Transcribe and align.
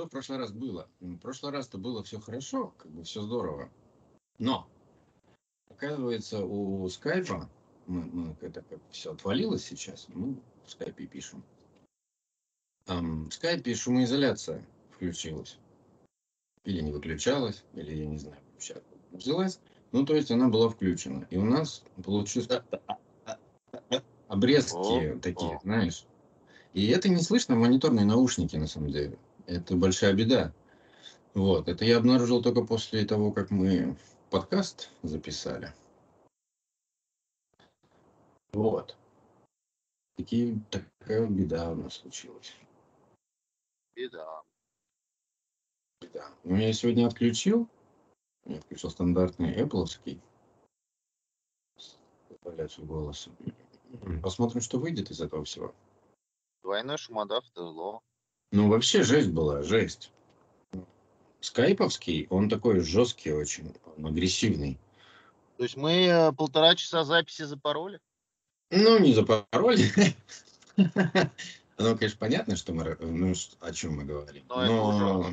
что 0.00 0.06
в 0.06 0.10
прошлый 0.10 0.38
раз 0.38 0.50
было? 0.50 0.88
В 1.00 1.18
прошлый 1.18 1.52
раз-то 1.52 1.76
было 1.76 2.02
все 2.02 2.18
хорошо, 2.18 2.72
как 2.78 2.90
бы 2.90 3.04
все 3.04 3.20
здорово. 3.20 3.68
Но, 4.38 4.66
оказывается, 5.68 6.42
у 6.42 6.88
скайпа, 6.88 7.50
мы, 7.86 8.04
мы 8.04 8.36
это 8.40 8.62
как 8.62 8.78
все 8.90 9.12
отвалилось 9.12 9.62
сейчас, 9.62 10.06
мы 10.08 10.40
в 10.64 10.70
скайпе 10.70 11.06
пишем. 11.06 11.44
Um, 12.86 13.28
в 13.28 13.34
скайпе 13.34 13.74
шумоизоляция 13.74 14.64
включилась. 14.90 15.58
Или 16.64 16.80
не 16.80 16.92
выключалась, 16.92 17.62
или 17.74 17.94
я 17.94 18.06
не 18.06 18.16
знаю, 18.16 18.40
вообще 18.54 18.82
взялась. 19.12 19.60
Ну, 19.92 20.06
то 20.06 20.14
есть 20.14 20.30
она 20.30 20.48
была 20.48 20.70
включена. 20.70 21.26
И 21.28 21.36
у 21.36 21.44
нас 21.44 21.84
получилось 22.02 22.62
обрезки 24.28 25.12
О, 25.12 25.18
такие, 25.18 25.56
о. 25.56 25.60
знаешь. 25.62 26.06
И 26.72 26.88
это 26.88 27.10
не 27.10 27.18
слышно 27.18 27.54
в 27.54 27.58
мониторные 27.58 28.06
наушники, 28.06 28.56
на 28.56 28.66
самом 28.66 28.92
деле. 28.92 29.18
Это 29.50 29.74
большая 29.74 30.14
беда. 30.14 30.54
Вот, 31.34 31.68
это 31.68 31.84
я 31.84 31.96
обнаружил 31.96 32.40
только 32.40 32.62
после 32.62 33.04
того, 33.04 33.32
как 33.32 33.50
мы 33.50 33.96
подкаст 34.30 34.90
записали. 35.02 35.74
Вот. 38.52 38.96
Такие, 40.16 40.60
такая 40.70 41.26
беда 41.26 41.72
у 41.72 41.74
нас 41.74 41.94
случилась. 41.94 42.54
Беда. 43.96 44.42
Беда. 46.00 46.30
Ну, 46.44 46.54
я 46.54 46.72
сегодня 46.72 47.08
отключил. 47.08 47.68
Я 48.44 48.60
включил 48.60 48.90
стандартный 48.90 49.60
Apple. 49.60 49.86
Изоляцию 52.28 52.86
голоса. 52.86 53.32
Посмотрим, 54.22 54.60
что 54.60 54.78
выйдет 54.78 55.10
из 55.10 55.20
этого 55.20 55.44
всего. 55.44 55.74
Двойной 56.62 56.98
шумодав 56.98 57.44
это 57.50 57.66
зло. 57.66 58.00
Ну, 58.52 58.68
вообще 58.68 59.02
жесть 59.02 59.30
была, 59.30 59.62
жесть. 59.62 60.12
Скайповский, 61.40 62.26
он 62.30 62.48
такой 62.48 62.80
жесткий 62.80 63.32
очень, 63.32 63.74
он 63.96 64.06
агрессивный. 64.06 64.78
То 65.56 65.62
есть 65.64 65.76
мы 65.76 66.06
э, 66.06 66.32
полтора 66.32 66.74
часа 66.74 67.04
записи 67.04 67.42
запороли? 67.42 68.00
Ну, 68.70 68.98
не 68.98 69.14
запороли. 69.14 69.90
Ну, 71.82 71.96
конечно, 71.96 72.18
понятно, 72.18 72.56
что 72.56 72.74
мы, 72.74 72.94
ну, 73.00 73.32
о 73.60 73.72
чем 73.72 73.96
мы 73.96 74.04
говорим. 74.04 74.44
Но, 74.50 74.98
Но 74.98 75.30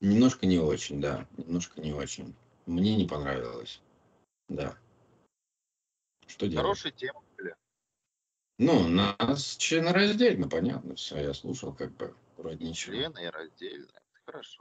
немножко 0.00 0.44
не 0.44 0.58
очень, 0.58 1.00
да, 1.00 1.24
немножко 1.36 1.80
не 1.80 1.92
очень. 1.92 2.34
Мне 2.66 2.96
не 2.96 3.06
понравилось, 3.06 3.80
да. 4.48 4.76
Что 6.26 6.48
делать? 6.48 6.64
Хорошая 6.64 6.90
тема. 6.90 7.22
Ну, 8.62 8.88
нас 8.88 9.56
членораздельно, 9.56 10.46
понятно, 10.46 10.94
все, 10.94 11.16
я 11.16 11.32
слушал, 11.32 11.72
как 11.72 11.96
бы, 11.96 12.14
вроде 12.36 12.62
ничего. 12.62 12.94
Члены 12.94 13.30
раздельно, 13.30 13.88
хорошо. 14.26 14.60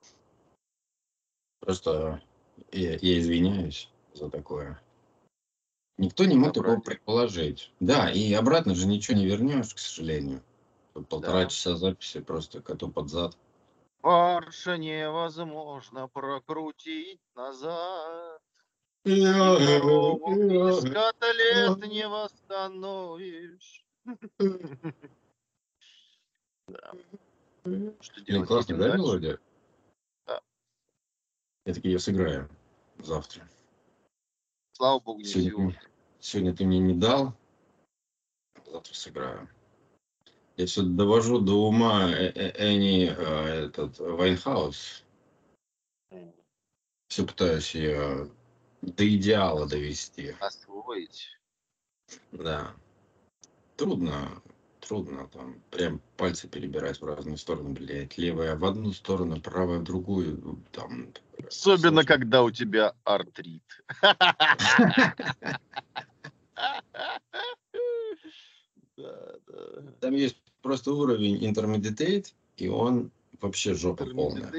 Просто 1.60 2.22
я, 2.72 2.94
я 2.94 3.20
извиняюсь 3.20 3.90
за 4.14 4.30
такое. 4.30 4.82
Никто 5.98 6.24
не 6.24 6.38
мог 6.38 6.54
такого 6.54 6.80
предположить. 6.80 7.74
Да, 7.82 8.10
и 8.10 8.32
обратно 8.32 8.74
же 8.74 8.88
ничего 8.88 9.18
не 9.18 9.26
вернешь, 9.26 9.74
к 9.74 9.80
сожалению. 9.80 10.42
Полтора 10.94 11.44
да. 11.44 11.48
часа 11.48 11.76
записи 11.76 12.22
просто 12.22 12.62
коту 12.62 12.90
под 12.90 13.10
зад. 13.10 13.38
Парша 14.00 14.78
невозможно 14.78 16.08
прокрутить 16.08 17.20
назад. 17.36 18.40
Из 19.04 20.84
котлет 20.90 21.92
не 21.92 22.08
восстановишь. 22.08 23.86
Да. 26.68 26.94
Что 28.00 28.22
делать? 28.22 28.48
Классно, 28.48 28.78
да, 28.78 28.96
мелодия? 28.96 29.40
Да. 30.26 30.42
Я 31.66 31.74
таки 31.74 31.90
ее 31.90 32.00
сыграю 32.00 32.50
завтра. 33.00 33.48
Слава 34.74 35.00
богу, 35.00 35.24
сегодня, 35.24 35.82
сегодня 36.20 36.56
ты 36.56 36.66
мне 36.66 36.80
не 36.80 36.94
дал. 36.94 37.34
Завтра 38.66 38.94
сыграю. 38.94 39.50
Я 40.58 40.66
все 40.66 40.84
довожу 40.84 41.40
до 41.40 41.68
ума 41.68 42.10
э, 42.12 42.32
э, 42.36 42.52
Эми, 42.58 43.10
э, 43.10 43.66
этот, 43.66 43.98
Уайнхаус. 44.00 45.06
Все 47.08 47.26
пытаюсь 47.26 47.74
ее 47.74 48.30
до 48.82 49.16
идеала 49.16 49.68
довести. 49.68 50.36
Освоить. 50.40 51.40
Да. 52.32 52.76
Трудно, 53.80 54.42
трудно 54.82 55.30
там 55.30 55.62
прям 55.72 56.02
пальцы 56.18 56.50
перебирать 56.50 57.00
в 57.00 57.06
разные 57.06 57.38
стороны, 57.38 57.70
блядь. 57.70 58.18
Левая 58.18 58.58
в 58.58 58.66
одну 58.66 58.92
сторону, 58.92 59.40
правая 59.40 59.80
в 59.80 59.84
другую. 59.84 60.62
Там, 60.74 61.14
Особенно, 61.48 62.04
сложно. 62.04 62.04
когда 62.04 62.44
у 62.44 62.52
тебя 62.52 62.94
артрит. 63.06 63.64
Там 70.02 70.14
есть 70.14 70.36
просто 70.62 70.92
уровень 70.92 71.42
intermediate, 71.50 72.34
и 72.58 72.68
он 72.68 73.12
вообще 73.40 73.74
жопа 73.76 74.06
полная. 74.06 74.52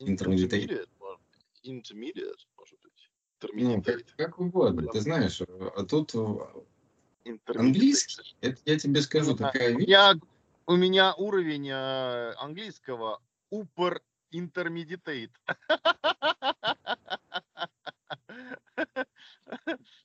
Intermediate? 0.00 0.88
Intermediate, 1.62 2.46
может 2.56 2.80
быть. 2.82 3.10
Ну, 3.52 3.80
как, 3.80 4.04
как 4.16 4.40
угодно, 4.40 4.88
ты 4.88 5.00
знаешь. 5.00 5.40
А 5.40 5.84
тут 5.84 6.16
английский, 7.46 8.36
это 8.40 8.60
я 8.64 8.78
тебе 8.78 9.02
скажу, 9.02 9.36
такая 9.36 9.74
вещь. 9.74 9.88
Я, 9.88 10.14
у 10.66 10.76
меня 10.76 11.14
уровень 11.14 11.68
э, 11.68 12.34
английского 12.38 13.20
upper 13.52 14.00
intermediate. 14.32 15.32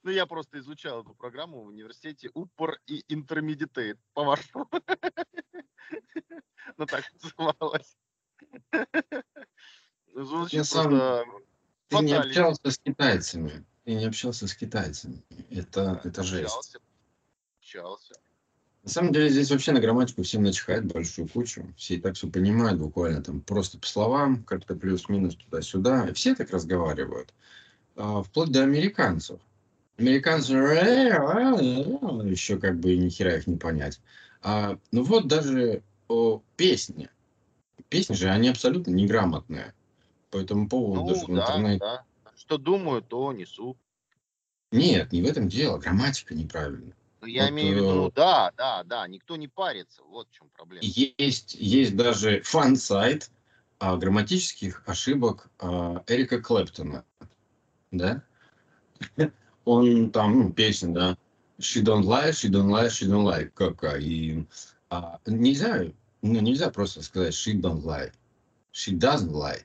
Ну, 0.03 0.11
я 0.11 0.25
просто 0.25 0.59
изучал 0.59 1.01
эту 1.01 1.13
программу 1.13 1.63
в 1.63 1.67
университете 1.67 2.29
Упор 2.33 2.79
и 2.87 3.03
Intermediate, 3.13 3.97
по-вашему. 4.13 4.69
Ну, 6.77 6.85
так 6.85 7.03
называлось. 7.13 7.97
Звучит 10.13 10.69
просто... 10.69 11.25
Ты 11.89 11.97
не 11.99 12.13
общался 12.13 12.71
с 12.71 12.77
китайцами. 12.79 13.65
Ты 13.83 13.95
не 13.95 14.05
общался 14.05 14.47
с 14.47 14.55
китайцами. 14.55 15.23
Это, 15.49 16.01
это 16.03 16.23
жесть. 16.23 16.77
Общался. 17.73 18.13
На 18.83 18.89
самом 18.89 19.13
деле 19.13 19.29
здесь 19.29 19.49
вообще 19.49 19.71
на 19.71 19.79
грамматику 19.79 20.23
всем 20.23 20.43
начихать 20.43 20.83
большую 20.83 21.27
кучу. 21.27 21.73
Все 21.77 21.95
и 21.95 21.99
так 21.99 22.15
все 22.15 22.27
понимают 22.27 22.79
буквально 22.79 23.23
там 23.23 23.41
просто 23.41 23.79
по 23.79 23.87
словам, 23.87 24.43
как-то 24.43 24.75
плюс-минус 24.75 25.35
туда-сюда. 25.35 26.09
И 26.09 26.13
все 26.13 26.35
так 26.35 26.51
разговаривают. 26.51 27.33
А, 27.95 28.21
вплоть 28.21 28.51
до 28.51 28.63
американцев. 28.63 29.39
Американцы 29.97 30.53
еще 30.53 32.59
как 32.59 32.79
бы 32.79 32.95
ни 32.95 33.09
хера 33.09 33.37
их 33.37 33.47
не 33.47 33.55
понять. 33.55 34.01
А, 34.41 34.77
ну 34.91 35.03
вот 35.03 35.27
даже 35.27 35.81
о, 36.09 36.41
песни. 36.57 37.09
Песни 37.89 38.13
же, 38.13 38.29
они 38.29 38.49
абсолютно 38.49 38.91
неграмотные. 38.91 39.73
По 40.29 40.37
этому 40.37 40.67
поводу 40.67 41.01
ну, 41.01 41.07
даже 41.07 41.25
в 41.25 41.27
да, 41.27 41.41
интернете. 41.41 41.79
Да. 41.79 42.03
Что 42.35 42.57
думаю, 42.57 43.01
то 43.01 43.31
несу. 43.31 43.77
Нет, 44.71 45.11
не 45.11 45.21
в 45.21 45.25
этом 45.25 45.47
дело. 45.47 45.77
Грамматика 45.77 46.35
неправильная. 46.35 46.95
Ну, 47.23 47.27
я 47.27 47.43
вот, 47.43 47.51
имею 47.51 47.73
в 47.73 47.77
виду, 47.77 47.93
ну, 47.93 48.11
да, 48.11 48.51
да, 48.57 48.83
да, 48.83 49.07
никто 49.07 49.37
не 49.37 49.47
парится. 49.47 50.03
Вот 50.03 50.27
в 50.27 50.33
чем 50.33 50.49
проблема. 50.49 50.83
Есть, 50.83 51.55
есть 51.57 51.95
даже 51.95 52.41
фан-сайт 52.41 53.31
а, 53.79 53.95
грамматических 53.95 54.83
ошибок 54.85 55.49
а, 55.57 56.03
Эрика 56.07 56.41
Клэптона. 56.41 57.05
Да? 57.91 58.23
он 59.63 60.11
там, 60.11 60.37
ну, 60.37 60.51
песня, 60.51 60.93
да, 60.93 61.17
she 61.59 61.81
don't 61.81 62.03
lie, 62.03 62.31
she 62.31 62.49
don't 62.49 62.69
lie, 62.69 62.89
she 62.89 63.07
don't 63.07 63.23
lie, 63.23 63.49
кокаин. 63.53 64.49
А, 64.89 65.21
нельзя, 65.25 65.85
ну, 66.21 66.41
нельзя 66.41 66.71
просто 66.71 67.01
сказать 67.03 67.33
she 67.33 67.53
don't 67.53 67.83
lie, 67.83 68.11
she 68.73 68.91
doesn't 68.91 69.31
lie. 69.31 69.63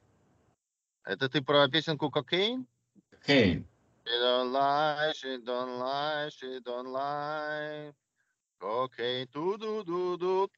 Это 1.05 1.29
ты 1.29 1.43
про 1.43 1.67
песенку 1.69 2.09
«Кокаин»? 2.09 2.69
Кокаин. 3.11 3.67
She 4.09 4.15
don't 4.15 4.53
lie, 4.53 5.13
she 5.15 5.39
don't 5.45 5.79
lie, 5.79 6.31
she 6.31 6.61
don't 6.61 6.87
lie. 6.87 7.93
Cocaine, 8.59 9.27
ту-ду-ду-ду, 9.27 10.51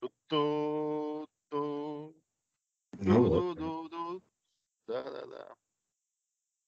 ту-ту-ту. 0.00 2.16
Ну 2.92 3.28
вот. 3.28 4.22
Да-да-да. 4.86 5.54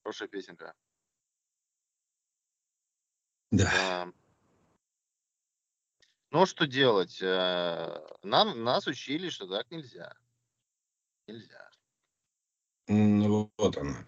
Хорошая 0.03 0.29
песенка. 0.29 0.75
Да. 3.51 4.13
Ну, 6.31 6.45
что 6.45 6.67
делать? 6.67 7.23
Э, 7.23 8.07
нам, 8.23 8.65
нас 8.65 8.87
учили, 8.87 9.31
что 9.31 9.47
так 9.47 9.71
нельзя. 9.71 10.15
Нельзя. 11.27 11.71
Ну, 12.87 13.51
вот 13.57 13.79
она. 13.79 14.07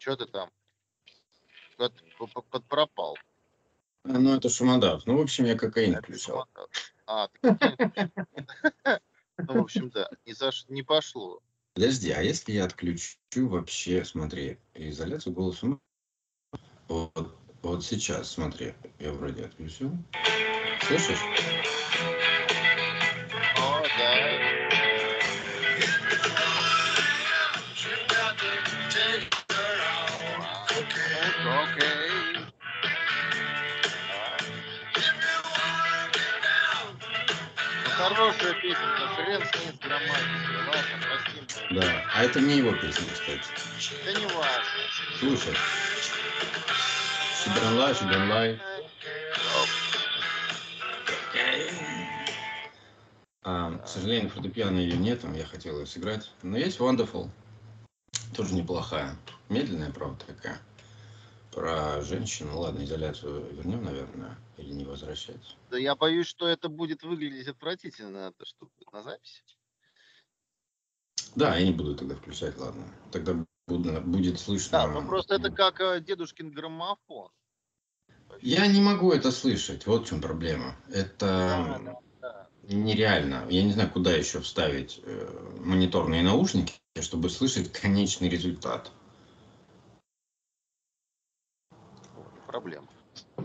Что 0.00 0.16
ты 0.16 0.26
там? 0.26 0.50
Под, 1.76 1.92
под, 2.48 2.64
пропал. 2.64 3.18
А, 4.04 4.18
Ну, 4.18 4.34
это 4.34 4.48
шумодав. 4.48 5.04
Ну, 5.04 5.18
в 5.18 5.20
общем, 5.20 5.44
я 5.44 5.56
кокаин 5.56 5.92
Это 5.92 6.02
включал. 6.02 6.48
А, 7.06 7.28
ты. 7.28 7.40
Ну, 9.48 9.54
в 9.54 9.62
общем, 9.62 9.88
да, 9.88 10.06
не, 10.26 10.34
заш... 10.34 10.66
не 10.68 10.82
пошло. 10.82 11.40
Подожди, 11.72 12.10
а 12.10 12.20
если 12.20 12.52
я 12.52 12.66
отключу 12.66 13.48
вообще, 13.48 14.04
смотри, 14.04 14.58
изоляцию 14.74 15.32
голоса? 15.32 15.78
Вот, 16.88 17.38
вот 17.62 17.82
сейчас, 17.82 18.32
смотри, 18.32 18.74
я 18.98 19.12
вроде 19.12 19.46
отключил. 19.46 19.92
Слышишь? 20.82 21.20
Песенка, 38.60 39.08
хрен 39.16 39.40
с 39.40 39.54
ней 39.54 39.72
с 39.72 39.78
грамматикой. 39.78 40.56
Ладно, 40.66 41.06
простим. 41.06 41.80
Да. 41.80 42.04
А 42.14 42.24
это 42.24 42.40
не 42.40 42.58
его 42.58 42.72
песня, 42.72 43.06
кстати. 43.12 43.44
Да 44.04 44.12
не 44.12 44.26
важно. 44.26 44.64
Слушай. 45.18 45.54
Шибранлай, 47.42 47.94
шибранлай. 47.94 48.60
А, 53.42 53.78
к 53.78 53.88
сожалению, 53.88 54.30
фортепиано 54.30 54.78
ее 54.78 54.96
нет, 54.96 55.24
я 55.34 55.46
хотел 55.46 55.80
ее 55.80 55.86
сыграть. 55.86 56.30
Но 56.42 56.58
есть 56.58 56.78
Wonderful. 56.78 57.30
Тоже 58.36 58.54
неплохая. 58.54 59.16
Медленная, 59.48 59.90
правда, 59.90 60.24
такая. 60.26 60.60
Про 61.52 62.00
женщину. 62.02 62.58
Ладно, 62.58 62.84
изоляцию 62.84 63.52
вернем, 63.54 63.82
наверное, 63.84 64.38
или 64.56 64.72
не 64.72 64.84
возвращать. 64.84 65.56
Да 65.70 65.78
я 65.78 65.94
боюсь, 65.96 66.26
что 66.26 66.46
это 66.46 66.68
будет 66.68 67.02
выглядеть 67.02 67.48
отвратительно, 67.48 68.28
это 68.28 68.46
что 68.46 68.66
будет 68.66 68.92
на 68.92 69.02
записи. 69.02 69.42
Да, 71.34 71.56
я 71.56 71.66
не 71.66 71.72
буду 71.72 71.94
тогда 71.96 72.14
включать, 72.14 72.56
ладно. 72.58 72.84
Тогда 73.12 73.44
буду- 73.66 74.00
будет 74.00 74.38
слышно. 74.40 74.70
Да, 74.72 74.86
ну 74.88 75.06
просто 75.06 75.34
это 75.34 75.50
как 75.50 75.80
э, 75.80 76.00
дедушкин 76.00 76.50
граммофон. 76.50 77.30
Я 78.40 78.66
не 78.66 78.80
могу 78.80 79.12
это 79.12 79.30
слышать. 79.30 79.86
Вот 79.86 80.06
в 80.06 80.08
чем 80.08 80.20
проблема. 80.20 80.76
Это 80.88 81.80
Да, 81.80 81.96
да. 82.20 82.48
нереально. 82.62 83.46
Я 83.50 83.62
не 83.62 83.72
знаю, 83.72 83.90
куда 83.90 84.12
еще 84.12 84.40
вставить 84.40 85.00
э, 85.02 85.56
мониторные 85.60 86.22
наушники, 86.22 86.74
чтобы 87.00 87.28
слышать 87.30 87.72
конечный 87.72 88.28
результат. 88.28 88.90
Проблема. 92.50 92.88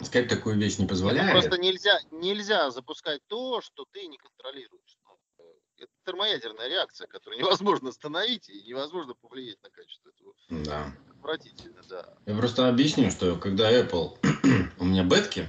Скайп 0.04 0.28
такую 0.28 0.58
вещь 0.58 0.80
не 0.80 0.86
Это 0.86 0.94
позволяет. 0.94 1.32
просто 1.32 1.62
нельзя, 1.62 2.00
нельзя 2.10 2.72
запускать 2.72 3.22
то, 3.28 3.62
что 3.62 3.86
ты 3.92 4.08
не 4.08 4.18
контролируешь. 4.18 4.98
Ну, 5.06 5.20
э, 5.38 5.84
Это 5.84 5.92
термоядерная 6.08 6.68
реакция, 6.68 7.06
которую 7.06 7.40
невозможно 7.44 7.90
остановить 7.90 8.50
и 8.50 8.64
невозможно 8.64 9.14
повлиять 9.14 9.62
на 9.62 9.70
качество 9.70 10.10
этого. 10.10 10.34
Да. 10.64 10.92
Отвратительно, 11.20 11.82
да. 11.88 12.14
Я 12.26 12.36
просто 12.36 12.68
объясню, 12.68 13.12
что 13.12 13.36
когда 13.36 13.72
Apple 13.72 14.18
у 14.80 14.86
меня 14.86 15.04
бетки, 15.04 15.48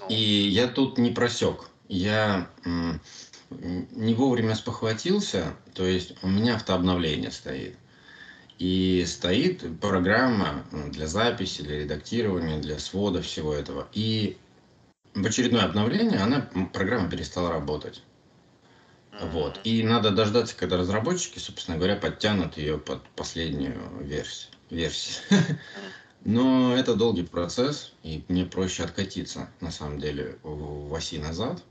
Ну, 0.00 0.08
и 0.10 0.14
я 0.14 0.68
тут 0.68 0.98
не 0.98 1.12
просек. 1.12 1.70
Я 1.88 2.50
не 3.48 4.12
вовремя 4.14 4.54
спохватился, 4.56 5.56
то 5.74 5.84
есть 5.86 6.22
у 6.22 6.26
меня 6.28 6.56
автообновление 6.56 7.30
стоит. 7.30 7.78
И 8.58 9.04
стоит 9.06 9.80
программа 9.80 10.64
м, 10.72 10.90
для 10.90 11.06
записи, 11.06 11.62
для 11.62 11.80
редактирования, 11.80 12.58
для 12.58 12.78
свода 12.78 13.20
всего 13.20 13.54
этого. 13.54 13.86
И 13.92 14.38
в 15.14 15.26
очередное 15.26 15.64
обновление 15.64 16.18
она, 16.20 16.48
программа 16.72 17.10
перестала 17.10 17.50
работать. 17.50 18.02
Вот. 19.20 19.60
И 19.64 19.82
надо 19.82 20.10
дождаться, 20.10 20.56
когда 20.56 20.76
разработчики, 20.76 21.38
собственно 21.38 21.76
говоря, 21.76 21.96
подтянут 21.96 22.56
ее 22.56 22.78
под 22.78 23.02
последнюю 23.10 23.78
версию. 24.00 24.52
версию. 24.70 25.22
Но 26.24 26.76
это 26.76 26.94
долгий 26.94 27.22
процесс, 27.22 27.92
и 28.02 28.22
мне 28.28 28.44
проще 28.44 28.82
откатиться, 28.82 29.48
на 29.60 29.70
самом 29.70 30.00
деле, 30.00 30.38
в 30.42 30.92
оси 30.94 31.18
назад, 31.18 31.62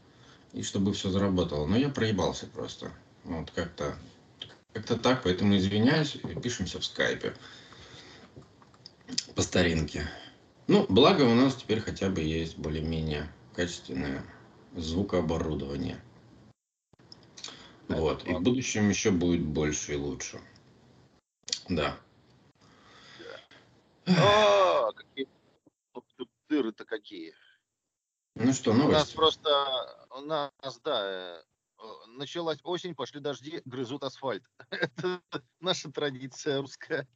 и 0.54 0.64
чтобы 0.64 0.94
все 0.94 1.10
заработало. 1.10 1.66
Но 1.66 1.76
я 1.78 1.90
проебался 1.90 2.48
просто. 2.48 2.92
Вот 3.26 3.52
как-то 3.52 3.96
как-то 4.75 4.98
так, 4.98 5.24
поэтому 5.24 5.56
извиняюсь, 5.56 6.18
пишемся 6.44 6.81
в 6.81 6.86
скайпе 6.86 7.33
по 9.33 9.42
старинке. 9.42 10.06
Ну, 10.68 10.86
благо 10.89 11.22
у 11.22 11.33
нас 11.33 11.56
теперь 11.56 11.80
хотя 11.80 12.10
бы 12.10 12.19
есть 12.19 12.57
более-менее 12.57 13.31
качественное 13.56 14.22
звукооборудование. 14.75 16.04
Вот. 17.88 18.27
И 18.27 18.33
в 18.33 18.42
будущем 18.42 18.89
еще 18.89 19.12
будет 19.12 19.45
больше 19.45 19.94
и 19.94 19.95
лучше. 19.95 20.42
Да. 21.69 21.98
А, 24.07 24.92
какие 24.92 25.30
дыры-то 26.50 26.83
какие. 26.83 27.33
Ну 28.36 28.51
что, 28.51 28.71
У 28.71 28.74
нас 28.74 28.83
новости? 28.83 29.16
просто, 29.16 30.07
у 30.10 30.19
нас, 30.19 30.51
да, 30.83 31.39
э, 31.39 31.44
началась 32.08 32.60
осень, 32.64 32.96
пошли 32.96 33.20
дожди, 33.20 33.62
грызут 33.66 34.04
асфальт. 34.04 34.44
Это 34.70 35.22
наша 35.60 35.92
традиция 35.92 36.62
русская. 36.62 37.08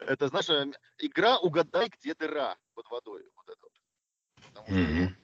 Это, 0.00 0.28
знаешь, 0.28 0.48
э, 0.48 0.70
игра 0.98 1.38
«Угадай, 1.38 1.88
где 1.88 2.14
дыра» 2.14 2.56
под 2.74 2.88
водой. 2.88 3.24
Вот 3.34 3.48
это 3.48 3.58
вот. 3.62 4.68
Мгм. 4.68 5.16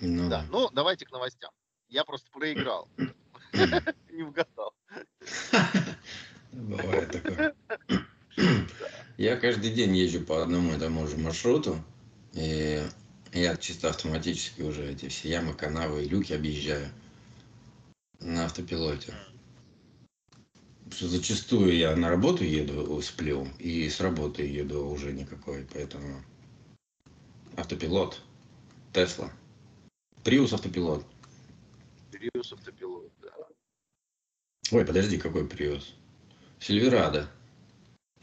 Ну 0.00 0.30
да. 0.30 0.46
Ну, 0.50 0.70
давайте 0.70 1.04
к 1.04 1.10
новостям. 1.10 1.50
Я 1.88 2.04
просто 2.04 2.30
проиграл, 2.30 2.88
не 4.10 4.22
угадал. 4.22 4.74
Бывает 6.52 7.10
такое. 7.10 7.54
Я 9.18 9.36
каждый 9.36 9.72
день 9.72 9.96
езжу 9.96 10.24
по 10.24 10.42
одному 10.42 10.74
и 10.74 10.78
тому 10.78 11.06
же 11.08 11.16
маршруту, 11.16 11.76
и 12.34 12.80
я 13.32 13.56
чисто 13.56 13.90
автоматически 13.90 14.62
уже 14.62 14.90
эти 14.90 15.08
все 15.08 15.28
ямы, 15.30 15.54
канавы 15.54 16.04
и 16.04 16.08
люки 16.08 16.32
объезжаю 16.32 16.88
на 18.20 18.46
автопилоте. 18.46 19.14
Что 20.90 21.08
зачастую 21.08 21.76
я 21.76 21.94
на 21.94 22.08
работу 22.08 22.44
еду, 22.44 23.00
сплю, 23.02 23.46
и 23.58 23.88
с 23.88 24.00
работы 24.00 24.42
еду 24.42 24.88
уже 24.88 25.12
никакой, 25.12 25.66
поэтому 25.72 26.22
автопилот, 27.56 28.20
Тесла, 28.92 29.30
Приус 30.24 30.52
автопилот. 30.52 31.04
Приус 32.10 32.52
автопилот, 32.52 33.12
да. 33.20 33.30
Ой, 34.72 34.84
подожди, 34.84 35.18
какой 35.18 35.46
Приус? 35.46 35.94
Сильверадо. 36.58 37.28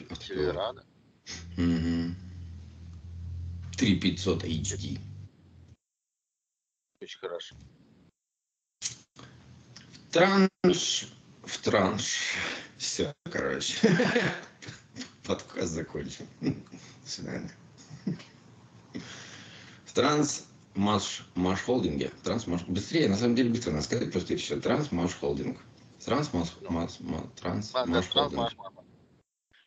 Автопилот. 0.10 0.26
Северада. 0.28 0.86
Мгм. 3.76 4.00
3500 4.00 4.44
HD. 4.44 5.00
Очень 7.02 7.20
хорошо. 7.20 7.56
Транш. 10.12 11.08
В 11.44 11.58
транш. 11.62 12.36
Все, 12.78 13.14
короче. 13.32 13.76
Подкаст 15.28 15.74
закончен. 15.74 16.28
До 16.42 17.10
свидания. 17.10 17.52
В 19.86 19.94
транс 19.94 20.46
Маш, 20.76 21.26
Маш 21.36 21.62
Холдинге. 21.62 22.12
Транс 22.24 22.48
Маш... 22.48 22.64
Быстрее, 22.64 23.10
на 23.10 23.18
самом 23.18 23.36
деле 23.36 23.50
быстро 23.50 23.72
надо 23.72 23.84
сказать, 23.84 24.12
просто 24.12 24.38
все. 24.38 24.60
Транс 24.60 24.92
Маш 24.92 25.14
Холдинг. 25.16 25.60
Транс 26.04 26.32
Маш, 26.34 26.50
Маш, 26.70 27.00
Маш- 27.00 27.30
Транс 27.36 27.74
Маш 27.74 28.08
Холдинг. 28.10 28.52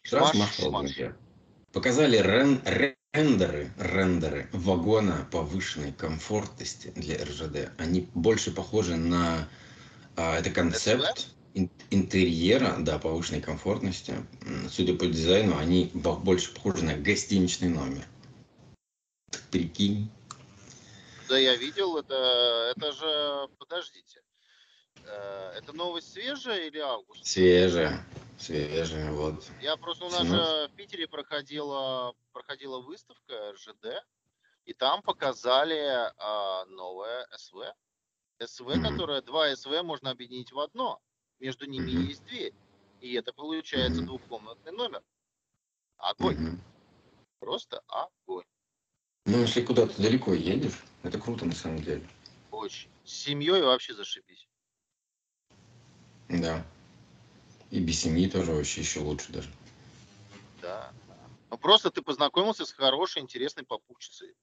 Транс 0.08 0.34
Маш- 0.34 0.56
Холдинге. 0.60 1.16
Показали 1.72 2.16
рен- 2.18 2.62
рендеры, 3.18 3.70
рендеры 3.78 4.48
вагона 4.52 5.26
повышенной 5.32 5.92
комфортности 5.92 6.92
для 6.94 7.24
РЖД. 7.24 7.70
Они 7.78 8.08
больше 8.14 8.52
похожи 8.52 8.96
на... 8.96 9.48
а, 10.16 10.38
это 10.38 10.50
концепт 10.50 11.28
ин- 11.54 11.70
интерьера, 11.90 12.76
да, 12.78 12.98
повышенной 12.98 13.40
комфортности. 13.40 14.14
Судя 14.70 14.94
по 14.94 15.06
дизайну, 15.06 15.56
они 15.58 15.90
бо- 15.94 16.16
больше 16.16 16.54
похожи 16.54 16.84
на 16.84 16.94
гостиничный 16.96 17.68
номер. 17.68 18.06
Прикинь. 19.50 20.10
Да, 21.28 21.38
я 21.38 21.56
видел, 21.56 21.96
это, 21.98 22.72
это 22.76 22.92
же, 22.92 23.48
подождите, 23.58 24.22
Э, 25.10 25.52
это 25.56 25.72
новость 25.72 26.12
свежая 26.12 26.66
или 26.66 26.78
август? 26.78 27.24
Свежая. 27.24 28.04
Свежая, 28.38 29.10
вот. 29.10 29.50
Я 29.60 29.76
просто, 29.76 30.04
у 30.04 30.10
нас 30.10 30.26
же 30.26 30.68
в 30.68 30.70
Питере 30.76 31.08
проходила, 31.08 32.14
проходила 32.32 32.80
выставка 32.80 33.52
РЖД, 33.52 34.04
и 34.64 34.72
там 34.74 35.02
показали 35.02 36.10
а, 36.18 36.64
новое 36.66 37.26
СВ. 37.36 37.74
СВ, 38.40 38.66
Мгм. 38.68 38.82
которое, 38.82 39.20
два 39.22 39.54
СВ 39.54 39.82
можно 39.82 40.10
объединить 40.10 40.52
в 40.52 40.60
одно. 40.60 41.00
Между 41.40 41.66
ними 41.66 41.90
Мгм. 41.90 42.06
есть 42.08 42.24
дверь. 42.26 42.54
И 43.00 43.14
это 43.14 43.32
получается 43.32 44.02
Мгм. 44.02 44.06
двухкомнатный 44.06 44.72
номер. 44.72 45.02
Огонь. 45.98 46.36
Мгм. 46.36 46.62
Просто 47.40 47.82
огонь. 47.88 48.44
Ну, 49.26 49.40
если 49.40 49.64
куда-то 49.64 50.00
далеко 50.00 50.32
едешь, 50.34 50.84
это 51.02 51.18
круто 51.18 51.44
на 51.44 51.54
самом 51.54 51.82
деле. 51.82 52.06
Очень. 52.50 52.90
С 53.04 53.12
семьей 53.12 53.62
вообще 53.62 53.94
зашибись. 53.94 54.48
Да. 56.28 56.64
И 57.70 57.80
без 57.80 58.00
семьи 58.00 58.28
тоже 58.28 58.52
вообще 58.52 58.80
еще 58.80 59.00
лучше 59.00 59.32
даже. 59.32 59.50
Да. 60.62 60.90
Ну 61.50 61.58
просто 61.58 61.90
ты 61.90 62.02
познакомился 62.02 62.64
с 62.64 62.72
хорошей, 62.72 63.22
интересной 63.22 63.64
попутчицей. 63.64 64.34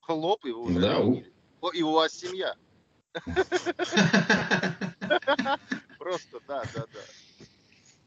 Хлоп, 0.00 0.44
и 0.44 0.50
вы 0.50 0.60
уже 0.62 0.80
Да, 0.80 0.98
у-. 1.00 1.22
О, 1.60 1.70
И 1.70 1.82
у 1.82 1.92
вас 1.92 2.12
семья. 2.12 2.56
Просто, 5.98 6.40
да, 6.48 6.64
да, 6.74 6.86
да. 6.92 7.00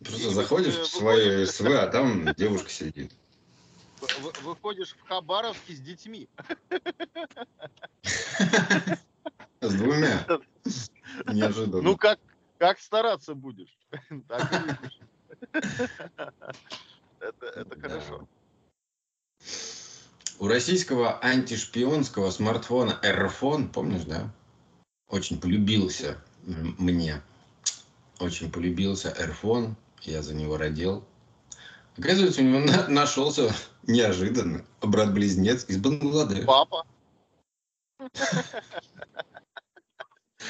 Просто 0.03 0.29
заходишь 0.32 0.75
в 0.75 0.86
свое 0.88 1.29
выходишь- 1.46 1.50
СВ, 1.51 1.67
а 1.67 1.88
там 1.88 2.34
девушка 2.36 2.70
сидит. 2.70 3.12
Вы- 4.01 4.08
вы- 4.20 4.34
Выходишь 4.41 4.96
в 4.96 5.08
Хабаровске 5.08 5.74
с 5.74 5.79
детьми. 5.79 6.27
С 9.62 9.74
двумя. 9.74 10.25
Неожиданно. 11.34 11.82
Ну 11.82 11.96
как, 11.98 12.20
как 12.65 12.79
стараться 12.79 13.36
будешь? 13.36 13.77
Так 14.27 14.51
и. 14.53 15.60
Это, 17.19 17.45
это 17.45 17.79
хорошо. 17.79 18.27
У 20.39 20.48
российского 20.48 21.24
антишпионского 21.24 22.31
смартфона 22.31 23.00
Airphone, 23.03 23.69
помнишь, 23.69 24.05
да? 24.05 24.31
Очень 25.07 25.39
полюбился 25.39 26.19
мне. 26.43 27.22
Очень 28.19 28.51
полюбился 28.51 29.12
Airphone. 29.12 29.75
Я 30.01 30.24
за 30.24 30.34
него 30.34 30.57
родил. 30.57 31.03
Оказывается, 31.98 32.41
у 32.41 32.45
него 32.45 32.60
на- 32.60 32.88
нашелся 32.88 33.53
неожиданно 33.84 34.65
брат-близнец 34.81 35.65
из 35.69 35.77
Бангладеш. 35.77 36.45
Папа, 36.45 36.86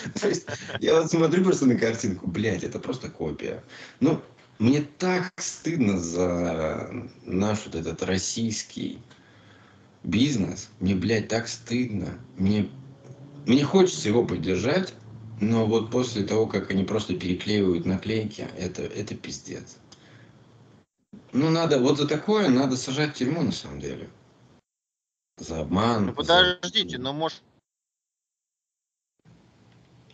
То 0.20 0.28
есть, 0.30 0.46
я 0.80 1.00
вот 1.00 1.10
смотрю 1.10 1.44
просто 1.44 1.66
на 1.66 1.76
картинку, 1.76 2.28
блядь, 2.28 2.64
это 2.64 2.80
просто 2.80 3.10
копия. 3.10 3.64
Ну, 4.00 4.22
мне 4.60 4.82
так 4.98 5.32
стыдно 5.38 6.00
за 6.00 6.90
наш 7.26 7.66
вот 7.66 7.76
этот 7.76 8.04
российский 8.04 9.00
бизнес. 10.04 10.70
Мне, 10.80 10.96
блядь, 10.96 11.28
так 11.28 11.48
стыдно. 11.48 12.20
Мне, 12.38 12.70
мне 13.46 13.64
хочется 13.64 14.08
его 14.08 14.26
поддержать, 14.26 14.94
но 15.42 15.66
вот 15.66 15.92
после 15.92 16.24
того, 16.24 16.48
как 16.48 16.72
они 16.72 16.84
просто 16.84 17.16
переклеивают 17.16 17.86
наклейки, 17.86 18.48
это, 18.58 18.84
это 18.84 19.16
пиздец. 19.16 19.78
Ну, 21.34 21.50
надо, 21.50 21.80
вот 21.80 21.98
за 21.98 22.08
такое 22.08 22.50
надо 22.50 22.78
сажать 22.78 23.16
в 23.16 23.18
тюрьму, 23.18 23.42
на 23.42 23.52
самом 23.52 23.82
деле. 23.82 24.10
За 25.38 25.62
обман. 25.62 26.06
ну 26.06 26.12
за- 26.12 26.16
подождите, 26.16 26.98
ну 26.98 27.12
может... 27.12 27.42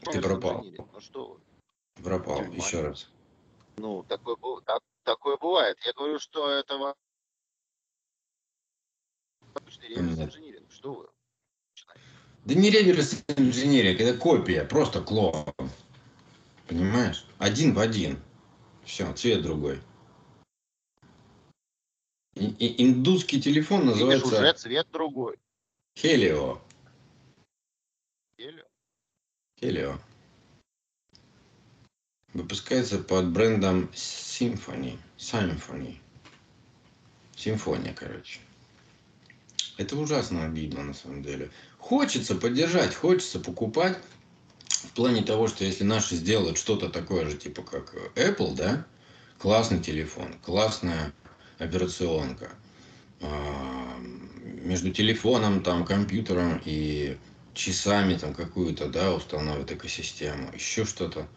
Ты 0.03 0.22
пропал. 0.22 0.63
Ну 0.93 1.00
что 1.00 1.34
вы. 1.34 2.03
Пропал, 2.03 2.38
Тюрьма. 2.39 2.55
еще 2.55 2.81
раз. 2.81 3.10
Ну, 3.77 4.03
такое, 4.03 4.36
так- 4.65 4.84
такое 5.03 5.38
бывает. 5.38 5.77
Я 5.86 5.93
говорю, 5.93 6.20
что 6.20 6.50
это 6.50 6.77
во- 6.77 6.96
обычный 9.53 9.89
реверс 9.89 10.17
Нет. 10.17 10.27
инжиниринг. 10.29 10.72
Что 10.72 10.93
вы? 10.93 11.10
начинаете? 11.74 12.01
Да 12.46 12.53
не 12.55 12.70
реверс 12.72 13.24
инженеринг, 13.38 14.00
это 14.01 14.17
копия, 14.17 14.63
просто 14.65 15.01
клон. 15.01 15.46
Понимаешь? 16.67 17.25
Один 17.38 17.74
в 17.74 17.79
один. 17.79 18.20
Все, 18.86 19.12
цвет 19.13 19.43
другой. 19.43 19.79
И- 22.36 22.46
и- 22.48 22.84
индусский 22.86 23.41
телефон 23.41 23.81
Видишь, 23.81 23.93
называется 24.00 24.27
уже 24.27 24.53
цвет 24.53 24.88
другой. 24.91 25.38
Helio. 25.96 26.60
Еле. 28.38 28.65
Helio. 29.62 30.00
Выпускается 32.34 32.98
под 32.98 33.27
брендом 33.32 33.91
Symphony. 33.94 34.98
Symphony. 35.18 35.98
Симфония, 37.36 37.94
короче. 37.94 38.39
Это 39.77 39.96
ужасно 39.98 40.46
обидно, 40.46 40.84
на 40.84 40.94
самом 40.94 41.22
деле. 41.22 41.51
Хочется 41.77 42.36
поддержать, 42.36 42.96
хочется 42.96 43.39
покупать. 43.39 43.98
В 44.68 44.94
плане 44.94 45.24
того, 45.24 45.48
что 45.48 45.63
если 45.63 45.84
наши 45.84 46.15
сделают 46.15 46.58
что-то 46.58 46.89
такое 46.89 47.30
же, 47.30 47.38
типа 47.38 47.62
как 47.62 47.94
Apple, 48.15 48.56
да, 48.56 48.86
классный 49.38 49.80
телефон, 49.80 50.34
классная 50.44 51.13
операционка. 51.60 52.50
А, 53.22 54.00
Между 54.63 54.91
телефоном, 54.91 55.62
там, 55.62 55.86
компьютером 55.86 56.60
и 56.65 57.18
часами 57.53 58.15
там 58.15 58.34
какую-то, 58.34 58.88
да, 58.88 59.13
установят 59.13 59.72
экосистему, 59.72 60.51
еще 60.53 60.86
что-то, 60.86 61.27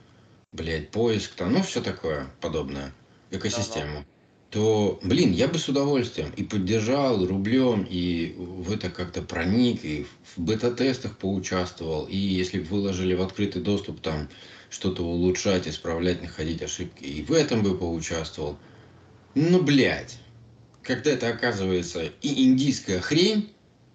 блядь, 0.52 0.90
поиск 0.90 1.34
там, 1.34 1.52
ну, 1.52 1.62
все 1.62 1.80
такое 1.80 2.30
подобное, 2.40 2.92
экосистему, 3.30 4.04
то, 4.50 5.00
блин, 5.02 5.32
я 5.32 5.48
бы 5.48 5.58
с 5.58 5.68
удовольствием 5.68 6.32
и 6.36 6.44
поддержал 6.44 7.26
рублем, 7.26 7.84
и 7.88 8.34
в 8.36 8.70
это 8.72 8.88
как-то 8.88 9.20
проник, 9.22 9.84
и 9.84 10.06
в 10.36 10.40
бета-тестах 10.40 11.18
поучаствовал, 11.18 12.04
и 12.04 12.16
если 12.16 12.60
бы 12.60 12.66
выложили 12.66 13.14
в 13.14 13.22
открытый 13.22 13.62
доступ 13.62 14.00
там 14.00 14.28
что-то 14.70 15.02
улучшать, 15.02 15.66
исправлять, 15.68 16.22
находить 16.22 16.62
ошибки, 16.62 17.04
и 17.04 17.22
в 17.22 17.32
этом 17.32 17.62
бы 17.62 17.76
поучаствовал. 17.76 18.58
Ну, 19.34 19.62
блядь, 19.62 20.18
когда 20.82 21.10
это 21.10 21.28
оказывается 21.28 22.04
и 22.04 22.44
индийская 22.44 23.00
хрень, 23.00 23.53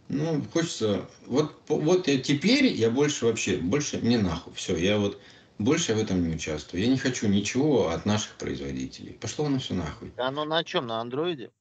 ну, 0.10 0.44
хочется... 0.52 1.06
Вот, 1.28 1.56
вот 1.68 2.08
я 2.08 2.20
теперь 2.20 2.66
я 2.66 2.90
больше 2.90 3.26
вообще, 3.26 3.58
больше 3.58 3.98
не 4.02 4.18
нахуй. 4.18 4.54
Все, 4.56 4.76
я 4.76 4.98
вот 4.98 5.22
больше 5.60 5.94
в 5.94 6.00
этом 6.00 6.28
не 6.28 6.36
участвую. 6.36 6.82
Я 6.82 6.90
не 6.90 6.98
хочу 6.98 7.28
ничего 7.28 7.90
от 7.90 8.06
наших 8.06 8.32
производителей. 8.36 9.14
Пошло 9.14 9.46
оно 9.46 9.60
все 9.60 9.76
нахуй. 9.76 10.12
А 10.18 10.30
оно 10.30 10.46
на 10.46 10.64
чем? 10.64 10.88
На 10.88 11.00
андроиде? 11.00 11.52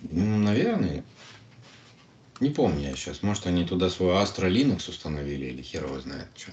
Ну, 0.00 0.38
наверное. 0.38 1.04
Не 2.40 2.50
помню 2.50 2.88
я 2.88 2.96
сейчас. 2.96 3.22
Может, 3.22 3.46
они 3.46 3.64
туда 3.66 3.90
свой 3.90 4.14
Astra 4.14 4.50
Linux 4.50 4.88
установили 4.88 5.46
или 5.46 5.60
хер 5.60 5.84
его 5.84 6.00
знает 6.00 6.28
что. 6.34 6.52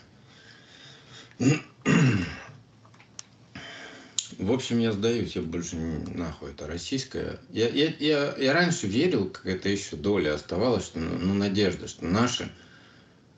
В 4.39 4.51
общем, 4.51 4.79
я 4.79 4.91
сдаюсь, 4.91 5.35
я 5.35 5.41
больше 5.41 5.75
не- 5.75 6.05
нахуй 6.15 6.51
это 6.51 6.67
российское. 6.67 7.39
Я, 7.49 7.67
я, 7.69 7.93
я, 7.99 8.35
я 8.37 8.53
раньше 8.53 8.87
верил, 8.87 9.29
как 9.29 9.45
это 9.45 9.69
еще 9.69 9.95
доля 9.95 10.33
оставалась, 10.33 10.85
что 10.85 10.99
ну, 10.99 11.17
ну, 11.19 11.33
надежда, 11.33 11.87
что 11.87 12.05
наши 12.05 12.51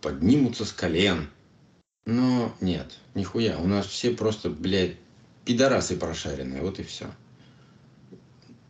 поднимутся 0.02 0.66
с 0.66 0.72
колен. 0.72 1.30
Но 2.06 2.56
нет, 2.62 2.98
нихуя. 3.16 3.58
У 3.60 3.68
нас 3.68 3.88
все 3.88 4.12
просто, 4.12 4.50
блядь, 4.50 4.98
пидорасы 5.44 5.98
прошаренные, 5.98 6.62
вот 6.62 6.80
и 6.80 6.84
все. 6.84 7.12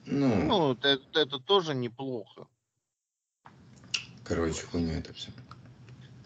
Ну, 0.05 0.35
Ну, 0.47 0.73
это, 0.73 0.99
это 1.13 1.39
тоже 1.39 1.73
неплохо. 1.73 2.47
короче, 4.23 4.63
хуйня 4.63 4.99
это 4.99 5.13
все. 5.13 5.31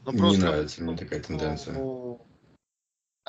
Ну, 0.05 0.11
Не 0.13 0.19
просто, 0.19 0.41
нравится 0.41 0.83
мне 0.83 0.97
такая 0.97 1.21
тенденция. 1.21 1.73
ну, 1.73 2.25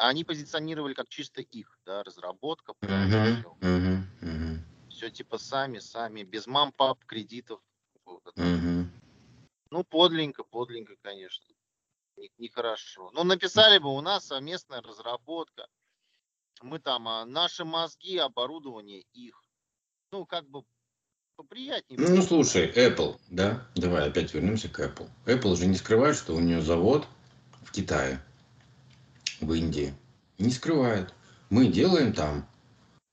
они 0.09 0.25
позиционировали 0.25 0.95
как 0.95 1.09
чисто 1.09 1.41
их, 1.43 1.79
да, 1.85 2.03
разработка, 2.03 2.75
Угу, 2.83 3.57
угу, 3.61 4.59
все 4.89 5.11
типа 5.11 5.39
сами, 5.39 5.79
сами, 5.79 6.23
без 6.23 6.47
мам, 6.47 6.73
пап, 6.73 7.05
кредитов. 7.07 7.61
Вот 8.05 8.27
угу. 8.37 8.89
Ну, 9.71 9.85
подленько, 9.85 10.45
подленько, 10.45 10.95
конечно. 11.01 11.47
Не- 12.17 12.31
Нехорошо. 12.39 13.11
Ну, 13.13 13.25
написали 13.25 13.79
бы 13.79 13.89
у 13.95 14.01
нас 14.01 14.27
совместная 14.27 14.83
разработка. 14.83 15.67
Мы 16.63 16.81
там, 16.81 17.09
а, 17.09 17.25
наши 17.25 17.65
мозги, 17.65 18.19
оборудование 18.19 19.05
их. 19.15 19.43
Ну, 20.13 20.27
как 20.27 20.47
бы 20.49 20.65
поприятнее. 21.37 21.99
Ну, 21.99 22.21
слушай, 22.21 22.71
Apple, 22.71 23.19
да? 23.31 23.67
Давай 23.75 24.09
опять 24.09 24.35
вернемся 24.35 24.69
к 24.69 24.81
Apple. 24.81 25.09
Apple 25.25 25.57
же 25.57 25.67
не 25.67 25.77
скрывает, 25.77 26.17
что 26.17 26.35
у 26.35 26.41
нее 26.41 26.61
завод 26.61 27.07
в 27.63 27.73
Китае, 27.73 28.23
в 29.41 29.53
Индии. 29.53 29.95
Не 30.39 30.51
скрывает. 30.51 31.13
Мы 31.49 31.69
делаем 31.69 32.13
там. 32.13 32.47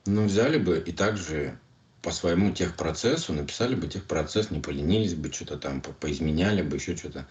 Ну, 0.06 0.26
взяли 0.26 0.58
бы 0.58 0.80
и 0.80 0.92
также 0.92 1.60
по 2.02 2.12
своему 2.12 2.52
техпроцессу 2.52 3.34
написали 3.34 3.76
бы 3.76 3.88
техпроцесс, 3.88 4.52
не 4.52 4.60
поленились 4.60 5.16
бы, 5.16 5.32
что-то 5.32 5.58
там 5.58 5.82
по- 5.82 5.92
поизменяли 5.92 6.62
бы, 6.62 6.78
еще 6.78 6.96
что-то. 6.96 7.28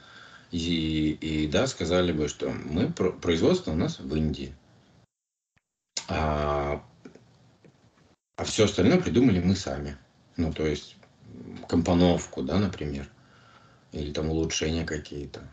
И, 0.51 1.13
и 1.21 1.47
да, 1.47 1.67
сказали 1.67 2.13
бы, 2.13 2.29
что 2.29 2.51
мы 2.51 2.93
про- 2.93 3.13
производство 3.13 3.73
у 3.73 3.77
нас 3.77 3.99
в 3.99 4.15
Индии. 4.15 4.55
А, 6.09 6.85
а 8.37 8.45
все 8.45 8.65
остальное 8.67 9.01
придумали 9.01 9.41
мы 9.41 9.57
сами. 9.57 9.97
Ну, 10.37 10.53
то 10.53 10.67
есть 10.67 10.97
компоновку, 11.69 12.43
да, 12.43 12.59
например, 12.59 13.09
или 13.93 14.13
там 14.13 14.29
улучшения 14.29 14.85
какие-то, 14.85 15.49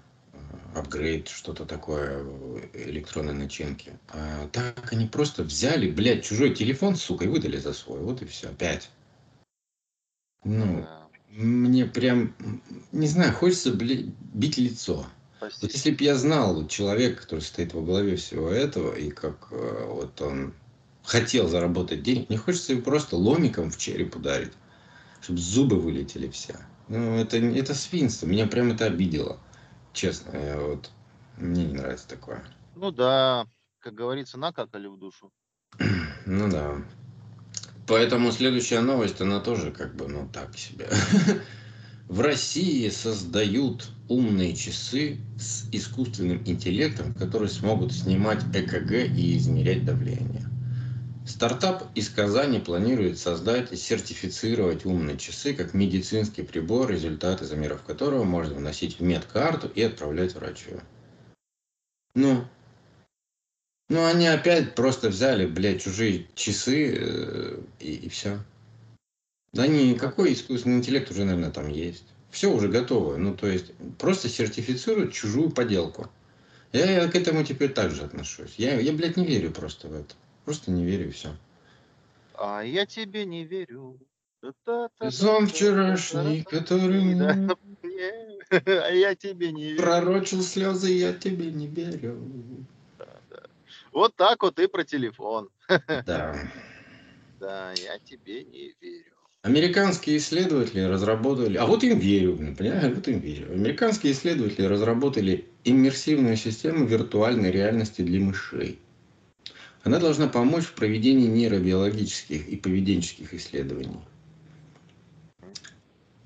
апгрейд, 0.73 1.27
что-то 1.27 1.65
такое 1.65 2.25
электронной 2.73 3.33
начинки. 3.33 3.97
А 4.09 4.47
так 4.49 4.91
они 4.91 5.07
просто 5.07 5.43
взяли, 5.43 5.89
блядь, 5.89 6.25
чужой 6.25 6.53
телефон, 6.53 6.95
сука, 6.95 7.25
и 7.25 7.27
выдали 7.27 7.57
за 7.57 7.73
свой. 7.73 7.99
Вот 7.99 8.21
и 8.21 8.25
все, 8.25 8.49
опять. 8.49 8.89
Ну, 10.43 10.81
Да. 10.81 10.99
Мне 11.29 11.85
прям, 11.85 12.35
не 12.91 13.07
знаю, 13.07 13.33
хочется 13.33 13.73
блядь, 13.73 14.05
бить 14.05 14.59
лицо. 14.59 15.07
Вот 15.41 15.73
если 15.73 15.91
бы 15.91 16.03
я 16.03 16.15
знал 16.15 16.67
человека, 16.67 17.23
который 17.23 17.39
стоит 17.39 17.73
во 17.73 17.81
главе 17.81 18.15
всего 18.17 18.49
этого, 18.49 18.93
и 18.93 19.09
как 19.09 19.47
э, 19.51 19.85
вот 19.87 20.21
он 20.21 20.53
хотел 21.03 21.47
заработать 21.47 22.03
денег, 22.03 22.29
мне 22.29 22.37
хочется 22.37 22.73
его 22.73 22.81
просто 22.81 23.17
ломиком 23.17 23.71
в 23.71 23.77
череп 23.77 24.15
ударить, 24.15 24.53
чтобы 25.21 25.39
зубы 25.39 25.79
вылетели 25.79 26.29
все. 26.29 26.55
Ну, 26.87 27.15
это, 27.15 27.37
это 27.37 27.73
свинство, 27.73 28.27
меня 28.27 28.47
прям 28.47 28.71
это 28.71 28.85
обидело. 28.85 29.39
Честно, 29.93 30.35
я 30.37 30.59
вот, 30.59 30.91
мне 31.37 31.65
не 31.65 31.73
нравится 31.73 32.07
такое. 32.07 32.43
Ну 32.75 32.91
да, 32.91 33.45
как 33.79 33.93
говорится, 33.93 34.37
накакали 34.39 34.87
в 34.87 34.97
душу. 34.97 35.31
Ну 36.25 36.49
да. 36.49 36.77
Поэтому 37.85 38.31
следующая 38.31 38.79
новость, 38.79 39.19
она 39.21 39.39
тоже 39.41 39.71
как 39.71 39.93
бы, 39.95 40.07
ну 40.07 40.27
так 40.31 40.57
себе. 40.57 40.87
В 42.07 42.21
России 42.21 42.87
создают 42.89 43.89
умные 44.07 44.55
часы 44.55 45.17
с 45.37 45.67
искусственным 45.71 46.41
интеллектом, 46.45 47.13
которые 47.13 47.49
смогут 47.49 47.93
снимать 47.93 48.43
ЭКГ 48.53 48.91
и 48.91 49.37
измерять 49.37 49.85
давление. 49.85 50.43
Стартап 51.25 51.85
из 51.95 52.09
Казани 52.09 52.59
планирует 52.59 53.17
создать 53.17 53.71
и 53.71 53.77
сертифицировать 53.77 54.85
умные 54.85 55.17
часы 55.17 55.53
как 55.53 55.73
медицинский 55.73 56.43
прибор, 56.43 56.89
результаты 56.89 57.45
замеров 57.45 57.83
которого 57.83 58.23
можно 58.25 58.55
вносить 58.55 58.99
в 58.99 59.03
медкарту 59.03 59.71
и 59.73 59.81
отправлять 59.81 60.35
врачу. 60.35 60.81
Ну, 62.15 62.45
ну, 63.89 64.05
они 64.05 64.27
опять 64.27 64.75
просто 64.75 65.09
взяли, 65.09 65.45
блядь, 65.45 65.81
чужие 65.81 66.27
часы 66.35 66.97
э, 66.97 67.59
и, 67.79 68.09
все. 68.09 68.39
Да 69.51 69.67
никакой 69.67 70.33
искусственный 70.33 70.77
интеллект 70.77 71.11
уже, 71.11 71.25
наверное, 71.25 71.51
там 71.51 71.69
есть. 71.69 72.05
Все 72.31 72.51
уже 72.51 72.67
готово. 72.69 73.17
Ну, 73.17 73.35
то 73.35 73.47
есть, 73.47 73.71
просто 73.99 74.29
сертифицируют 74.29 75.13
чужую 75.13 75.51
поделку. 75.51 76.09
Я, 76.71 76.89
я 76.89 77.07
к 77.07 77.15
этому 77.15 77.43
теперь 77.43 77.71
так 77.71 77.91
же 77.91 78.03
отношусь. 78.03 78.55
Я, 78.57 78.79
я, 78.79 78.91
блядь, 78.93 79.15
не 79.15 79.25
верю 79.25 79.51
просто 79.51 79.87
в 79.87 79.93
это. 79.93 80.15
Просто 80.45 80.71
не 80.71 80.85
верю 80.85 81.07
и 81.07 81.11
все. 81.11 81.29
А 82.35 82.61
я 82.63 82.85
тебе 82.85 83.25
не 83.25 83.45
верю. 83.45 83.99
Сон 85.09 85.47
вчерашний, 85.47 86.43
который 86.43 87.15
Да, 87.15 87.33
мне 87.33 88.39
А 88.83 88.89
я 88.91 89.15
тебе 89.15 89.51
не 89.51 89.71
верю. 89.71 89.77
пророчил 89.83 90.41
слезы, 90.41 90.91
я 90.91 91.13
тебе 91.13 91.51
не 91.51 91.67
верю. 91.67 92.19
Вот 93.91 94.15
так 94.15 94.43
вот 94.43 94.59
и 94.59 94.67
про 94.67 94.83
телефон. 94.83 95.49
Да. 96.05 96.35
Да, 97.39 97.73
я 97.73 97.99
тебе 97.99 98.43
не 98.43 98.73
верю. 98.79 99.15
Американские 99.41 100.17
исследователи 100.17 100.81
разработали, 100.81 101.57
а 101.57 101.65
вот 101.65 101.83
им 101.83 101.99
верю, 101.99 102.37
понимаешь, 102.57 102.95
вот 102.95 103.07
им 103.09 103.19
верю. 103.19 103.51
Американские 103.53 104.13
исследователи 104.13 104.65
разработали 104.65 105.45
иммерсивную 105.65 106.37
систему 106.37 106.85
виртуальной 106.85 107.51
реальности 107.51 108.01
для 108.01 108.21
мышей. 108.21 108.79
Она 109.83 109.99
должна 109.99 110.27
помочь 110.27 110.63
в 110.63 110.73
проведении 110.73 111.27
нейробиологических 111.27 112.47
и 112.47 112.55
поведенческих 112.55 113.33
исследований. 113.33 113.99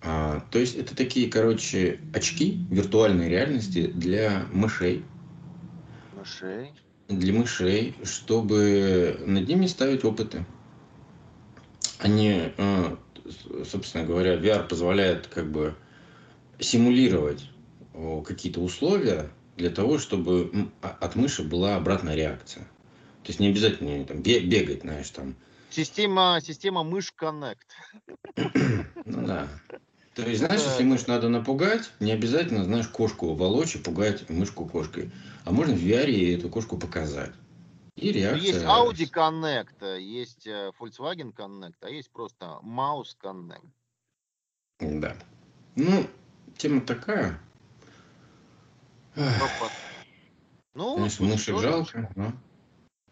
А, 0.01 0.41
то 0.51 0.59
есть 0.59 0.75
это 0.75 0.95
такие, 0.95 1.29
короче, 1.29 1.99
очки 2.13 2.63
виртуальной 2.69 3.29
реальности 3.29 3.87
для 3.87 4.45
мышей, 4.53 5.03
Мышей. 6.15 6.71
для 7.07 7.33
мышей, 7.33 7.95
чтобы 8.03 9.19
над 9.25 9.47
ними 9.47 9.65
ставить 9.65 10.05
опыты. 10.05 10.45
Они, 11.97 12.53
с- 13.25 13.69
собственно 13.71 14.05
говоря, 14.05 14.35
VR 14.35 14.67
позволяет 14.67 15.25
как 15.27 15.51
бы 15.51 15.75
симулировать 16.59 17.49
какие-то 18.23 18.61
условия 18.61 19.31
для 19.57 19.71
того, 19.71 19.97
чтобы 19.97 20.69
а- 20.83 20.95
от 21.01 21.15
мыши 21.15 21.41
была 21.43 21.75
обратная 21.75 22.15
реакция. 22.15 22.67
То 23.27 23.31
есть 23.31 23.41
не 23.41 23.49
обязательно 23.49 24.05
там 24.05 24.21
бе- 24.21 24.39
бегать, 24.39 24.83
знаешь, 24.83 25.09
там. 25.09 25.35
Система, 25.69 26.39
система 26.41 26.83
мышь 26.83 27.13
Connect. 27.21 27.57
Ну 29.03 29.27
да. 29.27 29.49
То 30.15 30.21
есть, 30.21 30.39
знаешь, 30.39 30.63
Да. 30.63 30.71
если 30.71 30.83
мышь 30.85 31.07
надо 31.07 31.27
напугать, 31.27 31.91
не 31.99 32.13
обязательно, 32.13 32.63
знаешь, 32.63 32.87
кошку 32.87 33.33
волочь 33.33 33.75
и 33.75 33.79
пугать 33.79 34.29
мышку 34.29 34.65
кошкой. 34.65 35.11
А 35.43 35.51
можно 35.51 35.73
в 35.75 35.77
VR 35.77 36.09
ей 36.09 36.37
эту 36.37 36.47
кошку 36.47 36.77
показать. 36.77 37.33
И 37.97 38.07
Ну, 38.07 38.13
реакция... 38.13 38.39
Есть 38.39 38.63
Audi 38.63 39.11
Connect, 39.13 39.99
есть 39.99 40.47
э, 40.47 40.71
Volkswagen 40.79 41.35
Connect, 41.35 41.75
а 41.81 41.89
есть 41.89 42.09
просто 42.11 42.61
Mouse 42.63 43.17
Connect. 43.21 43.67
Да. 44.79 45.17
Ну, 45.75 46.07
тема 46.57 46.79
такая. 46.79 47.41
Ну, 50.73 50.95
Конечно, 50.95 51.25
мышек 51.25 51.59
жалко, 51.59 52.09
но... 52.15 52.31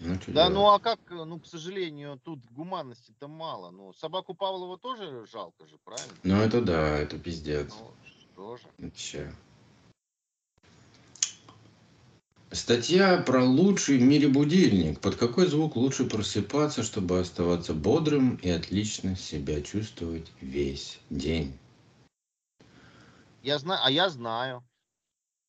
Ну, 0.05 0.19
Да, 0.27 0.49
ну 0.49 0.55
делать? 0.55 0.75
а 0.75 0.79
как, 0.79 0.99
э, 1.11 1.23
ну, 1.23 1.39
к 1.39 1.47
сожалению, 1.47 2.19
тут 2.23 2.39
гуманности-то 2.51 3.27
мало. 3.27 3.71
Ну, 3.71 3.93
собаку 3.93 4.35
Павлова 4.35 4.77
тоже 4.77 5.25
жалко 5.25 5.65
же, 5.65 5.77
правильно? 5.83 6.15
Ну, 6.23 6.37
это 6.37 6.61
да, 6.61 6.97
это 6.99 7.17
пиздец. 7.17 7.73
Ну, 7.79 7.91
что 8.33 8.57
же. 8.57 8.67
Вообще. 8.77 9.33
Статья 12.51 13.17
про 13.17 13.43
лучший 13.43 13.97
в 13.97 14.03
мире 14.03 14.27
будильник. 14.27 14.99
Под 15.01 15.15
какой 15.15 15.47
звук 15.47 15.75
лучше 15.75 16.05
просыпаться, 16.05 16.83
чтобы 16.83 17.19
оставаться 17.19 17.73
бодрым 17.73 18.35
и 18.35 18.49
отлично 18.49 19.15
себя 19.15 19.61
чувствовать 19.61 20.31
весь 20.39 20.99
день? 21.09 21.57
Я 23.41 23.57
знаю, 23.57 23.81
а 23.83 23.91
я 23.91 24.09
знаю. 24.09 24.63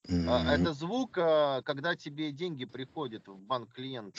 М, 0.08 0.28
Это 0.28 0.72
звук, 0.72 1.18
а, 1.18 1.62
когда 1.62 1.96
тебе 1.96 2.32
деньги 2.32 2.64
приходят 2.64 3.26
в 3.26 3.38
банк 3.38 3.72
клиент 3.74 4.14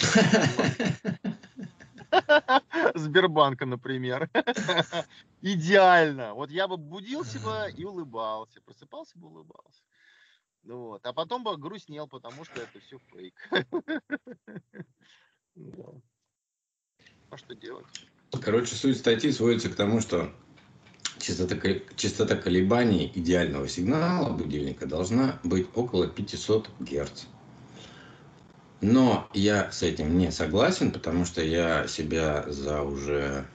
Сбербанка, 2.95 3.65
например. 3.65 4.29
Идеально. 5.41 6.33
Вот 6.33 6.49
я 6.49 6.67
бы 6.67 6.77
будил 6.77 7.25
себя 7.25 7.67
и 7.69 7.83
улыбался. 7.83 8.61
Просыпался 8.61 9.17
бы, 9.17 9.27
улыбался. 9.27 9.81
Вот. 10.63 11.05
А 11.05 11.13
потом 11.13 11.43
бы 11.43 11.55
грустнел, 11.57 12.07
потому 12.07 12.43
что 12.43 12.61
это 12.61 12.79
все 12.79 12.99
фейк. 13.11 13.35
А 17.29 17.37
что 17.37 17.55
делать? 17.55 17.85
Короче, 18.41 18.75
суть 18.75 18.97
статьи 18.97 19.31
сводится 19.31 19.69
к 19.69 19.75
тому, 19.75 19.99
что 19.99 20.31
частота, 21.27 21.55
ко- 21.55 21.81
частота 21.95 22.35
колебаний 22.35 23.11
идеального 23.13 23.67
сигнала 23.67 24.29
будильника 24.29 24.85
должна 24.85 25.39
быть 25.43 25.67
около 25.75 26.07
500 26.07 26.69
Гц. 26.79 27.25
Но 28.79 29.27
я 29.33 29.71
с 29.71 29.83
этим 29.83 30.17
не 30.17 30.31
согласен, 30.31 30.91
потому 30.91 31.25
что 31.25 31.43
я 31.43 31.87
себя 31.87 32.45
за 32.47 32.83
уже 32.83 33.45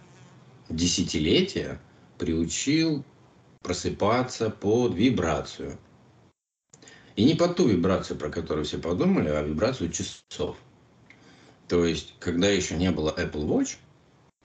десятилетия 0.68 1.80
приучил 2.18 3.04
просыпаться 3.62 4.50
под 4.50 4.94
вибрацию. 4.94 5.78
И 7.16 7.24
не 7.24 7.34
под 7.34 7.56
ту 7.56 7.68
вибрацию, 7.68 8.18
про 8.18 8.30
которую 8.30 8.64
все 8.64 8.78
подумали, 8.78 9.28
а 9.28 9.42
вибрацию 9.42 9.90
часов. 9.90 10.56
То 11.68 11.86
есть, 11.86 12.14
когда 12.18 12.48
еще 12.48 12.76
не 12.76 12.90
было 12.90 13.14
Apple 13.16 13.46
Watch, 13.46 13.76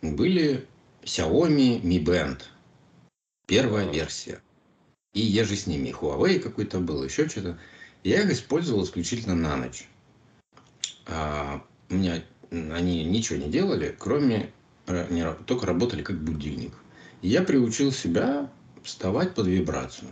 были 0.01 0.67
Xiaomi 1.03 1.81
Mi 1.81 2.03
Band. 2.03 2.41
Первая 3.47 3.89
версия. 3.89 4.41
И 5.13 5.21
я 5.21 5.45
же 5.45 5.55
с 5.55 5.67
ними. 5.67 5.89
Huawei 5.89 6.37
какой-то 6.39 6.79
был, 6.79 7.03
еще 7.03 7.29
что-то. 7.29 7.57
Я 8.03 8.21
их 8.21 8.31
использовал 8.31 8.83
исключительно 8.83 9.35
на 9.35 9.55
ночь. 9.55 9.87
А, 11.05 11.63
у 11.89 11.95
меня 11.95 12.21
они 12.51 13.05
ничего 13.05 13.39
не 13.39 13.49
делали, 13.49 13.95
кроме 13.97 14.51
э, 14.87 15.07
не 15.09 15.25
только 15.45 15.65
работали 15.65 16.03
как 16.03 16.21
будильник. 16.21 16.73
И 17.21 17.29
я 17.29 17.41
приучил 17.41 17.93
себя 17.93 18.51
вставать 18.83 19.33
под 19.33 19.47
вибрацию. 19.47 20.11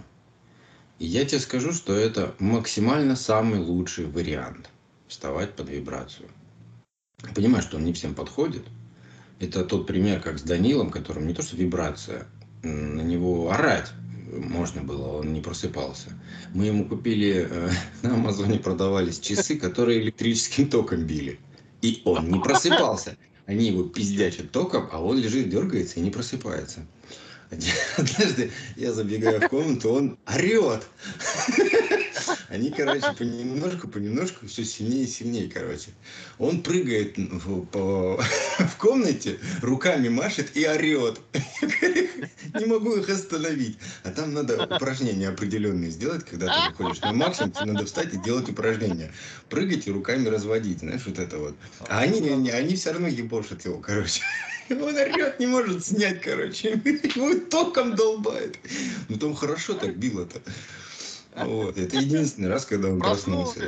И 1.00 1.06
я 1.06 1.26
тебе 1.26 1.40
скажу, 1.40 1.74
что 1.74 1.94
это 1.94 2.34
максимально 2.40 3.18
самый 3.18 3.60
лучший 3.60 4.06
вариант. 4.06 4.70
Вставать 5.08 5.54
под 5.56 5.70
вибрацию. 5.70 6.30
Понимаю, 7.36 7.62
что 7.62 7.76
он 7.76 7.84
не 7.84 7.92
всем 7.92 8.16
подходит. 8.16 8.64
Это 9.40 9.66
тот 9.66 9.88
пример, 9.88 10.22
как 10.22 10.40
с 10.40 10.42
Данилом, 10.42 10.90
которым 10.90 11.28
не 11.28 11.34
то 11.34 11.42
что 11.42 11.58
вибрация, 11.58 12.28
на 12.66 13.02
него 13.02 13.52
орать 13.52 13.92
можно 14.32 14.82
было, 14.82 15.20
он 15.20 15.34
не 15.34 15.42
просыпался. 15.42 16.10
Мы 16.54 16.66
ему 16.66 16.86
купили, 16.86 17.48
э, 17.50 17.70
на 18.02 18.16
Амазоне 18.16 18.60
продавались 18.60 19.20
часы, 19.20 19.58
которые 19.58 20.02
электрическим 20.02 20.70
током 20.70 21.06
били. 21.06 21.40
И 21.82 22.02
он 22.06 22.30
не 22.30 22.40
просыпался. 22.40 23.18
Они 23.46 23.68
его 23.68 23.84
пиздячат 23.84 24.52
током, 24.52 24.90
а 24.92 25.02
он 25.04 25.20
лежит, 25.20 25.50
дергается 25.50 26.00
и 26.00 26.04
не 26.04 26.10
просыпается. 26.10 26.86
Однажды 27.98 28.52
я 28.76 28.92
забегаю 28.92 29.40
в 29.40 29.50
комнату, 29.50 29.92
он 29.92 30.18
орет. 30.26 30.88
Они, 32.50 32.72
короче, 32.72 33.14
понемножку, 33.18 33.88
понемножку 33.88 34.48
все 34.48 34.64
сильнее 34.64 35.04
и 35.04 35.08
сильнее, 35.08 35.50
короче. 35.50 35.92
Он 36.38 36.62
прыгает 36.62 37.18
в, 37.18 37.66
по, 37.66 38.22
в 38.60 38.78
комнате, 38.78 39.40
руками 39.62 40.10
машет 40.10 40.56
и 40.56 40.68
орет. 40.68 41.20
Не 42.54 42.66
могу 42.66 42.96
их 42.96 43.10
остановить. 43.10 43.78
А 44.04 44.12
там 44.12 44.34
надо 44.34 44.64
упражнения 44.64 45.30
определенные 45.30 45.92
сделать, 45.92 46.26
когда 46.26 46.48
ты 46.48 46.72
выходишь 46.72 47.02
на 47.02 47.14
максимум, 47.14 47.52
тебе 47.52 47.72
надо 47.72 47.86
встать 47.86 48.14
и 48.14 48.18
делать 48.18 48.50
упражнения. 48.50 49.12
Прыгать 49.50 49.88
и 49.88 49.92
руками 49.92 50.28
разводить, 50.28 50.80
знаешь, 50.80 51.06
вот 51.06 51.20
это 51.20 51.38
вот. 51.38 51.56
А 51.88 52.00
они, 52.00 52.28
они, 52.30 52.50
они 52.50 52.76
все 52.76 52.92
равно 52.92 53.08
ебошат 53.08 53.66
его, 53.66 53.80
короче. 53.80 54.22
Он 54.70 54.96
орет, 54.96 55.40
не 55.40 55.48
может 55.48 55.86
снять, 55.86 56.22
короче. 56.22 56.70
Его 56.70 57.36
током 57.50 57.96
долбает. 57.96 58.58
Ну 59.10 59.18
там 59.18 59.36
хорошо 59.36 59.74
так 59.74 59.98
било-то. 59.98 60.42
Вот. 61.36 61.78
Это 61.78 61.98
единственный 61.98 62.50
раз, 62.50 62.66
когда 62.66 62.90
он 62.90 63.00
проснулся. 63.00 63.60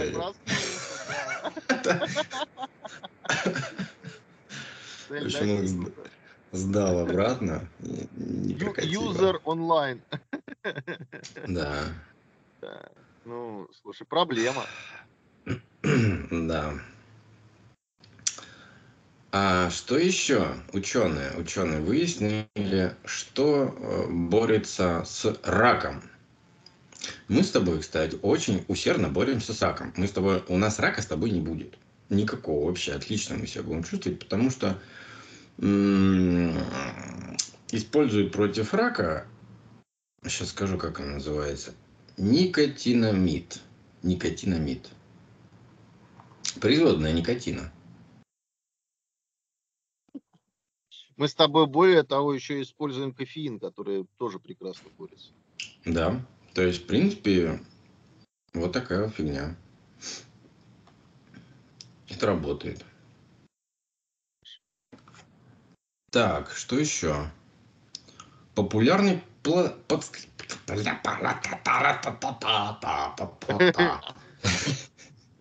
Общем, 5.10 5.52
он 5.52 5.94
сдал 6.52 7.00
обратно. 7.00 7.68
Юзер 7.80 9.42
онлайн. 9.44 10.02
Да. 11.48 11.84
Ну, 13.26 13.68
слушай, 13.82 14.06
проблема. 14.06 14.66
Да. 15.84 16.74
А 19.32 19.70
что 19.70 19.98
еще 19.98 20.56
ученые, 20.72 21.32
ученые 21.38 21.82
выяснили, 21.82 22.96
что 23.06 23.76
э, 23.78 24.08
борется 24.10 25.04
с 25.06 25.38
раком? 25.44 26.02
Мы 27.28 27.44
с 27.44 27.52
тобой, 27.52 27.80
кстати, 27.80 28.18
очень 28.22 28.64
усердно 28.68 29.10
боремся 29.10 29.54
с 29.54 29.62
раком. 29.62 29.94
Мы 29.98 30.08
с 30.08 30.12
тобой, 30.12 30.44
у 30.48 30.58
нас 30.58 30.80
рака 30.80 31.02
с 31.02 31.06
тобой 31.06 31.32
не 31.32 31.42
будет. 31.42 31.78
Никакого 32.10 32.66
вообще. 32.68 32.94
Отлично 32.94 33.36
мы 33.36 33.48
себя 33.48 33.64
будем 33.64 33.84
чувствовать, 33.84 34.20
потому 34.20 34.50
что 34.50 34.80
используют 37.72 38.32
против 38.32 38.74
рака, 38.74 39.28
сейчас 40.24 40.50
скажу, 40.50 40.78
как 40.78 41.00
он 41.00 41.14
называется, 41.14 41.74
никотинамид. 42.18 43.62
Никотинамид. 44.04 44.90
Производная 46.62 47.14
никотина. 47.14 47.72
Мы 51.16 51.28
с 51.28 51.34
тобой 51.34 51.66
более 51.66 52.04
того 52.04 52.34
еще 52.34 52.62
используем 52.62 53.12
кофеин, 53.12 53.60
который 53.60 54.06
тоже 54.18 54.40
прекрасно 54.40 54.90
борется. 54.98 55.32
Да, 55.84 56.24
то 56.58 56.64
есть, 56.64 56.86
в 56.86 56.88
принципе, 56.88 57.62
вот 58.56 58.72
такая 58.72 59.10
фигня. 59.10 59.56
Это 62.10 62.26
работает. 62.26 62.84
Так, 66.10 66.50
что 66.50 66.80
еще? 66.80 67.30
Популярный 68.56 69.22
пла... 69.44 69.70
под... 69.88 70.04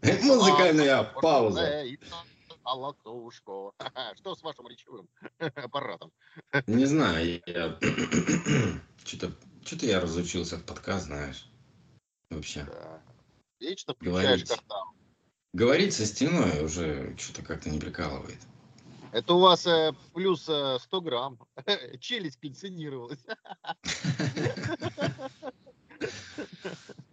Музыкальная 0.22 1.02
пауза. 1.22 1.82
Алатушко. 2.62 3.70
Что 4.16 4.34
с 4.34 4.42
вашим 4.42 4.68
речевым 4.68 5.08
аппаратом? 5.38 6.12
Не 6.66 6.84
знаю, 6.84 7.40
я 7.46 7.78
что-то 9.04 9.32
что 9.66 9.86
я 9.86 10.00
разучился 10.00 10.56
в 10.56 10.64
подкаст, 10.64 11.06
знаешь. 11.06 11.46
Вообще. 12.30 12.64
Да. 12.64 13.02
Вечно 13.60 13.94
включаешь 13.94 14.44
как 14.44 14.62
там. 14.62 14.94
Говорить 15.52 15.94
со 15.94 16.06
стеной 16.06 16.64
уже 16.64 17.16
что-то 17.18 17.42
как-то 17.42 17.70
не 17.70 17.78
прикалывает. 17.78 18.38
Это 19.12 19.34
у 19.34 19.40
вас 19.40 19.66
э, 19.66 19.92
плюс 20.12 20.46
э, 20.48 20.78
100 20.80 21.00
грамм. 21.00 21.38
Челюсть 22.00 22.38
кальцинировалась. 22.40 23.24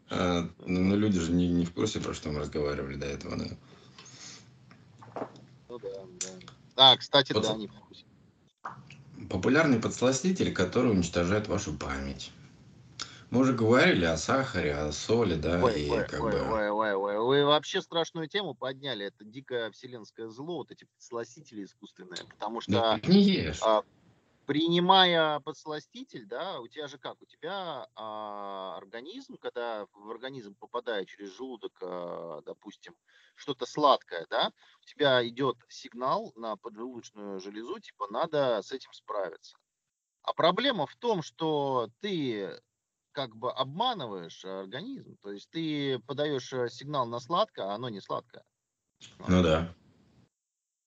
А, 0.09 0.47
ну, 0.59 0.95
люди 0.95 1.19
же 1.19 1.31
не, 1.31 1.47
не 1.47 1.65
в 1.65 1.73
курсе, 1.73 1.99
про 1.99 2.13
что 2.13 2.29
мы 2.29 2.41
разговаривали 2.41 2.97
до 2.97 3.07
этого, 3.07 3.35
да? 3.35 3.45
Ну 5.69 5.79
да, 5.79 5.89
да. 6.19 6.27
А, 6.75 6.97
кстати, 6.97 7.33
да, 7.33 7.55
не 7.55 7.67
в 7.67 7.73
курсе. 7.73 8.05
Популярный 9.27 9.79
подсластитель, 9.79 10.53
который 10.53 10.91
уничтожает 10.91 11.47
вашу 11.47 11.73
память. 11.73 12.31
Мы 13.33 13.39
уже 13.39 13.53
говорили 13.53 14.05
о 14.05 14.15
сахаре, 14.15 14.75
о 14.75 14.91
соли, 14.91 15.33
да, 15.33 15.59
ой, 15.59 15.81
и 15.81 15.89
ой, 15.89 16.07
как 16.07 16.21
ой, 16.21 16.33
бы... 16.33 16.53
Ой, 16.53 16.69
ой, 16.69 16.93
ой, 16.93 17.17
вы 17.17 17.45
вообще 17.45 17.81
страшную 17.81 18.27
тему 18.27 18.53
подняли. 18.53 19.07
Это 19.07 19.25
дикое 19.25 19.71
вселенское 19.71 20.27
зло, 20.27 20.57
вот 20.57 20.69
эти 20.69 20.83
подсластители 20.83 21.63
искусственные, 21.63 22.25
потому 22.29 22.61
что... 22.61 22.71
Да, 22.71 22.99
не 23.07 23.23
ешь. 23.23 23.59
А, 23.63 23.81
принимая 24.45 25.39
подсластитель, 25.39 26.27
да, 26.27 26.59
у 26.59 26.67
тебя 26.67 26.87
же 26.87 26.99
как? 26.99 27.19
У 27.23 27.25
тебя 27.25 27.87
а, 27.95 28.77
организм, 28.77 29.37
когда 29.37 29.87
в 29.93 30.11
организм 30.11 30.53
попадает 30.53 31.07
через 31.07 31.35
желудок, 31.35 31.73
а, 31.81 32.43
допустим, 32.45 32.95
что-то 33.33 33.65
сладкое, 33.65 34.27
да, 34.29 34.51
у 34.79 34.85
тебя 34.85 35.27
идет 35.27 35.57
сигнал 35.69 36.33
на 36.35 36.55
поджелудочную 36.55 37.39
железу, 37.39 37.79
типа 37.79 38.05
надо 38.11 38.61
с 38.61 38.71
этим 38.71 38.93
справиться. 38.93 39.57
А 40.21 40.33
проблема 40.33 40.85
в 40.85 40.95
том, 40.97 41.23
что 41.23 41.89
ты 41.99 42.61
как 43.13 43.35
бы 43.35 43.51
обманываешь 43.51 44.43
организм, 44.43 45.15
то 45.21 45.31
есть 45.31 45.49
ты 45.49 45.99
подаешь 45.99 46.51
э, 46.51 46.69
сигнал 46.69 47.05
на 47.05 47.19
сладкое, 47.19 47.67
а 47.67 47.75
оно 47.75 47.89
не 47.89 48.01
сладкое. 48.01 48.43
Ну 49.27 49.41
да. 49.41 49.73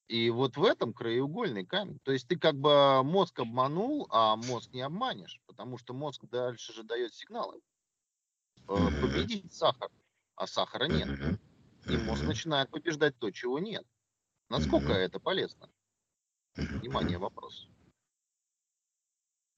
И 0.09 0.31
вот 0.31 0.57
в 0.57 0.65
этом 0.65 0.93
краеугольный 0.93 1.67
камень. 1.67 1.99
То 2.05 2.13
есть 2.13 2.29
ты 2.29 2.39
как 2.39 2.55
бы 2.55 3.03
мозг 3.03 3.39
обманул, 3.41 4.07
а 4.11 4.37
мозг 4.37 4.73
не 4.73 4.83
обманешь, 4.83 5.41
потому 5.47 5.79
что 5.79 5.95
мозг 5.95 6.25
дальше 6.31 6.73
же 6.73 6.85
дает 6.85 7.13
сигналы. 7.15 7.61
Mm-hmm. 8.67 9.01
Победить 9.01 9.53
сахар, 9.53 9.91
а 10.37 10.47
сахара 10.47 10.87
нет. 10.87 11.09
Mm-hmm. 11.09 11.39
И 11.87 11.97
мозг 11.99 12.23
начинает 12.23 12.71
побеждать 12.71 13.19
то, 13.19 13.31
чего 13.31 13.59
нет. 13.59 13.85
Насколько 14.49 14.93
mm-hmm. 14.93 15.07
это 15.07 15.21
полезно? 15.21 15.69
Внимание, 16.55 17.19
вопрос. 17.19 17.69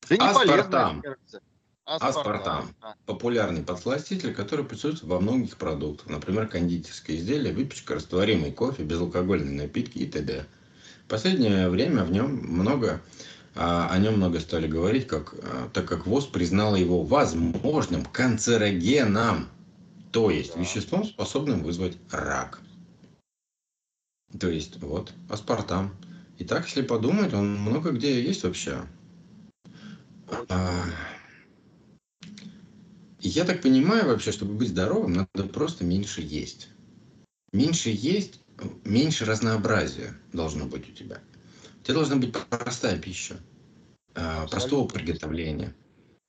Да 0.08 0.16
не 0.16 0.26
Аспартам. 0.26 1.02
полезно, 1.02 1.42
Аспартам. 1.88 2.74
А. 2.82 2.94
Популярный 3.06 3.62
подсластитель, 3.62 4.34
который 4.34 4.64
присутствует 4.64 5.10
во 5.10 5.20
многих 5.20 5.56
продуктах. 5.56 6.08
Например, 6.10 6.46
кондитерские 6.46 7.16
изделия, 7.16 7.52
выпечка, 7.52 7.94
растворимый 7.94 8.52
кофе, 8.52 8.82
безалкогольные 8.82 9.62
напитки 9.62 9.98
и 9.98 10.06
т.д. 10.06 10.44
В 11.06 11.08
последнее 11.08 11.70
время 11.70 12.04
в 12.04 12.12
нем 12.12 12.36
много, 12.46 13.00
а, 13.54 13.88
о 13.90 13.98
нем 13.98 14.18
много 14.18 14.38
стали 14.40 14.66
говорить, 14.66 15.06
как, 15.06 15.34
а, 15.34 15.70
так 15.72 15.88
как 15.88 16.06
ВОЗ 16.06 16.26
признала 16.26 16.76
его 16.76 17.02
возможным 17.02 18.04
канцерогеном, 18.04 19.48
то 20.12 20.30
есть 20.30 20.54
да. 20.54 20.60
веществом, 20.60 21.04
способным 21.04 21.62
вызвать 21.62 21.96
рак. 22.10 22.60
То 24.38 24.50
есть, 24.50 24.76
вот, 24.82 25.14
аспартам. 25.30 25.96
И 26.36 26.44
так, 26.44 26.66
если 26.66 26.82
подумать, 26.82 27.32
он 27.32 27.58
много 27.58 27.92
где 27.92 28.22
есть 28.22 28.44
вообще. 28.44 28.82
Я 33.20 33.44
так 33.44 33.62
понимаю 33.62 34.06
вообще, 34.06 34.30
чтобы 34.30 34.54
быть 34.54 34.68
здоровым, 34.68 35.12
надо 35.12 35.48
просто 35.48 35.84
меньше 35.84 36.20
есть. 36.20 36.68
Меньше 37.52 37.90
есть, 37.90 38.40
меньше 38.84 39.24
разнообразия 39.24 40.14
должно 40.32 40.66
быть 40.66 40.88
у 40.88 40.92
тебя. 40.92 41.20
У 41.80 41.84
тебя 41.84 41.94
должна 41.94 42.16
быть 42.16 42.32
простая 42.32 42.98
пища, 42.98 43.40
а, 44.14 44.46
простого 44.46 44.86
приготовления, 44.86 45.74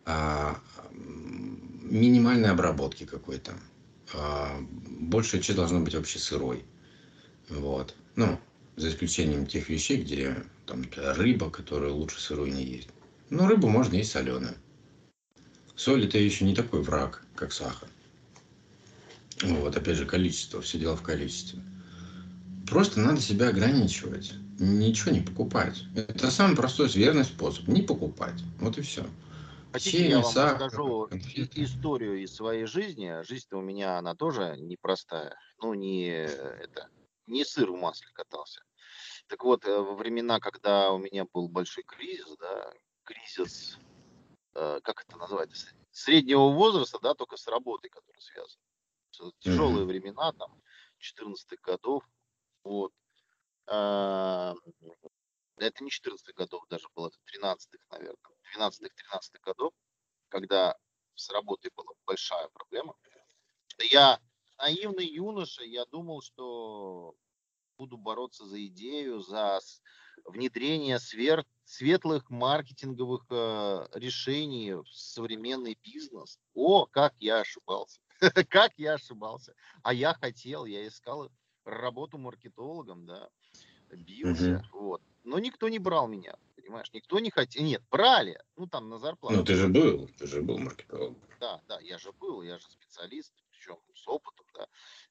а, 0.06 0.60
минимальной 0.92 2.50
обработки 2.50 3.06
какой-то. 3.06 3.54
А, 4.14 4.60
большая 4.72 5.42
часть 5.42 5.58
должна 5.58 5.80
быть 5.80 5.94
вообще 5.94 6.18
сырой. 6.18 6.66
Вот. 7.50 7.96
Ну, 8.16 8.40
за 8.78 8.90
исключением 8.90 9.46
тех 9.46 9.70
вещей, 9.70 10.02
где 10.02 10.44
там 10.66 10.86
рыба, 10.96 11.52
которую 11.52 11.96
лучше 11.96 12.20
сырой 12.20 12.52
не 12.52 12.64
есть. 12.64 12.90
Но 13.30 13.48
рыбу 13.48 13.70
можно 13.70 13.96
есть 13.96 14.12
соленую. 14.12 14.56
Соль 15.80 16.04
это 16.04 16.18
еще 16.18 16.44
не 16.44 16.54
такой 16.54 16.82
враг, 16.82 17.24
как 17.36 17.54
сахар. 17.54 17.88
Вот, 19.44 19.78
опять 19.78 19.96
же, 19.96 20.06
количество, 20.06 20.62
все 20.62 20.78
дело 20.78 20.98
в 20.98 21.04
количестве. 21.04 21.62
Просто 22.68 23.00
надо 23.00 23.22
себя 23.22 23.48
ограничивать, 23.48 24.34
ничего 24.60 25.12
не 25.12 25.22
покупать. 25.22 25.86
Это 25.96 26.32
самый 26.32 26.58
простой, 26.58 26.90
верный 26.90 27.24
способ, 27.24 27.66
не 27.70 27.82
покупать. 27.82 28.42
Вот 28.60 28.78
и 28.78 28.82
все. 28.82 29.06
Хотите, 29.72 30.00
Чей, 30.00 30.10
я 30.10 30.20
вам 30.20 30.34
сахар, 30.34 30.66
расскажу 30.66 31.08
конфеты. 31.10 31.64
историю 31.64 32.22
из 32.24 32.36
своей 32.36 32.66
жизни. 32.66 33.24
Жизнь-то 33.24 33.56
у 33.60 33.62
меня, 33.62 33.98
она 33.98 34.16
тоже 34.16 34.58
непростая. 34.58 35.40
Ну, 35.62 35.74
не, 35.76 36.10
это, 36.10 36.90
не 37.26 37.46
сыр 37.46 37.72
в 37.72 37.78
масле 37.78 38.10
катался. 38.12 38.60
Так 39.28 39.46
вот, 39.46 39.64
э, 39.64 39.80
во 39.80 39.96
времена, 39.96 40.42
когда 40.42 40.92
у 40.92 40.98
меня 40.98 41.24
был 41.34 41.48
большой 41.48 41.86
кризис, 41.86 42.36
да, 42.38 42.70
кризис 43.06 43.78
как 44.54 45.06
это 45.08 45.18
называется, 45.18 45.74
среднего 45.92 46.50
возраста, 46.50 47.00
да, 47.00 47.14
только 47.14 47.38
с 47.38 47.48
работой, 47.48 47.90
которая 47.90 48.22
связана. 48.22 48.64
Тяжелые 49.40 49.86
времена, 49.86 50.32
там, 50.34 50.62
14-х 51.00 51.58
годов. 51.62 52.04
Вот. 52.64 52.94
Это 53.66 54.56
не 55.82 55.90
14-х 55.90 56.34
годов 56.34 56.66
даже 56.70 56.88
было, 56.96 57.08
это 57.08 57.18
13-х, 57.38 57.80
наверное. 57.92 58.18
12-13 58.58 59.40
годов, 59.42 59.74
когда 60.30 60.78
с 61.16 61.30
работой 61.30 61.72
была 61.76 61.94
большая 62.06 62.48
проблема. 62.50 62.96
Я 63.78 64.20
наивный 64.58 65.06
юноша, 65.06 65.64
я 65.64 65.86
думал, 65.86 66.22
что 66.22 67.16
буду 67.80 67.98
бороться 67.98 68.46
за 68.46 68.64
идею, 68.68 69.22
за 69.22 69.60
внедрение 70.26 71.00
свер... 71.00 71.46
светлых 71.64 72.30
маркетинговых 72.30 73.26
э, 73.30 73.88
решений 73.94 74.74
в 74.74 74.88
современный 74.92 75.78
бизнес. 75.82 76.40
О, 76.54 76.86
как 76.86 77.16
я 77.20 77.40
ошибался. 77.40 78.02
как 78.50 78.74
я 78.78 78.96
ошибался. 78.96 79.56
А 79.82 79.94
я 79.94 80.14
хотел, 80.14 80.66
я 80.66 80.86
искал 80.86 81.32
работу 81.64 82.18
маркетологом, 82.18 83.06
да, 83.06 83.30
бился. 83.92 84.62
Вот. 84.74 85.02
Но 85.24 85.40
никто 85.40 85.70
не 85.70 85.80
брал 85.80 86.08
меня, 86.08 86.36
понимаешь? 86.58 86.92
Никто 86.92 87.20
не 87.20 87.30
хотел. 87.30 87.64
Нет, 87.64 87.82
брали. 87.90 88.42
Ну, 88.58 88.68
там 88.68 88.90
на 88.90 89.00
зарплату. 89.00 89.38
Ну, 89.38 89.46
ты 89.46 89.56
же 89.56 89.70
был, 89.70 90.10
ты 90.18 90.28
же 90.28 90.42
был 90.42 90.58
маркетологом. 90.58 91.22
Да, 91.40 91.62
да, 91.70 91.80
я 91.80 91.98
же 91.98 92.12
был, 92.12 92.42
я 92.42 92.58
же 92.58 92.70
специалист, 92.70 93.34
причем 93.52 93.78
с 93.94 94.06
опытом, 94.06 94.46
да. 94.54 94.68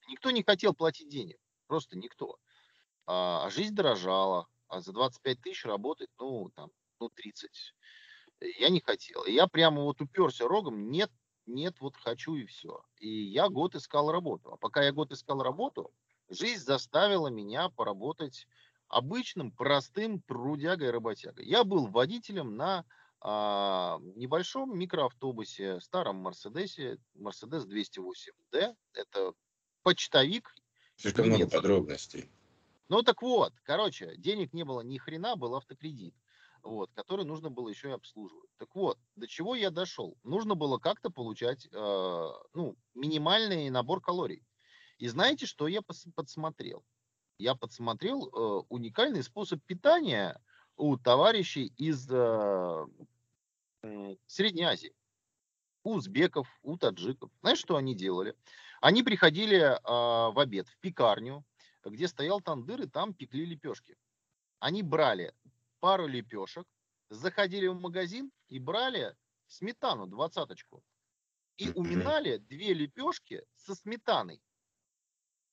Никто 0.07 0.29
не 0.29 0.43
хотел 0.43 0.75
платить 0.75 1.09
денег. 1.09 1.39
Просто 1.69 1.95
никто. 1.95 2.39
А, 3.09 3.47
а 3.47 3.49
жизнь 3.49 3.73
дорожала. 3.73 4.47
А 4.67 4.81
за 4.81 4.93
25 4.93 5.41
тысяч 5.41 5.65
работать, 5.65 6.09
ну, 6.19 6.51
там, 6.55 6.69
ну, 6.99 7.09
30. 7.09 7.73
Я 8.59 8.69
не 8.69 8.81
хотел. 8.81 9.23
И 9.23 9.31
я 9.31 9.47
прямо 9.47 9.81
вот 9.81 9.99
уперся 9.99 10.47
рогом, 10.47 10.91
нет, 10.91 11.11
нет, 11.47 11.77
вот 11.79 11.95
хочу 11.97 12.35
и 12.35 12.45
все. 12.45 12.83
И 12.99 13.09
я 13.09 13.49
год 13.49 13.73
искал 13.73 14.11
работу. 14.11 14.53
А 14.53 14.57
пока 14.57 14.83
я 14.83 14.91
год 14.91 15.11
искал 15.11 15.41
работу, 15.41 15.91
жизнь 16.29 16.63
заставила 16.63 17.29
меня 17.29 17.69
поработать 17.69 18.47
обычным, 18.87 19.51
простым 19.51 20.21
трудягой-работягой. 20.21 21.47
Я 21.47 21.63
был 21.63 21.87
водителем 21.87 22.57
на 22.57 22.85
а, 23.21 23.97
небольшом 24.15 24.77
микроавтобусе, 24.77 25.81
старом 25.81 26.17
Мерседесе, 26.17 26.99
Мерседес 27.15 27.65
208D. 27.65 28.75
Это 28.93 29.33
почтовик. 29.81 30.53
Слишком 30.95 31.25
много 31.25 31.47
подробностей. 31.49 32.29
Ну 32.89 33.03
так 33.03 33.21
вот, 33.21 33.53
короче, 33.63 34.15
денег 34.17 34.51
не 34.51 34.63
было 34.63 34.81
ни 34.81 34.97
хрена, 34.97 35.35
был 35.35 35.55
автокредит, 35.55 36.15
вот, 36.63 36.91
который 36.93 37.23
нужно 37.23 37.51
было 37.51 37.69
еще 37.69 37.89
и 37.89 37.93
обслуживать. 37.93 38.49
Так 38.57 38.73
вот, 38.73 38.97
до 39.15 39.27
чего 39.27 39.53
я 39.53 39.69
дошел? 39.69 40.17
Нужно 40.23 40.55
было 40.55 40.79
как-то 40.79 41.11
получать 41.11 41.67
э, 41.71 42.29
ну, 42.53 42.75
минимальный 42.95 43.69
набор 43.69 44.01
калорий. 44.01 44.43
И 44.97 45.07
знаете, 45.07 45.45
что 45.45 45.67
я 45.67 45.81
подсмотрел? 46.15 46.83
Я 47.37 47.53
подсмотрел 47.53 48.27
э, 48.27 48.63
уникальный 48.69 49.21
способ 49.21 49.63
питания 49.65 50.41
у 50.75 50.97
товарищей 50.97 51.71
из 51.77 52.09
э, 52.09 52.85
э, 53.83 54.15
Средней 54.25 54.63
Азии. 54.63 54.95
У 55.83 55.93
узбеков, 55.93 56.47
у 56.63 56.75
таджиков. 56.75 57.29
Знаешь, 57.41 57.59
что 57.59 57.77
они 57.77 57.93
делали? 57.95 58.35
Они 58.81 59.03
приходили 59.03 59.57
э, 59.57 59.79
в 59.83 60.39
обед 60.39 60.67
в 60.67 60.77
пекарню, 60.79 61.45
где 61.89 62.07
стоял 62.07 62.41
тандыр, 62.41 62.81
и 62.81 62.87
там 62.87 63.13
пекли 63.13 63.45
лепешки. 63.45 63.97
Они 64.59 64.83
брали 64.83 65.33
пару 65.79 66.07
лепешек, 66.07 66.67
заходили 67.09 67.67
в 67.67 67.79
магазин 67.79 68.31
и 68.47 68.59
брали 68.59 69.15
сметану, 69.47 70.07
двадцаточку. 70.07 70.83
И 71.57 71.71
уминали 71.71 72.37
две 72.37 72.73
лепешки 72.73 73.43
со 73.55 73.75
сметаной. 73.75 74.41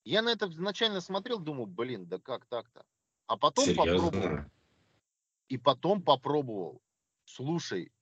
Я 0.04 0.22
на 0.22 0.28
это 0.28 0.48
изначально 0.48 1.00
смотрел, 1.00 1.40
думал, 1.40 1.66
блин, 1.66 2.06
да 2.06 2.20
как 2.20 2.46
так-то? 2.46 2.84
А 3.26 3.36
потом 3.36 3.64
Серьезно? 3.64 4.10
попробовал. 4.10 4.44
И 5.48 5.58
потом 5.58 6.02
попробовал. 6.02 6.80
Слушай, 7.24 7.92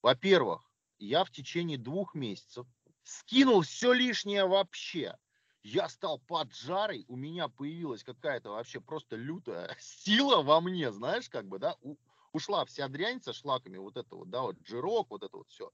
во-первых, 0.00 0.70
я 0.98 1.24
в 1.24 1.30
течение 1.30 1.76
двух 1.76 2.14
месяцев 2.14 2.66
скинул 3.02 3.60
все 3.62 3.92
лишнее 3.92 4.46
вообще 4.46 5.18
я 5.62 5.88
стал 5.88 6.18
поджарой, 6.18 7.04
у 7.08 7.16
меня 7.16 7.48
появилась 7.48 8.02
какая-то 8.04 8.50
вообще 8.50 8.80
просто 8.80 9.16
лютая 9.16 9.76
сила 9.80 10.42
во 10.42 10.60
мне, 10.60 10.92
знаешь, 10.92 11.28
как 11.28 11.46
бы, 11.46 11.58
да, 11.58 11.76
у, 11.82 11.96
ушла 12.32 12.64
вся 12.64 12.88
дрянь 12.88 13.22
со 13.22 13.32
шлаками, 13.32 13.76
вот 13.76 13.96
это 13.96 14.16
вот, 14.16 14.30
да, 14.30 14.42
вот 14.42 14.56
жирок, 14.66 15.10
вот 15.10 15.22
это 15.22 15.36
вот 15.36 15.48
все. 15.48 15.70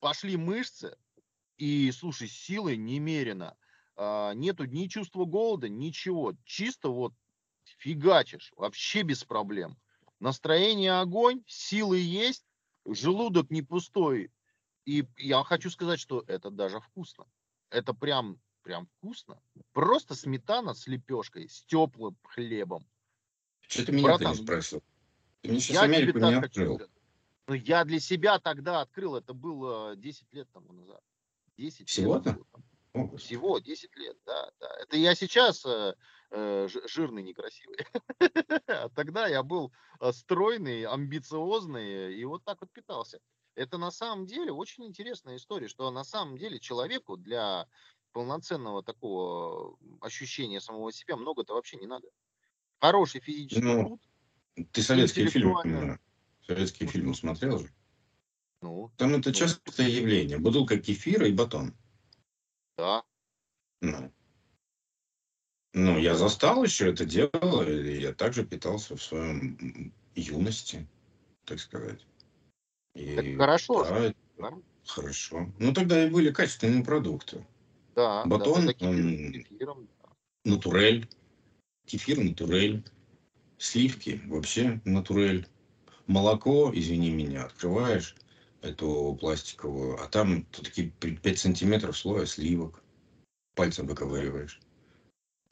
Пошли 0.00 0.36
мышцы, 0.36 0.96
и, 1.56 1.90
слушай, 1.90 2.28
силы 2.28 2.76
немерено. 2.76 3.56
А, 3.96 4.32
нету 4.34 4.66
ни 4.66 4.86
чувства 4.88 5.24
голода, 5.24 5.68
ничего. 5.68 6.34
Чисто 6.44 6.90
вот 6.90 7.14
фигачишь, 7.78 8.52
вообще 8.56 9.02
без 9.02 9.24
проблем. 9.24 9.78
Настроение 10.20 11.00
огонь, 11.00 11.42
силы 11.46 11.98
есть, 11.98 12.44
желудок 12.84 13.50
не 13.50 13.62
пустой. 13.62 14.30
И 14.84 15.04
я 15.16 15.42
хочу 15.42 15.70
сказать, 15.70 15.98
что 15.98 16.22
это 16.26 16.50
даже 16.50 16.80
вкусно. 16.80 17.26
Это 17.70 17.92
прям 17.94 18.38
прям 18.66 18.86
вкусно. 18.86 19.40
Просто 19.72 20.16
сметана 20.16 20.74
с 20.74 20.88
лепешкой, 20.88 21.48
с 21.48 21.62
теплым 21.62 22.16
хлебом. 22.24 22.84
Что 23.60 23.86
ты 23.86 23.92
меня 23.92 24.16
не 24.18 24.34
спросил? 24.34 24.82
Ты 25.42 25.50
мне 25.50 25.60
сейчас 25.60 25.84
Америку 25.84 26.18
не 26.18 26.34
открыл. 26.34 26.80
Ну, 27.46 27.54
я 27.54 27.84
для 27.84 28.00
себя 28.00 28.40
тогда 28.40 28.80
открыл, 28.80 29.14
это 29.14 29.34
было 29.34 29.94
10 29.94 30.32
лет 30.32 30.48
тому 30.52 30.72
назад. 30.72 31.00
10 31.58 31.88
Всего-то? 31.88 32.36
Всего 33.18 33.60
10 33.60 33.94
лет, 33.96 34.16
да, 34.26 34.50
да. 34.58 34.68
Это 34.80 34.96
я 34.96 35.14
сейчас 35.14 35.64
э, 35.64 35.94
э, 36.32 36.68
жирный, 36.86 37.22
некрасивый. 37.22 37.78
А 38.66 38.88
тогда 38.88 39.28
я 39.28 39.44
был 39.44 39.72
э, 40.00 40.10
стройный, 40.10 40.86
амбициозный 40.86 42.16
и 42.16 42.24
вот 42.24 42.42
так 42.42 42.60
вот 42.62 42.72
питался. 42.72 43.20
Это 43.54 43.78
на 43.78 43.90
самом 43.90 44.26
деле 44.26 44.50
очень 44.50 44.86
интересная 44.86 45.36
история, 45.36 45.68
что 45.68 45.90
на 45.90 46.04
самом 46.04 46.36
деле 46.36 46.58
человеку 46.58 47.16
для 47.16 47.68
полноценного 48.16 48.82
такого 48.82 49.76
ощущения 50.00 50.58
самого 50.58 50.90
себя 50.90 51.16
много-то 51.16 51.52
вообще 51.52 51.76
не 51.76 51.86
надо. 51.86 52.08
Хороший 52.80 53.20
физический 53.20 53.62
ну, 53.62 53.84
труд. 53.84 54.68
Ты 54.72 54.80
советские 54.80 55.28
фильмы, 55.28 56.00
советские 56.46 56.88
фильмы 56.88 57.14
смотрел 57.14 57.58
же? 57.58 57.70
Ну, 58.62 58.90
Там 58.96 59.16
это 59.16 59.28
ну, 59.28 59.34
частое 59.34 59.88
явление. 59.88 60.38
Бутылка 60.38 60.78
кефира 60.78 61.28
и 61.28 61.32
батон. 61.32 61.74
Да. 62.78 63.04
Ну. 63.82 64.10
Ну, 65.74 65.98
я 65.98 66.14
застал 66.14 66.64
еще 66.64 66.90
это 66.90 67.04
дело, 67.04 67.68
и 67.68 68.00
я 68.00 68.14
также 68.14 68.46
питался 68.46 68.96
в 68.96 69.02
своем 69.02 69.92
юности, 70.14 70.88
так 71.44 71.60
сказать. 71.60 72.06
И, 72.94 73.14
так 73.14 73.36
хорошо. 73.36 73.84
Да, 73.84 74.14
да? 74.38 74.58
Хорошо. 74.86 75.52
Ну, 75.58 75.74
тогда 75.74 76.06
и 76.06 76.08
были 76.08 76.30
качественные 76.30 76.82
продукты. 76.82 77.44
Да, 77.96 78.24
Батон, 78.26 78.66
да, 78.66 78.72
кефиром. 78.74 79.88
натурель, 80.44 81.08
кефир 81.86 82.20
натурель, 82.20 82.84
сливки 83.56 84.20
вообще 84.26 84.82
натурель, 84.84 85.48
молоко, 86.06 86.70
извини 86.74 87.10
меня, 87.10 87.46
открываешь 87.46 88.14
эту 88.60 89.16
пластиковую, 89.18 89.98
а 90.02 90.08
там 90.08 90.44
такие 90.44 90.90
5 90.90 91.38
сантиметров 91.38 91.96
слоя 91.96 92.26
сливок, 92.26 92.82
пальцем 93.54 93.86
выковыриваешь. 93.86 94.60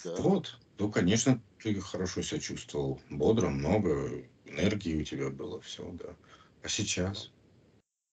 Да. 0.04 0.14
Вот, 0.18 0.58
ну, 0.78 0.90
конечно, 0.90 1.42
ты 1.62 1.80
хорошо 1.80 2.20
себя 2.20 2.40
чувствовал, 2.40 3.00
бодро, 3.08 3.48
много 3.48 4.22
энергии 4.44 5.00
у 5.00 5.04
тебя 5.04 5.30
было, 5.30 5.62
все, 5.62 5.90
да. 5.92 6.14
А 6.62 6.68
сейчас? 6.68 7.30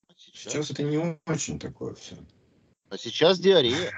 А 0.07 0.13
сейчас? 0.15 0.53
Сейчас 0.53 0.71
это 0.71 0.83
не 0.83 1.19
очень 1.25 1.59
такое 1.59 1.95
все. 1.95 2.15
А 2.91 2.97
сейчас 2.97 3.39
диарея. 3.39 3.93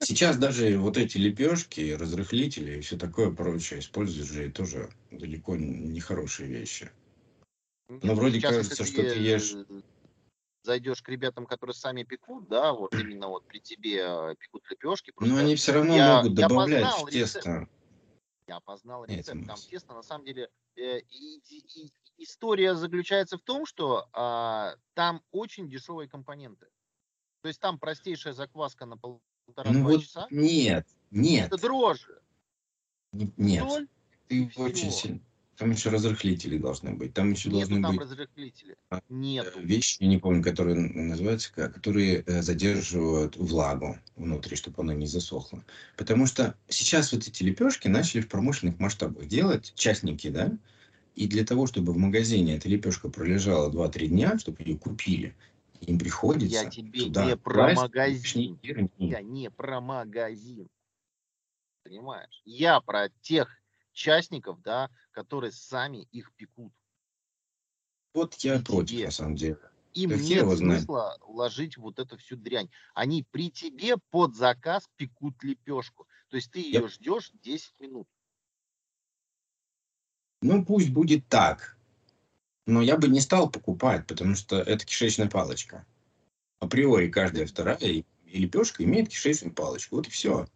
Сейчас 0.00 0.36
даже 0.36 0.76
вот 0.76 0.96
эти 0.98 1.18
лепешки, 1.18 1.92
разрыхлители 1.92 2.78
и 2.78 2.80
все 2.80 2.98
такое 2.98 3.30
прочее 3.30 3.78
используют 3.78 4.28
же 4.28 4.50
тоже 4.50 4.90
далеко 5.12 5.54
не 5.56 6.00
хорошие 6.00 6.48
вещи. 6.48 6.90
Но 7.88 8.14
вроде 8.14 8.40
сейчас, 8.40 8.56
кажется, 8.56 8.84
что 8.84 9.02
ты 9.02 9.20
ешь... 9.20 9.54
Зайдешь 10.62 11.00
к 11.00 11.08
ребятам, 11.08 11.46
которые 11.46 11.74
сами 11.74 12.02
пекут, 12.02 12.48
да, 12.48 12.72
вот 12.72 12.92
именно 12.94 13.28
вот 13.28 13.46
при 13.46 13.60
тебе 13.60 14.00
э, 14.00 14.34
пекут 14.38 14.64
лепешки. 14.70 15.12
Но 15.20 15.36
они 15.36 15.54
все 15.56 15.72
равно 15.72 15.94
я, 15.94 16.16
могут 16.16 16.34
добавлять 16.34 16.86
в 17.02 17.10
тесто. 17.10 17.68
Я 18.48 18.60
познал 18.60 19.04
рецепт. 19.04 19.46
Там 19.46 19.56
тесто, 19.56 19.94
на 19.94 20.02
самом 20.02 20.24
деле, 20.24 20.48
э, 20.76 20.98
и, 21.00 21.38
и, 21.50 21.92
история 22.16 22.74
заключается 22.74 23.38
в 23.38 23.42
том, 23.42 23.66
что 23.66 24.08
а, 24.12 24.74
там 24.94 25.22
очень 25.32 25.68
дешевые 25.68 26.08
компоненты. 26.08 26.66
То 27.44 27.48
есть 27.48 27.60
там 27.60 27.78
простейшая 27.78 28.32
закваска 28.32 28.86
на 28.86 28.96
полтора 28.96 29.70
ну, 29.70 29.82
вот 29.82 30.02
часа. 30.02 30.26
Нет, 30.30 30.86
нет. 31.10 31.48
Это 31.48 31.60
дрожжи. 31.60 32.18
Нет. 33.12 33.62
Соль, 33.62 33.86
ты 34.28 34.50
очень 34.56 34.90
сильно. 34.90 35.20
Там 35.58 35.72
еще 35.72 35.90
разрыхлители 35.90 36.56
должны 36.56 36.94
быть. 36.94 37.12
Там 37.12 37.32
еще 37.32 37.50
Нету 37.50 37.68
должны 37.68 37.82
там 37.82 37.96
быть 37.96 38.00
разрыхлителя. 38.00 38.76
а, 38.88 39.02
Нету. 39.10 39.60
вещи, 39.60 39.98
я 40.00 40.08
не 40.08 40.16
помню, 40.16 40.42
которые 40.42 40.74
называются, 40.74 41.52
которые 41.52 42.24
э, 42.26 42.40
задерживают 42.40 43.36
влагу 43.36 43.98
внутри, 44.16 44.56
чтобы 44.56 44.80
она 44.80 44.94
не 44.94 45.06
засохла. 45.06 45.62
Потому 45.98 46.24
что 46.24 46.56
сейчас 46.70 47.12
вот 47.12 47.28
эти 47.28 47.42
лепешки 47.42 47.88
начали 47.88 48.22
в 48.22 48.28
промышленных 48.28 48.78
масштабах 48.78 49.26
делать 49.26 49.74
частники, 49.74 50.30
да? 50.30 50.50
И 51.14 51.28
для 51.28 51.44
того, 51.44 51.66
чтобы 51.66 51.92
в 51.92 51.98
магазине 51.98 52.56
эта 52.56 52.70
лепешка 52.70 53.10
пролежала 53.10 53.70
2-3 53.70 54.06
дня, 54.06 54.38
чтобы 54.38 54.62
ее 54.62 54.78
купили, 54.78 55.36
им 55.80 55.94
Я 55.94 55.98
приходится 55.98 56.70
тебе 56.70 57.04
туда 57.04 57.26
не 57.26 57.36
про 57.36 57.74
магазин. 57.74 58.58
Я 58.98 59.22
не 59.22 59.50
про 59.50 59.80
магазин. 59.80 60.68
Понимаешь? 61.84 62.40
Я 62.44 62.80
про 62.80 63.10
тех 63.20 63.48
частников, 63.92 64.60
да, 64.62 64.90
которые 65.10 65.52
сами 65.52 66.08
их 66.10 66.32
пекут. 66.34 66.72
Вот 68.14 68.34
я 68.36 68.56
И 68.56 68.62
против, 68.62 68.90
тебе. 68.96 69.04
на 69.06 69.10
самом 69.10 69.36
деле. 69.36 69.58
Им 69.92 70.10
хер 70.10 70.44
нет 70.46 70.58
смысла 70.58 71.16
ложить 71.20 71.76
вот 71.76 71.98
эту 71.98 72.16
всю 72.16 72.36
дрянь. 72.36 72.68
Они 72.94 73.22
при 73.30 73.50
тебе 73.50 73.96
под 74.10 74.34
заказ 74.34 74.88
пекут 74.96 75.42
лепешку. 75.44 76.08
То 76.28 76.36
есть 76.36 76.50
ты 76.50 76.60
Я- 76.60 76.80
ее 76.80 76.88
ждешь 76.88 77.30
10 77.42 77.78
минут. 77.78 78.08
Ну, 80.42 80.64
пусть 80.64 80.90
будет 80.90 81.28
так. 81.28 81.76
Но 82.66 82.82
я 82.82 82.96
бы 82.96 83.08
не 83.08 83.20
стал 83.20 83.50
покупать, 83.50 84.06
потому 84.06 84.34
что 84.34 84.56
это 84.56 84.86
кишечная 84.86 85.28
палочка. 85.28 85.84
Априори 86.60 87.10
каждая 87.10 87.46
вторая 87.46 87.76
и 87.76 88.04
и 88.34 88.38
лепешка 88.40 88.82
имеет 88.82 89.08
кишечную 89.08 89.54
палочку. 89.54 89.96
Вот 89.96 90.08
и 90.08 90.10
все. 90.10 90.46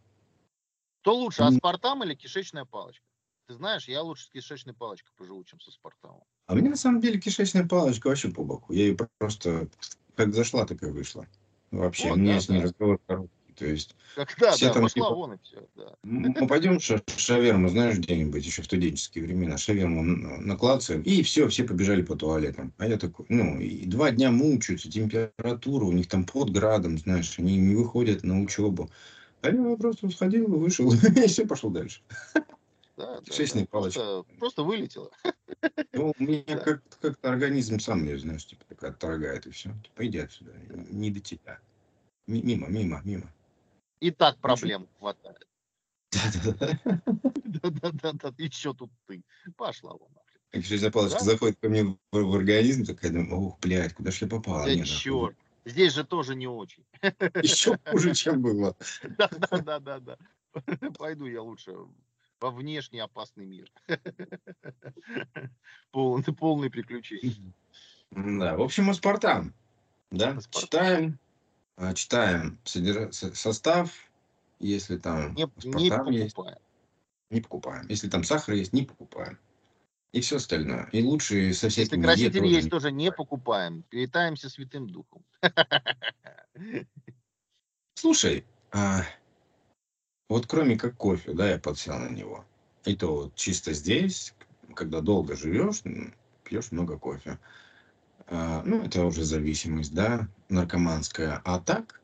Что 1.01 1.15
лучше, 1.15 1.43
аспартам 1.43 2.03
или 2.03 2.13
кишечная 2.13 2.65
палочка? 2.65 3.05
Ты 3.47 3.53
знаешь, 3.53 3.87
я 3.87 4.01
лучше 4.03 4.25
с 4.25 4.29
кишечной 4.29 4.73
палочкой 4.73 5.13
поживу, 5.15 5.43
чем 5.45 5.61
с 5.61 5.69
аспартамом. 5.69 6.23
А 6.47 6.55
мне 6.55 6.69
на 6.69 6.75
самом 6.75 6.99
деле 6.99 7.19
кишечная 7.19 7.65
палочка 7.65 8.07
вообще 8.07 8.29
по 8.29 8.43
боку. 8.43 8.73
Я 8.73 8.87
ее 8.87 8.97
просто 9.17 9.69
как 10.15 10.33
зашла, 10.33 10.65
так 10.65 10.83
и 10.83 10.87
вышла. 10.87 11.25
Вообще, 11.71 12.09
Вот, 12.09 12.17
у 12.17 12.19
меня 12.19 12.35
да, 12.35 12.41
с 12.41 12.49
ней 12.49 12.59
да. 12.59 12.63
разговор 12.65 12.99
короткий. 13.07 13.38
То 13.59 13.65
есть 13.65 13.93
Когда, 14.15 14.51
Все 14.51 14.67
да, 14.67 14.73
там 14.73 14.83
пошла 14.83 14.93
типа- 14.93 15.13
вон 15.15 15.33
и 15.33 15.37
все, 15.43 15.67
да. 15.75 15.93
мы 16.03 16.47
пойдем 16.47 16.79
ша- 16.79 17.01
шаверму, 17.17 17.67
знаешь, 17.69 17.97
где-нибудь 17.97 18.45
еще 18.45 18.61
в 18.61 18.65
студенческие 18.65 19.25
времена, 19.25 19.57
шаверму 19.57 20.01
наклацаем, 20.03 21.01
и 21.01 21.21
все, 21.23 21.47
все 21.49 21.65
побежали 21.65 22.01
по 22.01 22.15
туалетам. 22.15 22.73
А 22.77 22.87
я 22.87 22.97
такой, 22.97 23.25
ну, 23.29 23.59
и 23.59 23.85
два 23.85 24.11
дня 24.11 24.31
мучаются, 24.31 24.89
температура, 24.89 25.83
у 25.85 25.91
них 25.91 26.07
там 26.07 26.23
под 26.25 26.51
градом, 26.51 26.97
знаешь, 26.97 27.37
они 27.37 27.57
не 27.57 27.75
выходят 27.75 28.23
на 28.23 28.41
учебу. 28.41 28.89
А 29.41 29.49
я 29.51 29.75
просто 29.77 30.09
сходил, 30.09 30.47
вышел, 30.47 30.89
и 31.23 31.27
все, 31.27 31.45
пошел 31.45 31.69
дальше. 31.69 32.01
Да, 32.97 33.19
Кишечная 33.25 33.63
да. 33.63 33.67
палочка. 33.69 33.99
Просто, 33.99 34.25
просто 34.39 34.63
вылетела. 34.63 35.11
Ну, 35.93 36.13
у 36.17 36.23
меня 36.23 36.43
Да. 36.47 36.57
как- 36.57 36.81
как-то 37.01 37.29
организм 37.29 37.79
сам 37.79 38.05
ее, 38.05 38.17
знаешь, 38.17 38.45
типа, 38.45 38.63
так 38.69 38.83
отторгает, 38.83 39.45
и 39.47 39.51
все. 39.51 39.69
Типа, 39.83 40.05
иди 40.07 40.19
отсюда, 40.19 40.51
не 40.91 41.11
до 41.11 41.19
тебя. 41.19 41.59
Ми- 42.27 42.41
Мимо, 42.43 42.67
мимо, 42.67 43.01
мимо. 43.03 43.29
И 43.99 44.11
так 44.11 44.37
проблем 44.37 44.87
хватает. 44.99 45.47
Да-да-да. 46.11 48.33
Еще 48.37 48.73
тут 48.73 48.91
ты. 49.07 49.23
Пошла 49.57 49.93
вон. 49.93 50.09
Как 50.51 50.93
палочка 50.93 51.19
Да. 51.19 51.25
заходит 51.25 51.59
ко 51.59 51.69
мне 51.69 51.83
в, 52.11 52.35
организм, 52.35 52.85
такая, 52.85 53.11
думаю, 53.11 53.39
ох, 53.39 53.59
блядь, 53.59 53.93
куда 53.93 54.11
ж 54.11 54.21
я 54.21 54.27
попал? 54.27 54.65
Да 54.65 54.83
черт. 54.83 55.35
Здесь 55.65 55.93
же 55.93 56.03
тоже 56.03 56.35
не 56.35 56.47
очень. 56.47 56.83
Еще 57.43 57.77
хуже, 57.85 58.15
чем 58.15 58.41
было. 58.41 58.75
Да-да-да-да. 59.03 60.17
Пойду 60.97 61.27
я 61.27 61.43
лучше 61.43 61.75
во 62.39 62.49
внешний 62.49 62.99
опасный 62.99 63.45
мир. 63.45 63.71
Полный, 65.91 66.33
полный 66.33 66.71
приключений. 66.71 67.53
Да, 68.11 68.57
в 68.57 68.61
общем, 68.61 68.89
аспартам. 68.89 69.53
Да, 70.09 70.29
Аспартам. 70.31 70.61
читаем, 70.61 71.19
читаем 71.95 72.59
содержа- 72.65 73.11
со- 73.11 73.33
состав, 73.35 73.91
если 74.59 74.97
там 74.97 75.35
Не, 75.35 75.47
не 75.63 75.89
аспартам 75.89 76.13
есть, 76.13 76.35
покупаем. 76.35 76.59
не 77.29 77.41
покупаем. 77.41 77.85
Если 77.87 78.09
там 78.09 78.23
сахар 78.23 78.55
есть, 78.55 78.73
не 78.73 78.83
покупаем. 78.83 79.37
И 80.11 80.21
все 80.21 80.37
остальное. 80.37 80.89
И 80.91 81.03
лучше 81.03 81.53
со 81.53 81.67
Если 81.67 81.83
всякими 81.83 82.03
краситель 82.03 82.39
тоже 82.41 82.53
есть, 82.53 82.63
не 82.65 82.69
тоже 82.69 82.91
не 82.91 83.11
покупаем. 83.11 83.83
Питаемся 83.83 84.49
Святым 84.49 84.89
Духом. 84.89 85.23
Слушай, 87.95 88.45
а, 88.71 89.03
вот 90.29 90.47
кроме 90.47 90.77
как 90.77 90.95
кофе, 90.97 91.33
да, 91.33 91.49
я 91.49 91.59
подсел 91.59 91.99
на 91.99 92.09
него. 92.09 92.45
И 92.85 92.95
то 92.95 93.15
вот 93.15 93.35
чисто 93.35 93.73
здесь, 93.73 94.33
когда 94.75 95.01
долго 95.01 95.35
живешь, 95.35 95.83
пьешь 96.43 96.71
много 96.71 96.97
кофе. 96.97 97.37
А, 98.31 98.61
ну, 98.63 98.83
это 98.83 99.03
уже 99.05 99.23
зависимость, 99.23 99.93
да, 99.93 100.27
наркоманская. 100.49 101.41
А 101.43 101.59
так, 101.59 101.99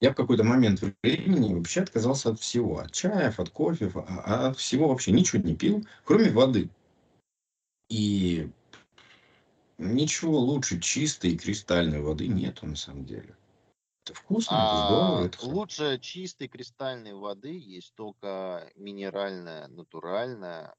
я 0.00 0.12
в 0.12 0.14
какой-то 0.14 0.44
момент 0.44 0.80
времени 1.02 1.52
вообще 1.52 1.82
отказался 1.82 2.30
от 2.30 2.40
всего. 2.40 2.78
От 2.78 2.92
чаев, 2.92 3.38
от 3.38 3.50
кофе, 3.50 3.92
а- 3.94 4.22
а 4.24 4.48
от 4.48 4.58
всего 4.58 4.88
вообще 4.88 5.12
ничего 5.12 5.42
не 5.42 5.54
пил, 5.54 5.86
кроме 6.04 6.30
воды. 6.30 6.70
И 7.90 8.50
ничего 9.76 10.38
лучше 10.38 10.80
чистой 10.80 11.32
и 11.32 11.38
кристальной 11.38 12.00
воды 12.00 12.26
нету 12.28 12.66
на 12.66 12.76
самом 12.76 13.04
деле. 13.04 13.36
Это 14.06 14.14
вкусно, 14.14 14.56
это 14.56 14.76
здорово, 14.76 15.18
А 15.18 15.26
это 15.26 15.38
хорошо. 15.38 15.54
лучше 15.54 15.98
чистой 15.98 16.48
кристальной 16.48 17.12
воды 17.12 17.58
есть 17.58 17.94
только 17.94 18.70
минеральная, 18.74 19.68
натуральная, 19.68 20.74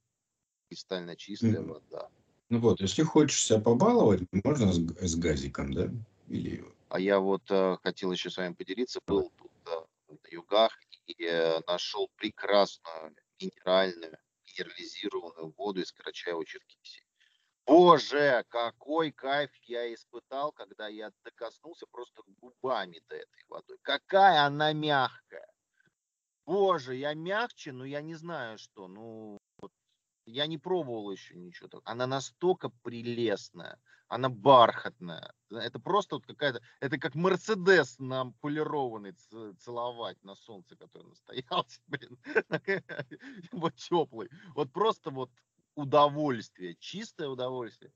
кристально 0.67 1.15
чистая 1.15 1.62
Мгм. 1.62 1.73
вода. 1.73 2.10
Ну 2.51 2.59
вот, 2.59 2.81
если 2.81 3.03
хочешь 3.03 3.45
себя 3.45 3.61
побаловать, 3.61 4.23
можно 4.43 4.73
с, 4.73 4.77
с 4.77 5.15
газиком, 5.15 5.73
да? 5.73 5.89
Или 6.27 6.65
А 6.89 6.99
я 6.99 7.17
вот 7.21 7.49
э, 7.49 7.77
хотел 7.81 8.11
еще 8.11 8.29
с 8.29 8.35
вами 8.35 8.53
поделиться, 8.53 8.99
был 9.07 9.31
тут 9.37 9.51
э, 9.67 9.81
на 10.09 10.27
югах 10.29 10.77
и 11.07 11.15
э, 11.23 11.61
нашел 11.65 12.09
прекрасную 12.17 13.15
минеральную, 13.39 14.17
минерализированную 14.45 15.53
воду 15.57 15.79
из 15.79 15.93
Карачаева-Черкесии. 15.93 17.05
Боже, 17.65 18.43
какой 18.49 19.13
кайф 19.13 19.51
я 19.63 19.93
испытал, 19.93 20.51
когда 20.51 20.89
я 20.89 21.09
докоснулся 21.23 21.85
просто 21.89 22.21
губами 22.41 23.01
до 23.07 23.15
этой 23.15 23.45
воды. 23.47 23.77
Какая 23.81 24.43
она 24.43 24.73
мягкая. 24.73 25.47
Боже, 26.45 26.95
я 26.95 27.13
мягче, 27.13 27.71
но 27.71 27.85
я 27.85 28.01
не 28.01 28.15
знаю 28.15 28.57
что. 28.57 28.89
Ну, 28.89 29.37
я 30.25 30.47
не 30.47 30.57
пробовал 30.57 31.12
еще 31.12 31.36
ничего. 31.36 31.81
Она 31.86 32.07
настолько 32.07 32.69
прелестная, 32.69 33.79
она 34.07 34.29
бархатная. 34.29 35.34
Это 35.49 35.79
просто 35.79 36.15
вот 36.15 36.25
какая-то, 36.25 36.62
это 36.79 36.97
как 36.99 37.15
Мерседес 37.15 37.97
нам 37.99 38.34
полированный 38.41 39.13
целовать 39.60 40.21
на 40.23 40.36
солнце, 40.36 40.75
который 40.77 41.07
настоялся, 41.10 41.81
блин. 41.88 42.17
Вот 43.51 43.75
теплый. 43.75 44.29
Вот 44.55 44.71
просто 44.71 45.12
вот 45.12 45.31
удовольствие, 45.75 46.75
чистое 46.75 47.27
удовольствие. 47.29 47.93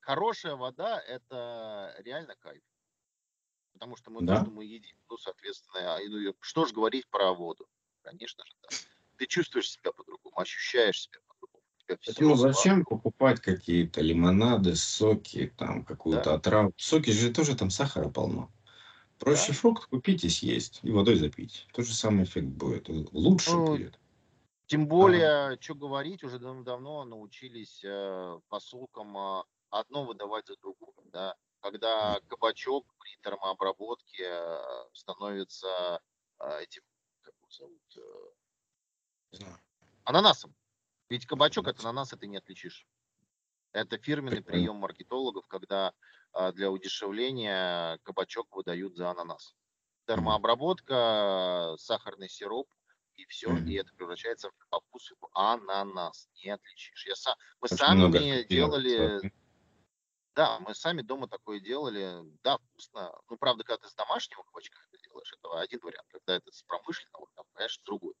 Хорошая 0.00 0.56
вода– 0.56 1.00
это 1.08 1.94
реально 1.98 2.36
кайф. 2.36 2.62
Потому 3.74 3.96
что 3.96 4.10
мы 4.10 4.22
Да. 4.22 4.34
то, 4.34 4.34
что 4.36 4.50
мы 4.50 4.64
едим, 4.64 4.96
ну, 5.10 5.16
соответственно, 5.18 5.96
а, 5.96 5.98
ну, 6.08 6.34
что 6.40 6.64
же 6.64 6.72
говорить 6.74 7.08
про 7.10 7.32
воду? 7.34 7.68
Конечно 8.02 8.44
же, 8.46 8.52
да. 8.62 8.70
Ты 9.16 9.26
чувствуешь 9.26 9.70
себя 9.70 9.92
по-другому, 9.92 10.38
ощущаешь 10.38 11.02
себя 11.02 11.18
по-другому. 11.26 11.62
У 11.74 11.75
тебя 11.75 11.75
всё 11.75 11.75
Поэтому 11.86 12.36
слабо. 12.36 12.52
зачем 12.52 12.84
покупать 12.84 13.40
какие-то 13.40 14.00
лимонады, 14.00 14.74
соки, 14.74 15.52
там 15.56 15.84
какую-то 15.84 16.34
отраву? 16.34 16.72
Соки 16.76 17.10
же 17.10 17.32
тоже 17.32 17.56
там 17.56 17.70
сахара 17.70 18.08
полно. 18.08 18.50
Проще 19.18 19.52
Да. 19.52 19.58
фрукт 19.58 19.86
купить 19.86 20.24
и 20.24 20.28
съесть, 20.28 20.80
и 20.82 20.90
водой 20.90 21.16
запить. 21.16 21.66
Тот 21.72 21.86
же 21.86 21.94
самый 21.94 22.24
эффект 22.24 22.48
будет. 22.48 22.88
Лучше 23.12 23.50
Ну, 23.52 23.66
будет. 23.66 23.98
Тем 24.66 24.88
более, 24.88 25.56
что 25.60 25.74
говорить, 25.74 26.24
уже 26.24 26.38
дав- 26.38 26.64
давно 26.64 27.04
научились 27.04 27.82
э, 27.84 28.40
посылкам 28.48 29.16
а, 29.16 29.44
одно 29.70 30.04
выдавать 30.04 30.46
за 30.48 30.56
другое. 30.56 30.92
Да? 31.12 31.36
Когда 31.60 32.20
кабачок 32.26 32.84
при 32.98 33.16
термообработке 33.22 34.24
э, 34.24 34.58
становится 34.92 36.00
э, 36.40 36.62
этим, 36.62 36.82
как 37.22 37.34
его 37.40 37.50
зовут, 37.50 37.96
э, 37.96 38.30
Не 39.32 39.38
знаю. 39.38 39.58
ананасом. 40.04 40.54
Ведь 41.08 41.26
кабачок 41.26 41.68
от 41.68 41.80
ананаса 41.80 42.16
ты 42.16 42.26
не 42.26 42.36
отличишь. 42.38 42.86
Это 43.72 43.98
фирменный 43.98 44.42
прием 44.42 44.76
маркетологов, 44.76 45.46
когда 45.46 45.92
а, 46.32 46.52
для 46.52 46.70
удешевления 46.70 47.98
кабачок 48.02 48.54
выдают 48.56 48.96
за 48.96 49.10
ананас. 49.10 49.54
Термообработка, 50.06 51.74
сахарный 51.78 52.28
сироп 52.28 52.68
и 53.16 53.24
все, 53.26 53.56
и 53.56 53.74
это 53.74 53.92
превращается 53.94 54.50
в 54.50 54.68
по 54.68 54.80
вкусу 54.80 55.16
в 55.20 55.28
ананас. 55.34 56.28
Не 56.42 56.50
отличишь. 56.50 57.06
Я 57.06 57.14
сам, 57.16 57.36
мы 57.60 57.66
Очень 57.66 57.76
сами 57.76 58.44
делали, 58.44 59.32
да, 60.36 60.58
мы 60.60 60.74
сами 60.74 61.00
дома 61.00 61.28
такое 61.28 61.60
делали. 61.60 62.20
Да, 62.42 62.58
вкусно. 62.58 63.10
Ну, 63.30 63.38
правда, 63.38 63.64
когда 63.64 63.78
ты 63.78 63.88
с 63.88 63.94
домашнего 63.94 64.42
кабачка 64.42 64.78
это 64.86 65.02
делаешь, 65.02 65.32
это 65.32 65.60
один 65.60 65.80
вариант. 65.82 66.06
Когда 66.10 66.36
это 66.36 66.52
с 66.52 66.62
промышленного, 66.64 67.26
там, 67.34 67.46
конечно, 67.54 67.82
другой. 67.86 68.14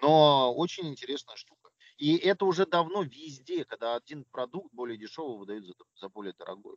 Но 0.00 0.54
очень 0.54 0.88
интересная 0.88 1.34
штука. 1.34 1.59
И 2.00 2.16
это 2.16 2.46
уже 2.46 2.64
давно 2.64 3.02
везде, 3.02 3.66
когда 3.66 3.94
один 3.94 4.24
продукт 4.24 4.72
более 4.72 4.96
дешевый 4.96 5.36
выдают 5.36 5.66
за, 5.66 5.74
за 5.96 6.08
более 6.08 6.32
дорогой. 6.32 6.76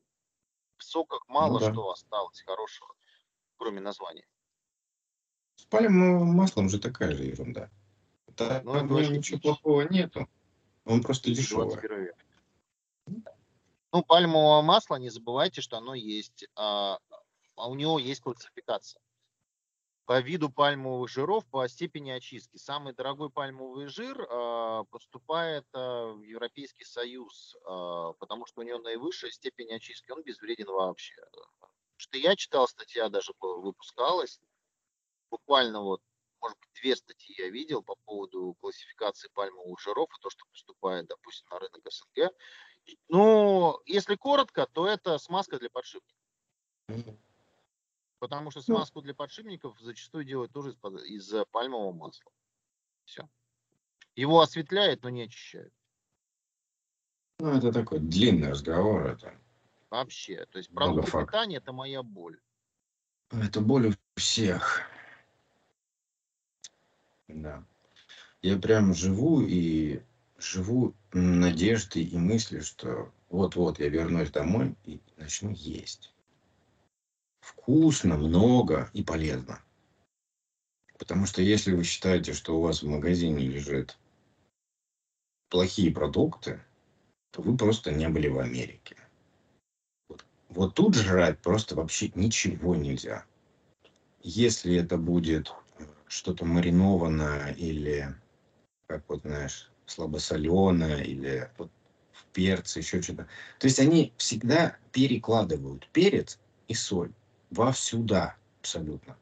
В 0.75 0.83
соках 0.83 1.25
мало 1.29 1.53
Ну 1.53 1.59
да. 1.59 1.71
что 1.71 1.91
осталось 1.91 2.41
хорошего, 2.41 2.93
кроме 3.55 3.79
названия. 3.79 4.27
С 5.55 5.63
пальмовым 5.63 6.27
маслом 6.27 6.67
же 6.67 6.77
такая 6.77 7.15
же 7.15 7.23
ерунда. 7.23 7.71
Там 8.35 8.65
Ну, 8.65 8.85
в 8.85 9.01
нем 9.01 9.13
ничего 9.13 9.39
плохого 9.39 9.87
нету. 9.87 10.27
Он 10.83 11.01
просто 11.01 11.31
дешевый. 11.31 11.67
21 11.67 12.03
век. 12.03 12.25
Ну, 13.93 14.03
пальмовое 14.03 14.61
масло, 14.61 14.97
не 14.97 15.09
забывайте, 15.09 15.61
что 15.61 15.77
оно 15.77 15.93
есть, 15.93 16.45
а, 16.55 16.99
а 17.55 17.69
у 17.69 17.75
него 17.75 17.97
есть 17.97 18.19
классификация. 18.19 18.99
По 20.05 20.19
виду 20.19 20.49
пальмовых 20.49 21.09
жиров, 21.09 21.45
по 21.45 21.65
степени 21.69 22.11
очистки. 22.11 22.57
Самый 22.57 22.93
дорогой 22.93 23.29
пальмовый 23.29 23.87
жир 23.87 24.27
а, 24.29 24.83
поступает 24.85 25.65
а, 25.73 26.11
в 26.11 26.21
Европейский 26.23 26.83
Союз, 26.83 27.55
а, 27.65 28.11
потому 28.13 28.45
что 28.45 28.61
у 28.61 28.63
него 28.65 28.79
наивысшая 28.79 29.31
степень 29.31 29.71
очистки. 29.73 30.11
Он 30.11 30.21
безвреден 30.21 30.67
вообще. 30.67 31.15
Что 31.95 32.17
я 32.17 32.35
читал, 32.35 32.67
статья 32.67 33.07
даже 33.07 33.31
выпускалась. 33.39 34.41
Буквально 35.29 35.81
вот, 35.81 36.01
может 36.41 36.59
быть, 36.59 36.69
две 36.81 36.97
статьи 36.97 37.35
я 37.37 37.49
видел 37.49 37.81
по 37.81 37.95
поводу 38.03 38.57
классификации 38.59 39.29
пальмовых 39.33 39.79
жиров 39.79 40.09
и 40.09 40.21
то, 40.21 40.29
что 40.29 40.43
поступает, 40.51 41.07
допустим, 41.07 41.47
на 41.49 41.59
рынок 41.59 41.81
СНГ. 41.89 42.31
И- 42.85 42.99
Ну, 43.07 43.79
если 43.85 44.15
коротко, 44.15 44.67
то 44.67 44.85
это 44.85 45.17
смазка 45.17 45.57
для 45.59 45.69
подшипников. 45.69 46.17
Потому 48.23 48.51
что 48.51 48.61
Ну. 48.61 48.77
смазку 48.77 49.01
для 49.01 49.13
подшипников 49.13 49.77
зачастую 49.81 50.23
делают 50.23 50.53
тоже 50.53 50.69
из, 50.69 51.33
из 51.33 51.45
пальмового 51.51 51.91
масла. 51.91 52.31
Все. 53.03 53.27
Его 54.15 54.39
осветляет, 54.39 55.03
но 55.03 55.09
не 55.09 55.23
очищает. 55.23 55.73
Ну, 57.39 57.49
это 57.49 57.73
такой 57.73 57.99
длинный 57.99 58.51
разговор. 58.51 59.07
Это, 59.07 59.37
Вообще. 59.89 60.45
То 60.45 60.57
есть 60.57 60.73
продукты 60.73 61.11
питания 61.11 61.57
это 61.57 61.73
моя 61.73 62.01
боль. 62.01 62.39
это 63.29 63.59
боль 63.59 63.87
у 63.87 63.93
всех. 64.15 64.83
Да. 67.27 67.61
Я 68.41 68.57
прям 68.57 68.93
живу 68.93 69.41
и 69.41 70.01
живу 70.37 70.95
надеждой 71.11 72.03
и 72.05 72.15
мыслью, 72.15 72.63
что 72.63 73.11
вот-вот 73.27 73.79
я 73.79 73.89
вернусь 73.89 74.31
домой 74.31 74.77
и 74.85 75.01
начну 75.17 75.51
есть. 75.51 76.12
Вкусно, 77.43 78.15
много 78.15 78.89
и 78.93 79.03
полезно. 79.03 79.61
Потому 80.97 81.25
что 81.25 81.41
если 81.41 81.73
вы 81.73 81.83
считаете, 81.83 82.31
что 82.31 82.57
у 82.57 82.61
вас 82.61 82.81
в 82.81 82.87
магазине 82.87 83.45
лежат 83.45 83.97
плохие 85.49 85.91
продукты, 85.91 86.63
то 87.31 87.41
вы 87.41 87.57
просто 87.57 87.91
не 87.91 88.07
были 88.07 88.29
в 88.29 88.39
Америке. 88.39 88.95
Вот, 90.07 90.25
вот 90.47 90.73
тут 90.75 90.95
жрать 90.95 91.37
просто 91.39 91.75
вообще 91.75 92.09
ничего 92.15 92.77
нельзя. 92.77 93.25
Если 94.21 94.77
это 94.77 94.97
будет 94.97 95.51
э, 95.79 95.83
что-то 96.07 96.45
маринованное 96.45 97.51
или, 97.55 98.15
как 98.87 99.03
вот 99.09 99.23
знаешь, 99.23 99.69
слабосоленое 99.85 101.03
или 101.03 101.51
вот 101.57 101.69
в 102.13 102.23
перце, 102.27 102.79
еще 102.79 103.01
что-то. 103.01 103.27
То 103.59 103.67
есть 103.67 103.79
они 103.79 104.13
всегда 104.15 104.77
перекладывают 104.93 105.89
перец 105.91 106.39
и 106.69 106.73
соль 106.73 107.11
вовсюда 107.53 108.35
абсолютно. 108.59 109.17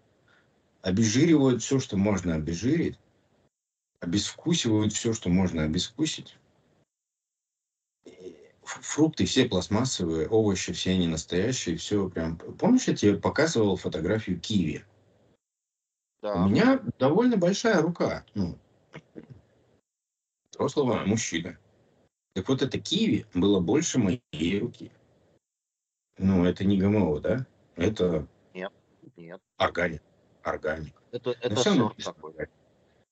Обезжиривают 0.82 1.62
все, 1.62 1.80
что 1.80 1.98
можно 1.98 2.36
обезжирить, 2.36 2.98
обескусивают 4.00 4.94
все, 4.94 5.14
что 5.14 5.30
можно 5.30 5.64
обескусить. 5.64 6.38
Фрукты 8.64 9.26
все 9.26 9.46
пластмассовые, 9.46 10.28
овощи 10.28 10.72
все 10.74 10.98
не 10.98 11.08
настоящие, 11.08 11.78
все 11.78 12.10
прям. 12.10 12.38
Помнишь, 12.38 12.88
я 12.88 12.96
тебе 12.96 13.18
показывал 13.18 13.76
фотографию 13.76 14.40
киви? 14.40 14.86
Да. 16.22 16.46
У 16.46 16.50
меня 16.50 16.80
довольно 17.00 17.38
большая 17.38 17.82
рука, 17.82 18.24
ну, 18.34 18.58
взрослого 20.52 21.04
мужчины. 21.06 21.58
Так 22.34 22.48
вот, 22.48 22.62
это 22.62 22.80
киви 22.80 23.26
было 23.34 23.60
больше 23.60 24.00
моей 24.00 24.60
руки. 24.60 24.92
Ну, 26.18 26.46
это 26.46 26.64
не 26.64 26.78
ГМО, 26.78 27.20
да? 27.20 27.46
Это 27.82 28.28
Нет. 28.54 28.72
органик. 29.58 30.02
Органик. 30.44 30.96
Это, 31.12 31.32
это 31.32 31.56
всё 31.56 31.76
сорт 31.76 31.98
такой. 31.98 32.34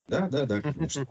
Да, 0.08 0.28
да, 0.28 0.46
да, 0.46 0.62
конечно. 0.62 1.06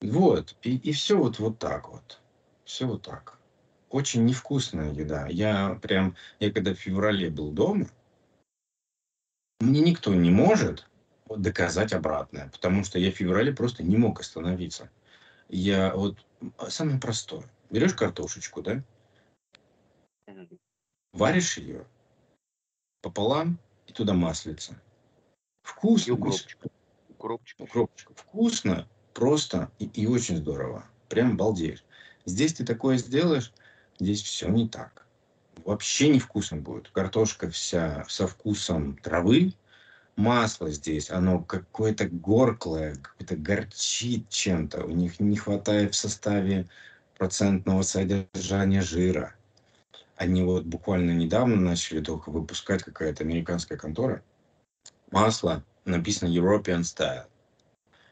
Вот, 0.00 0.56
и, 0.62 0.76
и 0.76 0.92
все 0.92 1.18
вот, 1.18 1.38
вот 1.38 1.58
так 1.58 1.88
вот. 1.88 2.20
Все 2.64 2.86
вот 2.86 3.02
так. 3.02 3.38
Очень 3.90 4.24
невкусная 4.24 4.92
еда. 4.92 5.26
Я 5.28 5.78
прям, 5.82 6.16
я 6.38 6.52
когда 6.52 6.72
в 6.72 6.78
феврале 6.78 7.30
был 7.30 7.50
дома, 7.50 7.86
мне 9.60 9.80
никто 9.80 10.14
не 10.14 10.30
может 10.30 10.86
доказать 11.28 11.92
обратное, 11.92 12.48
потому 12.50 12.84
что 12.84 12.98
я 12.98 13.10
в 13.10 13.14
феврале 13.14 13.52
просто 13.52 13.82
не 13.82 13.96
мог 13.96 14.20
остановиться. 14.20 14.90
Я 15.48 15.94
вот 15.94 16.16
самое 16.68 17.00
простое. 17.00 17.44
Берешь 17.70 17.94
картошечку, 17.94 18.62
да. 18.62 18.82
Варишь 21.12 21.58
ее 21.58 21.84
пополам 23.02 23.58
и 23.86 23.92
туда 23.92 24.14
маслица. 24.14 24.72
И 24.72 24.76
Вкусно. 25.62 26.12
без- 26.12 26.18
укропчик. 26.18 26.58
Укропчик. 27.10 27.60
Укропчик. 27.60 28.10
Вкусно, 28.16 28.88
просто 29.14 29.70
и, 29.78 29.86
и 29.86 30.06
очень 30.06 30.36
здорово. 30.36 30.84
Прям 31.08 31.36
балдеешь. 31.36 31.84
Здесь 32.24 32.54
ты 32.54 32.64
такое 32.64 32.96
сделаешь, 32.98 33.52
здесь 33.98 34.22
все 34.22 34.48
не 34.48 34.68
так. 34.68 35.06
Вообще 35.64 36.08
невкусно 36.08 36.58
будет. 36.58 36.90
Картошка 36.90 37.50
вся 37.50 38.04
со 38.08 38.26
вкусом 38.26 38.96
травы. 38.98 39.54
Масло 40.16 40.70
здесь, 40.70 41.10
оно 41.10 41.42
какое-то 41.42 42.08
горклое, 42.08 42.96
какое-то 42.96 43.36
горчит 43.36 44.28
чем-то. 44.28 44.84
У 44.84 44.90
них 44.90 45.20
не 45.20 45.36
хватает 45.36 45.94
в 45.94 45.98
составе 45.98 46.68
процентного 47.16 47.82
содержания 47.82 48.82
жира. 48.82 49.34
Они 50.18 50.42
вот 50.42 50.64
буквально 50.64 51.12
недавно 51.12 51.54
начали 51.54 52.00
только 52.00 52.30
выпускать 52.30 52.82
какая-то 52.82 53.22
американская 53.22 53.78
контора. 53.78 54.24
Масло 55.12 55.64
написано 55.84 56.28
European 56.28 56.80
Style. 56.80 57.26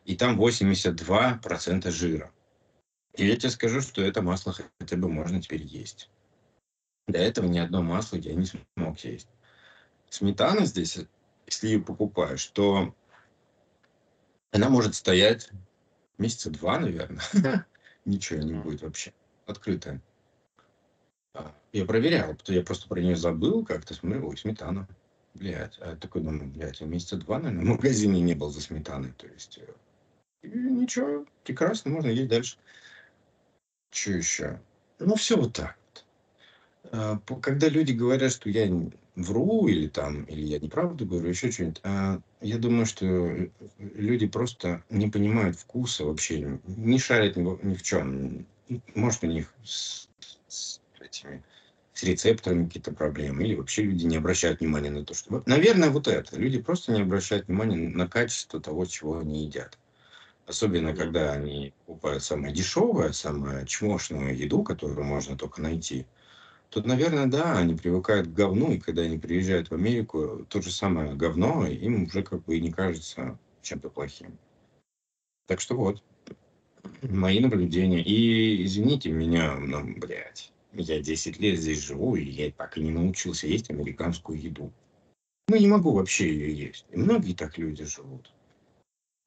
И 0.05 0.15
там 0.15 0.41
82% 0.41 1.91
жира. 1.91 2.31
И 3.15 3.27
я 3.27 3.35
тебе 3.35 3.51
скажу, 3.51 3.81
что 3.81 4.03
это 4.03 4.23
масло 4.23 4.55
хотя 4.79 4.97
бы 4.97 5.09
можно 5.09 5.43
теперь 5.43 5.65
есть. 5.65 6.09
До 7.09 7.19
этого 7.19 7.47
ни 7.47 7.59
одно 7.59 7.83
масло 7.83 8.19
я 8.19 8.35
не 8.35 8.47
смог 8.47 9.01
есть. 9.01 9.29
Сметана 10.09 10.65
здесь, 10.65 11.01
если 11.47 11.67
ее 11.67 11.81
покупаешь, 11.81 12.47
то 12.47 12.95
она 14.53 14.69
может 14.69 14.95
стоять 14.95 15.51
месяца 16.19 16.51
два, 16.51 16.79
наверное. 16.79 17.67
Ничего 18.05 18.41
не 18.43 18.55
будет 18.55 18.83
вообще. 18.83 19.13
Открытая. 19.45 20.01
Я 21.73 21.85
проверял, 21.85 22.35
потому 22.35 22.59
я 22.59 22.65
просто 22.65 22.89
про 22.89 23.01
нее 23.01 23.17
забыл 23.17 23.65
как-то. 23.65 23.95
Смотрю, 23.95 24.29
ой, 24.29 24.37
сметана. 24.37 24.89
Блядь. 25.35 25.79
А 25.81 25.91
я 25.91 25.97
такой 25.97 26.23
думаю, 26.23 26.51
блядь, 26.51 26.81
я 26.81 26.87
месяца 26.87 27.17
два, 27.17 27.39
наверное, 27.39 27.65
в 27.65 27.69
магазине 27.77 28.21
не 28.21 28.35
был 28.35 28.51
за 28.51 28.61
сметаной. 28.63 29.13
То 29.19 29.27
есть, 29.27 29.59
э, 29.59 30.47
и 30.47 30.49
ничего, 30.49 31.27
прекрасно, 31.45 31.91
можно 31.91 32.09
есть 32.09 32.29
дальше. 32.29 32.57
Что 33.91 34.13
еще? 34.13 34.61
Ну, 34.99 35.15
все 35.17 35.37
вот 35.37 35.53
так 35.53 35.77
вот. 35.85 36.05
А, 36.93 37.19
Когда 37.41 37.69
люди 37.69 37.93
говорят, 37.93 38.33
что 38.33 38.49
я 38.49 38.71
вру 39.15 39.67
или 39.67 39.89
там, 39.89 40.25
или 40.25 40.43
я 40.43 40.59
неправду 40.59 41.07
говорю, 41.07 41.29
еще 41.29 41.51
что-нибудь, 41.51 41.81
а, 41.83 42.21
я 42.41 42.59
думаю, 42.59 42.87
что 42.87 43.07
э, 43.07 43.49
люди 43.79 44.27
просто 44.27 44.83
не 44.91 45.09
понимают 45.09 45.57
вкуса 45.57 46.05
вообще, 46.05 46.59
не 46.67 46.99
шарят 46.99 47.37
ни, 47.37 47.75
в- 47.75 47.83
чем. 47.83 48.47
Может, 48.95 49.25
у 49.25 49.27
них 49.27 49.53
этими 51.07 51.43
с 51.95 52.03
рецепторами 52.03 52.67
какие-то 52.67 52.93
проблемы, 52.93 53.45
или 53.45 53.55
вообще 53.55 53.83
люди 53.83 54.05
не 54.05 54.19
обращают 54.19 54.61
внимания 54.61 54.91
на 54.91 55.05
то, 55.05 55.15
что... 55.15 55.43
Наверное, 55.47 55.89
вот 55.89 56.09
это. 56.09 56.37
Люди 56.37 56.61
просто 56.61 56.93
не 56.93 57.01
обращают 57.01 57.49
внимания 57.49 57.77
на 57.77 58.07
качество 58.07 58.61
того, 58.61 58.85
чего 58.85 59.19
они 59.19 59.47
едят. 59.47 59.79
Особенно, 60.47 60.95
когда 60.95 61.33
они 61.33 61.73
покупают 61.87 62.23
самое 62.23 62.53
дешевое, 62.53 63.13
самую 63.13 63.65
чмошную 63.67 64.37
еду, 64.37 64.63
которую 64.63 65.05
можно 65.05 65.39
только 65.39 65.63
найти. 65.63 66.07
Тут, 66.69 66.85
наверное, 66.85 67.27
да, 67.27 67.57
они 67.57 67.75
привыкают 67.75 68.27
к 68.27 68.33
говну, 68.33 68.73
и 68.73 68.79
когда 68.79 69.03
они 69.03 69.19
приезжают 69.19 69.71
в 69.71 69.75
Америку, 69.75 70.45
то 70.51 70.61
же 70.61 70.71
самое 70.71 71.15
говно 71.15 71.67
им 71.67 72.05
уже 72.05 72.23
как 72.23 72.45
бы 72.45 72.59
и 72.59 72.61
не 72.61 72.71
кажется 72.71 73.39
чем-то 73.63 73.89
плохим. 73.89 74.39
Так 75.47 75.61
что 75.61 75.77
вот, 75.77 76.03
мои 77.03 77.41
наблюдения. 77.41 78.03
И 78.03 78.65
извините 78.65 79.11
меня, 79.11 79.57
ну, 79.57 79.95
блядь, 79.97 80.53
я 80.83 81.01
10 81.01 81.39
лет 81.41 81.59
здесь 81.59 81.83
живу, 81.83 82.17
и 82.17 82.25
я 82.25 82.47
и 82.47 82.81
не 82.81 82.91
научился 82.91 83.47
есть 83.47 83.71
американскую 83.71 84.41
еду. 84.41 84.73
Ну, 85.49 85.57
не 85.57 85.69
могу 85.69 85.93
вообще 85.93 86.29
ее 86.29 86.53
есть. 86.53 86.87
И 86.91 86.97
многие 86.97 87.35
так 87.35 87.57
люди 87.59 87.85
живут. 87.85 88.33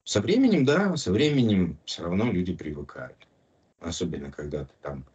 Со 0.04 0.20
временем, 0.20 0.64
да, 0.64 0.96
со 0.96 1.12
временем 1.12 1.78
все 1.84 2.02
равно 2.02 2.30
люди 2.30 2.54
привыкают. 2.54 3.16
Особенно, 3.80 4.30
когда 4.30 4.64
ты 4.64 4.72
там 4.82 5.06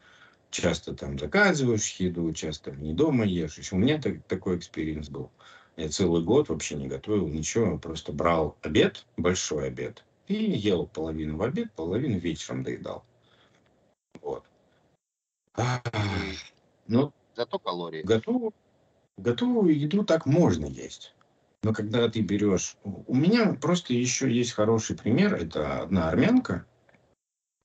часто 0.50 0.96
там 0.96 1.20
заказываешь 1.20 1.96
еду, 1.98 2.32
часто 2.34 2.72
не 2.72 2.94
дома 2.94 3.26
ешь. 3.26 3.58
Еще 3.58 3.76
у 3.76 3.80
меня 3.80 4.02
так, 4.02 4.24
такой 4.24 4.58
experience 4.58 5.10
был. 5.10 5.30
Я 5.76 5.90
целый 5.90 6.24
год 6.24 6.50
вообще 6.50 6.76
не 6.76 6.88
готовил 6.88 7.28
ничего, 7.28 7.78
просто 7.78 8.14
брал 8.14 8.58
обед, 8.62 9.06
большой 9.18 9.68
обед, 9.68 10.06
и 10.28 10.36
ел 10.36 10.88
половину 10.88 11.38
в 11.38 11.44
обед, 11.44 11.72
половину 11.74 12.18
вечером 12.18 12.64
доедал. 12.64 13.04
Вот. 14.22 14.46
Ну, 16.88 17.14
Зато 17.36 17.60
калории. 17.60 18.04
готовую, 18.04 18.54
готовую 19.18 19.78
еду 19.78 20.04
так 20.04 20.26
можно 20.26 20.66
есть. 20.66 21.14
Но 21.64 21.74
когда 21.74 22.08
ты 22.10 22.22
берешь... 22.22 22.78
У 22.84 23.16
меня 23.16 23.54
просто 23.54 23.94
еще 23.94 24.32
есть 24.32 24.52
хороший 24.52 24.96
пример. 24.96 25.34
Это 25.34 25.82
одна 25.82 26.10
армянка. 26.10 26.66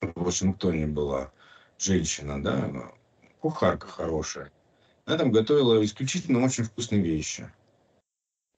В 0.01 0.23
Вашингтоне 0.23 0.87
была 0.87 1.33
женщина, 1.79 2.43
да, 2.43 2.93
кухарка 3.41 3.87
хорошая. 3.87 4.51
Она 5.05 5.19
там 5.19 5.33
готовила 5.33 5.85
исключительно 5.85 6.43
очень 6.43 6.65
вкусные 6.65 7.03
вещи. 7.03 7.51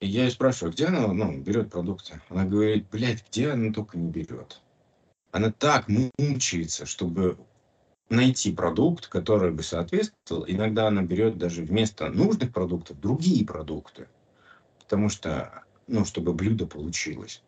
И 0.00 0.06
я 0.06 0.24
ее 0.24 0.30
спрашиваю, 0.30 0.72
где 0.72 0.86
она 0.86 1.08
ну, 1.08 1.40
берет 1.40 1.70
продукты? 1.70 2.20
Она 2.28 2.44
говорит, 2.44 2.88
блядь, 2.90 3.26
где 3.28 3.50
она 3.50 3.72
только 3.72 3.98
не 3.98 4.10
берет. 4.10 4.60
Она 5.30 5.50
так 5.50 5.88
мучается, 5.88 6.86
чтобы 6.86 7.38
найти 8.08 8.52
продукт, 8.52 9.06
который 9.06 9.52
бы 9.52 9.62
соответствовал. 9.62 10.44
Иногда 10.46 10.88
она 10.88 11.02
берет 11.02 11.38
даже 11.38 11.62
вместо 11.62 12.08
нужных 12.08 12.52
продуктов 12.52 13.00
другие 13.00 13.44
продукты. 13.44 14.08
Потому 14.78 15.08
что, 15.08 15.64
ну, 15.86 16.04
чтобы 16.04 16.34
блюдо 16.34 16.66
получилось. 16.66 17.42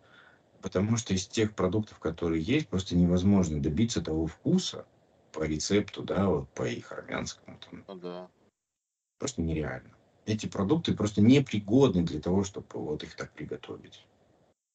Потому 0.62 0.96
что 0.96 1.12
из 1.12 1.26
тех 1.26 1.54
продуктов, 1.54 1.98
которые 1.98 2.42
есть, 2.42 2.68
просто 2.68 2.96
невозможно 2.96 3.60
добиться 3.60 4.00
того 4.00 4.26
вкуса 4.26 4.86
по 5.32 5.42
рецепту, 5.42 6.02
да, 6.02 6.26
вот 6.28 6.48
по 6.50 6.66
их 6.66 6.90
армянскому. 6.92 7.58
Там. 7.58 7.84
Ну 7.86 7.94
да. 7.96 8.28
Просто 9.18 9.42
нереально. 9.42 9.90
Эти 10.26 10.46
продукты 10.46 10.94
просто 10.94 11.20
непригодны 11.20 12.02
для 12.02 12.20
того, 12.20 12.44
чтобы 12.44 12.66
вот 12.72 13.02
их 13.02 13.14
так 13.14 13.30
приготовить. 13.32 14.06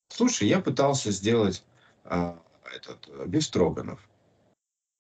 Слушай, 0.10 0.48
я 0.48 0.60
пытался 0.60 1.12
сделать 1.12 1.64
а, 2.04 2.40
этот 2.76 3.10
бифстроганов. 3.28 4.08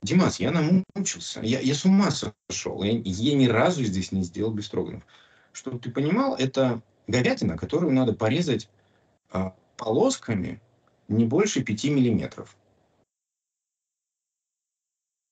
Димас, 0.01 0.39
я 0.39 0.51
намучился. 0.51 1.41
Я, 1.41 1.59
я 1.59 1.75
с 1.75 1.83
ума 1.85 2.09
сошел. 2.11 2.83
Я, 2.83 2.91
я 2.91 3.35
ни 3.35 3.47
разу 3.47 3.83
здесь 3.83 4.11
не 4.11 4.23
сделал 4.23 4.51
бифстроганов. 4.51 5.03
Чтобы 5.51 5.79
ты 5.79 5.91
понимал, 5.91 6.35
это 6.35 6.81
говядина, 7.07 7.57
которую 7.57 7.93
надо 7.93 8.13
порезать 8.13 8.69
а, 9.31 9.55
полосками 9.75 10.61
не 11.09 11.25
больше 11.25 11.63
5 11.63 11.85
миллиметров. 11.85 12.55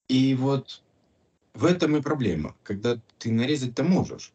И 0.09 0.35
вот 0.35 0.81
в 1.53 1.65
этом 1.65 1.95
и 1.95 2.01
проблема. 2.01 2.55
Когда 2.63 2.99
ты 3.19 3.31
нарезать-то 3.31 3.83
можешь, 3.83 4.33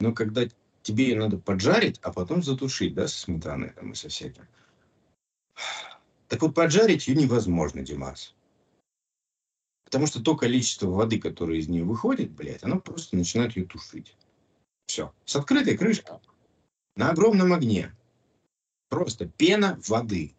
но 0.00 0.12
когда 0.12 0.42
тебе 0.82 1.08
ее 1.08 1.18
надо 1.18 1.38
поджарить, 1.38 1.98
а 2.02 2.12
потом 2.12 2.42
затушить, 2.42 2.94
да, 2.94 3.06
со 3.06 3.20
сметаной 3.20 3.70
там 3.70 3.92
и 3.92 3.94
со 3.94 4.08
всяким. 4.08 4.46
Так 6.28 6.42
вот, 6.42 6.54
поджарить 6.54 7.08
ее 7.08 7.16
невозможно, 7.16 7.82
Димас. 7.82 8.34
Потому 9.90 10.06
что 10.06 10.22
то 10.22 10.36
количество 10.36 10.86
воды, 10.86 11.18
которое 11.18 11.58
из 11.58 11.66
нее 11.68 11.82
выходит, 11.82 12.30
блядь, 12.30 12.62
оно 12.62 12.78
просто 12.78 13.16
начинает 13.16 13.56
ее 13.56 13.66
тушить. 13.66 14.16
Все. 14.86 15.12
С 15.24 15.34
открытой 15.34 15.76
крышкой. 15.76 16.18
На 16.94 17.10
огромном 17.10 17.52
огне. 17.52 17.92
Просто 18.88 19.26
пена 19.26 19.80
воды. 19.88 20.36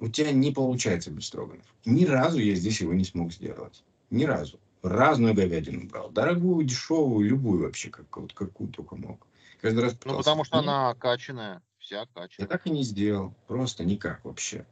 У 0.00 0.08
тебя 0.08 0.32
не 0.32 0.50
получается 0.50 1.12
без 1.12 1.26
строганов. 1.26 1.64
Ни 1.84 2.04
разу 2.04 2.40
я 2.40 2.56
здесь 2.56 2.80
его 2.80 2.92
не 2.94 3.04
смог 3.04 3.32
сделать. 3.32 3.84
Ни 4.10 4.24
разу. 4.24 4.58
Разную 4.82 5.34
говядину 5.34 5.86
брал. 5.86 6.10
Дорогую, 6.10 6.64
дешевую, 6.66 7.28
любую 7.28 7.62
вообще, 7.62 7.90
как, 7.90 8.16
вот, 8.16 8.32
какую 8.32 8.70
только 8.70 8.96
мог. 8.96 9.24
Каждый 9.60 9.84
раз 9.84 9.92
Ну, 9.92 9.98
пытался. 9.98 10.18
потому 10.18 10.44
что 10.44 10.58
она 10.58 10.94
качаная. 10.96 11.62
Вся 11.78 12.00
Я 12.00 12.06
качаная. 12.12 12.48
так 12.48 12.66
и 12.66 12.70
не 12.70 12.82
сделал. 12.82 13.34
Просто 13.46 13.84
никак 13.84 14.24
вообще. 14.24 14.66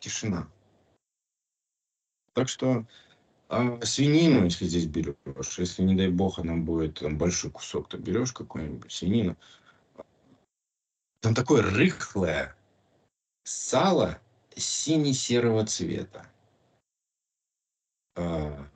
Тишина. 0.00 0.48
Так 2.34 2.48
что 2.48 2.84
а, 3.48 3.80
свинину, 3.82 4.44
если 4.44 4.66
здесь 4.66 4.86
берешь, 4.86 5.16
если, 5.58 5.82
не 5.82 5.94
дай 5.94 6.08
бог, 6.08 6.38
она 6.38 6.56
будет 6.56 7.00
там, 7.00 7.16
большой 7.16 7.50
кусок, 7.50 7.88
то 7.88 7.96
берешь 7.96 8.32
какую-нибудь 8.32 8.92
свинину. 8.92 9.36
Там 11.20 11.34
такое 11.34 11.62
рыхлое 11.62 12.54
сало 13.44 14.20
сине-серого 14.54 15.64
цвета. 15.66 16.26
А, 18.14 18.68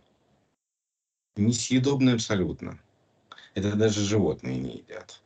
несъедобное 1.36 2.14
абсолютно. 2.14 2.78
Это 3.54 3.76
даже 3.76 4.00
животные 4.00 4.58
не 4.58 4.78
едят. 4.78 5.22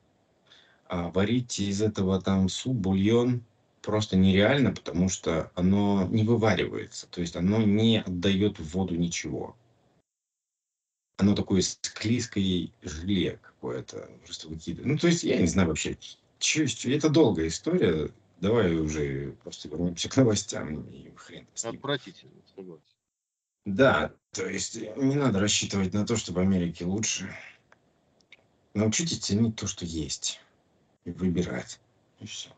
А 0.89 1.11
варить 1.11 1.61
из 1.61 1.83
этого 1.83 2.21
там 2.21 2.49
суп, 2.49 2.77
бульон 2.77 3.45
просто 3.87 4.17
нереально, 4.17 4.73
потому 4.73 5.09
что 5.09 5.51
оно 5.55 6.07
не 6.11 6.25
вываривается. 6.25 7.07
То 7.07 7.21
есть 7.21 7.37
оно 7.37 7.63
не 7.63 8.01
отдает 8.03 8.59
в 8.59 8.65
воду 8.75 8.97
ничего. 8.97 9.57
Оно 11.19 11.35
такое 11.35 11.63
склизкое 11.63 12.69
желе 12.83 13.39
какое-то 13.43 14.11
просто 14.25 14.49
выкидывает. 14.49 14.93
Ну, 14.93 14.99
то 14.99 15.07
есть, 15.07 15.23
я 15.23 15.41
не 15.41 15.47
знаю 15.47 15.69
вообще, 15.69 15.97
чё- 16.39 16.67
чё- 16.67 16.95
это 16.95 17.09
долгая 17.09 17.47
история. 17.47 18.11
Давай 18.41 18.75
уже 18.75 19.35
просто 19.43 19.69
вернемся 19.69 20.11
к 20.11 20.17
новостям 20.17 20.83
и 20.91 21.11
хрен. 21.17 21.47
Отвратительно, 21.65 22.33
согласен. 22.55 22.83
Да, 23.65 24.13
то 24.33 24.47
есть 24.47 24.77
не 24.97 25.15
надо 25.15 25.41
рассчитывать 25.41 25.95
на 25.95 26.05
то, 26.05 26.17
что 26.17 26.33
в 26.33 26.39
Америке 26.39 26.85
лучше. 26.85 27.35
Научитесь 28.75 29.21
ценить 29.21 29.57
то, 29.57 29.67
что 29.67 29.85
есть. 29.87 30.41
И 31.05 31.11
выбирать. 31.13 31.81
И 32.21 32.27
все. 32.27 32.51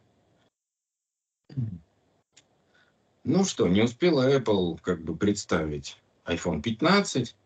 Ну 3.25 3.45
что, 3.45 3.69
не 3.69 3.83
успела 3.83 4.35
Apple 4.35 4.79
как 4.81 5.03
бы 5.03 5.17
представить 5.17 5.99
iPhone 6.25 6.63
15, 6.63 7.37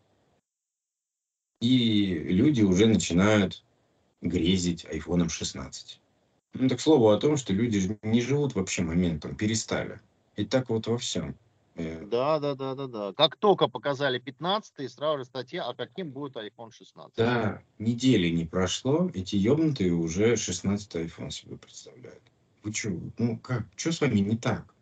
и 1.59 2.05
люди 2.25 2.61
уже 2.61 2.85
начинают 2.87 3.63
грезить 4.21 4.85
iPhone 4.85 5.27
16. 5.29 5.99
Ну, 6.53 6.69
так 6.69 6.77
к 6.77 6.81
слову 6.81 7.09
о 7.09 7.17
том, 7.17 7.35
что 7.37 7.51
люди 7.51 7.97
не 8.03 8.21
живут 8.21 8.55
вообще 8.55 8.83
моментом, 8.83 9.35
перестали. 9.35 9.99
И 10.35 10.45
так 10.45 10.69
вот 10.69 10.87
во 10.87 10.97
всем. 10.97 11.35
Э, 11.75 12.05
Да, 12.05 12.39
да, 12.39 12.55
да, 12.55 12.75
да, 12.75 12.87
да. 12.87 13.13
Как 13.13 13.35
только 13.37 13.67
показали 13.67 14.19
15 14.19 14.91
сразу 14.91 15.19
же 15.19 15.25
статья, 15.25 15.65
а 15.65 15.73
каким 15.73 16.11
будет 16.11 16.35
iPhone 16.35 16.71
16? 16.71 17.17
Да, 17.17 17.61
недели 17.79 18.29
не 18.29 18.45
прошло, 18.45 19.09
эти 19.13 19.35
ёбнутые 19.35 19.93
уже 19.93 20.35
16 20.35 20.95
iPhone 20.95 21.31
себе 21.31 21.57
представляют. 21.57 22.21
Вы 22.63 22.71
чё, 22.71 22.97
ну 23.17 23.37
как, 23.37 23.65
что 23.75 23.91
с 23.91 23.99
вами 24.01 24.19
не 24.19 24.37
так? 24.37 24.73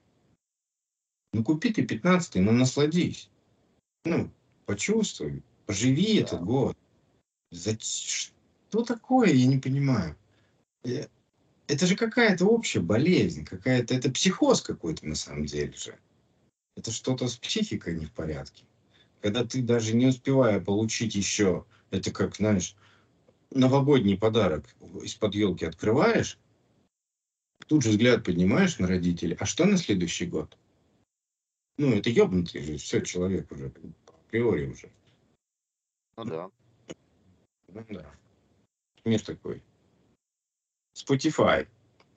Ну 1.34 1.44
купи 1.44 1.74
ты 1.74 1.84
15 1.86 2.36
ну 2.40 2.52
насладись. 2.52 3.30
Ну, 4.06 4.30
почувствуй, 4.66 5.44
поживи 5.66 6.20
Да. 6.20 6.22
этот 6.26 6.44
год. 6.44 6.78
Зач- 7.52 8.32
Что 8.70 8.84
такое, 8.84 9.30
я 9.30 9.48
не 9.48 9.58
понимаю. 9.60 10.16
Э, 10.84 11.08
Это 11.68 11.86
же 11.88 11.96
какая-то 11.96 12.46
общая 12.46 12.82
болезнь, 12.82 13.46
какая-то, 13.46 13.94
это 13.96 14.12
психоз 14.12 14.62
какой-то 14.62 15.08
на 15.08 15.16
самом 15.16 15.46
деле 15.46 15.74
же. 15.74 15.98
Это 16.76 16.92
что-то 16.92 17.28
с 17.28 17.38
психикой 17.38 17.96
не 18.00 18.06
в 18.06 18.12
порядке. 18.14 18.66
Когда 19.22 19.46
ты 19.46 19.62
даже 19.62 19.96
не 19.96 20.08
успевая 20.08 20.60
получить 20.60 21.16
еще, 21.16 21.66
это 21.92 22.12
как, 22.12 22.36
знаешь, 22.36 22.76
новогодний 23.52 24.18
подарок 24.18 24.66
из-под 25.04 25.36
елки 25.36 25.66
открываешь, 25.66 26.38
тут 27.66 27.84
же 27.84 27.90
взгляд 27.90 28.24
поднимаешь 28.24 28.80
на 28.80 28.88
родителей, 28.88 29.38
а 29.40 29.46
что 29.46 29.66
на 29.66 29.78
следующий 29.78 30.26
год? 30.26 30.58
Ну, 31.78 31.94
это 31.94 32.10
ебнутый 32.10 32.62
же, 32.62 32.78
все, 32.78 33.02
человек 33.02 33.52
уже, 33.52 33.72
априори 34.28 34.68
уже. 34.68 34.92
Ну 36.18 36.26
да. 36.26 36.52
Ну 37.70 37.86
да. 37.90 38.12
Мир 39.06 39.22
такой. 39.22 39.64
Spotify. 40.96 41.68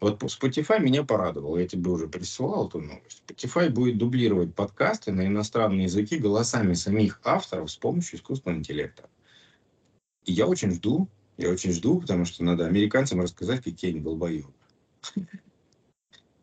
Вот 0.00 0.22
Spotify 0.22 0.80
меня 0.80 1.04
порадовал. 1.04 1.56
Я 1.56 1.66
тебе 1.66 1.90
уже 1.90 2.08
присылал 2.08 2.68
эту 2.68 2.80
новость. 2.80 3.22
Spotify 3.26 3.70
будет 3.70 3.96
дублировать 3.96 4.54
подкасты 4.54 5.12
на 5.12 5.26
иностранные 5.26 5.84
языки 5.84 6.18
голосами 6.18 6.74
самих 6.74 7.20
авторов 7.24 7.70
с 7.70 7.76
помощью 7.76 8.18
искусственного 8.18 8.58
интеллекта. 8.58 9.08
И 10.24 10.32
я 10.32 10.46
очень 10.46 10.72
жду, 10.72 11.08
я 11.36 11.50
очень 11.50 11.72
жду, 11.72 12.00
потому 12.00 12.24
что 12.24 12.44
надо 12.44 12.66
американцам 12.66 13.20
рассказать, 13.20 13.62
какие 13.62 13.92
они 13.92 14.00
долбоебы. 14.00 14.52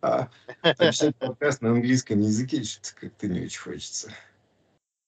А 0.02 0.30
написать 0.64 1.16
подкаст 1.18 1.62
на 1.62 1.72
английском 1.72 2.20
языке 2.20 2.64
что-то 2.64 2.96
как-то 3.02 3.28
не 3.28 3.42
очень 3.42 3.60
хочется. 3.60 4.12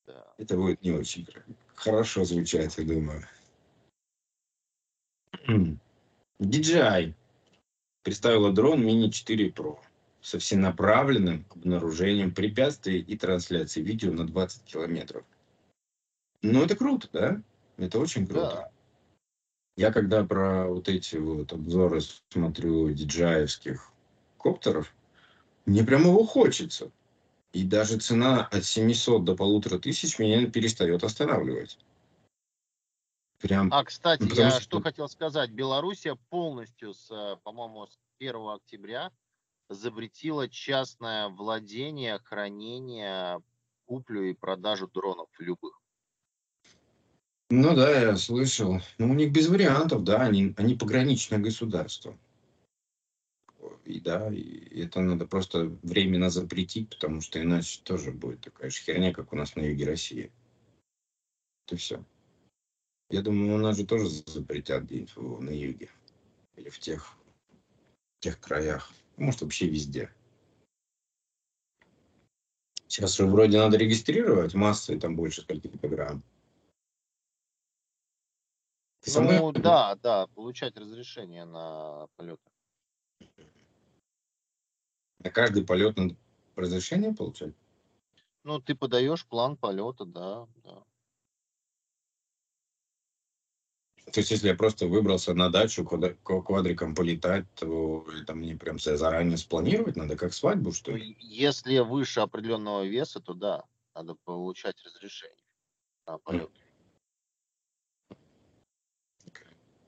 да. 0.06 0.24
Это 0.38 0.56
будет 0.56 0.84
не 0.84 0.92
очень 0.92 1.28
хорошо 1.74 2.24
звучать, 2.26 2.78
я 2.78 2.84
думаю. 2.84 3.28
DJI 6.40 7.14
представила 8.04 8.52
дрон 8.52 8.86
Mini 8.86 9.10
4 9.10 9.50
Pro. 9.50 9.80
со 10.22 10.40
всенаправленным 10.40 11.46
обнаружением 11.50 12.34
препятствий 12.34 13.00
и 13.00 13.18
трансляцией 13.18 13.86
видео 13.86 14.12
на 14.12 14.28
20 14.28 14.64
километров. 14.64 15.26
Ну, 16.42 16.64
это 16.64 16.76
круто, 16.76 17.10
да? 17.12 17.42
Это 17.78 18.00
очень 18.00 18.28
круто. 18.28 18.56
Да. 18.56 18.73
Я 19.76 19.92
когда 19.92 20.24
про 20.24 20.68
вот 20.68 20.88
эти 20.88 21.16
вот 21.16 21.52
обзоры 21.52 22.00
смотрю 22.30 22.92
диджаевских 22.92 23.92
коптеров, 24.38 24.94
мне 25.66 25.84
прямо 25.84 26.10
его 26.10 26.26
хочется. 26.26 26.92
И 27.54 27.64
даже 27.64 27.98
цена 28.00 28.46
от 28.48 28.66
700 28.66 29.26
до 29.26 29.36
полутора 29.36 29.80
тысяч 29.80 30.20
меня 30.20 30.48
перестает 30.50 31.04
останавливать. 31.04 31.78
Прям, 33.40 33.72
А, 33.72 33.84
кстати, 33.84 34.22
ну, 34.22 34.30
потому 34.30 34.48
я 34.48 34.52
что 34.52 34.62
что 34.62 34.82
хотел 34.82 35.10
сказать. 35.10 35.52
Белоруссия 35.52 36.16
полностью, 36.30 36.94
с, 36.94 37.12
э, 37.12 37.38
по-моему, 37.44 37.88
с 37.88 38.00
1 38.18 38.56
октября 38.56 39.12
запретила 39.70 40.50
частное 40.50 41.30
владение, 41.30 42.20
хранение, 42.20 43.42
куплю 43.86 44.24
и 44.24 44.34
продажу 44.34 44.88
дронов 44.88 45.30
любых. 45.40 45.83
Ну 47.56 47.76
да, 47.76 47.92
я 47.92 48.16
слышал. 48.16 48.82
Ну, 48.98 49.12
у 49.12 49.14
них 49.14 49.32
без 49.32 49.48
вариантов, 49.48 50.04
да, 50.04 50.22
они, 50.22 50.56
они 50.58 50.76
пограничное 50.76 51.38
государство. 51.38 52.18
И 53.86 54.00
да, 54.00 54.34
и 54.34 54.82
это 54.82 55.02
надо 55.02 55.28
просто 55.28 55.66
временно 55.84 56.32
запретить, 56.32 56.90
потому 56.90 57.22
что 57.22 57.40
иначе 57.40 57.80
тоже 57.84 58.12
будет 58.12 58.42
такая 58.42 58.72
же 58.72 58.82
херня, 58.82 59.14
как 59.14 59.34
у 59.34 59.36
нас 59.36 59.56
на 59.56 59.62
юге 59.62 59.86
России. 59.86 60.32
Это 61.68 61.78
все. 61.78 62.04
Я 63.10 63.22
думаю, 63.22 63.56
у 63.56 63.60
нас 63.60 63.78
же 63.78 63.86
тоже 63.86 64.10
запретят 64.10 64.86
где-нибудь 64.86 65.42
на 65.42 65.52
юге. 65.52 65.90
Или 66.56 66.70
в 66.70 66.80
тех, 66.80 67.16
в 68.18 68.24
тех 68.24 68.40
краях. 68.40 68.92
Может, 69.18 69.42
вообще 69.42 69.68
везде. 69.68 70.12
Сейчас 72.88 73.16
же 73.16 73.28
вроде 73.28 73.60
надо 73.60 73.78
регистрировать 73.78 74.56
массы, 74.56 75.00
там 75.00 75.16
больше 75.16 75.42
скольки-то 75.42 75.88
грамм. 75.88 76.24
Ну, 79.06 79.52
да, 79.52 79.96
да, 79.96 80.28
получать 80.28 80.78
разрешение 80.78 81.46
на 81.46 82.08
полет. 82.16 82.40
На 85.20 85.30
каждый 85.30 85.66
полет 85.66 85.98
надо 85.98 86.16
разрешение 86.56 87.14
получать? 87.14 87.54
Ну, 88.44 88.60
ты 88.60 88.76
подаешь 88.76 89.26
план 89.28 89.58
полета, 89.58 90.06
да, 90.06 90.48
да. 90.64 90.84
То 94.12 94.20
есть, 94.20 94.32
если 94.32 94.50
я 94.50 94.56
просто 94.56 94.86
выбрался 94.88 95.34
на 95.34 95.50
дачу 95.50 95.86
ко- 95.86 96.42
квадриком 96.42 96.94
полетать, 96.94 97.46
то 97.56 98.06
это 98.22 98.36
мне 98.36 98.56
прям 98.56 98.78
за- 98.78 98.98
заранее 98.98 99.38
спланировать 99.38 99.96
надо, 99.96 100.16
как 100.18 100.34
свадьбу, 100.34 100.72
что 100.72 100.92
ли? 100.92 101.16
если 101.20 101.80
выше 101.80 102.20
определенного 102.20 102.84
веса, 102.86 103.22
то 103.22 103.34
да, 103.34 103.64
надо 103.96 104.16
получать 104.26 104.76
разрешение 104.86 105.38
на 106.06 106.18
полет. 106.20 106.52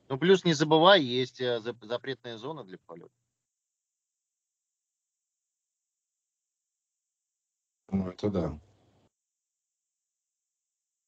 Ну, 0.08 0.20
плюс 0.20 0.46
не 0.46 0.54
забывай, 0.54 1.02
есть 1.02 1.42
э, 1.42 1.60
зап- 1.60 1.84
запретная 1.86 2.38
зона 2.38 2.64
для 2.64 2.78
полета. 2.86 3.14
Ну, 7.90 8.10
это 8.10 8.30
да. 8.30 8.60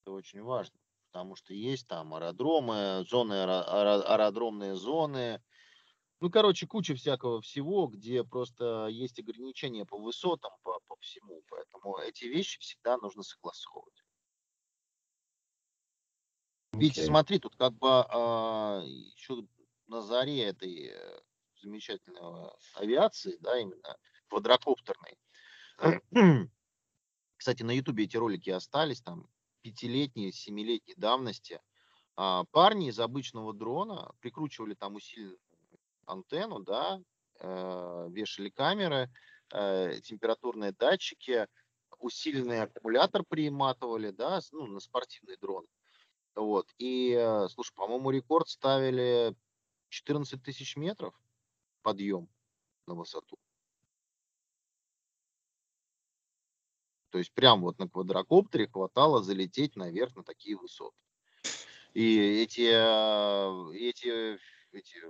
Это 0.04 0.12
очень 0.14 0.42
важно, 0.42 0.80
потому 1.12 1.36
что 1.36 1.54
есть 1.54 1.88
там 1.88 2.14
аэродромы, 2.16 3.06
зоны, 3.08 3.34
аэро- 3.34 3.66
аэро- 3.68 4.04
аэродромные 4.04 4.76
зоны. 4.76 5.44
Ну, 6.20 6.32
короче, 6.32 6.66
куча 6.66 6.96
всякого 6.96 7.42
всего, 7.42 7.86
где 7.86 8.24
просто 8.24 8.88
есть 8.88 9.20
ограничения 9.20 9.86
по 9.86 10.00
высотам, 10.00 10.52
по, 10.64 10.80
по 10.88 10.96
всему. 11.02 11.44
Поэтому 11.50 11.98
эти 12.00 12.26
вещи 12.26 12.60
всегда 12.60 12.98
нужно 12.98 13.22
согласовывать. 13.22 14.07
Витя, 16.80 17.00
Окей. 17.00 17.06
смотри, 17.06 17.40
тут 17.40 17.56
как 17.56 17.74
бы 17.74 17.88
еще 19.16 19.46
на 19.88 20.02
заре 20.02 20.44
этой 20.44 20.92
э, 20.94 21.20
замечательной 21.62 22.52
авиации, 22.76 23.38
да, 23.40 23.58
именно 23.58 23.98
квадрокоптерной. 24.28 25.18
Кстати, 27.38 27.64
на 27.64 27.72
Ютубе 27.72 28.06
эти 28.06 28.18
ролики 28.18 28.50
остались, 28.50 29.02
там 29.02 29.28
пятилетней, 29.62 30.32
семилетней 30.32 30.96
давности. 30.98 31.62
А, 32.16 32.46
Парни 32.52 32.90
из 32.90 33.00
обычного 33.00 33.54
дрона 33.54 34.12
прикручивали 34.20 34.74
там 34.74 34.96
усиленную 34.96 35.40
антенну, 36.06 36.60
да, 36.64 37.00
э, 37.40 38.08
вешали 38.10 38.50
камеры, 38.50 39.12
э, 39.54 40.00
температурные 40.02 40.72
датчики, 40.72 41.48
усиленный 42.00 42.62
аккумулятор 42.62 43.24
приматывали, 43.24 44.12
да, 44.12 44.40
ну, 44.52 44.68
на 44.68 44.80
спортивный 44.80 45.38
дрон. 45.38 45.66
Вот. 46.38 46.72
И, 46.78 47.14
э, 47.14 47.48
слушай, 47.50 47.74
по-моему, 47.74 48.12
рекорд 48.12 48.48
ставили 48.48 49.36
14 49.90 50.42
тысяч 50.44 50.76
метров 50.78 51.20
подъем 51.82 52.30
на 52.86 52.94
высоту. 52.94 53.40
То 57.10 57.18
есть 57.18 57.34
прям 57.34 57.62
вот 57.62 57.80
на 57.80 57.90
квадрокоптере 57.90 58.68
хватало 58.68 59.24
залететь 59.24 59.76
наверх 59.76 60.16
на 60.16 60.24
такие 60.24 60.56
высоты. 60.56 60.96
И 61.96 62.20
эти, 62.44 62.70
э, 62.72 63.76
эти, 63.76 64.38
эти 64.74 65.02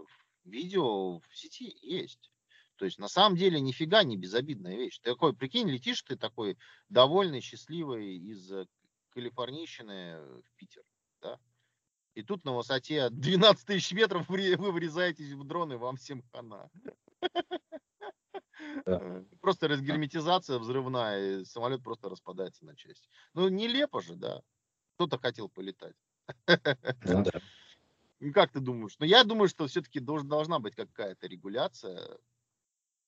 видео 0.45 1.19
в 1.19 1.27
сети 1.33 1.77
есть. 1.81 2.31
То 2.77 2.85
есть 2.85 2.99
на 2.99 3.09
самом 3.09 3.35
деле 3.35 3.59
нифига 3.59 4.03
не 4.03 4.15
безобидная 4.15 4.77
вещь. 4.77 4.99
Ты 4.99 5.11
такой, 5.11 5.35
прикинь, 5.35 5.67
летишь 5.67 6.03
ты 6.03 6.15
такой 6.15 6.57
довольный, 6.87 7.41
счастливый 7.41 8.15
из 8.15 8.49
э, 8.49 8.65
Калифорнийщины 9.09 10.21
в 10.21 10.53
Питер. 10.55 10.83
И 12.17 12.23
тут 12.23 12.45
на 12.45 12.53
высоте 12.53 13.11
12 13.11 13.67
тысяч 13.67 13.91
метров 13.91 14.27
вы 14.27 14.71
врезаетесь 14.71 15.33
в 15.33 15.43
дрон, 15.43 15.73
и 15.73 15.75
вам 15.75 15.97
всем 15.97 16.23
хана. 16.31 16.67
Да. 18.87 19.23
Просто 19.39 19.67
разгерметизация 19.67 20.57
взрывная, 20.57 21.41
и 21.41 21.45
самолет 21.45 21.83
просто 21.83 22.09
распадается 22.09 22.65
на 22.65 22.75
части. 22.75 23.07
Ну, 23.35 23.49
нелепо 23.49 24.01
же, 24.01 24.15
да. 24.15 24.41
Кто-то 24.95 25.19
хотел 25.19 25.47
полетать. 25.47 25.95
Ну 27.05 27.23
да. 27.23 27.39
Ну, 28.19 28.33
как 28.33 28.51
ты 28.51 28.61
думаешь? 28.61 28.95
Ну, 28.97 29.05
я 29.05 29.23
думаю, 29.23 29.47
что 29.47 29.67
все-таки 29.67 29.99
должна 29.99 30.57
быть 30.57 30.73
какая-то 30.73 31.27
регуляция, 31.27 32.17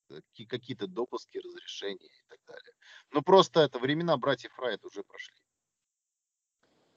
э, 0.10 0.22
ки- 0.34 0.46
какие-то 0.46 0.86
допуски, 0.86 1.40
разрешения 1.40 2.06
и 2.06 2.24
так 2.28 2.40
далее. 2.46 2.74
Но 3.12 3.24
просто 3.24 3.62
это 3.62 3.80
времена 3.80 4.16
братьев 4.18 4.58
Райт 4.60 4.86
уже 4.86 5.04
прошли. 5.04 5.36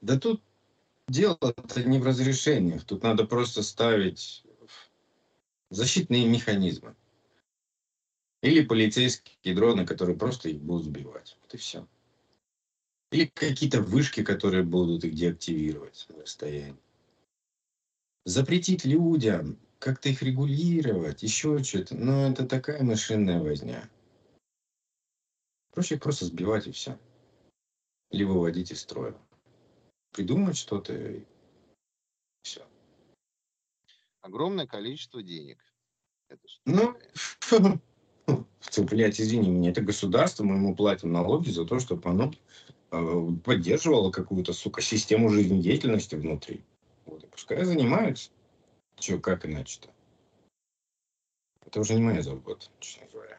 Да 0.03 0.19
тут 0.21 0.43
дело-то 1.09 1.83
не 1.83 1.99
в 1.99 2.07
разрешениях. 2.07 2.85
Тут 2.85 3.03
надо 3.03 3.25
просто 3.25 3.63
ставить 3.63 4.45
защитные 5.71 6.27
механизмы. 6.27 6.95
Или 8.43 8.65
полицейские 8.65 9.55
дроны, 9.55 9.87
которые 9.87 10.17
просто 10.17 10.49
их 10.49 10.61
будут 10.61 10.87
сбивать. 10.87 11.39
Вот 11.43 11.55
и 11.55 11.57
все. 11.57 11.87
Или 13.13 13.27
какие-то 13.27 13.81
вышки, 13.81 14.25
которые 14.25 14.65
будут 14.65 15.05
их 15.05 15.15
деактивировать 15.15 16.07
на 16.09 16.23
расстоянии. 16.23 16.81
Запретить 18.25 18.85
людям, 18.85 19.59
как-то 19.79 20.09
их 20.09 20.23
регулировать, 20.23 21.23
еще 21.23 21.63
что-то. 21.63 21.95
Ну, 21.95 22.31
это 22.31 22.47
такая 22.47 22.83
машинная 22.83 23.41
возня. 23.41 23.89
Проще 25.73 25.97
их 25.97 26.03
просто 26.03 26.27
сбивать 26.27 26.67
и 26.67 26.73
все. 26.73 26.99
Или 28.11 28.25
выводить 28.25 28.71
из 28.71 28.81
строя. 28.81 29.15
Придумать 30.13 30.57
что-то 30.57 30.95
и 30.95 31.25
все. 32.43 32.63
Огромное 34.21 34.67
количество 34.67 35.23
денег. 35.23 35.59
Это 36.29 36.43
Ну, 36.67 36.97
блядь, 38.79 39.21
извини 39.21 39.51
меня, 39.51 39.71
это 39.71 39.81
государство, 39.81 40.45
мы 40.45 40.57
ему 40.57 40.77
платим 40.77 41.13
налоги 41.13 41.51
за 41.51 41.65
то, 41.65 41.79
чтобы 41.81 42.09
оно 42.11 42.33
э, 42.91 43.29
поддерживало 43.45 44.11
какую-то, 44.11 44.53
сука, 44.53 44.83
систему 44.83 45.31
жизнедеятельности 45.31 46.15
внутри. 46.15 46.63
Вот, 47.07 47.25
и 47.25 47.27
пускай 47.27 47.65
занимаются. 47.65 48.31
Че, 48.97 49.19
как 49.19 49.47
иначе-то? 49.47 49.91
Это 51.65 51.81
уже 51.81 51.95
не 51.95 52.03
моя 52.03 52.23
забота, 52.23 52.67
честно 52.81 53.07
говоря. 53.13 53.39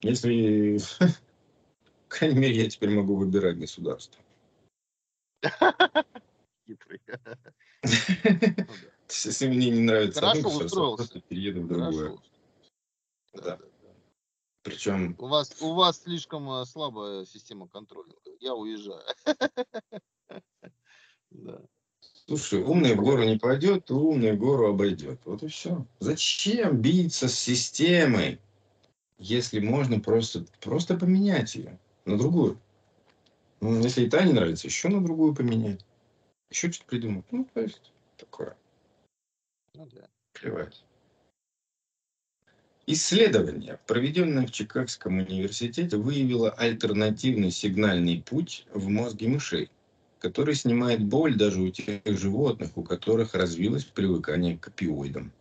Если, 0.00 0.78
по 0.98 2.08
крайней 2.08 2.38
мере, 2.38 2.62
я 2.62 2.70
теперь 2.70 2.90
могу 2.90 3.14
выбирать 3.14 3.58
государство. 3.58 4.22
Хитрый. 6.66 7.00
Если 9.08 9.48
мне 9.48 9.70
не 9.70 9.80
нравится 9.80 10.20
Хорошо 10.20 10.48
устроился. 10.48 11.20
перееду 11.22 11.62
в 11.62 11.68
другое. 11.68 12.18
Да. 13.34 13.58
Причем 14.62 15.14
У 15.18 15.26
вас, 15.28 15.62
у 15.62 15.72
вас 15.74 16.02
слишком 16.02 16.50
э, 16.50 16.66
слабая 16.66 17.24
система 17.24 17.68
контроля. 17.68 18.14
Я 18.40 18.54
уезжаю. 18.54 19.04
Да. 21.30 21.60
Слушай, 22.26 22.62
умный 22.62 22.94
в 22.94 23.02
гору 23.02 23.22
не 23.22 23.36
пойдет, 23.36 23.90
умный 23.90 24.34
гору 24.34 24.68
обойдет. 24.70 25.20
Вот 25.26 25.42
и 25.42 25.48
все. 25.48 25.86
Зачем 26.00 26.80
биться 26.80 27.28
с 27.28 27.38
системой? 27.38 28.40
если 29.18 29.58
можно 29.58 30.00
просто, 30.00 30.44
просто 30.60 30.96
поменять 30.96 31.54
ее 31.54 31.78
на 32.04 32.16
другую. 32.16 32.58
Ну, 33.60 33.82
если 33.82 34.04
и 34.04 34.10
та 34.10 34.24
не 34.24 34.32
нравится, 34.32 34.66
еще 34.66 34.88
на 34.88 35.02
другую 35.02 35.34
поменять. 35.34 35.84
Еще 36.50 36.70
что-то 36.70 36.90
придумать. 36.90 37.24
Ну, 37.30 37.46
то 37.52 37.60
есть, 37.60 37.92
такое. 38.16 38.56
Ну 39.74 39.86
да. 39.92 40.08
Плевать. 40.32 40.84
Исследование, 42.86 43.78
проведенное 43.86 44.46
в 44.46 44.50
Чикагском 44.50 45.18
университете, 45.18 45.96
выявило 45.98 46.50
альтернативный 46.50 47.50
сигнальный 47.50 48.22
путь 48.22 48.66
в 48.72 48.88
мозге 48.88 49.28
мышей, 49.28 49.70
который 50.20 50.54
снимает 50.54 51.04
боль 51.04 51.36
даже 51.36 51.60
у 51.60 51.70
тех 51.70 52.00
животных, 52.06 52.70
у 52.76 52.82
которых 52.82 53.34
развилось 53.34 53.84
привыкание 53.84 54.56
к 54.56 54.68
опиоидам. 54.68 55.32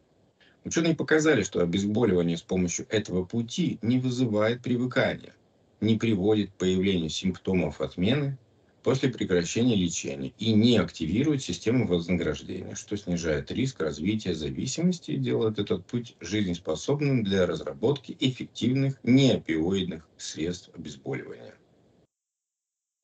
Ученые 0.65 0.95
показали, 0.95 1.43
что 1.43 1.61
обезболивание 1.61 2.36
с 2.36 2.41
помощью 2.41 2.86
этого 2.89 3.24
пути 3.24 3.80
не 3.82 3.99
вызывает 3.99 4.61
привыкания, 4.61 5.34
не 5.82 5.97
приводит 5.97 6.51
к 6.51 6.55
появлению 6.55 7.09
симптомов 7.09 7.82
отмены 7.82 8.38
после 8.84 9.09
прекращения 9.09 9.75
лечения 9.75 10.34
и 10.38 10.53
не 10.53 10.78
активирует 10.78 11.43
систему 11.43 11.88
вознаграждения, 11.88 12.75
что 12.75 12.95
снижает 12.95 13.51
риск 13.51 13.82
развития 13.82 14.34
зависимости 14.34 15.11
и 15.11 15.17
делает 15.17 15.59
этот 15.59 15.86
путь 15.86 16.15
жизнеспособным 16.21 17.23
для 17.23 17.45
разработки 17.45 18.15
эффективных 18.19 18.97
неопиоидных 19.03 20.07
средств 20.17 20.69
обезболивания. 20.73 21.55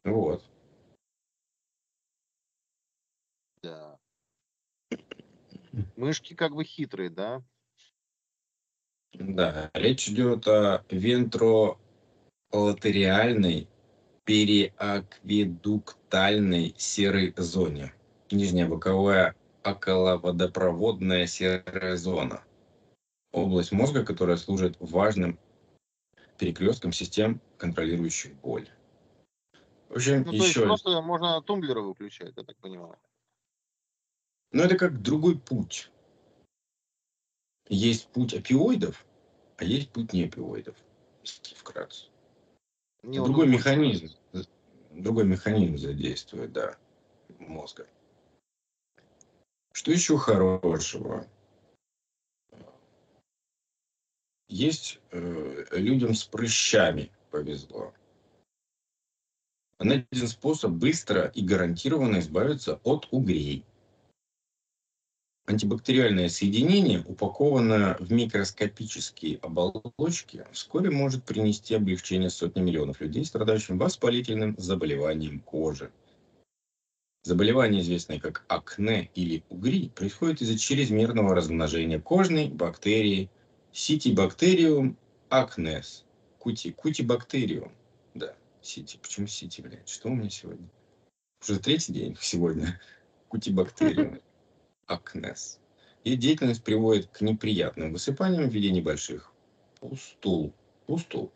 Вот. 0.06 0.44
Да. 3.62 3.98
Мышки 5.96 6.34
как 6.34 6.54
бы 6.54 6.64
хитрые, 6.64 7.10
да? 7.10 7.44
Да, 9.14 9.70
речь 9.74 10.10
идет 10.10 10.48
о 10.48 10.84
вентролатериальной 12.54 13.68
переакведуктальной 14.26 16.76
серой 16.78 17.34
зоне. 17.36 17.94
Нижняя 18.32 18.68
боковая 18.68 19.36
околоводопроводная 19.64 21.26
серая 21.26 21.98
зона. 21.98 22.44
Область 23.32 23.72
мозга, 23.72 24.06
которая 24.06 24.38
служит 24.38 24.78
важным 24.80 25.40
перекрестком 26.38 26.94
систем, 26.94 27.42
контролирующих 27.58 28.36
боль. 28.36 28.70
В 29.90 29.96
общем, 29.96 30.20
ну, 30.20 30.26
то 30.26 30.36
еще... 30.36 30.46
есть 30.46 30.64
просто 30.64 31.02
можно 31.02 31.42
тумблеры 31.42 31.82
выключать, 31.82 32.34
я 32.36 32.44
так 32.44 32.56
понимаю. 32.58 33.00
Но 34.52 34.62
это 34.64 34.78
как 34.78 35.02
другой 35.02 35.40
путь. 35.40 35.90
Есть 37.70 38.10
путь 38.10 38.36
опиоидов, 38.36 39.06
а 39.58 39.64
есть 39.64 39.90
путь 39.90 40.14
не 40.14 40.26
опиоидов, 40.26 40.76
если 41.24 41.56
вкратце. 41.56 42.13
Не, 43.04 43.22
другой 43.22 43.48
механизм, 43.48 44.10
другой 44.92 45.26
механизм 45.26 45.78
задействует, 45.78 46.54
да, 46.54 46.78
мозга. 47.40 47.86
Что 49.74 49.92
еще 49.92 50.18
хорошего? 50.18 51.28
Есть 54.48 55.00
э, 55.12 55.66
людям 55.72 56.14
с 56.14 56.24
прыщами 56.24 57.12
повезло. 57.32 57.94
Найден 59.80 60.28
способ 60.28 60.72
быстро 60.72 61.26
и 61.28 61.44
гарантированно 61.44 62.20
избавиться 62.20 62.80
от 62.84 63.08
угрей 63.12 63.66
Антибактериальное 65.46 66.30
соединение, 66.30 67.04
упакованное 67.06 67.98
в 68.00 68.14
микроскопические 68.14 69.40
оболочки, 69.40 70.46
вскоре 70.54 70.90
может 70.90 71.26
принести 71.26 71.76
облегчение 71.76 72.30
сотни 72.30 72.62
миллионов 72.62 73.02
людей, 73.02 73.26
страдающим 73.26 73.78
воспалительным 73.78 74.56
заболеванием 74.58 75.42
кожи. 75.42 75.92
Заболевание, 77.24 77.82
известное 77.82 78.20
как 78.20 78.46
акне 78.48 79.10
или 79.16 79.44
угри, 79.50 79.90
происходит 79.90 80.42
из-за 80.42 80.58
чрезмерного 80.58 81.36
размножения 81.36 82.00
кожной 82.00 82.48
бактерии 82.48 83.30
Citibacterium 83.74 84.96
acnes. 85.30 86.04
Кути, 86.40 86.72
кутибактериум. 86.72 87.72
Да, 88.14 88.34
сити. 88.62 88.98
Почему 89.02 89.28
сити, 89.28 89.60
блядь? 89.60 89.90
Что 89.90 90.08
у 90.08 90.16
меня 90.16 90.30
сегодня? 90.30 90.70
Уже 91.42 91.60
третий 91.60 91.92
день 91.92 92.18
сегодня. 92.22 92.80
Кутибактериум 93.28 94.20
акнес. 94.88 95.60
И 96.04 96.16
деятельность 96.16 96.64
приводит 96.64 97.08
к 97.08 97.22
неприятным 97.22 97.94
высыпаниям 97.94 98.50
в 98.50 98.54
виде 98.54 98.72
небольших 98.72 99.32
пустул. 99.80 100.54
пустул. 100.86 101.32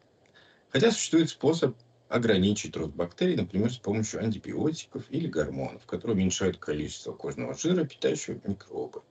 Хотя 0.70 0.92
существует 0.92 1.30
способ 1.30 1.76
ограничить 2.10 2.76
рост 2.76 2.94
бактерий, 2.94 3.36
например, 3.36 3.72
с 3.72 3.78
помощью 3.78 4.22
антибиотиков 4.22 5.04
или 5.10 5.28
гормонов, 5.28 5.86
которые 5.86 6.16
уменьшают 6.16 6.58
количество 6.58 7.12
кожного 7.14 7.58
жира, 7.58 7.86
питающего 7.86 8.40
микробы. 8.46 9.02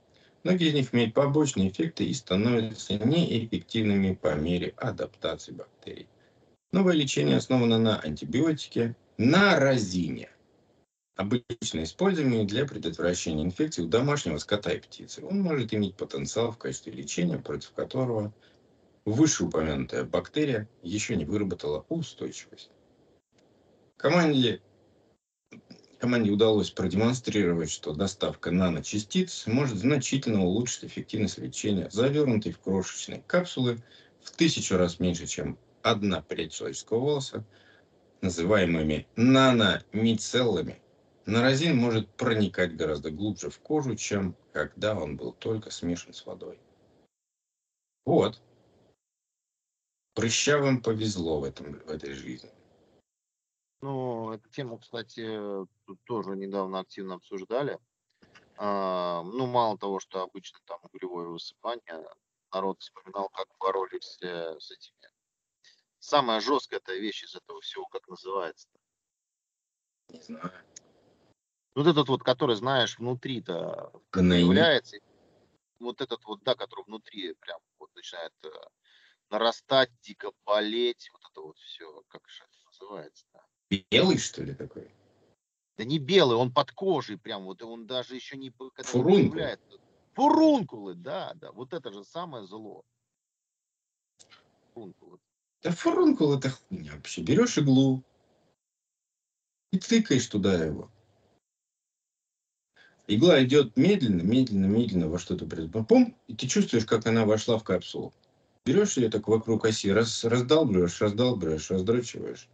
Многие 0.42 0.68
из 0.68 0.74
них 0.74 0.94
имеют 0.94 1.14
побочные 1.14 1.68
эффекты 1.68 2.04
и 2.04 2.14
становятся 2.14 2.94
неэффективными 2.94 4.14
по 4.14 4.34
мере 4.34 4.74
адаптации 4.76 5.52
бактерий. 5.52 6.08
Новое 6.72 6.94
лечение 6.94 7.36
основано 7.36 7.78
на 7.78 7.98
антибиотике 7.98 8.94
на 9.18 9.58
разине 9.58 10.30
обычно 11.16 11.82
используемый 11.82 12.44
для 12.44 12.66
предотвращения 12.66 13.42
инфекций 13.42 13.84
у 13.84 13.88
домашнего 13.88 14.36
скота 14.36 14.72
и 14.72 14.80
птицы. 14.80 15.24
Он 15.24 15.40
может 15.40 15.72
иметь 15.72 15.96
потенциал 15.96 16.52
в 16.52 16.58
качестве 16.58 16.92
лечения, 16.92 17.38
против 17.38 17.72
которого 17.72 18.32
вышеупомянутая 19.06 20.04
бактерия 20.04 20.68
еще 20.82 21.16
не 21.16 21.24
выработала 21.24 21.86
устойчивость. 21.88 22.70
Команде, 23.96 24.60
команде 25.98 26.30
удалось 26.30 26.70
продемонстрировать, 26.70 27.70
что 27.70 27.94
доставка 27.94 28.50
наночастиц 28.50 29.46
может 29.46 29.78
значительно 29.78 30.44
улучшить 30.44 30.84
эффективность 30.84 31.38
лечения, 31.38 31.88
завернутой 31.90 32.52
в 32.52 32.58
крошечные 32.58 33.22
капсулы 33.26 33.82
в 34.22 34.32
тысячу 34.32 34.76
раз 34.76 35.00
меньше, 35.00 35.26
чем 35.26 35.58
одна 35.80 36.20
прядь 36.20 36.52
человеческого 36.52 36.98
волоса, 36.98 37.44
называемыми 38.20 39.06
наномицеллами– 39.16 40.78
Наразин 41.26 41.76
может 41.76 42.08
проникать 42.16 42.76
гораздо 42.76 43.10
глубже 43.10 43.50
в 43.50 43.58
кожу, 43.58 43.96
чем 43.96 44.36
когда 44.52 44.94
он 44.94 45.16
был 45.16 45.32
только 45.32 45.70
смешан 45.70 46.12
с 46.12 46.24
водой. 46.24 46.56
Вот. 48.04 48.40
Прыщавым 50.14 50.80
повезло 50.80 51.40
в, 51.40 51.44
этом, 51.44 51.80
в 51.80 51.90
этой 51.90 52.12
жизни. 52.12 52.50
Ну, 53.80 54.32
эту 54.32 54.48
тему, 54.50 54.78
кстати, 54.78 55.26
тут 55.84 56.00
тоже 56.04 56.36
недавно 56.36 56.78
активно 56.78 57.16
обсуждали. 57.16 57.80
А, 58.56 59.24
ну, 59.24 59.46
мало 59.46 59.76
того, 59.76 59.98
что 59.98 60.22
обычно 60.22 60.60
там 60.64 60.78
угревое 60.84 61.26
высыпание, 61.26 62.08
народ 62.52 62.80
вспоминал, 62.80 63.28
как 63.30 63.48
боролись 63.58 64.16
э, 64.22 64.58
с 64.60 64.70
этими. 64.70 65.10
Самая 65.98 66.40
жесткая 66.40 66.78
эта 66.78 66.94
вещь 66.94 67.24
из 67.24 67.34
этого 67.34 67.60
всего, 67.60 67.84
как 67.86 68.06
называется? 68.06 68.68
Не 70.08 70.20
знаю. 70.20 70.52
Вот 71.76 71.86
этот 71.86 72.08
вот, 72.08 72.22
который, 72.22 72.56
знаешь, 72.56 72.98
внутри-то 72.98 73.92
появляется. 74.10 74.96
Вот 75.78 76.00
этот 76.00 76.24
вот, 76.24 76.42
да, 76.42 76.54
который 76.54 76.84
внутри 76.86 77.34
прям 77.34 77.60
вот 77.78 77.94
начинает 77.94 78.32
э, 78.44 78.48
нарастать, 79.28 79.90
дико 80.00 80.32
болеть. 80.46 81.10
Вот 81.12 81.20
это 81.30 81.40
вот 81.42 81.58
все, 81.58 82.02
как 82.08 82.26
же 82.26 82.44
это 82.44 82.56
называется-то? 82.64 83.44
Белый, 83.90 84.16
что 84.16 84.42
ли, 84.42 84.54
такой? 84.54 84.90
Да 85.76 85.84
не 85.84 85.98
белый, 85.98 86.38
он 86.38 86.50
под 86.50 86.72
кожей 86.72 87.18
прям, 87.18 87.44
вот 87.44 87.62
он 87.62 87.86
даже 87.86 88.14
еще 88.14 88.38
не 88.38 88.50
Фурункулы. 88.50 89.58
Фурункулы, 90.14 90.94
да, 90.94 91.34
да, 91.34 91.52
вот 91.52 91.74
это 91.74 91.92
же 91.92 92.04
самое 92.04 92.46
зло. 92.46 92.86
Фурункулы. 94.72 95.18
Да 95.62 95.72
фурункул 95.72 96.38
это 96.38 96.48
хуйня 96.48 96.94
вообще. 96.94 97.20
Берешь 97.20 97.58
иглу 97.58 98.02
и 99.72 99.78
тыкаешь 99.78 100.26
туда 100.26 100.64
его. 100.64 100.90
Игла 103.08 103.42
идет 103.44 103.76
медленно, 103.76 104.22
медленно, 104.22 104.66
медленно 104.66 105.08
во 105.08 105.18
что-то 105.18 105.46
пум, 105.84 106.16
и 106.26 106.34
ты 106.34 106.48
чувствуешь, 106.48 106.84
как 106.84 107.06
она 107.06 107.24
вошла 107.24 107.58
в 107.58 107.64
капсулу. 107.64 108.12
Берешь 108.64 108.96
ее 108.96 109.08
так 109.08 109.28
вокруг 109.28 109.64
оси, 109.64 109.92
раз, 109.92 110.24
раздалбливаешь, 110.24 111.00
раздалбливаешь, 111.00 111.70
раздрачиваешь. 111.70 112.48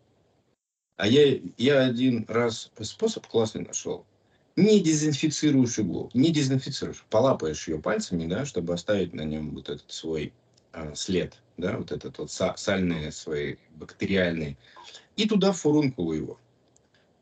А 0.98 1.06
я, 1.06 1.40
я 1.56 1.84
один 1.84 2.26
раз 2.28 2.70
способ 2.82 3.26
классный 3.26 3.62
нашел. 3.62 4.04
Не 4.54 4.80
дезинфицируешь 4.80 5.78
иглу, 5.78 6.10
не 6.12 6.30
дезинфицируешь, 6.30 7.06
полапаешь 7.08 7.66
ее 7.66 7.78
пальцами, 7.78 8.26
да, 8.26 8.44
чтобы 8.44 8.74
оставить 8.74 9.14
на 9.14 9.22
нем 9.22 9.54
вот 9.54 9.70
этот 9.70 9.90
свой 9.90 10.34
а, 10.72 10.94
след, 10.94 11.42
да, 11.56 11.78
вот 11.78 11.92
этот 11.92 12.18
вот 12.18 12.30
сальные 12.30 13.10
свои 13.10 13.56
бактериальные. 13.70 14.58
И 15.16 15.26
туда 15.26 15.52
фурункулу 15.52 16.12
его. 16.12 16.38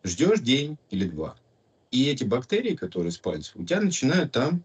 Ждешь 0.02 0.40
день 0.40 0.76
или 0.90 1.08
два. 1.08 1.36
И 1.90 2.08
эти 2.08 2.24
бактерии, 2.24 2.74
которые 2.74 3.10
с 3.10 3.18
пальцев, 3.18 3.56
у 3.56 3.64
тебя 3.64 3.80
начинают 3.80 4.32
там 4.32 4.64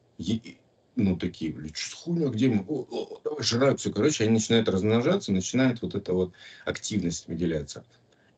ну, 0.96 1.18
такие, 1.18 1.52
блин, 1.52 1.72
что 1.74 1.96
хуйня, 1.98 2.30
где 2.30 2.48
мы? 2.48 2.64
О, 2.68 2.86
о, 2.90 3.20
давай 3.24 3.44
жрать 3.44 3.80
все. 3.80 3.92
Короче, 3.92 4.24
они 4.24 4.34
начинают 4.34 4.70
размножаться, 4.70 5.32
начинает 5.32 5.82
вот 5.82 5.94
эта 5.94 6.14
вот 6.14 6.32
активность 6.64 7.28
выделяться. 7.28 7.84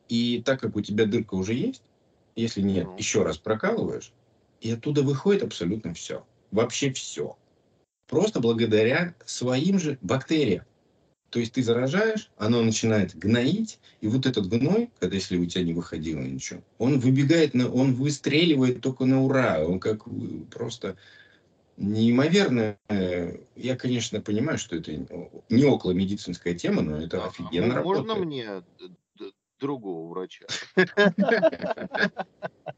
И 0.09 0.41
так 0.43 0.59
как 0.59 0.75
у 0.75 0.81
тебя 0.81 1.05
дырка 1.05 1.35
уже 1.35 1.53
есть, 1.53 1.83
если 2.35 2.61
нет, 2.61 2.85
Ну. 2.85 2.97
еще 2.97 3.23
раз 3.23 3.37
прокалываешь, 3.37 4.11
и 4.61 4.71
оттуда 4.71 5.03
выходит 5.03 5.43
абсолютно 5.43 5.93
все. 5.93 6.25
Вообще 6.51 6.91
все. 6.93 7.37
Просто 8.07 8.39
благодаря 8.39 9.13
своим 9.25 9.79
же 9.79 9.99
бактериям. 10.01 10.63
То 11.29 11.39
есть 11.39 11.53
ты 11.53 11.61
заражаешь, 11.63 12.31
оно 12.37 12.63
начинает 12.63 13.15
гноить, 13.15 13.79
и 13.99 14.07
вот 14.07 14.25
этот 14.25 14.47
гной, 14.47 14.91
когда 14.99 15.15
если 15.15 15.37
у 15.37 15.45
тебя 15.45 15.63
не 15.63 15.73
выходило 15.73 16.21
ничего, 16.21 16.61
он 16.77 16.99
выбегает, 16.99 17.53
на, 17.53 17.69
он 17.69 17.93
выстреливает 17.93 18.81
только 18.81 19.05
на 19.05 19.21
ура. 19.23 19.63
Он 19.65 19.79
как 19.79 20.07
э, 20.07 20.11
просто 20.51 20.97
неимоверно. 21.77 22.77
Я, 23.55 23.75
конечно, 23.75 24.21
понимаю, 24.21 24.57
что 24.57 24.75
это 24.75 24.91
не 25.49 25.65
около 25.65 25.91
медицинская 25.91 26.53
тема, 26.55 26.81
но 26.81 27.01
это 27.01 27.23
А, 27.23 27.27
офигенно 27.27 27.73
м- 27.75 27.83
Можно 27.83 28.15
работает. 28.15 28.25
мне 28.25 28.63
другого 29.59 30.09
врача? 30.09 30.45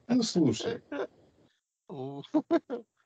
Ну, 0.08 0.24
слушай, 0.24 0.82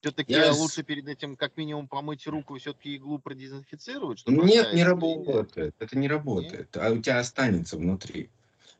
Все-таки 0.00 0.32
Я 0.32 0.52
лучше 0.52 0.82
перед 0.82 1.06
этим 1.08 1.36
как 1.36 1.56
минимум 1.56 1.86
помыть 1.86 2.26
руку 2.26 2.56
и 2.56 2.58
все-таки 2.58 2.96
иглу 2.96 3.18
продезинфицировать, 3.18 4.20
чтобы 4.20 4.44
Нет, 4.44 4.72
не 4.72 4.82
работает. 4.82 5.74
Это 5.78 5.98
не 5.98 6.08
работает. 6.08 6.74
А 6.76 6.90
у 6.90 6.98
тебя 6.98 7.18
останется 7.18 7.76
внутри. 7.76 8.30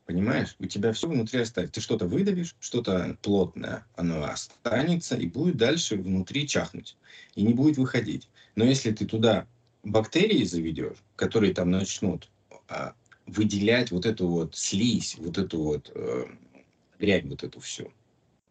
Понимаешь? 0.07 0.55
У 0.57 0.65
тебя 0.65 0.93
все 0.93 1.07
внутри 1.07 1.41
останется. 1.41 1.75
Ты 1.75 1.81
что-то 1.81 2.07
выдавишь, 2.07 2.55
что-то 2.59 3.15
плотное, 3.21 3.85
оно 3.95 4.23
останется 4.23 5.15
и 5.15 5.27
будет 5.27 5.57
дальше 5.57 5.95
внутри 5.95 6.47
чахнуть. 6.47 6.97
И 7.35 7.43
не 7.43 7.53
будет 7.53 7.77
выходить. 7.77 8.27
Но 8.55 8.65
если 8.65 8.91
ты 8.91 9.05
туда 9.05 9.45
бактерии 9.83 10.43
заведешь, 10.43 10.97
которые 11.15 11.53
там 11.53 11.69
начнут 11.69 12.29
а, 12.67 12.93
выделять 13.27 13.91
вот 13.91 14.07
эту 14.07 14.27
вот 14.27 14.55
слизь, 14.55 15.17
вот 15.17 15.37
эту 15.37 15.61
вот 15.61 15.91
э, 15.93 16.25
дрянь, 16.99 17.29
вот 17.29 17.43
эту 17.43 17.59
всю, 17.59 17.91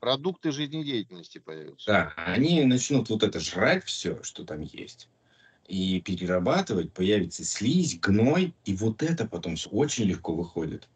Продукты 0.01 0.51
жизнедеятельности 0.51 1.39
появятся. 1.39 1.87
да, 1.87 2.15
они 2.17 2.65
начнут 2.65 3.11
вот 3.11 3.23
это 3.23 3.39
жрать 3.39 3.85
все, 3.85 4.23
что 4.23 4.45
там 4.45 4.63
есть, 4.63 5.11
и 5.69 6.01
перерабатывать, 6.01 6.93
появится 6.93 7.45
слизь, 7.45 7.99
гной, 8.01 8.55
и 8.65 8.75
вот 8.75 9.03
это 9.03 9.27
потом 9.27 9.57
очень 9.71 10.05
легко 10.05 10.35
выходит. 10.35 10.89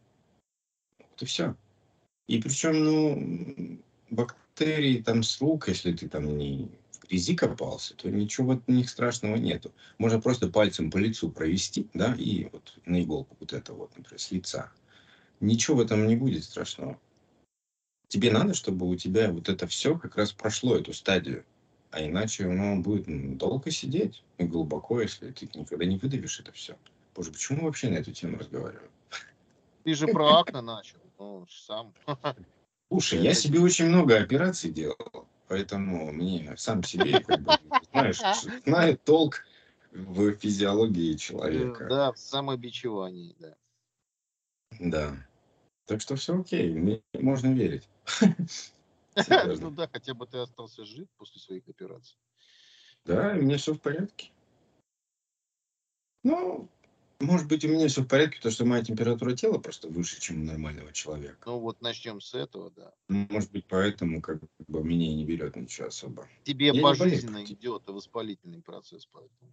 Вот 0.98 1.22
и 1.22 1.26
все. 1.26 1.54
И 2.26 2.40
причем, 2.40 2.82
ну, 2.82 3.78
бактерии 4.08 5.02
там 5.02 5.22
с 5.22 5.38
рук, 5.40 5.68
если 5.68 5.92
ты 5.92 6.08
там 6.08 6.38
не 6.38 6.70
в 6.92 7.06
грязи 7.06 7.36
копался, 7.36 7.94
то 7.96 8.10
ничего 8.10 8.56
в 8.66 8.70
них 8.70 8.88
страшного 8.88 9.36
нету. 9.36 9.72
Можно 9.98 10.20
просто 10.20 10.48
пальцем 10.48 10.90
по 10.90 10.96
лицу 10.96 11.30
провести, 11.30 11.88
да, 11.92 12.14
и 12.14 12.48
вот 12.50 12.78
на 12.86 13.02
иголку 13.02 13.36
вот 13.38 13.52
это 13.52 13.74
вот, 13.74 13.94
например, 13.96 14.18
с 14.18 14.30
лица. 14.30 14.72
Ничего 15.40 15.76
в 15.76 15.80
этом 15.80 16.06
не 16.06 16.16
будет 16.16 16.44
страшного. 16.44 16.98
Тебе 18.08 18.30
надо, 18.30 18.54
чтобы 18.54 18.88
у 18.88 18.94
тебя 18.96 19.30
вот 19.30 19.48
это 19.48 19.66
все 19.66 19.98
как 19.98 20.16
раз 20.16 20.32
прошло 20.32 20.76
эту 20.76 20.92
стадию. 20.92 21.44
А 21.90 22.04
иначе 22.04 22.46
оно 22.46 22.80
будет 22.80 23.06
долго 23.38 23.70
сидеть 23.70 24.22
и 24.38 24.44
глубоко, 24.44 25.00
если 25.00 25.30
ты 25.30 25.48
никогда 25.54 25.84
не 25.84 25.96
выдавишь 25.96 26.40
это 26.40 26.52
все. 26.52 26.76
Боже, 27.14 27.30
почему 27.30 27.60
мы 27.60 27.64
вообще 27.66 27.88
на 27.88 27.94
эту 27.96 28.12
тему 28.12 28.38
разговариваем? 28.38 28.90
Ты 29.84 29.94
же 29.94 30.08
про 30.08 30.40
акне 30.40 30.60
начал. 30.60 30.98
Ну, 31.18 31.46
сам. 31.48 31.94
Слушай, 32.88 33.20
я 33.20 33.34
себе 33.34 33.60
очень 33.60 33.86
много 33.86 34.18
операций 34.18 34.70
делал, 34.70 35.28
поэтому 35.48 36.12
мне 36.12 36.54
сам 36.56 36.82
себе, 36.82 37.22
как 37.22 37.40
бы, 37.40 37.52
знаешь, 37.92 38.20
знаю 38.66 38.98
толк 38.98 39.44
в 39.92 40.32
физиологии 40.32 41.14
человека. 41.14 41.86
Да, 41.88 42.12
в 42.12 42.18
самобичевании, 42.18 43.34
да. 43.38 43.54
Да. 44.80 45.16
Так 45.86 46.00
что 46.00 46.16
все 46.16 46.38
окей, 46.38 46.70
мне 46.72 47.02
можно 47.14 47.52
верить. 47.52 47.88
Ну 49.60 49.70
да, 49.70 49.88
хотя 49.92 50.12
бы 50.12 50.26
ты 50.26 50.38
остался 50.38 50.84
жив 50.84 51.06
после 51.18 51.40
своих 51.40 51.68
операций. 51.68 52.18
Да, 53.04 53.34
у 53.34 53.42
меня 53.42 53.58
все 53.58 53.72
в 53.72 53.80
порядке. 53.80 54.32
Ну, 56.24 56.68
может 57.20 57.46
быть, 57.46 57.64
у 57.64 57.68
меня 57.68 57.86
все 57.86 58.02
в 58.02 58.08
порядке, 58.08 58.38
потому 58.38 58.52
что 58.52 58.64
моя 58.64 58.82
температура 58.82 59.36
тела 59.36 59.58
просто 59.58 59.88
выше, 59.88 60.20
чем 60.20 60.42
у 60.42 60.44
нормального 60.44 60.92
человека. 60.92 61.38
Ну 61.46 61.60
вот 61.60 61.80
начнем 61.80 62.20
с 62.20 62.34
этого, 62.34 62.72
да. 62.72 62.92
Может 63.08 63.52
быть, 63.52 63.66
поэтому 63.66 64.20
как 64.20 64.40
бы 64.66 64.82
меня 64.82 65.06
и 65.06 65.14
не 65.14 65.24
берет 65.24 65.54
ничего 65.54 65.88
особо. 65.88 66.26
Тебе 66.42 66.66
Я 66.66 66.72
не 66.72 66.80
пожизненно 66.80 67.34
болею. 67.34 67.54
идет 67.54 67.86
воспалительный 67.86 68.62
процесс, 68.62 69.06
поэтому. 69.06 69.52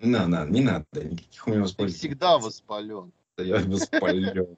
На, 0.00 0.26
на, 0.26 0.44
не 0.46 0.60
надо, 0.60 1.04
никаких 1.04 1.46
у 1.46 1.50
меня 1.50 1.60
Ты 1.60 1.62
воспалительных 1.64 1.98
всегда 2.00 2.38
процессов. 2.38 2.62
воспален. 2.68 3.12
Я 3.38 3.60
воспален. 3.60 4.56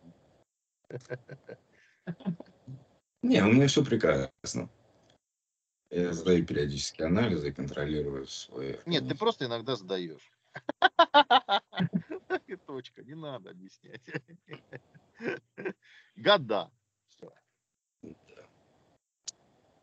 Не, 3.23 3.43
у 3.43 3.53
меня 3.53 3.67
все 3.67 3.85
прекрасно. 3.85 4.69
Я 5.91 6.13
сдаю 6.13 6.47
периодически 6.47 7.03
анализы 7.03 7.49
и 7.49 7.53
контролирую 7.53 8.27
свои... 8.27 8.77
Нет, 8.87 9.09
ты 9.09 9.17
просто 9.17 9.47
иногда 9.47 9.77
сдаешь. 9.77 10.33
И 12.47 12.57
точка, 12.57 13.03
не 13.03 13.15
надо 13.15 13.51
объяснять. 13.51 14.01
Года. 16.17 16.71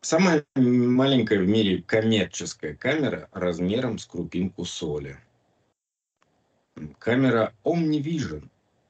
Самая 0.00 0.44
маленькая 0.56 1.40
в 1.40 1.46
мире 1.46 1.82
коммерческая 1.82 2.74
камера 2.74 3.28
размером 3.32 3.98
с 3.98 4.06
крупинку 4.06 4.64
соли. 4.64 5.18
Камера 6.98 7.54
OmniVision 7.64 8.48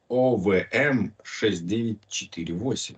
OVM6948. 0.09 2.97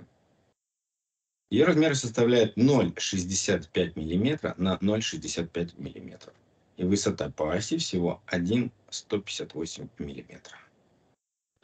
Ее 1.50 1.64
размер 1.64 1.96
составляет 1.96 2.56
0,65 2.56 3.94
мм 3.96 4.54
на 4.56 4.76
0,65 4.76 5.74
мм. 5.78 6.32
И 6.76 6.84
высота 6.84 7.30
по 7.30 7.52
оси 7.52 7.78
всего 7.78 8.22
1,158 8.26 9.88
мм. 9.98 10.40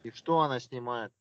И 0.02 0.10
что 0.10 0.40
она 0.40 0.58
снимает? 0.60 1.12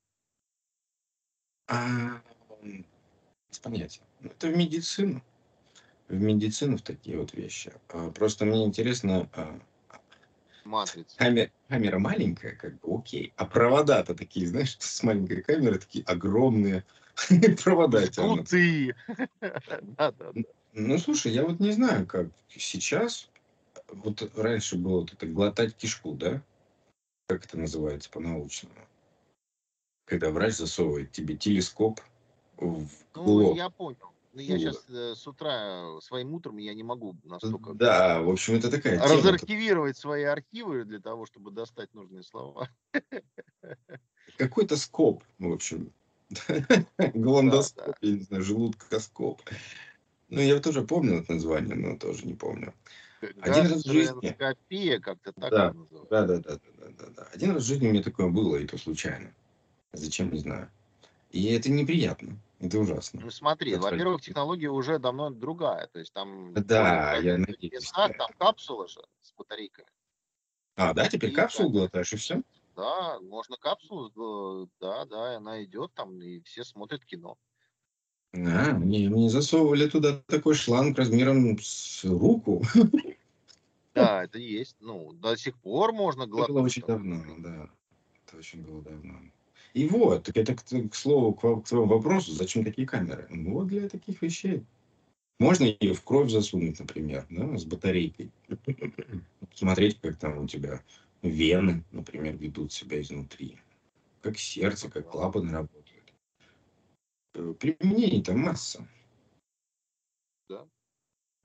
А, 1.68 2.22
без 2.62 3.60
понятия. 3.60 4.02
Ну, 4.22 4.32
Это 4.32 4.48
в 4.48 4.58
медицину. 4.58 5.22
В 6.08 6.22
медицину 6.22 6.78
в 6.78 6.82
такие 6.82 7.18
вот 7.18 7.34
вещи. 7.34 7.74
А, 7.90 8.10
Просто 8.12 8.46
мне 8.46 8.64
интересно, 8.66 9.30
Матрица. 10.66 11.16
камера, 11.18 11.52
камера 11.70 12.00
маленькая, 12.00 12.56
как 12.56 12.80
бы 12.80 12.98
окей, 12.98 13.34
а 13.38 13.46
провода-то 13.46 14.16
такие, 14.16 14.48
знаешь, 14.48 14.76
с 14.80 15.04
маленькой 15.04 15.44
камеры 15.44 15.80
такие 15.80 16.04
огромные 16.06 16.84
провода 17.64 18.08
тянут. 18.08 18.50
Да. 19.98 20.14
Ну, 20.74 20.98
слушай, 20.98 21.32
я 21.32 21.46
вот 21.46 21.62
не 21.62 21.72
знаю, 21.72 22.06
как 22.06 22.28
сейчас, 22.50 23.30
вот 23.88 24.30
раньше 24.36 24.76
было 24.76 25.00
вот 25.00 25.14
это 25.14 25.26
глотать 25.26 25.74
кишку, 25.74 26.12
да? 26.14 26.42
Как 27.28 27.46
это 27.46 27.58
называется 27.58 28.10
по-научному? 28.10 28.76
Когда 30.06 30.32
врач 30.32 30.56
засовывает 30.56 31.12
тебе 31.14 31.38
телескоп 31.38 32.02
в 32.58 32.88
Ну, 33.16 33.24
лоб. 33.24 33.56
я 33.56 33.70
понял. 33.70 34.15
Ну, 34.36 34.42
я 34.42 34.60
сейчас 34.60 34.86
с 34.90 35.28
утра, 35.28 35.96
э, 35.98 36.02
своим 36.02 36.34
утром, 36.34 36.58
я 36.58 36.74
не 36.74 36.84
могу 36.84 37.16
настолько 37.24 37.74
Да, 37.74 38.22
в 38.22 38.30
общем, 38.30 38.56
это 38.56 38.70
такая 38.70 39.00
тема. 39.00 39.16
разархивировать 39.16 39.98
свои 39.98 40.24
архивы 40.24 40.84
для 40.84 41.00
того, 41.00 41.26
чтобы 41.26 41.52
достать 41.52 41.94
нужные 41.94 42.22
слова. 42.22 42.68
Какой-то 44.38 44.76
скоп, 44.76 45.24
в 45.40 45.54
общем. 45.54 45.94
Голондоскоп, 47.14 47.96
я 48.02 48.12
не 48.12 48.24
знаю, 48.24 48.44
желудкоскоп. 48.44 49.42
Ну, 50.28 50.42
я 50.42 50.60
тоже 50.60 50.82
помню 50.82 51.22
это 51.22 51.32
название, 51.36 51.76
но 51.76 51.98
тоже 51.98 52.26
не 52.26 52.34
помню. 52.34 52.74
Один 53.40 53.68
раз 53.68 53.86
в 53.86 53.90
жизни. 53.90 54.36
Гастроэндоскопия, 54.38 55.00
как-то 55.00 55.32
так 55.32 55.50
Да. 55.50 55.74
Да, 56.10 56.26
да, 56.26 56.40
да, 56.40 56.60
да, 56.78 56.88
да, 56.90 57.06
да. 57.16 57.28
Один 57.34 57.52
раз 57.52 57.64
в 57.64 57.68
жизни 57.68 57.88
у 57.88 57.92
меня 57.92 58.04
такое 58.04 58.28
было, 58.28 58.58
и 58.58 58.68
то 58.68 58.78
случайно. 58.78 59.34
Зачем, 59.94 60.30
не 60.30 60.40
знаю. 60.40 60.70
И 61.32 61.46
это 61.54 61.70
неприятно. 61.72 62.38
Это 62.60 62.80
ужасно. 62.80 63.22
Ну 63.22 63.32
смотри, 63.32 63.76
во-первых, 63.76 64.22
технология 64.22 64.70
уже 64.70 64.98
давно 65.00 65.30
другая. 65.30 65.88
То 65.88 66.00
есть 66.00 66.14
там 66.14 66.54
Да, 66.54 67.16
я 67.18 67.38
надеюсь, 67.38 67.74
веса, 67.74 68.08
да. 68.08 68.10
там 68.10 68.30
капсула 68.38 68.88
же 68.88 69.02
с 69.22 69.34
батарейками. 69.34 69.88
А, 70.78 70.94
да, 70.94 71.08
теперь 71.08 71.32
И 71.32 71.34
капсулу 71.34 71.70
глотаешь, 71.70 72.14
и 72.14 72.18
все? 72.18 72.42
Да, 72.76 73.20
можно 73.22 73.56
капсулу, 73.58 74.70
да, 74.82 75.06
да, 75.06 75.34
и 75.34 75.36
она 75.38 75.64
идет 75.64 75.94
там, 75.94 76.22
и 76.22 76.42
все 76.42 76.64
смотрят 76.64 77.06
кино. 77.06 77.38
А, 78.34 78.74
мне, 78.74 79.10
мне 79.10 79.30
засовывали 79.30 79.88
туда 79.88 80.22
такой 80.28 80.56
шланг 80.56 80.98
размером 80.98 81.58
с 81.62 82.04
руку. 82.04 82.64
Да, 83.94 84.26
это 84.26 84.40
есть. 84.40 84.76
Ну, 84.82 85.14
до 85.14 85.38
сих 85.38 85.56
пор 85.58 85.94
можно 85.94 86.24
Это 86.24 86.32
глотать. 86.32 86.50
было 86.50 86.62
очень 86.64 86.84
давно, 86.86 87.24
да. 87.38 87.70
Это 88.28 88.38
очень 88.38 88.62
было 88.62 88.82
давно. 88.82 89.20
И 89.76 89.90
вот, 89.90 90.30
это 90.34 90.56
к, 90.56 90.64
к 90.64 90.96
слову, 90.96 91.34
к, 91.34 91.62
к 91.62 91.68
твоему 91.68 91.88
вопросу, 91.88 92.32
зачем 92.32 92.64
такие 92.64 92.88
камеры? 92.88 93.28
Ну, 93.30 93.56
вот 93.56 93.68
для 93.68 93.90
таких 93.90 94.22
вещей. 94.22 94.64
Можно 95.38 95.66
ее 95.66 95.94
в 95.94 96.02
кровь 96.02 96.32
засунуть, 96.32 96.80
например, 96.80 97.28
да, 97.30 97.58
с 97.58 97.66
батарейкой. 97.66 98.32
Смотреть, 99.54 100.00
как 100.00 100.16
там 100.16 100.38
у 100.38 100.48
тебя 100.48 100.82
вены, 101.22 101.84
например, 101.92 102.38
ведут 102.38 102.72
себя 102.72 103.02
изнутри. 103.02 103.58
Как 104.22 104.38
сердце, 104.38 104.90
как 104.90 105.10
клапаны 105.10 105.52
работают. 105.52 106.14
Э, 107.34 107.54
применений-то 107.60 108.34
масса. 108.34 108.88
Да. 110.48 110.66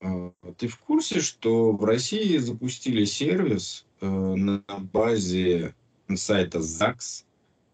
А, 0.03 0.33
ты 0.57 0.69
в 0.69 0.79
курсе, 0.79 1.21
что 1.21 1.73
в 1.73 1.85
России 1.85 2.37
запустили 2.37 3.05
сервис 3.07 3.87
э, 4.01 4.07
на 4.07 4.63
базе 4.69 5.75
сайта 6.15 6.63
ЗАГС, 6.63 7.27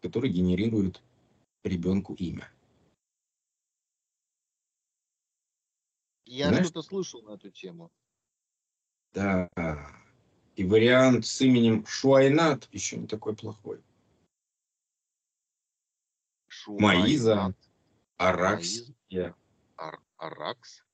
который 0.06 0.30
генерирует 0.30 1.02
ребенку 1.64 2.14
имя? 2.14 2.48
Я 6.24 6.62
что-то 6.62 6.82
слышал 6.82 7.22
на 7.22 7.34
эту 7.34 7.50
тему. 7.50 7.90
Да. 9.12 9.50
И 10.54 10.64
вариант 10.64 11.26
с 11.26 11.40
именем 11.40 11.84
Шуайнат 11.86 12.68
еще 12.72 12.96
не 12.96 13.06
такой 13.06 13.34
плохой. 13.34 13.82
Маиза, 16.66 17.34
Шуайнат. 17.34 17.56
Араксия. 18.16 19.34
Ар- 19.76 20.02
Аракс. 20.16 20.85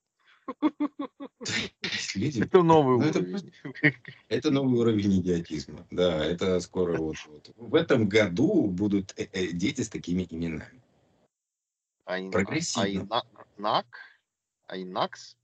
Это 2.14 2.62
новый 2.62 2.98
Ну, 2.98 3.10
уровень. 3.10 3.52
это 4.28 4.50
новый 4.50 4.80
уровень 4.80 5.20
идиотизма. 5.20 5.86
Да, 5.90 6.24
это 6.24 6.60
скоро 6.60 6.96
вот, 6.98 7.16
вот. 7.26 7.50
В 7.56 7.74
этом 7.74 8.08
году 8.08 8.66
будут 8.68 9.12
э, 9.18 9.28
э, 9.32 9.48
дети 9.48 9.80
с 9.82 9.88
такими 9.88 10.26
именами. 10.28 10.80
Айн- 12.06 12.30
Прогрессивно. 12.30 13.02
Айна- 13.02 13.46
Нак? 13.56 13.86
Айнакс? 14.66 15.36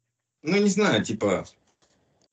Ну, 0.43 0.61
не 0.63 0.69
знаю, 0.69 1.05
типа, 1.05 1.47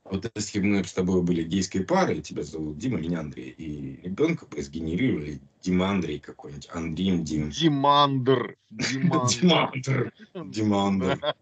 вот 0.03 0.31
если 0.35 0.59
бы 0.59 0.65
мы 0.65 0.83
с 0.83 0.93
тобой 0.93 1.23
были 1.23 1.43
гейской 1.43 1.83
парой, 1.83 2.21
тебя 2.21 2.43
зовут 2.43 2.77
Дима, 2.77 2.99
меня 2.99 3.19
Андрей, 3.21 3.49
и 3.49 4.01
ребенка 4.01 4.45
бы 4.45 4.61
сгенерировали 4.61 5.39
Дима 5.61 5.89
Андрей 5.89 6.19
какой-нибудь, 6.19 6.67
Андрим 6.71 7.23
Дим. 7.23 7.49
Димандр. 7.49 8.57
Димандр. 8.69 10.13
Димандр. 10.33 11.35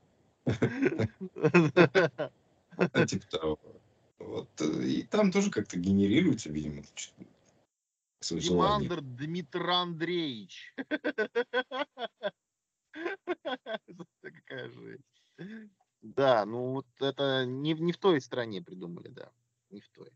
А, 2.76 3.06
Типа 3.06 3.26
того. 3.28 3.60
Вот, 4.20 4.62
и 4.62 5.04
там 5.04 5.32
тоже 5.32 5.52
как-то 5.52 5.78
генерируется, 5.78 6.50
видимо, 6.50 6.84
свое. 8.20 8.42
Димандр 8.42 9.02
Дмитр 9.02 9.70
Андреевич. 9.70 10.74
Какая 14.22 14.70
жесть. 14.70 15.24
Да, 16.02 16.46
ну 16.46 16.72
вот 16.74 16.88
это 17.00 17.46
не, 17.46 17.74
в- 17.74 17.82
не 17.82 17.92
в 17.92 17.98
той 17.98 18.22
стране 18.22 18.62
придумали, 18.62 19.10
да. 19.10 19.32
Не 19.70 19.82
в 19.82 19.90
той. 19.90 20.10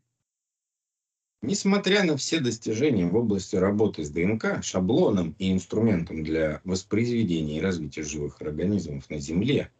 Несмотря 1.40 2.02
на 2.04 2.16
все 2.16 2.40
достижения 2.40 3.06
в 3.06 3.14
области 3.14 3.56
работы 3.56 4.04
с 4.04 4.10
ДНК, 4.10 4.62
шаблоном 4.62 5.36
и 5.38 5.52
инструментом 5.52 6.24
для 6.24 6.60
воспроизведения 6.64 7.58
и 7.58 7.62
развития 7.62 8.02
живых 8.02 8.40
организмов 8.42 9.08
на 9.08 9.18
Земле, 9.18 9.70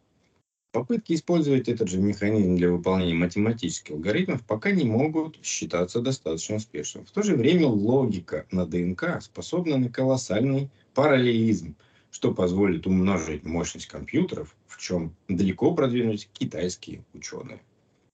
попытки 0.71 1.13
использовать 1.13 1.67
этот 1.67 1.89
же 1.89 1.99
механизм 1.99 2.55
для 2.55 2.71
выполнения 2.71 3.15
математических 3.15 3.95
алгоритмов 3.95 4.45
пока 4.45 4.71
не 4.71 4.85
могут 4.85 5.43
считаться 5.43 6.01
достаточно 6.01 6.57
успешным. 6.57 7.05
В 7.05 7.11
то 7.11 7.21
же 7.23 7.35
время 7.35 7.67
логика 7.67 8.45
на 8.51 8.65
ДНК 8.65 9.21
способна 9.21 9.77
на 9.77 9.89
колоссальный 9.89 10.69
параллелизм, 10.93 11.75
что 12.11 12.33
позволит 12.33 12.85
умножить 12.87 13.43
мощность 13.43 13.87
компьютеров, 13.87 14.55
в 14.67 14.79
чем 14.79 15.15
далеко 15.27 15.73
продвинулись 15.73 16.29
китайские 16.33 17.03
ученые. 17.13 17.61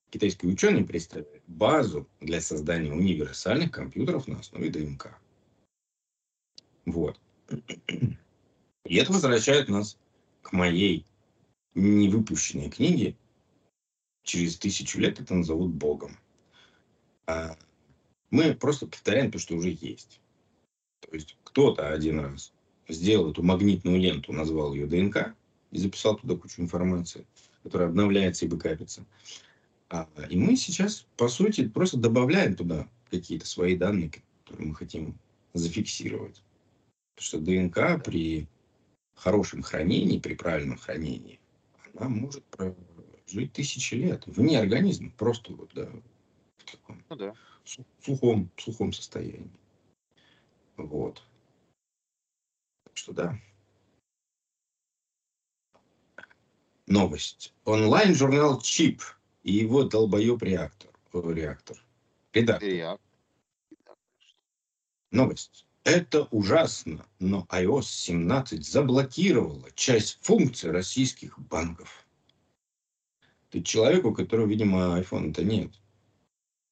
Китайские 0.09 0.53
ученые 0.53 0.85
представляют 0.85 1.43
базу 1.47 2.07
для 2.21 2.39
создания 2.39 2.93
универсальных 2.93 3.71
компьютеров 3.71 4.27
на 4.27 4.39
основе 4.39 4.69
ДНК. 4.69 5.17
Вот. 6.85 7.19
И 8.85 8.95
это 8.95 9.11
возвращает 9.11 9.67
нас 9.67 9.97
к 10.41 10.53
моей 10.53 11.05
невыпущенной 11.75 12.69
книге. 12.69 13.15
Через 14.23 14.57
тысячу 14.57 14.99
лет 14.99 15.19
это 15.19 15.35
назовут 15.35 15.71
Богом. 15.71 16.17
А 17.27 17.57
мы 18.31 18.55
просто 18.55 18.87
повторяем 18.87 19.31
то, 19.31 19.37
что 19.37 19.55
уже 19.55 19.69
есть. 19.69 20.19
То 21.01 21.13
есть 21.13 21.37
кто-то 21.43 21.93
один 21.93 22.19
раз 22.19 22.53
сделал 22.87 23.31
эту 23.31 23.43
магнитную 23.43 23.99
ленту, 23.99 24.33
назвал 24.33 24.73
ее 24.73 24.87
ДНК 24.87 25.35
и 25.71 25.77
записал 25.77 26.17
туда 26.17 26.35
кучу 26.35 26.61
информации, 26.61 27.25
которая 27.63 27.89
обновляется 27.89 28.45
и 28.45 28.47
бэкапится. 28.47 29.05
А, 29.89 30.07
и 30.29 30.37
мы 30.37 30.55
сейчас, 30.55 31.05
по 31.17 31.27
сути, 31.27 31.67
просто 31.67 31.97
добавляем 31.97 32.55
туда 32.55 32.87
какие-то 33.11 33.45
свои 33.45 33.75
данные, 33.75 34.11
которые 34.43 34.69
мы 34.69 34.75
хотим 34.75 35.17
зафиксировать. 35.53 36.41
Потому 37.15 37.25
что 37.25 37.39
ДНК 37.39 38.03
при 38.03 38.47
хорошем 39.13 39.61
хранении, 39.61 40.19
при 40.19 40.33
правильном 40.33 40.77
хранении, 40.77 41.39
она 41.97 42.09
может 42.09 42.43
прожить 42.45 43.53
тысячи 43.53 43.95
лет 43.95 44.25
вне 44.27 44.59
организма, 44.59 45.11
просто 45.11 45.53
вот, 45.53 45.71
да, 45.73 45.89
в 46.57 46.63
таком 46.71 47.03
Ну 47.09 47.15
да. 47.15 47.33
су- 47.63 47.85
сухом, 48.01 48.49
сухом 48.57 48.93
состоянии. 48.93 49.49
Вот. 50.77 51.23
Так 52.83 52.97
что 52.97 53.13
да. 53.13 53.39
Новость. 56.87 57.53
Онлайн-журнал 57.63 58.61
Чип 58.61 59.01
и 59.43 59.53
его 59.53 59.83
долбоеб 59.83 60.41
реактор. 60.43 60.91
э, 61.13 61.33
реактор. 61.33 61.77
Редактор. 62.33 62.67
Реак. 62.69 63.01
Новость. 65.11 65.65
Это 65.85 66.23
ужасно, 66.31 67.05
но 67.19 67.45
iOS 67.51 67.83
17 67.83 68.65
заблокировала 68.65 69.69
часть 69.75 70.17
функций 70.23 70.71
российских 70.71 71.37
банков. 71.37 72.07
Ты 73.51 73.61
человек, 73.61 74.03
у 74.05 74.11
которого, 74.11 74.47
видимо, 74.47 74.99
iPhone-то 74.99 75.43
нет. 75.43 75.71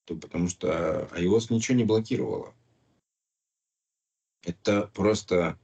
То 0.05 0.15
потому 0.15 0.49
что 0.49 1.07
iOS 1.13 1.53
ничего 1.53 1.77
не 1.77 1.83
блокировала. 1.83 2.55
Это 4.43 4.89
просто 4.95 5.59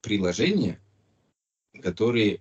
приложения, 0.00 0.80
которые 1.82 2.40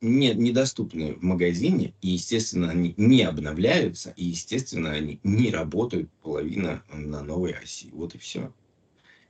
не, 0.00 0.32
недоступны 0.32 1.14
в 1.14 1.24
магазине, 1.24 1.92
и, 2.00 2.10
естественно, 2.10 2.70
они 2.70 2.94
не 2.96 3.22
обновляются, 3.22 4.12
и, 4.16 4.26
естественно, 4.26 4.92
они 4.92 5.18
не 5.24 5.50
работают 5.50 6.08
половина 6.22 6.84
на 6.92 7.24
новой 7.24 7.52
оси. 7.54 7.90
Вот 7.90 8.14
и 8.14 8.18
все. 8.18 8.52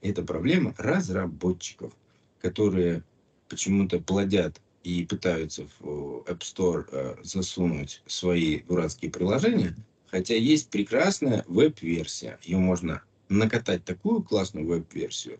Это 0.01 0.22
проблема 0.22 0.74
разработчиков, 0.78 1.92
которые 2.40 3.03
почему-то 3.48 4.01
плодят 4.01 4.61
и 4.82 5.05
пытаются 5.05 5.66
в 5.78 6.24
App 6.26 6.40
Store 6.40 6.86
э, 6.90 7.16
засунуть 7.22 8.03
свои 8.07 8.61
дурацкие 8.61 9.11
приложения, 9.11 9.76
хотя 10.07 10.34
есть 10.34 10.70
прекрасная 10.70 11.44
веб-версия. 11.48 12.38
Ее 12.42 12.59
можно 12.59 13.03
накатать 13.28 13.84
такую 13.84 14.22
классную 14.22 14.66
веб-версию, 14.66 15.38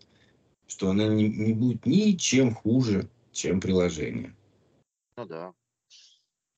что 0.67 0.91
она 0.91 1.09
не, 1.09 1.29
не 1.29 1.55
будет 1.55 1.87
ничем 1.87 2.55
хуже, 2.55 3.09
чем 3.33 3.61
приложение. 3.61 4.35
Ну 5.17 5.25
да. 5.27 5.55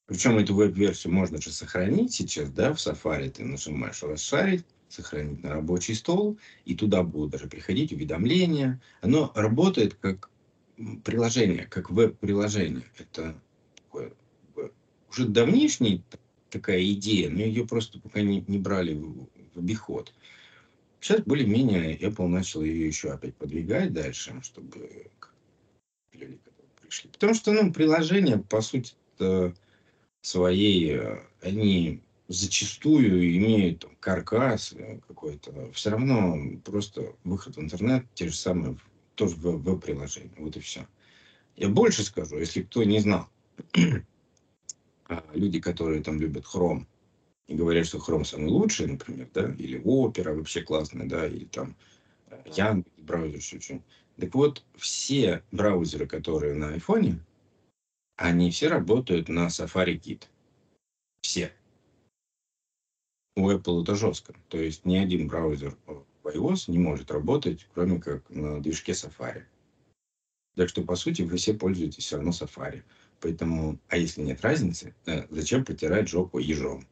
Причем 0.07 0.37
эту 0.39 0.55
веб-версию 0.55 1.13
можно 1.13 1.41
же 1.41 1.51
сохранить 1.51 2.13
сейчас, 2.13 2.51
да, 2.51 2.75
в 2.75 2.77
Safari 2.77 3.31
ты 3.31 3.45
нажимаешь 3.45 4.03
расшарить, 4.03 4.65
сохранить 4.93 5.43
на 5.43 5.51
рабочий 5.51 5.95
стол, 5.95 6.39
и 6.65 6.75
туда 6.75 7.03
будут 7.03 7.31
даже 7.31 7.49
приходить 7.49 7.93
уведомления. 7.93 8.81
Оно 9.01 9.33
работает 9.35 9.95
как 9.95 10.31
приложение, 11.05 11.67
как 11.67 11.91
веб-приложение. 11.91 12.85
Это 12.99 13.41
уже 15.11 15.27
давнишняя 15.27 16.03
такая 16.51 16.83
идея, 16.93 17.31
но 17.31 17.41
ее 17.41 17.67
просто 17.67 17.99
пока 18.01 18.23
не, 18.23 18.45
не 18.47 18.59
брали 18.59 18.95
в, 18.95 19.29
в 19.55 19.59
обиход. 19.59 20.13
Сейчас 21.01 21.21
более-менее 21.23 21.99
Apple 21.99 22.29
начал 22.29 22.63
ее 22.63 22.87
еще 22.87 23.11
опять 23.11 23.35
подвигать 23.35 23.93
дальше, 23.93 24.39
чтобы 24.43 25.11
люди, 26.13 26.39
пришли. 26.81 27.11
Потому 27.11 27.35
что, 27.35 27.53
ну, 27.53 27.73
приложения, 27.73 28.39
по 28.39 28.61
сути, 28.61 28.95
своей, 30.23 30.97
э, 30.97 31.19
они 31.43 32.01
зачастую 32.33 33.37
имеют 33.37 33.81
там, 33.81 33.97
каркас 34.01 34.73
э, 34.73 35.01
какой-то. 35.07 35.71
Все 35.73 35.91
равно 35.91 36.39
просто 36.65 37.15
выход 37.25 37.57
в 37.57 37.61
интернет, 37.61 38.07
те 38.15 38.29
же 38.29 38.35
самые, 38.35 38.79
тоже 39.15 39.37
в 39.37 39.63
веб-приложение. 39.63 40.33
Вот 40.39 40.57
и 40.57 40.61
все. 40.61 40.87
Я 41.57 41.69
больше 41.69 42.03
скажу, 42.03 42.39
если 42.39 42.63
кто 42.63 42.83
не 42.85 43.01
знал, 43.01 43.29
а, 45.09 45.25
люди, 45.35 45.61
которые 45.61 46.03
там 46.03 46.19
любят 46.19 46.45
Chrome 46.45 46.87
и 47.47 47.55
говорят, 47.55 47.87
что 47.87 47.99
Chrome 47.99 48.25
самый 48.25 48.49
лучший, 48.49 48.87
например, 48.87 49.29
да, 49.35 49.53
или 49.59 49.81
Opera 49.81 50.35
вообще 50.35 50.63
классная, 50.63 51.07
да, 51.07 51.27
или 51.27 51.45
там 51.45 51.77
э, 52.29 52.43
Яндекс 52.47 52.91
браузер, 52.99 53.57
очень. 53.57 53.83
Так 54.19 54.35
вот, 54.35 54.65
все 54.77 55.43
браузеры, 55.53 56.07
которые 56.07 56.55
на 56.55 56.71
айфоне, 56.71 57.19
они 58.17 58.51
все 58.51 58.69
работают 58.69 59.29
на 59.29 59.49
Safari 59.49 60.01
Kit. 60.01 60.25
Все. 61.21 61.53
У 63.35 63.51
Apple 63.51 63.83
это 63.83 63.95
жестко. 63.95 64.35
То 64.49 64.59
есть 64.59 64.85
ни 64.85 64.97
один 64.97 65.29
браузер 65.29 65.77
в 65.87 66.27
iOS 66.27 66.65
не 66.71 66.79
может 66.79 67.11
работать, 67.11 67.67
кроме 67.75 68.01
как 68.01 68.29
на 68.31 68.61
движке 68.61 68.93
Safari. 68.93 69.45
Так 70.55 70.69
что, 70.69 70.83
по 70.83 70.97
сути, 70.97 71.23
вы 71.23 71.39
все 71.39 71.55
пользуетесь 71.55 72.05
все 72.05 72.17
равно 72.17 72.31
Safari. 72.31 72.83
Поэтому, 73.21 73.79
а 73.89 73.97
если 73.97 74.23
нет 74.23 74.43
разницы, 74.43 74.95
э, 75.07 75.27
зачем 75.31 75.65
потирать 75.65 76.09
жопу 76.09 76.39
ежом? 76.39 76.87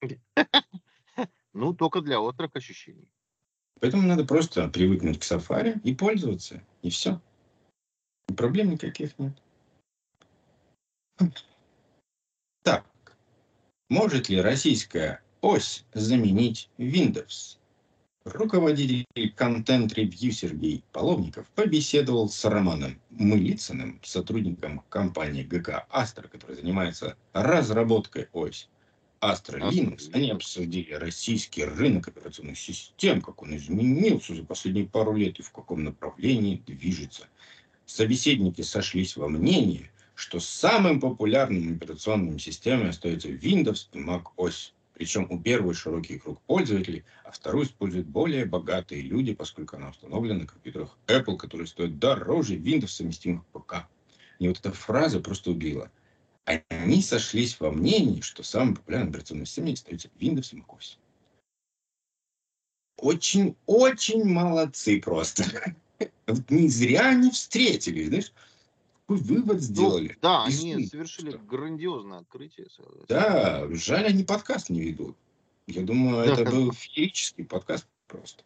Ну, 1.52 1.72
только 1.72 2.02
для 2.02 2.20
острых 2.20 2.54
ощущений. 2.54 3.08
Поэтому 3.80 4.06
надо 4.06 4.26
просто 4.26 4.68
привыкнуть 4.68 5.18
к 5.18 5.22
Safari 5.22 5.80
и 5.82 5.94
пользоваться. 5.94 6.62
И 6.82 6.90
все. 6.90 7.18
И 8.28 8.34
проблем 8.34 8.72
никаких 8.72 9.18
нет. 9.18 9.32
Так. 12.62 12.84
Может 13.88 14.28
ли 14.28 14.38
российская 14.38 15.22
ось 15.46 15.84
заменить 15.94 16.68
Windows? 16.76 17.58
Руководитель 18.24 19.06
контент-ревью 19.36 20.32
Сергей 20.32 20.82
Половников 20.90 21.46
побеседовал 21.54 22.28
с 22.28 22.44
Романом 22.44 23.00
Мылицыным, 23.10 24.00
сотрудником 24.02 24.82
компании 24.88 25.44
ГК 25.44 25.86
«Астра», 25.88 26.26
который 26.26 26.56
занимается 26.56 27.16
разработкой 27.32 28.28
ось 28.32 28.68
Astra 29.20 29.60
Linux. 29.70 30.10
Они 30.12 30.32
обсудили 30.32 30.92
российский 30.94 31.64
рынок 31.64 32.08
операционных 32.08 32.58
систем, 32.58 33.22
как 33.22 33.40
он 33.40 33.56
изменился 33.56 34.34
за 34.34 34.42
последние 34.42 34.88
пару 34.88 35.14
лет 35.14 35.38
и 35.38 35.42
в 35.42 35.52
каком 35.52 35.84
направлении 35.84 36.60
движется. 36.66 37.28
Собеседники 37.84 38.62
сошлись 38.62 39.16
во 39.16 39.28
мнении, 39.28 39.92
что 40.16 40.40
самым 40.40 40.98
популярным 40.98 41.76
операционными 41.76 42.38
системами 42.38 42.88
остается 42.88 43.28
Windows 43.28 43.86
и 43.92 43.98
Mac 44.00 44.24
OS. 44.36 44.72
Причем 44.96 45.26
у 45.28 45.38
первой 45.38 45.74
широкий 45.74 46.18
круг 46.18 46.40
пользователей, 46.46 47.04
а 47.22 47.30
вторую 47.30 47.66
используют 47.66 48.06
более 48.06 48.46
богатые 48.46 49.02
люди, 49.02 49.34
поскольку 49.34 49.76
она 49.76 49.90
установлена 49.90 50.40
на 50.40 50.46
компьютерах 50.46 50.96
Apple, 51.06 51.36
которые 51.36 51.66
стоят 51.66 51.98
дороже 51.98 52.56
Windows 52.56 52.88
совместимых 52.88 53.44
ПК. 53.48 53.86
И 54.38 54.48
вот 54.48 54.58
эта 54.58 54.72
фраза 54.72 55.20
просто 55.20 55.50
убила. 55.50 55.90
Они 56.46 57.02
сошлись 57.02 57.60
во 57.60 57.70
мнении, 57.70 58.22
что 58.22 58.42
самой 58.42 58.76
популярной 58.76 59.10
операционной 59.10 59.44
системой 59.44 59.74
остается 59.74 60.08
Windows 60.18 60.54
и 60.54 60.60
macOS. 60.60 60.96
Очень-очень 62.96 64.24
молодцы 64.24 64.98
просто. 65.02 65.44
Не 66.48 66.68
зря 66.68 67.10
они 67.10 67.30
встретились, 67.32 68.06
знаешь 68.08 68.32
какой 69.06 69.22
вывод 69.22 69.56
ну 69.56 69.62
сделали? 69.62 70.08
Ну, 70.08 70.14
да, 70.20 70.44
они 70.44 70.86
совершили 70.86 71.30
что? 71.30 71.38
грандиозное 71.38 72.18
открытие. 72.18 72.66
Да, 73.08 73.66
жаль, 73.70 74.06
они 74.06 74.24
подкаст 74.24 74.68
не 74.68 74.80
ведут. 74.80 75.16
Я 75.66 75.82
думаю, 75.82 76.24
это 76.24 76.44
был 76.50 76.72
феерический 76.72 77.44
подкаст 77.44 77.86
просто. 78.08 78.42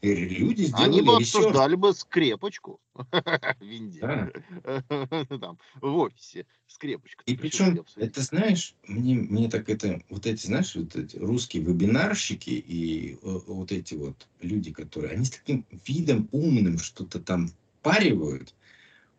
И 0.00 0.12
люди 0.12 0.64
сделали 0.64 0.88
Они 0.88 1.02
бы 1.02 1.16
обсуждали 1.16 1.76
бы 1.76 1.94
скрепочку 1.94 2.80
в. 3.60 4.32
Там, 5.40 5.58
в 5.80 5.96
офисе 5.96 6.46
скрепочку. 6.66 7.22
И 7.26 7.36
причем, 7.36 7.84
это 7.94 8.22
знаешь, 8.22 8.74
мне, 8.88 9.14
мне 9.14 9.48
так 9.48 9.70
это, 9.70 10.02
вот 10.08 10.26
эти, 10.26 10.46
знаешь, 10.46 10.74
вот 10.74 10.96
эти 10.96 11.16
русские 11.18 11.62
вебинарщики 11.62 12.50
и 12.50 13.16
вот 13.22 13.70
эти 13.70 13.94
вот 13.94 14.26
люди, 14.40 14.72
которые, 14.72 15.12
они 15.12 15.24
с 15.24 15.30
таким 15.30 15.64
видом 15.86 16.28
умным 16.32 16.78
что-то 16.78 17.20
там 17.20 17.52
паривают, 17.82 18.54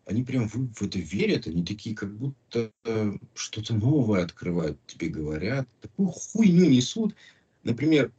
они 0.06 0.24
прям 0.24 0.48
в, 0.50 0.74
в 0.74 0.82
это 0.82 1.00
верят, 1.00 1.48
они 1.48 1.64
такие, 1.64 1.96
как 1.96 2.16
будто 2.16 2.72
э, 2.84 3.14
что-то 3.36 3.74
новое 3.74 4.24
открывают, 4.24 4.78
тебе 4.86 5.08
говорят, 5.08 5.68
такую 5.82 6.10
хуйню 6.10 6.70
несут. 6.70 7.16
Например, 7.64 8.12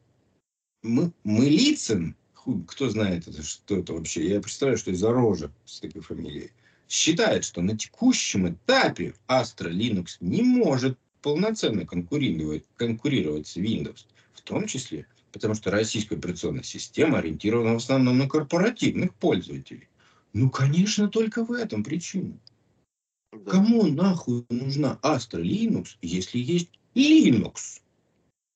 мы, 0.83 1.13
мы 1.25 1.47
Лицин, 1.49 2.17
хуй, 2.33 2.65
кто 2.67 2.89
знает, 2.89 3.29
это, 3.29 3.43
что 3.43 3.79
это 3.79 3.93
вообще, 3.93 4.29
я 4.29 4.41
представляю, 4.41 4.79
что 4.79 4.91
из-за 4.91 5.13
рожа 5.13 5.51
с 5.65 5.81
такой 5.81 6.03
фамилией, 6.03 6.51
считает, 6.89 7.45
что 7.45 7.63
на 7.63 7.77
текущем 7.77 8.49
этапе 8.49 9.15
Astra 9.29 9.71
Linux 9.71 10.17
не 10.21 10.43
может 10.43 10.99
полноценно 11.23 11.87
конкурировать, 11.87 12.65
конкурировать 12.77 13.47
с 13.47 13.57
Windows, 13.57 14.07
в 14.35 14.43
том 14.43 14.67
числе 14.67 15.07
потому 15.35 15.55
что 15.55 15.73
российская 15.73 16.15
операционная 16.15 16.63
система 16.63 17.19
ориентирована 17.19 17.75
в 17.75 17.79
основном 17.79 18.19
на 18.19 18.29
корпоративных 18.29 19.13
пользователей. 19.15 19.89
Ну, 20.35 20.51
конечно, 20.51 21.09
только 21.09 21.45
в 21.45 21.53
этом 21.53 21.85
причина. 21.85 22.37
Да. 23.33 23.53
Кому 23.53 23.87
нахуй 23.87 24.45
нужна 24.51 24.99
Astra 25.03 25.41
Linux, 25.41 25.97
если 26.03 26.39
есть 26.39 26.71
Linux? 26.95 27.81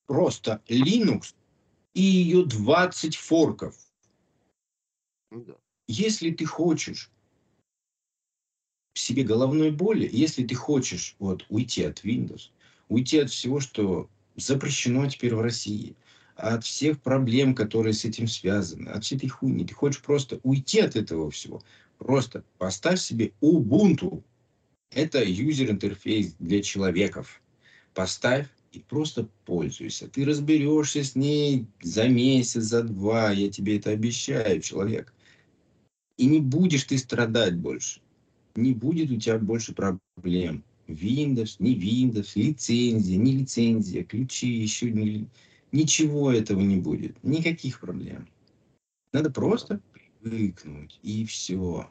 Просто 0.05 0.61
Linux 0.67 1.33
и 1.93 2.01
ее 2.01 2.45
20 2.45 3.15
форков. 3.15 3.77
Да. 5.31 5.55
Если 5.87 6.31
ты 6.31 6.45
хочешь 6.45 7.09
себе 8.93 9.23
головной 9.23 9.71
боли, 9.71 10.09
если 10.11 10.45
ты 10.45 10.55
хочешь 10.55 11.15
вот, 11.17 11.45
уйти 11.47 11.83
от 11.83 12.03
Windows, 12.03 12.49
уйти 12.89 13.19
от 13.19 13.29
всего, 13.29 13.61
что 13.61 14.09
запрещено 14.35 15.09
теперь 15.09 15.33
в 15.33 15.41
России, 15.41 15.95
от 16.39 16.63
всех 16.63 17.01
проблем, 17.01 17.53
которые 17.53 17.93
с 17.93 18.05
этим 18.05 18.27
связаны, 18.27 18.89
от 18.89 19.03
всей 19.03 19.17
этой 19.17 19.29
хуйни. 19.29 19.65
Ты 19.65 19.73
хочешь 19.73 20.01
просто 20.01 20.39
уйти 20.43 20.79
от 20.79 20.95
этого 20.95 21.29
всего. 21.29 21.61
Просто 21.97 22.43
поставь 22.57 22.99
себе 22.99 23.33
Ubuntu. 23.41 24.23
Это 24.91 25.23
юзер-интерфейс 25.23 26.35
для 26.39 26.61
человеков. 26.63 27.41
Поставь 27.93 28.47
и 28.71 28.79
просто 28.79 29.27
пользуйся. 29.45 30.07
Ты 30.07 30.25
разберешься 30.25 31.03
с 31.03 31.15
ней 31.15 31.67
за 31.81 32.07
месяц, 32.07 32.63
за 32.63 32.83
два. 32.83 33.31
Я 33.31 33.49
тебе 33.49 33.77
это 33.77 33.91
обещаю, 33.91 34.61
человек. 34.61 35.13
И 36.17 36.25
не 36.25 36.39
будешь 36.39 36.85
ты 36.85 36.97
страдать 36.97 37.55
больше. 37.55 38.01
Не 38.55 38.73
будет 38.73 39.11
у 39.11 39.17
тебя 39.17 39.37
больше 39.37 39.73
проблем. 39.73 40.63
Windows, 40.87 41.57
не 41.59 41.75
Windows, 41.75 42.31
лицензия, 42.35 43.17
не 43.17 43.33
лицензия, 43.33 44.03
ключи, 44.03 44.47
еще 44.47 44.89
не 44.89 45.27
Ничего 45.71 46.31
этого 46.31 46.59
не 46.59 46.77
будет. 46.77 47.23
Никаких 47.23 47.79
проблем. 47.79 48.27
Надо 49.11 49.31
просто 49.31 49.81
привыкнуть, 49.91 50.99
и 51.03 51.25
все. 51.25 51.89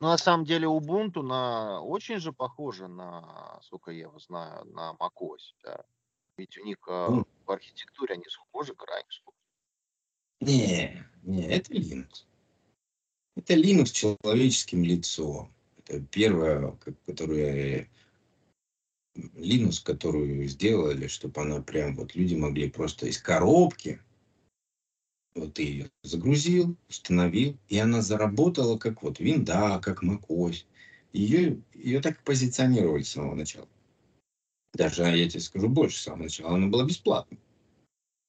Ну, 0.00 0.08
на 0.08 0.18
самом 0.18 0.44
деле, 0.44 0.66
Ubuntu 0.66 1.22
на 1.22 1.80
очень 1.80 2.18
же 2.18 2.32
похоже 2.32 2.86
на, 2.88 3.58
сколько 3.62 3.90
я 3.90 4.02
его 4.02 4.18
знаю, 4.18 4.64
на 4.66 4.94
macOS, 5.00 5.54
да. 5.62 5.84
Ведь 6.36 6.58
у 6.58 6.64
них 6.64 6.78
ну, 6.86 7.26
в 7.46 7.50
архитектуре 7.50 8.14
они 8.14 8.24
схожи, 8.28 8.74
крайне 8.74 9.08
схожи. 9.10 9.36
Не, 10.40 11.02
не, 11.22 11.46
это 11.46 11.72
Linux. 11.72 12.26
Это 13.36 13.54
Linux 13.54 13.86
человеческим 13.86 14.84
лицом. 14.84 15.54
Это 15.78 16.00
первое, 16.00 16.78
которое 17.06 17.90
Linux, 19.34 19.80
которую 19.82 20.46
сделали, 20.48 21.06
чтобы 21.06 21.42
она 21.42 21.62
прям 21.62 21.96
вот 21.96 22.14
люди 22.14 22.34
могли 22.34 22.70
просто 22.70 23.06
из 23.06 23.18
коробки, 23.18 24.00
вот 25.34 25.54
ты 25.54 25.62
ее 25.62 25.90
загрузил, 26.02 26.76
установил, 26.88 27.58
и 27.68 27.78
она 27.78 28.00
заработала 28.00 28.78
как 28.78 29.02
вот 29.02 29.20
винда, 29.20 29.78
как 29.82 30.02
macOS. 30.02 30.64
Ее, 31.12 31.62
ее 31.74 32.00
так 32.00 32.22
позиционировали 32.22 33.02
с 33.02 33.10
самого 33.10 33.34
начала. 33.34 33.68
Даже, 34.72 35.02
я 35.02 35.28
тебе 35.28 35.40
скажу 35.40 35.68
больше, 35.68 35.98
с 35.98 36.02
самого 36.02 36.24
начала 36.24 36.56
она 36.56 36.66
была 36.68 36.84
бесплатной. 36.84 37.38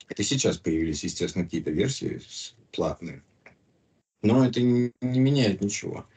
Это 0.07 0.23
сейчас 0.23 0.57
появились, 0.57 1.03
естественно, 1.03 1.45
какие-то 1.45 1.71
версии 1.71 2.21
платные. 2.71 3.23
Но 4.21 4.45
это 4.45 4.61
не, 4.61 4.91
не 5.01 5.19
меняет 5.19 5.61
ничего. 5.61 6.07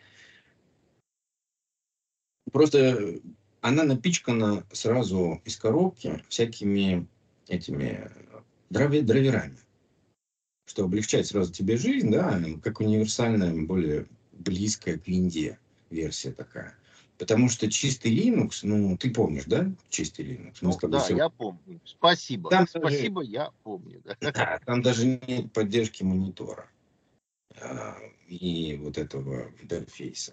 Просто 2.52 3.20
она 3.60 3.84
напичкана 3.84 4.64
сразу 4.72 5.40
из 5.44 5.56
коробки 5.56 6.22
всякими 6.28 7.06
этими 7.48 8.10
драйвер, 8.70 9.02
драйверами, 9.02 9.58
что 10.66 10.84
облегчает 10.84 11.26
сразу 11.26 11.52
тебе 11.52 11.76
жизнь, 11.76 12.10
да, 12.10 12.40
как 12.62 12.80
универсальная, 12.80 13.52
более 13.66 14.06
близкая 14.32 14.98
к 14.98 15.06
винде 15.06 15.58
версия 15.90 16.32
такая. 16.32 16.76
Потому 17.18 17.50
что 17.50 17.70
чистый 17.70 18.16
Linux, 18.16 18.60
ну, 18.62 18.96
ты 18.96 19.10
помнишь, 19.10 19.44
да, 19.44 19.70
чистый 19.90 20.24
Linux? 20.24 20.54
Ну, 20.62 20.78
да, 20.88 21.00
все... 21.00 21.16
я 21.16 21.28
помню. 21.28 21.78
Спасибо. 21.84 22.48
Там 22.48 22.66
Спасибо, 22.66 23.20
даже... 23.20 23.32
я 23.32 23.50
помню. 23.62 24.00
Да. 24.04 24.16
да, 24.32 24.60
там 24.64 24.80
даже 24.80 25.06
нет 25.06 25.52
поддержки 25.52 26.02
монитора 26.02 26.66
а, 27.60 27.98
и 28.26 28.78
вот 28.80 28.96
этого 28.96 29.52
интерфейса. 29.60 30.32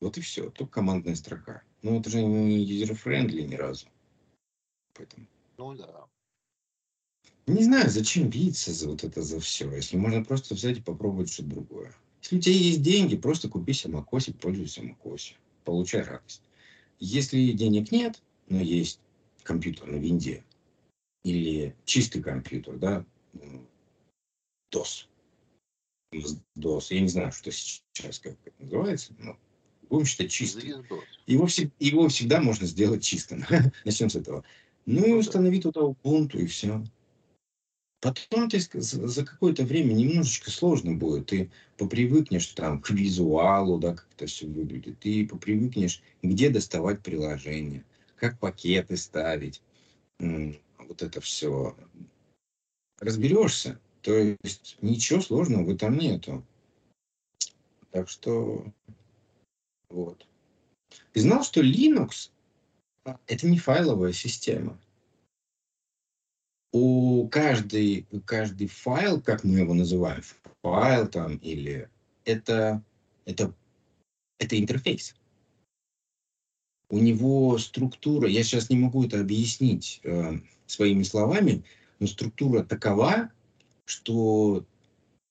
Вот 0.00 0.16
и 0.16 0.20
все, 0.20 0.50
только 0.50 0.72
командная 0.72 1.14
строка. 1.14 1.62
Ну, 1.82 2.00
это 2.00 2.10
же 2.10 2.22
не 2.22 2.62
user-friendly 2.64 3.42
ни 3.42 3.54
разу. 3.54 3.86
Поэтому. 4.94 5.26
Ну 5.58 5.74
да. 5.74 6.06
Не 7.46 7.64
знаю, 7.64 7.90
зачем 7.90 8.30
биться 8.30 8.72
за 8.72 8.88
вот 8.88 9.04
это 9.04 9.22
за 9.22 9.40
все, 9.40 9.70
если 9.74 9.96
можно 9.96 10.24
просто 10.24 10.54
взять 10.54 10.78
и 10.78 10.82
попробовать 10.82 11.32
что-то 11.32 11.50
другое. 11.50 11.94
Если 12.22 12.36
у 12.36 12.40
тебя 12.40 12.54
есть 12.54 12.82
деньги, 12.82 13.16
просто 13.16 13.48
купи 13.48 13.72
и 13.72 14.32
пользуйся 14.32 14.82
macOS. 14.82 15.34
получай 15.64 16.02
радость. 16.02 16.42
Если 16.98 17.52
денег 17.52 17.92
нет, 17.92 18.22
но 18.48 18.60
есть 18.60 19.00
компьютер 19.42 19.86
на 19.86 19.96
винде 19.96 20.44
или 21.24 21.74
чистый 21.84 22.22
компьютер, 22.22 22.76
да, 22.78 23.04
DOS, 24.72 25.06
DOS, 26.56 26.86
я 26.90 27.00
не 27.00 27.08
знаю, 27.08 27.32
что 27.32 27.50
сейчас 27.50 28.18
как 28.18 28.36
это 28.44 28.62
называется, 28.62 29.14
но 29.18 29.36
будем 29.90 30.06
считать 30.06 30.30
чистым. 30.30 30.84
Его, 31.26 31.48
его 31.78 32.08
всегда 32.08 32.40
можно 32.40 32.66
сделать 32.66 33.02
чистым. 33.02 33.44
Начнем 33.84 34.08
с 34.08 34.16
этого. 34.16 34.44
Ну 34.86 35.04
и 35.04 35.12
установить 35.12 35.64
туда 35.64 35.80
Ubuntu 35.80 36.38
и 36.38 36.46
все. 36.46 36.82
Потом 38.00 38.48
ты 38.48 38.58
за 38.60 39.26
какое-то 39.26 39.64
время 39.64 39.92
немножечко 39.92 40.50
сложно 40.50 40.94
будет. 40.94 41.26
Ты 41.26 41.50
попривыкнешь 41.76 42.46
там 42.46 42.80
к 42.80 42.90
визуалу, 42.90 43.78
да, 43.78 43.94
как 43.94 44.08
это 44.16 44.26
все 44.26 44.46
выглядит. 44.46 44.98
Ты 45.00 45.26
попривыкнешь, 45.26 46.02
где 46.22 46.48
доставать 46.48 47.02
приложения, 47.02 47.84
как 48.16 48.38
пакеты 48.38 48.96
ставить. 48.96 49.60
Вот 50.18 51.02
это 51.02 51.20
все. 51.20 51.76
Разберешься. 53.00 53.78
То 54.00 54.14
есть 54.14 54.78
ничего 54.80 55.20
сложного 55.20 55.64
в 55.64 55.70
этом 55.70 55.98
нету. 55.98 56.42
Так 57.90 58.08
что 58.08 58.64
вот. 59.90 60.26
Ты 61.12 61.20
знал, 61.20 61.44
что 61.44 61.60
Linux 61.60 62.30
это 63.26 63.46
не 63.46 63.58
файловая 63.58 64.12
система? 64.12 64.78
у 66.72 67.28
каждый, 67.28 68.06
каждый 68.24 68.68
файл, 68.68 69.20
как 69.20 69.44
мы 69.44 69.58
его 69.58 69.74
называем, 69.74 70.22
файл 70.62 71.08
там 71.08 71.36
или 71.36 71.88
это, 72.24 72.82
это, 73.24 73.54
это 74.38 74.58
интерфейс. 74.58 75.14
У 76.88 76.98
него 76.98 77.58
структура, 77.58 78.28
я 78.28 78.42
сейчас 78.42 78.68
не 78.68 78.76
могу 78.76 79.04
это 79.04 79.20
объяснить 79.20 80.00
э, 80.02 80.38
своими 80.66 81.02
словами, 81.04 81.64
но 81.98 82.06
структура 82.06 82.64
такова, 82.64 83.30
что 83.84 84.64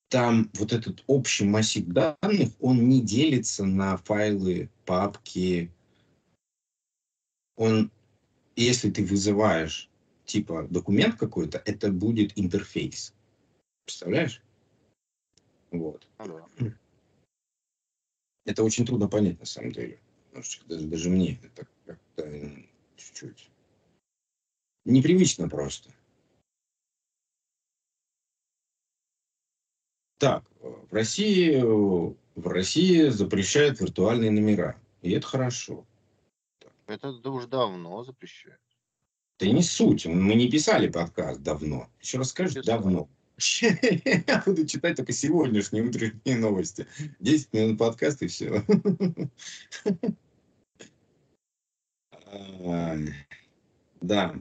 там 0.10 0.50
вот 0.56 0.74
этот 0.74 1.04
общий 1.08 1.46
массив 1.46 1.86
данных, 1.86 2.50
он 2.60 2.90
не 2.90 3.02
делится 3.02 3.66
на 3.66 3.98
файлы, 3.98 4.70
папки. 4.86 5.72
Он, 7.56 7.92
если 8.56 8.90
ты 8.90 9.06
вызываешь 9.06 9.90
типа 10.26 10.68
документ 10.70 11.16
какой-то, 11.16 11.62
это 11.66 11.92
будет 11.92 12.38
интерфейс. 12.38 13.14
Представляешь? 13.86 14.42
Вот. 15.72 16.08
Ну 16.18 16.74
это 18.46 18.64
очень 18.64 18.86
трудно 18.86 19.08
понять 19.08 19.40
на 19.40 19.46
самом 19.46 19.72
деле. 19.72 20.00
Даже, 20.34 20.60
даже 20.68 21.10
мне 21.10 21.40
это 21.44 21.68
как-то 21.86 22.52
чуть-чуть 22.96 23.50
непривычно 24.86 25.48
просто. 25.48 25.94
Так, 30.20 30.44
в 30.62 30.94
России, 30.94 31.60
в 31.62 32.48
России 32.48 33.08
запрещают 33.08 33.80
виртуальные 33.80 34.32
номера. 34.32 34.76
И 35.02 35.12
это 35.12 35.26
хорошо. 35.26 35.86
Это 36.88 37.10
уже 37.10 37.48
давно 37.48 38.04
запрещают. 38.04 38.60
Это 39.38 39.50
не 39.50 39.64
суть. 39.64 40.06
Мы 40.06 40.36
не 40.36 40.52
писали 40.52 40.90
подкаст 40.90 41.42
давно. 41.42 41.90
Еще 42.02 42.18
раз 42.18 42.30
скажешь, 42.30 42.66
давно. 42.66 43.08
Я 43.62 44.44
буду 44.46 44.68
читать 44.68 44.98
только 44.98 45.14
сегодняшние 45.14 45.84
утренние 45.84 46.38
новости. 46.38 46.86
10 47.20 47.54
минут 47.54 47.78
подкаст 47.80 48.22
и 48.22 48.28
все. 48.28 48.64
Да. 54.02 54.34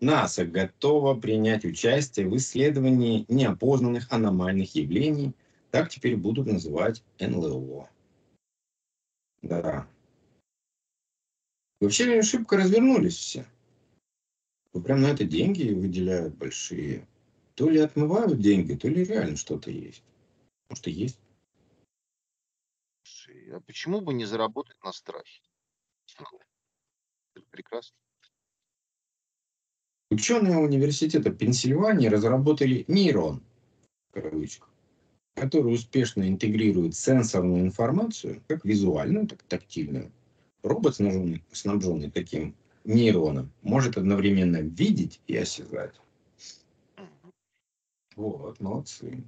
НАСА 0.00 0.44
готова 0.44 1.18
принять 1.18 1.64
участие 1.64 2.28
в 2.28 2.36
исследовании 2.36 3.24
неопознанных 3.28 4.12
аномальных 4.12 4.74
явлений. 4.74 5.34
Так 5.70 5.88
теперь 5.88 6.16
будут 6.16 6.46
называть 6.46 7.02
НЛО. 7.18 7.88
Да. 9.42 9.88
Вообще 11.80 12.22
шибко 12.22 12.56
развернулись 12.56 13.16
все. 13.16 13.46
Прям 14.72 15.02
на 15.02 15.06
это 15.06 15.24
деньги 15.24 15.72
выделяют 15.72 16.34
большие. 16.36 17.06
То 17.54 17.70
ли 17.70 17.78
отмывают 17.78 18.40
деньги, 18.40 18.74
то 18.74 18.88
ли 18.88 19.04
реально 19.04 19.36
что-то 19.36 19.70
есть. 19.70 20.02
Может, 20.68 20.88
и 20.88 20.90
есть. 20.90 21.20
А 23.52 23.60
почему 23.60 24.00
бы 24.00 24.14
не 24.14 24.24
заработать 24.24 24.82
на 24.82 24.92
страхе? 24.92 25.42
Прекрасно. 27.50 27.96
Ученые 30.14 30.58
университета 30.58 31.32
Пенсильвании 31.32 32.06
разработали 32.06 32.84
нейрон, 32.86 33.42
в 34.12 34.20
кавычках, 34.20 34.70
который 35.34 35.74
успешно 35.74 36.28
интегрирует 36.28 36.94
сенсорную 36.94 37.62
информацию, 37.62 38.40
как 38.46 38.64
визуальную, 38.64 39.26
так 39.26 39.42
и 39.42 39.48
тактильную. 39.48 40.12
Робот, 40.62 40.94
снабженный, 40.94 41.42
снабженный 41.50 42.12
таким 42.12 42.54
нейрона 42.84 43.50
может 43.62 43.98
одновременно 43.98 44.58
видеть 44.58 45.20
и 45.26 45.36
осязать. 45.36 46.00
Вот, 48.14 48.60
молодцы. 48.60 49.24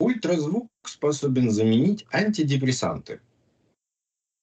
Ультразвук 0.00 0.68
способен 0.84 1.52
заменить 1.52 2.06
антидепрессанты. 2.10 3.20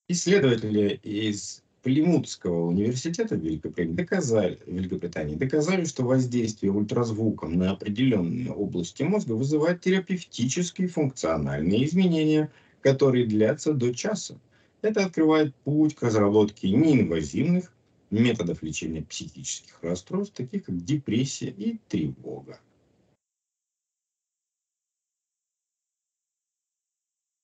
Исследователи 0.08 1.02
из 1.04 1.61
Плимутского 1.82 2.68
университета 2.68 3.36
Великобритании 3.36 3.94
доказали, 3.94 4.60
Великобритании 4.68 5.36
доказали, 5.36 5.86
что 5.86 6.04
воздействие 6.04 6.72
ультразвуком 6.72 7.58
на 7.58 7.72
определенные 7.72 8.52
области 8.52 9.02
мозга 9.02 9.34
вызывает 9.34 9.82
терапевтические 9.82 10.88
функциональные 10.88 11.86
изменения, 11.86 12.52
которые 12.82 13.26
длятся 13.26 13.74
до 13.74 13.94
часа. 13.94 14.40
Это 14.84 15.06
открывает 15.06 15.56
путь 15.64 15.96
к 15.96 16.04
разработке 16.04 16.70
неинвазивных 16.70 17.74
методов 18.12 18.62
лечения 18.62 19.02
психических 19.02 19.82
расстройств, 19.82 20.36
таких 20.36 20.66
как 20.66 20.84
депрессия 20.84 21.50
и 21.50 21.80
тревога. 21.88 22.60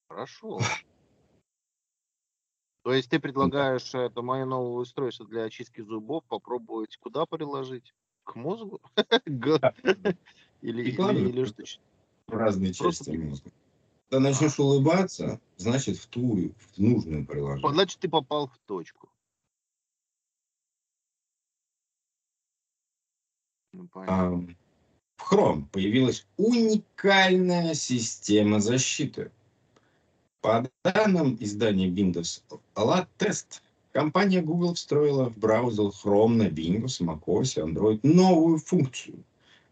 Хорошо. 0.09 0.59
То 2.87 2.93
есть 2.93 3.09
ты 3.09 3.19
предлагаешь 3.19 3.93
это 3.93 4.21
мое 4.21 4.45
новое 4.45 4.83
устройство 4.83 5.27
для 5.27 5.43
очистки 5.43 5.81
зубов 5.81 6.23
попробовать 6.23 6.95
куда 6.95 7.25
приложить? 7.25 7.93
К 8.23 8.35
мозгу? 8.35 8.79
Или, 10.61 10.91
или, 10.91 11.43
что? 11.43 11.63
В 12.27 12.37
разные 12.37 12.71
части 12.71 13.09
мозга. 13.09 13.51
Когда 14.09 14.29
начнешь 14.29 14.57
улыбаться, 14.57 15.41
значит 15.57 15.97
в 15.97 16.07
ту, 16.07 16.53
в 16.57 16.77
нужную 16.77 17.25
приложение. 17.25 17.73
Значит, 17.73 17.99
ты 17.99 18.07
попал 18.07 18.47
в 18.47 18.57
точку. 18.59 19.09
Ну, 23.73 23.89
а, 23.95 24.29
в 24.29 25.33
Chrome 25.33 25.65
появилась 25.73 26.25
уникальная 26.37 27.73
система 27.73 28.61
защиты. 28.61 29.33
По 30.41 30.69
данным 30.83 31.37
издания 31.39 31.89
Windows 31.89 32.41
Lat 32.75 33.07
Test, 33.17 33.61
компания 33.91 34.41
Google 34.41 34.75
встроила 34.75 35.29
в 35.29 35.37
браузер 35.37 35.85
Chrome 35.85 36.35
на 36.35 36.47
Windows, 36.47 37.01
macOS 37.01 37.53
и 37.55 37.61
Android 37.61 37.99
новую 38.03 38.59
функцию. 38.59 39.23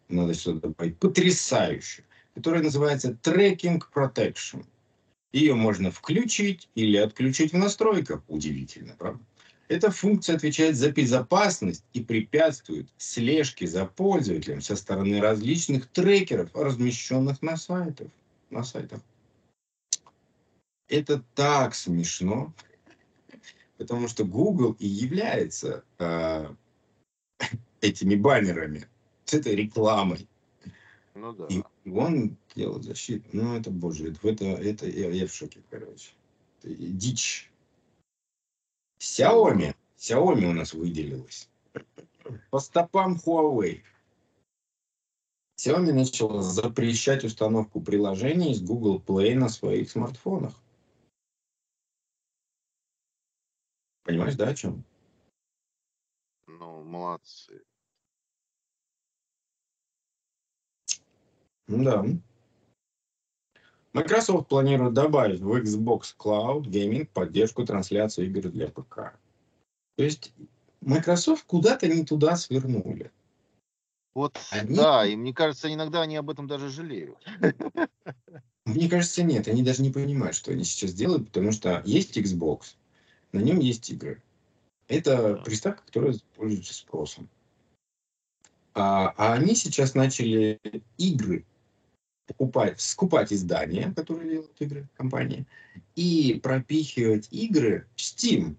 Надо 0.09 0.33
сюда 0.33 0.67
добавить 0.67 0.97
потрясающую 0.97 2.05
которая 2.35 2.61
называется 2.61 3.17
Tracking 3.23 3.81
Protection. 3.93 4.65
Ее 5.31 5.55
можно 5.55 5.89
включить 5.89 6.69
или 6.75 6.97
отключить 6.97 7.53
в 7.53 7.57
настройках. 7.57 8.21
Удивительно, 8.27 8.93
правда? 8.97 9.23
Эта 9.67 9.89
функция 9.89 10.35
отвечает 10.35 10.75
за 10.75 10.91
безопасность 10.91 11.83
и 11.93 12.03
препятствует 12.03 12.87
слежке 12.97 13.65
за 13.65 13.85
пользователем 13.85 14.61
со 14.61 14.75
стороны 14.75 15.19
различных 15.19 15.87
трекеров, 15.87 16.49
размещенных 16.53 17.41
на 17.41 17.57
сайтах. 17.57 18.09
На 18.51 18.63
сайтах. 18.63 18.99
Это 20.87 21.23
так 21.33 21.73
смешно, 21.73 22.53
потому 23.77 24.07
что 24.07 24.23
Google 24.23 24.75
и 24.79 24.87
является 24.87 25.83
э, 25.97 26.53
этими 27.81 28.15
баннерами, 28.15 28.87
с 29.25 29.33
этой 29.33 29.55
рекламой. 29.55 30.27
Ну 31.15 31.33
да. 31.33 31.47
И 31.47 31.63
он 31.89 32.37
делает 32.55 32.83
защиту. 32.83 33.27
Ну, 33.31 33.55
это, 33.55 33.71
боже, 33.71 34.13
это, 34.21 34.45
это 34.45 34.87
я, 34.87 35.09
я 35.09 35.27
в 35.27 35.33
шоке, 35.33 35.61
короче. 35.69 36.11
Это 36.61 36.73
дичь. 36.75 37.49
Xiaomi. 38.99 39.75
Xiaomi 39.97 40.45
у 40.45 40.53
нас 40.53 40.73
выделилась. 40.73 41.49
По 42.49 42.59
стопам 42.59 43.15
Huawei. 43.15 43.81
Xiaomi 45.57 45.93
начала 45.93 46.41
запрещать 46.41 47.23
установку 47.23 47.81
приложений 47.81 48.51
из 48.51 48.61
Google 48.61 48.99
Play 48.99 49.35
на 49.35 49.49
своих 49.49 49.89
смартфонах. 49.89 50.53
Понимаешь, 54.05 54.35
да, 54.35 54.49
о 54.49 54.55
чем? 54.55 54.83
Ну, 56.47 56.83
молодцы. 56.83 57.61
Да. 61.67 62.05
Microsoft 63.93 64.47
планирует 64.49 64.93
добавить 64.93 65.39
в 65.39 65.53
Xbox 65.55 66.15
Cloud 66.17 66.63
Gaming 66.63 67.05
поддержку 67.05 67.65
трансляции 67.65 68.25
игр 68.27 68.49
для 68.49 68.67
ПК. 68.67 69.17
То 69.95 70.03
есть 70.03 70.33
Microsoft 70.81 71.45
куда-то 71.45 71.87
не 71.87 72.05
туда 72.05 72.35
свернули. 72.35 73.11
Вот, 74.13 74.37
Они- 74.51 74.75
да, 74.75 75.05
и 75.05 75.15
мне 75.15 75.33
кажется, 75.33 75.73
иногда 75.73 76.01
они 76.01 76.15
об 76.15 76.29
этом 76.29 76.47
даже 76.47 76.69
жалеют. 76.69 77.17
Мне 78.65 78.89
кажется, 78.89 79.23
нет, 79.23 79.47
они 79.47 79.63
даже 79.63 79.81
не 79.81 79.91
понимают, 79.91 80.35
что 80.35 80.51
они 80.51 80.63
сейчас 80.63 80.93
делают, 80.93 81.27
потому 81.27 81.51
что 81.51 81.81
есть 81.85 82.17
Xbox, 82.17 82.75
на 83.35 83.39
нем 83.39 83.59
есть 83.59 83.89
игры. 83.89 84.21
Это 84.87 85.35
приставка, 85.45 85.83
которая 85.85 86.15
пользуется 86.35 86.73
спросом. 86.73 87.29
А, 88.73 89.13
а 89.17 89.33
они 89.33 89.55
сейчас 89.55 89.93
начали 89.93 90.59
игры 90.97 91.45
покупать, 92.27 92.79
скупать 92.81 93.31
издания, 93.31 93.93
которые 93.95 94.29
делают 94.29 94.61
игры, 94.61 94.87
компании, 94.95 95.45
и 95.95 96.39
пропихивать 96.41 97.27
игры 97.31 97.87
в 97.95 97.99
Steam. 97.99 98.55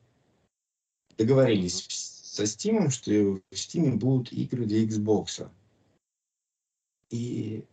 Договорились 1.17 1.87
со 2.23 2.45
Steam, 2.45 2.91
что 2.91 3.11
в 3.11 3.41
Steam 3.53 3.97
будут 3.97 4.33
игры 4.33 4.67
для 4.67 4.85
Xbox. 4.85 5.51
И 7.11 7.65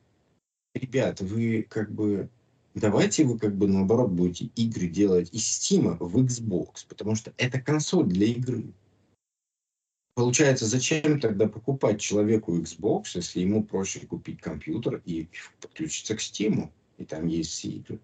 ребят, 0.74 1.22
вы 1.22 1.64
как 1.64 1.92
бы 1.92 2.30
давайте 2.76 3.24
вы 3.26 3.38
как 3.38 3.56
бы 3.56 3.68
наоборот 3.68 4.12
будете 4.12 4.46
игры 4.56 4.88
делать 4.88 5.30
из 5.34 5.44
Steam 5.44 5.98
в 6.00 6.18
Xbox, 6.18 6.86
потому 6.88 7.16
что 7.16 7.34
это 7.38 7.62
консоль 7.62 8.06
для 8.06 8.28
игры. 8.28 8.74
Получается, 10.16 10.66
зачем 10.66 11.20
тогда 11.20 11.48
покупать 11.48 12.00
человеку 12.00 12.56
Xbox, 12.58 13.06
если 13.16 13.42
ему 13.42 13.64
проще 13.64 14.06
купить 14.06 14.42
компьютер 14.42 15.02
и 15.06 15.28
подключиться 15.60 16.16
к 16.16 16.20
Steam, 16.20 16.70
и 16.98 17.06
там 17.06 17.28
есть 17.28 17.52
все 17.52 17.70
игры. 17.70 18.00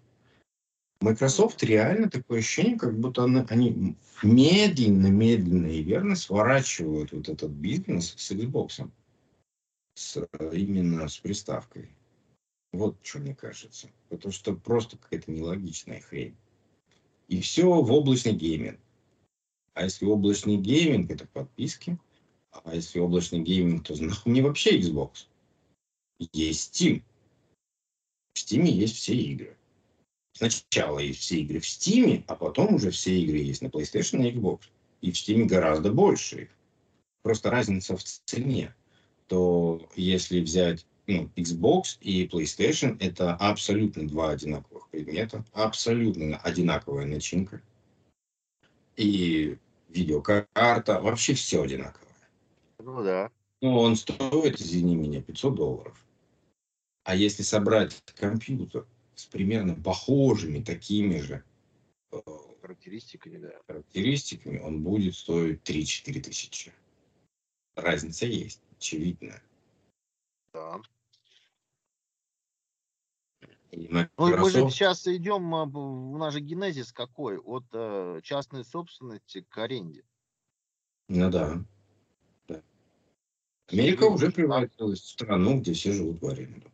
Microsoft 1.00 1.62
реально 1.62 2.10
такое 2.10 2.40
ощущение, 2.40 2.78
как 2.78 2.98
будто 2.98 3.24
она- 3.24 3.46
они 3.48 3.96
медленно, 4.22 5.06
медленно 5.06 5.66
и 5.68 5.82
верно 5.82 6.14
сворачивают 6.14 7.12
вот 7.12 7.28
этот 7.28 7.52
бизнес 7.52 8.12
с 8.16 8.32
Xbox. 8.32 8.90
С, 9.94 10.26
именно 10.52 11.08
с 11.08 11.18
приставкой. 11.18 11.90
Вот 12.72 12.96
что 13.02 13.18
мне 13.18 13.34
кажется. 13.34 13.90
Потому 14.08 14.32
что 14.32 14.54
просто 14.54 14.96
какая-то 14.96 15.30
нелогичная 15.30 16.00
хрень. 16.00 16.36
И 17.28 17.40
все 17.40 17.64
в 17.64 17.92
облачный 17.92 18.32
гейминг. 18.32 18.78
А 19.74 19.84
если 19.84 20.04
облачный 20.04 20.56
гейминг, 20.56 21.10
это 21.10 21.26
подписки. 21.26 21.98
А 22.50 22.74
если 22.74 22.98
облачный 22.98 23.40
гейминг, 23.40 23.86
то 23.86 24.02
нахуй 24.02 24.32
мне 24.32 24.42
вообще 24.42 24.78
Xbox. 24.78 25.26
Есть 26.32 26.74
Steam. 26.74 27.02
В 28.34 28.38
Steam 28.38 28.66
есть 28.66 28.96
все 28.96 29.14
игры. 29.14 29.56
Сначала 30.32 30.98
есть 30.98 31.20
все 31.20 31.40
игры 31.40 31.60
в 31.60 31.64
Steam, 31.64 32.24
а 32.26 32.36
потом 32.36 32.74
уже 32.74 32.90
все 32.90 33.18
игры 33.20 33.38
есть 33.38 33.62
на 33.62 33.68
PlayStation 33.68 34.26
и 34.26 34.32
Xbox. 34.32 34.62
И 35.00 35.12
в 35.12 35.14
Steam 35.14 35.44
гораздо 35.44 35.92
больше 35.92 36.42
их. 36.42 36.48
Просто 37.22 37.50
разница 37.50 37.96
в 37.96 38.02
цене. 38.02 38.74
То 39.26 39.88
если 39.96 40.40
взять 40.40 40.86
ну, 41.10 41.30
Xbox 41.36 41.98
и 42.00 42.26
PlayStation 42.26 42.96
это 43.00 43.34
абсолютно 43.34 44.06
два 44.06 44.30
одинаковых 44.30 44.88
предмета, 44.88 45.44
абсолютно 45.52 46.38
одинаковая 46.38 47.06
начинка. 47.06 47.62
И 48.96 49.56
видеокарта, 49.88 51.00
вообще 51.00 51.34
все 51.34 51.62
одинаковое. 51.62 52.08
Ну 52.78 53.02
да. 53.02 53.30
Ну, 53.60 53.76
он 53.76 53.96
стоит, 53.96 54.60
извини 54.60 54.96
меня, 54.96 55.20
500 55.20 55.54
долларов. 55.54 56.06
А 57.04 57.14
если 57.14 57.42
собрать 57.42 58.00
компьютер 58.16 58.86
с 59.14 59.26
примерно 59.26 59.74
похожими 59.74 60.62
такими 60.62 61.18
же 61.18 61.42
э, 62.12 62.18
Характеристиками, 62.62 63.38
да. 63.38 63.52
характеристиками, 63.66 64.58
он 64.60 64.82
будет 64.82 65.14
стоить 65.16 65.62
3-4 65.62 66.20
тысячи. 66.20 66.72
Разница 67.74 68.26
есть, 68.26 68.60
очевидно. 68.76 69.42
Да. 70.52 70.80
И 73.72 73.88
Ну, 73.88 74.08
мы 74.16 74.50
же 74.50 74.68
сейчас 74.70 75.06
идем, 75.06 75.54
а, 75.54 75.64
у 75.64 76.16
нас 76.18 76.32
же 76.32 76.40
генезис 76.40 76.92
какой? 76.92 77.38
От 77.38 77.64
э, 77.72 78.20
частной 78.22 78.64
собственности 78.64 79.46
к 79.48 79.58
аренде. 79.58 80.02
Ну 81.08 81.30
да. 81.30 81.64
да. 82.48 82.62
Америка 83.68 84.02
Живем 84.02 84.14
уже 84.14 84.32
превратилась 84.32 85.00
в 85.00 85.08
страну, 85.08 85.60
где 85.60 85.72
все 85.72 85.92
живут 85.92 86.20
в 86.20 86.26
аренду. 86.26 86.70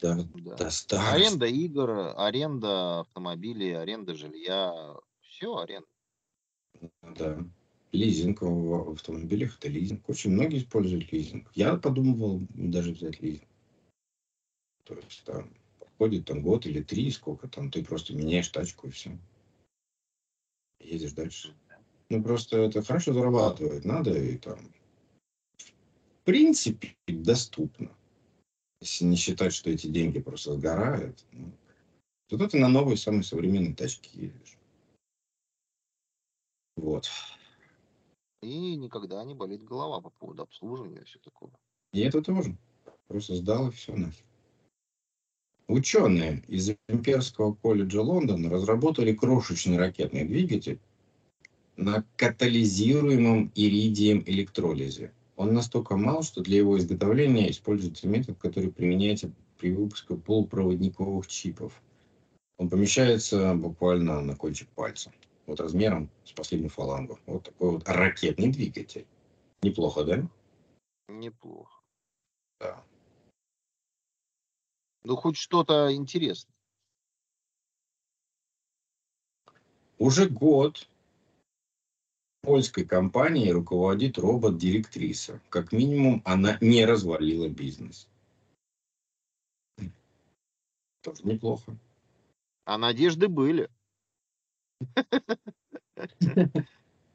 Да, 0.00 0.16
да. 0.34 0.54
до 0.54 0.70
старости. 0.70 1.12
Аренда 1.12 1.46
игр, 1.46 1.90
аренда 2.16 3.00
автомобилей, 3.00 3.72
аренда 3.72 4.14
жилья. 4.14 4.94
Все 5.20 5.56
аренда. 5.56 5.88
Да. 7.02 7.44
Лизинг 7.90 8.42
в 8.42 8.92
автомобилях 8.92 9.58
это 9.58 9.68
лизинг. 9.68 10.08
Очень 10.08 10.32
многие 10.32 10.58
используют 10.58 11.10
лизинг. 11.10 11.50
Я 11.54 11.76
подумывал 11.76 12.46
даже 12.50 12.92
взять 12.92 13.20
лизинг. 13.20 13.48
То 14.84 14.94
есть 14.94 15.24
там 15.24 15.50
проходит 15.98 16.26
там 16.26 16.42
год 16.42 16.64
или 16.64 16.82
три, 16.82 17.10
сколько 17.10 17.48
там, 17.48 17.70
ты 17.70 17.84
просто 17.84 18.14
меняешь 18.14 18.48
тачку 18.48 18.86
и 18.86 18.90
все. 18.90 19.18
Едешь 20.80 21.12
дальше. 21.12 21.54
Ну 22.08 22.22
просто 22.22 22.58
это 22.58 22.82
хорошо 22.82 23.12
зарабатывает, 23.12 23.84
надо 23.84 24.16
и 24.16 24.38
там. 24.38 24.58
В 25.58 26.24
принципе, 26.24 26.96
доступно. 27.06 27.90
Если 28.80 29.06
не 29.06 29.16
считать, 29.16 29.52
что 29.52 29.70
эти 29.70 29.88
деньги 29.88 30.20
просто 30.20 30.54
сгорают. 30.54 31.24
Ну, 31.32 31.50
зато 32.30 32.48
ты 32.48 32.58
на 32.58 32.68
новой, 32.68 32.96
самой 32.96 33.24
современной 33.24 33.74
тачке 33.74 34.08
едешь. 34.12 34.56
Вот. 36.76 37.10
И 38.42 38.76
никогда 38.76 39.24
не 39.24 39.34
болит 39.34 39.64
голова 39.64 40.00
по 40.00 40.10
поводу 40.10 40.44
обслуживания 40.44 41.00
и 41.00 41.04
все 41.04 41.18
такое. 41.18 41.50
И 41.92 42.00
это 42.02 42.22
тоже. 42.22 42.56
Просто 43.08 43.34
сдал 43.34 43.68
и 43.68 43.72
все 43.72 43.96
нахер. 43.96 44.24
Ученые 45.68 46.42
из 46.48 46.70
Имперского 46.88 47.52
колледжа 47.52 48.00
Лондона 48.00 48.48
разработали 48.48 49.12
крошечный 49.12 49.76
ракетный 49.76 50.24
двигатель 50.24 50.80
на 51.76 52.04
катализируемом 52.16 53.52
иридием 53.54 54.22
электролизе. 54.24 55.12
Он 55.36 55.52
настолько 55.52 55.96
мал, 55.96 56.22
что 56.22 56.40
для 56.40 56.56
его 56.56 56.78
изготовления 56.78 57.50
используется 57.50 58.08
метод, 58.08 58.38
который 58.38 58.72
применяется 58.72 59.30
при 59.58 59.70
выпуске 59.72 60.16
полупроводниковых 60.16 61.26
чипов. 61.26 61.74
Он 62.56 62.70
помещается 62.70 63.54
буквально 63.54 64.22
на 64.22 64.34
кончик 64.34 64.68
пальца. 64.70 65.12
Вот 65.46 65.60
размером 65.60 66.08
с 66.24 66.32
последнюю 66.32 66.70
фалангу. 66.70 67.18
Вот 67.26 67.44
такой 67.44 67.72
вот 67.72 67.82
ракетный 67.86 68.50
двигатель. 68.50 69.06
Неплохо, 69.62 70.04
да? 70.04 70.26
Неплохо. 71.08 71.82
Да. 72.58 72.82
Ну, 75.04 75.16
хоть 75.16 75.36
что-то 75.36 75.94
интересное. 75.94 76.54
Уже 79.98 80.28
год 80.28 80.88
польской 82.42 82.84
компанией 82.84 83.52
руководит 83.52 84.16
робот-директриса. 84.18 85.40
Как 85.48 85.72
минимум, 85.72 86.22
она 86.24 86.56
не 86.60 86.84
развалила 86.84 87.48
бизнес. 87.48 88.08
Тоже 91.02 91.22
неплохо. 91.24 91.76
А 92.64 92.78
надежды 92.78 93.28
были. 93.28 93.70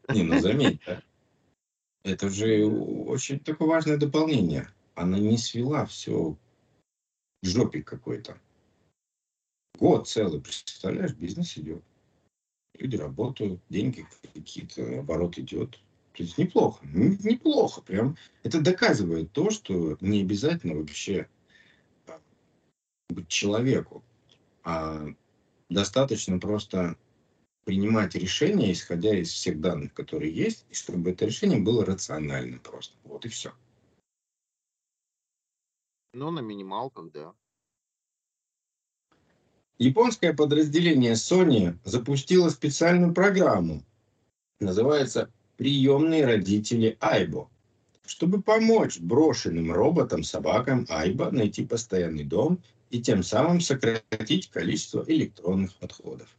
Не, 0.10 0.23
ну 0.23 0.39
заметь, 0.39 0.81
да? 0.85 1.01
Это 2.03 2.30
же 2.30 2.65
очень 2.65 3.39
такое 3.39 3.68
важное 3.68 3.97
дополнение. 3.97 4.68
Она 4.95 5.18
не 5.18 5.38
свела 5.38 5.85
все 5.85 6.38
к 7.44 7.45
жопе 7.45 7.84
какой-то. 7.84 8.38
Год 9.78 10.07
целый, 10.07 10.40
представляешь, 10.40 11.14
бизнес 11.14 11.57
идет. 11.57 11.84
Люди 12.80 12.95
работают, 12.95 13.61
деньги 13.70 14.07
какие-то, 14.34 14.99
оборот 14.99 15.38
идет. 15.38 15.72
То 16.14 16.24
есть 16.24 16.38
неплохо, 16.38 16.86
неплохо. 16.86 17.82
Прям 17.82 18.15
это 18.44 18.61
доказывает 18.61 19.32
то, 19.34 19.49
что 19.49 19.98
не 19.99 20.22
обязательно 20.22 20.76
вообще 20.76 21.28
а, 22.07 22.22
быть 23.10 23.28
человеку, 23.28 24.03
а 24.64 25.07
достаточно 25.70 26.40
просто 26.40 26.95
принимать 27.65 28.15
решения, 28.15 28.72
исходя 28.72 29.15
из 29.18 29.32
всех 29.32 29.60
данных, 29.60 29.94
которые 29.94 30.32
есть, 30.34 30.65
и 30.70 30.76
чтобы 30.76 31.11
это 31.11 31.26
решение 31.26 31.60
было 31.60 31.86
рациональным 31.86 32.60
просто. 32.60 32.95
Вот 33.03 33.26
и 33.26 33.30
все. 33.30 33.53
Ну, 36.14 36.30
на 36.30 36.41
минималках, 36.41 37.11
да. 37.11 37.34
Японское 39.80 40.34
подразделение 40.34 41.14
Sony 41.14 41.76
запустило 41.84 42.49
специальную 42.49 43.14
программу 43.14 43.84
называется 44.60 45.31
«Приемные 45.57 46.26
родители 46.26 46.98
Айбо», 47.02 47.49
чтобы 48.06 48.41
помочь 48.41 48.99
брошенным 48.99 49.72
роботам, 49.72 50.23
собакам 50.23 50.85
Айбо 50.90 51.31
найти 51.31 51.65
постоянный 51.65 52.23
дом 52.23 52.61
и 52.91 53.02
тем 53.02 53.23
самым 53.23 53.60
сократить 53.60 54.49
количество 54.52 55.03
электронных 55.07 55.72
отходов. 55.81 56.38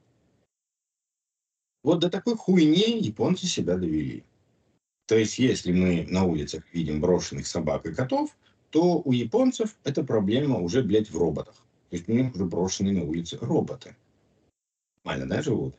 Вот 1.83 1.99
до 1.99 2.09
такой 2.09 2.37
хуйни 2.37 3.01
японцы 3.01 3.47
себя 3.47 3.77
довели. 3.77 4.25
То 5.07 5.19
есть, 5.19 5.39
если 5.39 5.73
мы 5.73 6.07
на 6.09 6.25
улицах 6.25 6.65
видим 6.73 7.01
брошенных 7.01 7.47
собак 7.47 7.85
и 7.87 7.93
котов, 7.93 8.35
то 8.75 9.01
у 9.05 9.13
японцев 9.13 9.77
эта 9.85 10.03
проблема 10.03 10.59
уже, 10.59 10.83
блядь, 10.83 11.09
в 11.09 11.17
роботах. 11.17 11.55
То 11.91 11.97
есть 11.97 12.09
у 12.09 12.13
них 12.13 12.35
уже 12.35 12.45
брошены 12.45 12.91
на 12.91 13.05
улице 13.05 13.39
роботы. 13.41 13.95
Нормально, 15.05 15.29
да, 15.29 15.43
живут? 15.43 15.77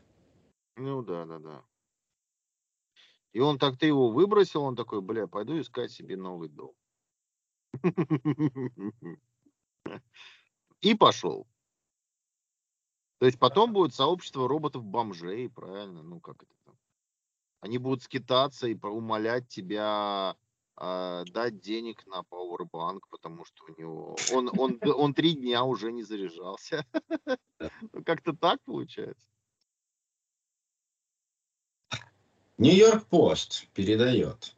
Ну 0.76 1.02
да, 1.02 1.26
да, 1.26 1.38
да. 1.38 1.62
И 3.34 3.40
он 3.40 3.58
так 3.58 3.76
ты 3.76 3.84
его 3.86 4.08
выбросил, 4.10 4.62
он 4.62 4.76
такой, 4.76 5.02
бля, 5.02 5.26
пойду 5.26 5.60
искать 5.60 5.92
себе 5.92 6.16
новый 6.16 6.48
дом. 6.48 6.72
И 10.80 10.94
пошел. 10.94 11.46
То 13.18 13.26
есть 13.26 13.38
потом 13.38 13.74
будет 13.74 13.94
сообщество 13.94 14.48
роботов-бомжей, 14.48 15.50
правильно? 15.50 16.02
Ну 16.02 16.18
как 16.18 16.42
это 16.42 16.54
там? 16.64 16.78
Они 17.60 17.76
будут 17.76 18.02
скитаться 18.02 18.66
и 18.68 18.74
умолять 18.74 19.48
тебя 19.48 20.34
э, 20.78 21.24
дать 21.32 21.60
денег 21.60 22.06
на 22.06 22.22
Powerbank, 22.30 23.00
потому 23.10 23.44
что 23.44 23.64
у 23.64 23.80
него 23.80 24.16
он 24.32 24.50
он 24.58 24.78
он 24.82 25.14
три 25.14 25.34
дня 25.34 25.64
уже 25.64 25.92
не 25.92 26.02
заряжался. 26.02 26.84
Ну, 27.92 28.04
как-то 28.04 28.34
так 28.34 28.60
получается. 28.64 29.26
Нью-Йорк 32.58 33.06
Пост 33.06 33.66
передает. 33.74 34.56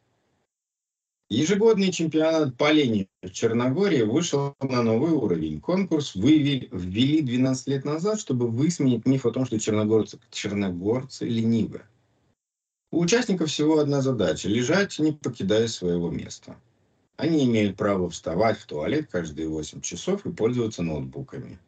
Ежегодный 1.31 1.91
чемпионат 1.91 2.57
по 2.57 2.71
линии 2.71 3.07
в 3.21 3.29
Черногории 3.29 4.01
вышел 4.01 4.55
на 4.61 4.81
новый 4.81 5.11
уровень. 5.11 5.61
Конкурс 5.61 6.15
вывели, 6.15 6.67
ввели 6.71 7.21
12 7.21 7.67
лет 7.67 7.85
назад, 7.85 8.19
чтобы 8.19 8.47
высменить 8.47 9.05
миф 9.05 9.27
о 9.27 9.31
том, 9.31 9.45
что 9.45 9.59
черногорцы, 9.59 10.19
черногорцы 10.31 11.27
ленивы. 11.27 11.83
У 12.91 13.01
участников 13.01 13.49
всего 13.49 13.77
одна 13.77 14.01
задача– 14.01 14.47
лежать, 14.49 14.97
не 14.97 15.11
покидая 15.11 15.67
своего 15.67 16.09
места. 16.09 16.57
Они 17.17 17.45
имеют 17.45 17.77
право 17.77 18.09
вставать 18.09 18.57
в 18.57 18.65
туалет 18.65 19.09
каждые 19.11 19.47
8 19.47 19.81
часов 19.81 20.25
и 20.25 20.31
пользоваться 20.31 20.81
ноутбуками. 20.81 21.59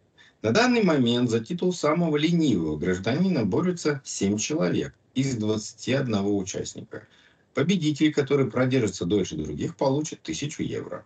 На 0.41 0.51
данный 0.51 0.81
момент 0.81 1.29
за 1.29 1.39
титул 1.39 1.73
самого 1.73 2.17
ленивого 2.17 2.75
гражданина 2.75 3.45
борются 3.45 4.01
7 4.03 4.37
человек 4.37 4.95
из 5.13 5.35
21 5.35 6.25
участника. 6.25 7.07
Победитель, 7.53 8.11
который 8.11 8.49
продержится 8.49 9.05
дольше 9.05 9.35
других, 9.35 9.75
получит 9.75 10.21
1000 10.21 10.63
евро. 10.63 11.05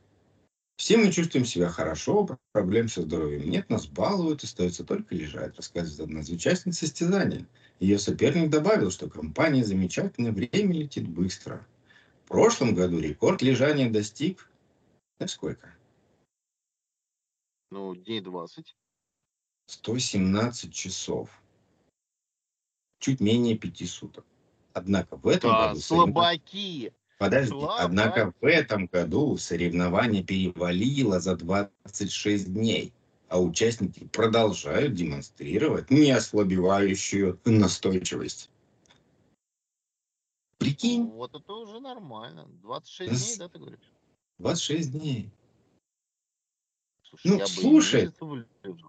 Все 0.78 0.96
мы 0.96 1.12
чувствуем 1.12 1.46
себя 1.46 1.68
хорошо, 1.68 2.38
проблем 2.54 2.88
со 2.88 3.02
здоровьем 3.02 3.50
нет, 3.50 3.70
нас 3.70 3.88
балуют, 3.88 4.44
остается 4.44 4.86
только 4.86 5.14
лежать, 5.14 5.58
рассказывает 5.58 6.00
одна 6.00 6.22
из 6.22 6.30
участниц 6.30 6.80
состязания. 6.80 7.46
Ее 7.80 8.00
соперник 8.00 8.50
добавил, 8.50 8.90
что 8.92 9.10
компания 9.10 9.64
замечательно, 9.64 10.32
время 10.32 10.74
летит 10.74 11.08
быстро. 11.08 11.66
В 12.24 12.28
прошлом 12.30 12.74
году 12.74 13.00
рекорд 13.00 13.42
лежания 13.42 13.90
достиг... 13.90 14.50
Да 15.20 15.28
сколько? 15.28 15.76
Ну, 17.72 17.96
дней 17.96 18.22
20. 18.22 18.76
117 19.68 20.74
часов. 20.74 21.30
Чуть 23.00 23.20
менее 23.20 23.58
пяти 23.58 23.86
суток. 23.86 24.26
Однако 24.74 25.18
в 25.18 25.28
этом 25.28 25.52
Да, 25.52 25.68
году... 25.70 25.80
слабаки. 25.80 26.94
Подожди, 27.18 27.52
Слабаки. 27.52 27.84
однако 27.84 28.34
в 28.42 28.46
этом 28.46 28.88
году 28.88 29.38
соревнование 29.38 30.22
перевалило 30.22 31.22
за 31.22 31.38
26 31.38 32.54
дней, 32.54 32.94
а 33.36 33.40
участники 33.40 34.08
продолжают 34.08 34.94
демонстрировать 34.94 35.92
неослабевающую 35.92 37.38
настойчивость. 37.44 38.50
Прикинь, 40.58 41.04
Вот 41.04 41.36
это 41.36 41.52
уже 41.52 41.82
нормально. 41.82 42.48
26 42.62 43.12
Да 43.12 43.18
дней, 43.18 43.38
да, 43.38 43.50
ты 43.50 43.60
говоришь? 43.60 43.92
26 44.40 44.92
дней. 44.94 45.32
Слушай, 47.04 47.28
Ну, 47.28 47.46
слушай. 47.46 48.14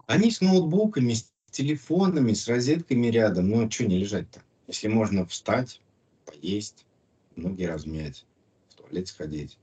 Они 0.06 0.30
с 0.30 0.40
ноутбуками, 0.40 1.14
с 1.14 1.28
телефонами, 1.50 2.32
с 2.32 2.46
розетками 2.46 3.08
рядом. 3.08 3.48
Ну, 3.48 3.66
а 3.66 3.70
что 3.70 3.84
не 3.84 3.98
лежать-то? 3.98 4.44
Если 4.68 4.86
можно 4.86 5.26
встать, 5.26 5.80
поесть, 6.24 6.86
ноги 7.34 7.64
размять, 7.64 8.24
в 8.68 8.74
туалет 8.74 9.08
сходить. 9.08 9.58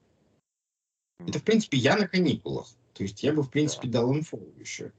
Это, 1.20 1.40
в 1.40 1.44
принципе, 1.44 1.78
я 1.78 1.96
на 1.96 2.06
каникулах. 2.06 2.68
То 2.94 3.04
есть 3.04 3.24
я 3.24 3.34
бы, 3.34 3.44
в 3.44 3.50
принципе, 3.50 3.88
дал 3.88 4.14
инфо 4.16 4.40
еще. 4.58 4.92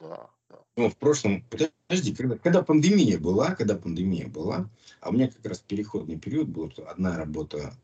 Да, 0.00 0.30
да. 0.48 0.58
Ну, 0.76 0.90
в 0.90 0.96
прошлом, 0.96 1.44
подожди, 1.50 2.14
когда, 2.14 2.38
когда 2.38 2.62
пандемия 2.62 3.18
была, 3.18 3.54
когда 3.54 3.76
пандемия 3.76 4.28
была, 4.28 4.70
а 5.00 5.10
у 5.10 5.12
меня 5.12 5.28
как 5.28 5.44
раз 5.44 5.58
переходный 5.58 6.18
период 6.18 6.48
был, 6.48 6.70
что 6.70 6.88
одна 6.88 7.16
работа, 7.16 7.74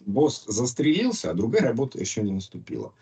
босс 0.00 0.44
застрелился, 0.46 1.30
а 1.30 1.34
другая 1.34 1.62
работа 1.62 1.98
еще 1.98 2.22
не 2.22 2.32
наступила. 2.32 2.92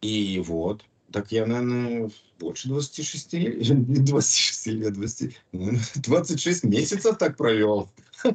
И 0.00 0.42
вот, 0.44 0.84
так 1.12 1.30
я, 1.32 1.46
наверное, 1.46 2.10
больше 2.38 2.68
26 2.68 3.32
лет, 3.34 4.04
26 4.04 4.66
лет, 4.66 4.92
20, 4.94 5.40
наверное, 5.52 5.80
26 5.96 6.64
месяцев 6.64 7.16
так 7.16 7.36
провел. 7.36 7.90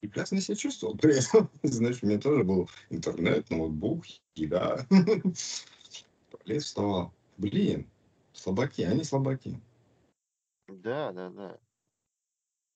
Прекрасно 0.00 0.40
себя 0.40 0.56
чувствовал 0.56 0.96
при 0.96 1.18
этом. 1.18 1.50
Знаешь, 1.62 2.02
у 2.02 2.06
меня 2.06 2.18
тоже 2.18 2.44
был 2.44 2.68
интернет, 2.90 3.50
ноутбук, 3.50 4.04
еда. 4.34 4.86
Туалет 6.30 6.62
вставал. 6.62 7.12
Блин, 7.36 7.88
слабаки, 8.32 8.82
они 8.82 9.04
слабаки. 9.04 9.60
Да, 10.68 11.12
да, 11.12 11.30
да. 11.30 11.58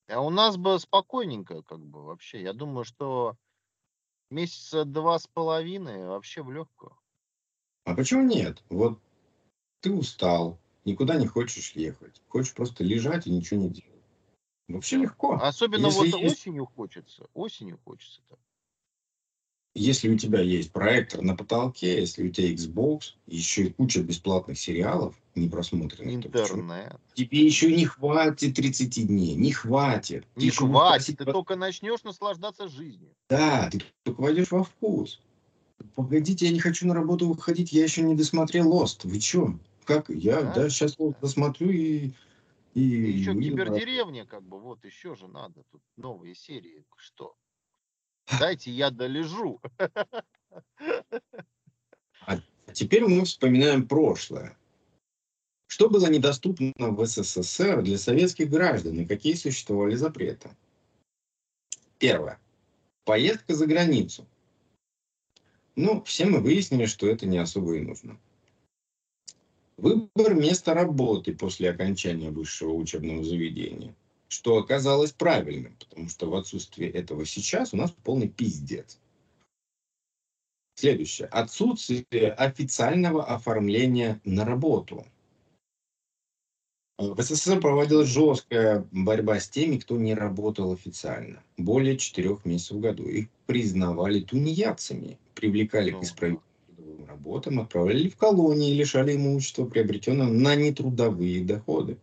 А 0.08 0.20
у 0.20 0.30
нас 0.30 0.56
бы 0.56 0.78
спокойненько, 0.78 1.62
как 1.62 1.80
бы, 1.80 2.02
вообще. 2.04 2.42
Я 2.42 2.52
думаю, 2.52 2.84
что 2.84 3.36
месяца 4.30 4.84
два 4.84 5.18
с 5.18 5.26
половиной 5.26 6.06
вообще 6.06 6.42
в 6.42 6.50
легкую. 6.50 6.96
А 7.84 7.94
почему 7.94 8.22
нет? 8.22 8.62
Вот 8.68 8.98
ты 9.80 9.92
устал, 9.92 10.58
никуда 10.84 11.16
не 11.16 11.26
хочешь 11.26 11.72
ехать. 11.72 12.20
Хочешь 12.28 12.54
просто 12.54 12.84
лежать 12.84 13.26
и 13.26 13.30
ничего 13.30 13.60
не 13.60 13.70
делать. 13.70 13.91
Вообще 14.72 14.96
легко. 14.96 15.34
Особенно 15.40 15.86
Если 15.86 15.98
вот 15.98 16.20
есть- 16.20 16.40
осенью 16.40 16.66
хочется. 16.66 17.26
Осенью 17.34 17.78
хочется. 17.84 18.20
-то. 18.30 18.36
Если 19.74 20.10
у 20.10 20.18
тебя 20.18 20.40
есть 20.40 20.70
проектор 20.70 21.22
на 21.22 21.34
потолке, 21.34 21.98
если 22.00 22.28
у 22.28 22.30
тебя 22.30 22.52
Xbox, 22.52 23.14
еще 23.26 23.64
и 23.64 23.70
куча 23.72 24.02
бесплатных 24.02 24.58
сериалов 24.58 25.14
не 25.34 25.48
просмотренных? 25.48 26.26
Интернет. 26.26 27.00
тебе 27.14 27.40
еще 27.40 27.74
не 27.74 27.86
хватит 27.86 28.54
30 28.54 29.06
дней, 29.06 29.34
не 29.34 29.50
хватит. 29.52 30.26
Ты 30.34 30.40
Не 30.42 30.46
будешь 30.48 30.58
хватит, 30.58 30.94
просить 31.06 31.18
ты 31.18 31.24
только 31.24 31.56
начнешь 31.56 32.02
наслаждаться 32.04 32.68
жизнью. 32.68 33.08
Да, 33.30 33.70
ты 33.70 33.80
только 34.02 34.20
войдешь 34.20 34.50
во 34.50 34.62
вкус. 34.62 35.20
Погодите, 35.94 36.46
я 36.46 36.52
не 36.52 36.60
хочу 36.60 36.86
на 36.86 36.92
работу 36.94 37.26
выходить, 37.26 37.72
я 37.72 37.82
еще 37.82 38.02
не 38.02 38.14
досмотрел 38.14 38.70
Lost. 38.70 39.00
Вы 39.04 39.20
чё? 39.20 39.58
Как? 39.84 40.10
Я, 40.10 40.42
Да, 40.42 40.52
да, 40.54 40.68
сейчас 40.70 40.96
да. 40.96 41.12
досмотрю 41.22 41.70
и... 41.70 42.10
И, 42.74 42.80
И 42.80 43.18
еще 43.18 43.34
кибердеревня, 43.34 44.24
как 44.26 44.42
бы, 44.42 44.58
вот 44.58 44.84
еще 44.84 45.14
же 45.14 45.28
надо. 45.28 45.62
Тут 45.70 45.82
новые 45.96 46.34
серии. 46.34 46.84
Что? 46.96 47.36
Дайте 48.38 48.70
я 48.70 48.90
долежу. 48.90 49.60
А 52.24 52.38
теперь 52.72 53.04
мы 53.04 53.24
вспоминаем 53.24 53.86
прошлое. 53.86 54.56
Что 55.66 55.88
было 55.88 56.06
недоступно 56.06 56.72
в 56.78 57.04
СССР 57.04 57.82
для 57.82 57.98
советских 57.98 58.50
граждан 58.50 59.00
и 59.00 59.06
какие 59.06 59.34
существовали 59.34 59.94
запреты? 59.94 60.50
Первое. 61.98 62.38
Поездка 63.04 63.54
за 63.54 63.66
границу. 63.66 64.26
Ну, 65.74 66.02
все 66.04 66.26
мы 66.26 66.40
выяснили, 66.40 66.86
что 66.86 67.06
это 67.06 67.26
не 67.26 67.38
особо 67.38 67.76
и 67.76 67.80
нужно. 67.80 68.18
Выбор 69.82 70.34
места 70.34 70.74
работы 70.74 71.34
после 71.34 71.68
окончания 71.68 72.30
высшего 72.30 72.72
учебного 72.72 73.24
заведения, 73.24 73.96
что 74.28 74.58
оказалось 74.58 75.10
правильным, 75.10 75.76
потому 75.76 76.08
что 76.08 76.30
в 76.30 76.36
отсутствие 76.36 76.88
этого 76.88 77.26
сейчас 77.26 77.74
у 77.74 77.76
нас 77.76 77.90
полный 78.04 78.28
пиздец. 78.28 79.00
Следующее. 80.76 81.26
Отсутствие 81.26 82.30
официального 82.30 83.24
оформления 83.24 84.20
на 84.22 84.44
работу. 84.44 85.04
В 86.96 87.20
СССР 87.20 87.60
проводилась 87.60 88.08
жесткая 88.08 88.86
борьба 88.92 89.40
с 89.40 89.48
теми, 89.48 89.78
кто 89.78 89.96
не 89.96 90.14
работал 90.14 90.70
официально. 90.70 91.42
Более 91.56 91.96
четырех 91.98 92.44
месяцев 92.44 92.76
в 92.76 92.80
году. 92.80 93.02
Их 93.08 93.28
признавали 93.46 94.20
тунеядцами, 94.20 95.18
привлекали 95.34 95.90
Ну 95.90 95.98
к 95.98 96.04
исправительным 96.04 96.40
трудовым 96.40 96.51
работам, 97.12 97.60
отправляли 97.60 98.08
в 98.08 98.16
колонии 98.16 98.72
и 98.72 98.74
лишали 98.74 99.16
имущества, 99.16 99.66
приобретенного 99.66 100.30
на 100.30 100.54
нетрудовые 100.56 101.44
доходы. 101.44 101.98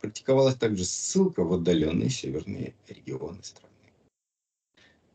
Практиковалась 0.00 0.56
также 0.56 0.84
ссылка 0.84 1.44
в 1.44 1.54
отдаленные 1.54 2.10
северные 2.10 2.74
регионы 2.88 3.42
страны. 3.42 3.72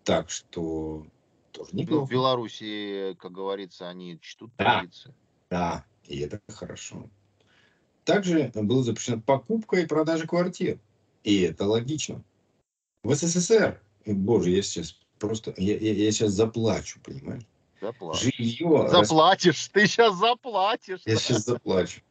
Так 0.04 0.30
что 0.30 1.06
тоже 1.52 1.70
Ну, 1.74 1.78
в 1.78 1.82
неплохо. 1.82 2.12
Беларуси, 2.12 3.16
как 3.20 3.32
говорится, 3.32 3.88
они 3.90 4.20
чтут 4.22 4.52
Да. 4.58 4.80
традиции. 4.80 5.14
Да, 5.50 5.86
и 6.08 6.20
это 6.20 6.40
хорошо. 6.48 7.10
Также 8.06 8.52
была 8.56 8.84
запрещена 8.84 9.22
покупка 9.22 9.78
и 9.78 9.86
продажа 9.86 10.26
квартир. 10.26 10.80
И 11.24 11.42
это 11.42 11.66
логично. 11.66 12.24
В 13.04 13.14
СССР, 13.14 13.80
боже, 14.06 14.50
я 14.50 14.62
сейчас 14.64 14.98
просто, 15.20 15.54
я, 15.58 15.78
я, 15.78 15.94
я 15.94 16.12
сейчас 16.12 16.32
заплачу, 16.32 17.00
понимаешь? 17.04 17.44
Заплатишь. 17.82 18.34
Жилье, 18.38 18.88
Заплатишь, 18.90 19.68
ты 19.70 19.88
сейчас 19.88 20.16
заплатишь. 20.16 21.02
я 21.06 21.16
сейчас 21.16 21.46
заплачу. 21.46 22.02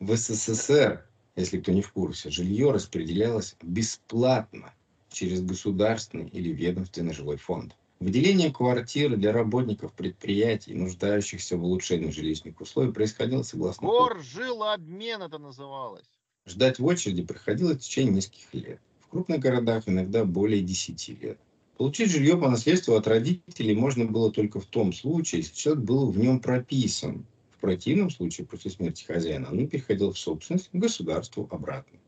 В 0.00 0.14
СССР, 0.16 1.06
если 1.36 1.58
кто 1.60 1.72
не 1.72 1.82
в 1.82 1.92
курсе, 1.92 2.30
жилье 2.30 2.70
распределялось 2.70 3.56
бесплатно 3.62 4.72
через 5.10 5.42
государственный 5.42 6.28
или 6.28 6.50
ведомственный 6.50 7.14
жилой 7.14 7.36
фонд. 7.36 7.74
Выделение 7.98 8.52
квартир 8.52 9.16
для 9.16 9.32
работников 9.32 9.92
предприятий, 9.94 10.74
нуждающихся 10.74 11.56
в 11.56 11.64
улучшении 11.64 12.10
жилищных 12.10 12.60
условий, 12.60 12.92
происходило 12.92 13.42
согласно 13.42 13.86
Гор 13.86 14.20
жил 14.22 14.64
обмен 14.64 15.22
это 15.22 15.38
называлось. 15.38 16.04
Ждать 16.46 16.78
в 16.78 16.84
очереди 16.84 17.22
приходилось 17.22 17.78
в 17.78 17.80
течение 17.80 18.14
нескольких 18.16 18.52
лет. 18.52 18.80
В 19.00 19.08
крупных 19.08 19.40
городах 19.40 19.84
иногда 19.86 20.24
более 20.24 20.60
10 20.60 21.08
лет. 21.22 21.38
Получить 21.76 22.10
жилье 22.10 22.38
по 22.38 22.48
наследству 22.48 22.94
от 22.94 23.06
родителей 23.06 23.74
можно 23.74 24.06
было 24.06 24.32
только 24.32 24.60
в 24.60 24.64
том 24.64 24.94
случае, 24.94 25.42
если 25.42 25.54
человек 25.54 25.84
был 25.84 26.10
в 26.10 26.18
нем 26.18 26.40
прописан. 26.40 27.26
В 27.50 27.60
противном 27.60 28.08
случае, 28.08 28.46
после 28.46 28.70
смерти 28.70 29.04
хозяина, 29.04 29.50
оно 29.50 29.66
переходило 29.66 30.10
в 30.10 30.18
собственность 30.18 30.70
государству 30.72 31.46
обратно. 31.50 31.98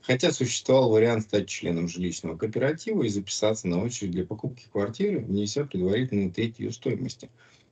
Хотя 0.00 0.30
существовал 0.30 0.90
вариант 0.90 1.24
стать 1.24 1.48
членом 1.48 1.88
жилищного 1.88 2.36
кооператива 2.36 3.02
и 3.02 3.08
записаться 3.08 3.66
на 3.66 3.82
очередь 3.82 4.12
для 4.12 4.24
покупки 4.24 4.66
квартиры, 4.70 5.18
внеся 5.20 5.64
предварительную 5.64 6.30
треть 6.30 6.60
ее 6.60 6.70
стоимости. 6.70 7.30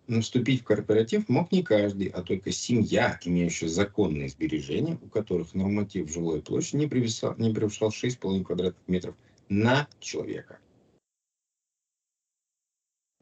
Но 0.09 0.23
вступить 0.23 0.63
в 0.63 0.65
кооператив 0.65 1.29
мог 1.29 1.53
не 1.53 1.63
каждый, 1.63 2.09
а 2.09 2.23
только 2.23 2.51
семья, 2.51 3.21
имеющая 3.25 3.69
законные 3.69 4.29
сбережения, 4.29 4.99
у 5.01 5.09
которых 5.09 5.55
норматив 5.55 6.11
жилой 6.11 6.43
площади 6.43 6.81
не 6.81 6.87
превышал, 6.89 7.37
не 7.39 7.55
превышал 7.55 7.91
6,5 7.91 8.43
квадратных 8.43 8.89
метров 8.89 9.15
на 9.49 9.87
человека. 10.01 10.59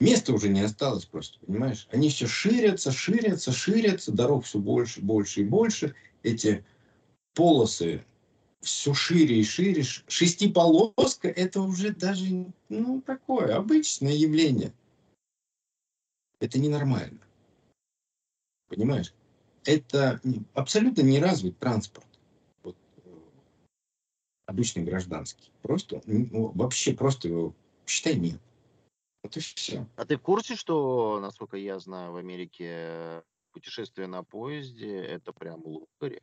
места 0.00 0.32
уже 0.32 0.48
не 0.48 0.62
осталось 0.62 1.04
просто, 1.04 1.38
понимаешь? 1.44 1.86
Они 1.92 2.08
все 2.08 2.26
ширятся, 2.26 2.92
ширятся, 2.92 3.52
ширятся, 3.52 4.10
дорог 4.10 4.46
все 4.46 4.58
больше, 4.58 5.02
больше 5.02 5.42
и 5.42 5.44
больше. 5.44 5.94
Эти 6.22 6.64
полосы 7.34 8.04
все 8.62 8.94
шире 8.94 9.40
и 9.40 9.44
шире. 9.44 9.82
Шестиполоска– 9.82 11.28
это 11.36 11.60
уже 11.60 11.92
даже, 11.92 12.46
ну, 12.70 13.02
такое 13.02 13.54
обычное 13.54 14.12
явление. 14.12 14.72
Это 16.40 16.58
ненормально. 16.58 17.20
Понимаешь? 18.68 19.12
Это 19.64 20.20
не- 20.24 20.44
абсолютно 20.54 21.02
неразвит 21.02 21.58
транспорт. 21.58 22.06
Вот, 22.62 22.76
э, 23.04 23.10
обычный 24.46 24.82
гражданский. 24.84 25.50
Просто, 25.62 26.00
ну, 26.06 26.48
вообще 26.54 26.94
просто 26.94 27.28
его, 27.28 27.54
считай, 27.86 28.16
нет. 28.16 28.40
Вот 29.22 29.36
и 29.36 29.40
все. 29.40 29.86
А 29.96 30.04
ты 30.06 30.16
в 30.16 30.22
курсе, 30.22 30.56
что, 30.56 31.20
насколько 31.20 31.56
я 31.56 31.78
знаю, 31.78 32.12
в 32.12 32.16
Америке 32.16 33.22
путешествие 33.52 34.06
на 34.06 34.22
поезде 34.22 34.96
это 34.96 35.32
прям 35.32 35.62
лукари? 35.64 36.22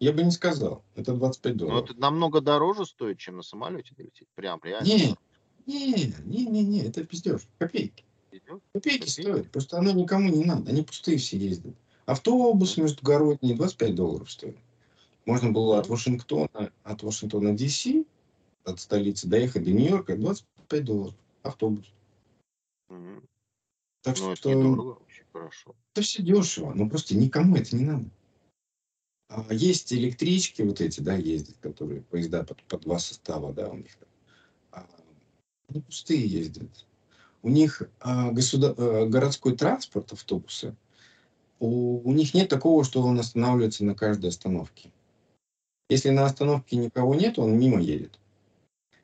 Я 0.00 0.12
бы 0.12 0.22
не 0.22 0.30
сказал. 0.30 0.84
Это 0.96 1.14
25 1.14 1.52
Но 1.54 1.58
долларов. 1.58 1.90
это 1.90 1.98
намного 1.98 2.40
дороже 2.40 2.84
стоит, 2.84 3.18
чем 3.18 3.36
на 3.36 3.42
самолете 3.42 3.94
долететь. 3.94 4.28
Прям 4.34 4.60
реально. 4.62 4.86
Не, 4.86 5.16
не, 5.66 6.12
не, 6.24 6.46
не, 6.46 6.64
не, 6.64 6.80
это 6.82 7.04
пиздеж. 7.04 7.42
Копейки. 7.58 8.04
Копейки 8.72 9.08
стоят. 9.08 9.50
Просто 9.50 9.78
оно 9.78 9.92
никому 9.92 10.28
не 10.28 10.44
надо. 10.44 10.70
Они 10.70 10.82
пустые 10.82 11.18
все 11.18 11.36
ездят. 11.36 11.74
Автобус 12.06 12.76
междугородний 12.76 13.54
25 13.54 13.94
долларов 13.94 14.30
стоит. 14.30 14.58
Можно 15.24 15.52
было 15.52 15.78
от 15.78 15.88
Вашингтона, 15.88 16.72
от 16.82 17.02
Вашингтона 17.02 17.54
DC, 17.54 18.06
от 18.64 18.80
столицы 18.80 19.26
доехать 19.26 19.64
до 19.64 19.70
Нью-Йорка 19.70 20.16
25 20.16 20.84
долларов. 20.84 21.14
Автобус. 21.42 21.86
Мгм. 22.88 23.26
Так 24.02 24.18
Ну, 24.18 24.32
это 24.32 24.36
что 24.36 24.52
недорого, 24.52 24.98
очень 25.06 25.24
хорошо. 25.32 25.74
это 25.92 26.02
все 26.02 26.22
дешево. 26.22 26.72
Но 26.74 26.88
просто 26.88 27.16
никому 27.16 27.56
это 27.56 27.74
не 27.74 27.84
надо. 27.84 28.10
А 29.28 29.52
есть 29.52 29.92
электрички 29.92 30.62
вот 30.62 30.80
эти, 30.80 31.00
да, 31.00 31.16
ездят, 31.16 31.56
которые 31.58 32.02
поезда 32.02 32.44
под, 32.44 32.62
по 32.64 32.78
два 32.78 32.98
состава, 32.98 33.52
да, 33.52 33.70
у 33.70 33.76
них. 33.76 33.96
А, 34.70 34.86
они 35.68 35.80
пустые 35.80 36.26
ездят. 36.26 36.86
У 37.44 37.50
них 37.50 37.82
а, 38.00 38.30
государ- 38.30 38.74
э, 38.78 39.06
городской 39.06 39.54
транспорт, 39.54 40.10
автобусы, 40.14 40.74
у, 41.60 42.00
у 42.08 42.12
них 42.12 42.32
нет 42.32 42.48
такого, 42.48 42.84
что 42.84 43.02
он 43.02 43.20
останавливается 43.20 43.84
на 43.84 43.94
каждой 43.94 44.30
остановке. 44.30 44.90
Если 45.90 46.08
на 46.08 46.24
остановке 46.24 46.76
никого 46.76 47.14
нет, 47.14 47.38
он 47.38 47.58
мимо 47.58 47.82
едет. 47.82 48.18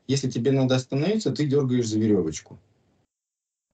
Если 0.07 0.31
тебе 0.31 0.53
надо 0.53 0.77
остановиться, 0.77 1.33
ты 1.33 1.47
дергаешь 1.47 1.87
за 1.87 1.99
веревочку. 1.99 2.59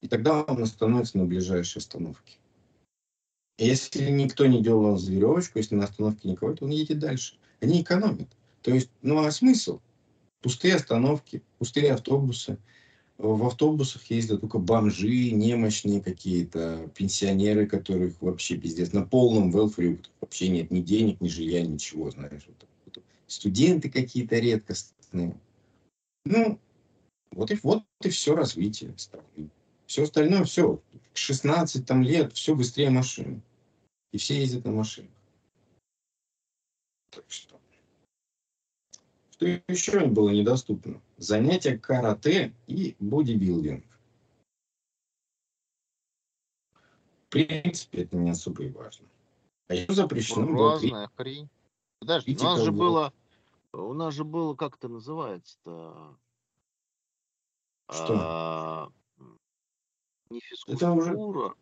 И 0.03 0.09
тогда 0.09 0.43
он 0.43 0.61
остановится 0.65 1.17
на 1.19 1.27
ближайшей 1.27 1.79
остановке. 1.79 2.37
Если 3.59 4.11
никто 4.11 4.47
не 4.47 4.65
делал 4.65 4.99
за 4.99 5.13
веревочку, 5.13 5.59
если 5.59 5.77
на 5.77 5.85
остановке 5.85 6.29
никого, 6.29 6.55
то 6.55 6.65
он 6.65 6.73
едет 6.73 6.99
дальше. 6.99 7.39
Они 7.61 7.83
экономят. 7.83 8.29
То 8.63 8.75
есть, 8.75 8.91
ну 9.01 9.25
а 9.25 9.31
смысл? 9.31 9.79
Пустые 10.41 10.75
остановки, 10.75 11.45
пустые 11.59 11.93
автобусы. 11.93 12.59
В 13.19 13.47
автобусах 13.47 14.05
ездят 14.11 14.43
только 14.43 14.59
бомжи, 14.59 15.31
немощные 15.31 16.03
какие-то, 16.03 16.91
пенсионеры, 16.95 17.67
которых 17.67 18.21
вообще 18.21 18.57
пиздец, 18.59 18.93
на 18.93 19.07
полном 19.07 19.51
которых 19.51 20.11
вообще 20.21 20.49
нет 20.49 20.71
ни 20.71 20.81
денег, 20.81 21.21
ни 21.23 21.29
жилья, 21.29 21.63
ничего, 21.63 22.11
знаешь. 22.11 22.47
Вот. 22.47 23.03
Студенты 23.27 23.91
какие-то 23.91 24.39
редкостные. 24.39 25.35
Ну, 26.27 26.59
вот 27.31 27.51
и, 27.51 27.59
вот 27.63 27.85
и 28.03 28.11
все 28.11 28.35
развитие. 28.35 28.95
Все 29.87 30.03
остальное, 30.03 30.45
все. 30.45 30.83
К 31.15 31.17
16 31.17 31.87
там, 31.87 32.03
лет, 32.03 32.35
все 32.35 32.55
быстрее 32.55 32.91
машин. 32.91 33.41
И 34.13 34.19
все 34.19 34.39
ездят 34.39 34.67
на 34.67 34.73
машинах. 34.73 35.11
Так 37.11 37.25
что 37.29 37.56
Что 39.37 39.47
еще 39.69 40.07
было 40.07 40.31
недоступно? 40.31 41.01
Занятия 41.19 41.77
карате 41.77 42.55
и 42.67 42.97
бодибилдинг. 43.01 43.85
В 47.27 47.29
принципе, 47.29 48.03
это 48.05 48.17
не 48.17 48.31
особо 48.31 48.65
и 48.65 48.71
важно. 48.71 49.07
А 49.69 49.75
еще 49.75 49.93
запрещено 49.93 50.47
было 50.47 50.73
Разная 50.73 51.11
хрень. 51.17 51.49
Подожди, 52.01 52.37
у 52.39 52.43
нас 52.43 52.63
же 52.63 52.71
в- 52.73 52.77
было, 52.77 53.13
у 53.73 53.93
нас 53.93 54.15
же 54.15 54.25
было, 54.25 54.55
как 54.55 54.77
это 54.77 54.89
называется-то? 54.89 56.17
Что? 57.91 58.15
А, 58.19 58.93
не 60.31 60.41
Это 60.67 60.93
уже- 60.93 61.11
физкультура. 61.11 61.55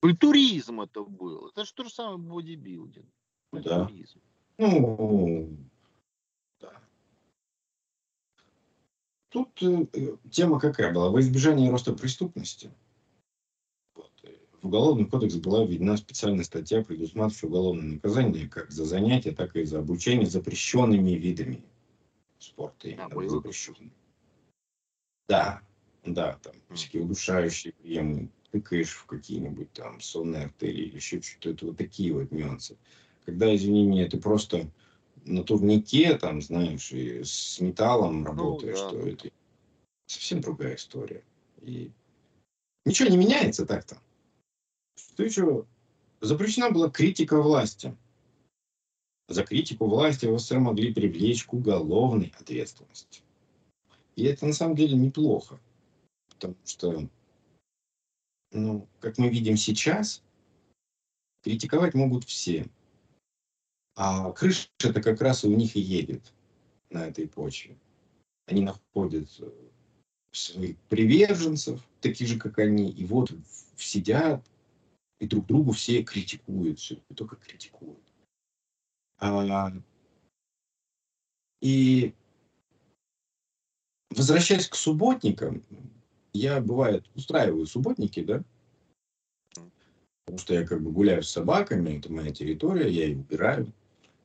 Культуризм 0.00 0.80
это 0.80 1.04
был. 1.04 1.48
Это 1.48 1.64
же 1.64 1.72
то 1.74 1.84
же 1.84 1.90
самое 1.90 2.18
бодибилдинг. 2.18 3.06
Да. 3.52 3.88
Ну, 4.58 5.56
Тут 9.30 9.62
э, 9.62 9.86
тема 10.30 10.58
какая 10.58 10.92
была? 10.92 11.10
Во 11.10 11.20
избежание 11.20 11.70
роста 11.70 11.92
преступности. 11.92 12.72
Вот, 13.94 14.10
В 14.62 14.66
Уголовный 14.66 15.06
кодекс 15.06 15.34
была 15.34 15.64
введена 15.64 15.96
специальная 15.96 16.44
статья, 16.44 16.82
предусматривающая 16.82 17.48
уголовное 17.48 17.94
наказание 17.94 18.48
как 18.48 18.70
за 18.70 18.84
занятия, 18.84 19.32
так 19.32 19.54
и 19.56 19.64
за 19.64 19.80
обучение 19.80 20.26
запрещенными 20.26 21.10
видами 21.10 21.62
спорта. 22.38 22.88
Именно 22.88 23.28
запрещенными. 23.28 23.92
Да, 25.28 25.60
да, 26.04 26.38
там 26.42 26.54
всякие 26.74 27.02
удушающие 27.02 27.74
приемы, 27.74 28.30
тыкаешь 28.50 28.94
в 28.94 29.04
какие-нибудь 29.04 29.70
там 29.72 30.00
сонные 30.00 30.46
артерии 30.46 30.86
или 30.86 30.96
еще 30.96 31.20
что-то. 31.20 31.50
Это 31.50 31.66
вот 31.66 31.76
такие 31.76 32.14
вот 32.14 32.32
нюансы. 32.32 32.78
Когда, 33.26 33.54
извини 33.54 33.86
меня, 33.86 34.08
ты 34.08 34.18
просто 34.18 34.70
на 35.24 35.44
турнике, 35.44 36.16
там, 36.16 36.42
знаешь, 36.42 36.92
и 36.92 37.22
с 37.24 37.60
металлом 37.60 38.24
работаешь, 38.24 38.78
да. 38.78 38.88
что 38.88 38.98
это 38.98 39.30
совсем 40.06 40.40
другая 40.40 40.76
история. 40.76 41.22
И 41.62 41.92
ничего 42.84 43.08
не 43.08 43.16
меняется 43.16 43.66
так-то. 43.66 44.00
Что 44.96 45.24
еще? 45.24 45.66
Запрещена 46.20 46.70
была 46.70 46.90
критика 46.90 47.40
власти. 47.40 47.96
За 49.28 49.44
критику 49.44 49.86
власти 49.86 50.26
в 50.26 50.38
СССР 50.38 50.58
могли 50.58 50.92
привлечь 50.92 51.44
к 51.44 51.52
уголовной 51.52 52.32
ответственности. 52.40 53.20
И 54.16 54.24
это 54.24 54.46
на 54.46 54.52
самом 54.52 54.74
деле 54.74 54.96
неплохо. 54.96 55.60
Потому 56.30 56.56
что, 56.64 57.08
ну, 58.52 58.88
как 59.00 59.18
мы 59.18 59.28
видим 59.28 59.56
сейчас, 59.56 60.22
критиковать 61.42 61.94
могут 61.94 62.24
все. 62.24 62.66
А 64.00 64.30
крыша-то 64.30 65.02
как 65.02 65.20
раз 65.20 65.42
у 65.42 65.50
них 65.50 65.74
и 65.74 65.80
едет 65.80 66.32
на 66.88 67.08
этой 67.08 67.26
почве. 67.26 67.76
Они 68.46 68.62
находят 68.62 69.28
э, 69.40 69.50
своих 70.30 70.76
приверженцев, 70.88 71.82
таких 72.00 72.28
же, 72.28 72.38
как 72.38 72.60
они, 72.60 72.92
и 72.92 73.04
вот 73.04 73.32
сидят, 73.76 74.48
и 75.18 75.26
друг 75.26 75.46
другу 75.46 75.72
все 75.72 76.04
критикуют, 76.04 76.78
все, 76.78 76.94
только 77.16 77.34
критикуют. 77.34 77.98
А, 79.18 79.72
и 81.60 82.14
возвращаясь 84.10 84.68
к 84.68 84.76
субботникам, 84.76 85.64
я, 86.32 86.60
бывает, 86.60 87.04
устраиваю 87.16 87.66
субботники, 87.66 88.22
да, 88.22 88.44
потому 90.24 90.38
что 90.38 90.54
я 90.54 90.64
как 90.64 90.82
бы 90.84 90.92
гуляю 90.92 91.24
с 91.24 91.30
собаками, 91.30 91.98
это 91.98 92.12
моя 92.12 92.32
территория, 92.32 92.88
я 92.88 93.08
их 93.08 93.18
убираю, 93.18 93.72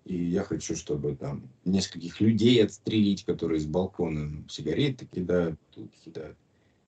и 0.05 0.15
я 0.15 0.43
хочу, 0.43 0.75
чтобы 0.75 1.15
там 1.15 1.49
нескольких 1.63 2.19
людей 2.19 2.63
отстрелить, 2.63 3.23
которые 3.23 3.59
с 3.59 3.65
балкона 3.65 4.43
сигареты 4.49 5.05
кидают, 5.05 5.59
тут 5.71 5.91
кидают. 6.03 6.37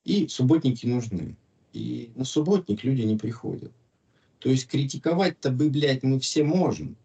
И 0.04 0.28
субботники 0.28 0.86
нужны. 0.86 1.38
И 1.72 2.12
на 2.16 2.26
субботник 2.26 2.84
люди 2.84 3.02
не 3.02 3.18
приходят. 3.18 3.72
То 4.40 4.50
есть 4.50 4.68
критиковать-то 4.68 5.50
бы, 5.50 5.70
блядь, 5.70 6.04
мы 6.04 6.20
все 6.20 6.44
можем. 6.44 6.98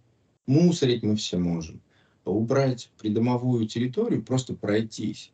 Мусорить 0.46 1.02
мы 1.02 1.16
все 1.16 1.38
можем. 1.38 1.80
А 2.24 2.30
убрать 2.30 2.90
придомовую 2.98 3.66
территорию, 3.66 4.22
просто 4.22 4.54
пройтись. 4.54 5.32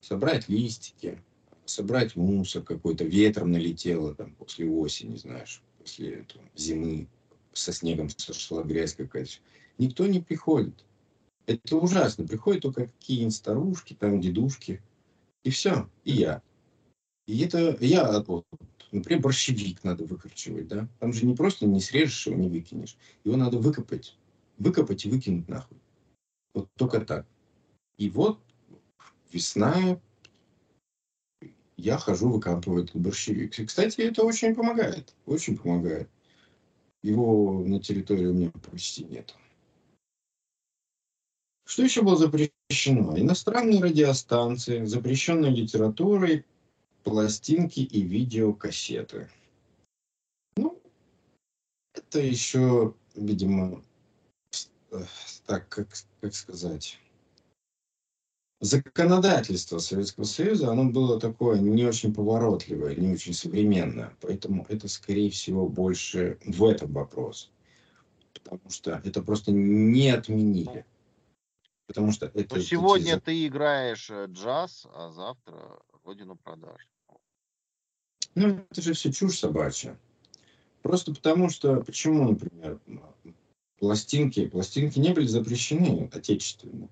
Собрать 0.00 0.48
листики, 0.48 1.18
собрать 1.64 2.16
мусор 2.16 2.62
какой-то, 2.62 3.04
ветром 3.04 3.52
налетело 3.52 4.14
там 4.14 4.34
после 4.34 4.68
осени, 4.68 5.16
знаешь, 5.16 5.62
после 5.78 6.14
этого, 6.14 6.44
зимы, 6.54 7.08
со 7.52 7.72
снегом 7.72 8.10
сошла 8.10 8.62
грязь 8.62 8.94
какая-то. 8.94 9.30
Никто 9.78 10.06
не 10.06 10.20
приходит. 10.20 10.84
Это 11.46 11.76
ужасно. 11.76 12.26
Приходят 12.26 12.62
только 12.62 12.86
какие-нибудь 12.86 13.34
старушки, 13.34 13.94
там, 13.94 14.20
дедушки. 14.20 14.82
И 15.44 15.50
все. 15.50 15.88
И 16.04 16.12
я. 16.12 16.42
И 17.26 17.40
это 17.40 17.76
я, 17.80 18.20
вот, 18.20 18.44
например, 18.92 19.22
борщевик 19.22 19.82
надо 19.84 20.04
выкорчевать, 20.04 20.68
да? 20.68 20.88
Там 21.00 21.12
же 21.12 21.26
не 21.26 21.34
просто 21.34 21.66
не 21.66 21.80
срежешь 21.80 22.26
его, 22.26 22.36
не 22.36 22.48
выкинешь. 22.48 22.96
Его 23.24 23.36
надо 23.36 23.58
выкопать. 23.58 24.16
Выкопать 24.58 25.04
и 25.04 25.10
выкинуть 25.10 25.48
нахуй. 25.48 25.78
Вот 26.54 26.68
только 26.76 27.00
так. 27.00 27.26
И 27.98 28.08
вот 28.10 28.40
весна, 29.32 30.00
я 31.76 31.98
хожу, 31.98 32.30
выкапываю 32.30 32.84
этот 32.84 32.96
борщевик. 32.96 33.54
Кстати, 33.66 34.00
это 34.00 34.24
очень 34.24 34.54
помогает. 34.54 35.14
Очень 35.26 35.58
помогает. 35.58 36.08
Его 37.02 37.62
на 37.64 37.80
территории 37.80 38.26
у 38.26 38.32
меня 38.34 38.50
почти 38.70 39.04
нет. 39.04 39.34
Что 41.66 41.82
еще 41.82 42.02
было 42.02 42.16
запрещено? 42.16 43.18
Иностранные 43.18 43.82
радиостанции, 43.82 44.84
запрещенная 44.84 45.50
литература, 45.50 46.44
пластинки 47.02 47.80
и 47.80 48.02
видеокассеты. 48.02 49.28
Ну, 50.56 50.80
это 51.92 52.20
еще, 52.20 52.94
видимо, 53.16 53.82
э, 54.92 55.02
так, 55.44 55.68
как, 55.68 55.88
как 56.20 56.34
сказать, 56.36 57.00
законодательство 58.60 59.78
Советского 59.78 60.24
Союза, 60.24 60.70
оно 60.70 60.84
было 60.84 61.18
такое 61.18 61.58
не 61.58 61.84
очень 61.84 62.14
поворотливое, 62.14 62.94
не 62.94 63.12
очень 63.12 63.34
современное. 63.34 64.16
Поэтому 64.20 64.64
это, 64.68 64.86
скорее 64.86 65.30
всего, 65.30 65.68
больше 65.68 66.38
в 66.44 66.64
этом 66.64 66.92
вопрос. 66.92 67.50
Потому 68.34 68.70
что 68.70 69.02
это 69.04 69.20
просто 69.20 69.50
не 69.50 70.10
отменили. 70.10 70.86
Потому 71.86 72.12
что 72.12 72.26
это... 72.26 72.54
Ну, 72.54 72.60
эти 72.60 72.66
сегодня 72.66 73.14
за- 73.14 73.20
ты 73.20 73.46
играешь 73.46 74.10
э, 74.10 74.26
джаз, 74.28 74.86
а 74.92 75.10
завтра 75.10 75.78
родину 76.04 76.36
продашь. 76.36 76.88
Ну, 78.34 78.66
это 78.70 78.82
же 78.82 78.92
все 78.92 79.12
чушь 79.12 79.38
собачья. 79.38 79.98
Просто 80.82 81.14
потому 81.14 81.48
что, 81.48 81.80
почему, 81.82 82.28
например, 82.28 82.78
пластинки, 83.78 84.48
пластинки 84.48 84.98
не 84.98 85.12
были 85.12 85.26
запрещены 85.26 86.10
отечественные. 86.12 86.88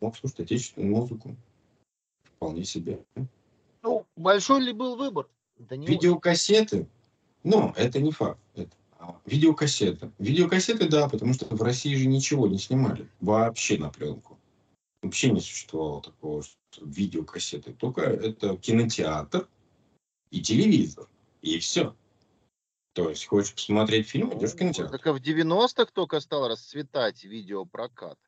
Мог 0.00 0.16
слушать 0.16 0.40
отечественную 0.40 0.94
музыку. 0.94 1.36
Вполне 2.24 2.64
себе. 2.64 3.04
Ну, 3.82 4.06
большой 4.16 4.62
ли 4.62 4.72
был 4.72 4.96
выбор? 4.96 5.28
Да 5.58 5.76
не. 5.76 5.86
Видеокассеты, 5.86 6.86
ну, 7.42 7.72
это 7.76 8.00
не 8.00 8.12
факт. 8.12 8.40
Это, 8.54 8.70
видеокассеты. 9.24 10.10
Видеокассеты, 10.18 10.88
да, 10.88 11.08
потому 11.08 11.34
что 11.34 11.46
в 11.54 11.62
России 11.62 11.94
же 11.94 12.06
ничего 12.06 12.46
не 12.46 12.58
снимали. 12.58 13.08
Вообще 13.20 13.78
на 13.78 13.90
пленку. 13.90 14.38
Вообще 15.02 15.30
не 15.30 15.40
существовало 15.40 16.02
такого, 16.02 16.42
что 16.42 16.84
видеокассеты. 16.84 17.72
Только 17.72 18.02
это 18.02 18.56
кинотеатр 18.56 19.48
и 20.30 20.40
телевизор. 20.40 21.08
И 21.42 21.58
все. 21.58 21.94
То 22.94 23.10
есть, 23.10 23.26
хочешь 23.26 23.54
посмотреть 23.54 24.08
фильм, 24.08 24.36
идешь 24.36 24.52
в 24.52 24.56
кинотеатр. 24.56 24.90
Так 24.90 25.06
а 25.06 25.12
в 25.12 25.16
90-х 25.18 25.90
только 25.92 26.18
стал 26.20 26.48
расцветать 26.48 27.24
видеопрокат. 27.24 28.18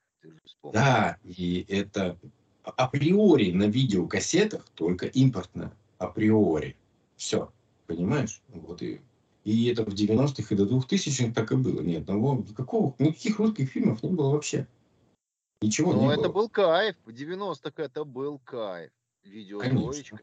Да, 0.62 1.16
и 1.24 1.64
это 1.68 2.18
априори 2.62 3.50
на 3.52 3.64
видеокассетах 3.64 4.64
только 4.74 5.06
импортное. 5.06 5.72
Априори. 5.98 6.76
Все. 7.16 7.50
Понимаешь? 7.86 8.42
Вот 8.48 8.82
и, 8.82 9.00
и 9.44 9.66
это 9.70 9.84
в 9.84 9.88
90-х 9.88 10.54
и 10.54 10.56
до 10.56 10.64
2000-х 10.66 11.32
так 11.32 11.52
и 11.52 11.56
было. 11.56 11.80
Ни 11.80 11.96
одного, 11.96 12.36
никакого, 12.36 12.94
никаких 12.98 13.38
русских 13.38 13.70
фильмов 13.70 14.02
не 14.02 14.10
было 14.10 14.30
вообще. 14.32 14.66
Ничего 15.60 15.92
Ну, 15.92 16.02
не 16.02 16.12
это 16.12 16.24
было. 16.24 16.32
был 16.32 16.48
кайф. 16.48 16.96
В 17.04 17.10
90-х 17.10 17.82
это 17.82 18.04
был 18.04 18.38
кайф. 18.44 18.92
Видео 19.24 19.58
Конечно. 19.58 20.18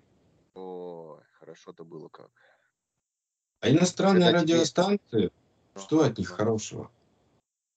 Ой, 0.53 1.19
хорошо-то 1.39 1.83
было 1.83 2.07
как. 2.09 2.29
А 3.61 3.69
иностранные 3.69 4.29
Это 4.29 4.41
радиостанции, 4.41 5.31
что 5.75 6.03
от 6.03 6.17
них 6.17 6.29
Да. 6.29 6.35
хорошего? 6.35 6.91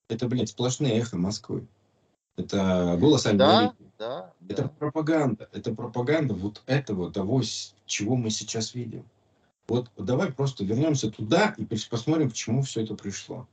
Это, 0.09 0.29
блядь, 0.29 0.51
сплошные 0.51 0.99
эхо 0.99 1.17
Москвы. 1.17 1.67
Это 2.37 2.97
голос 3.01 3.25
Да, 3.25 3.31
Америки. 3.31 3.91
да, 3.99 4.33
Это 4.49 4.63
да. 4.63 4.69
пропаганда. 4.69 5.49
Это 5.53 5.75
пропаганда 5.75 6.35
вот 6.35 6.63
этого, 6.67 7.13
того, 7.13 7.43
чего 7.87 8.15
мы 8.15 8.31
сейчас 8.31 8.75
видим. 8.75 9.05
Вот 9.69 9.91
давай 9.97 10.33
просто 10.33 10.65
вернемся 10.65 11.11
туда 11.11 11.55
и 11.59 11.63
пос- 11.63 11.89
посмотрим, 11.89 12.31
к 12.31 12.35
чему 12.35 12.63
все 12.63 12.83
это 12.83 12.95
пришло. 12.95 13.47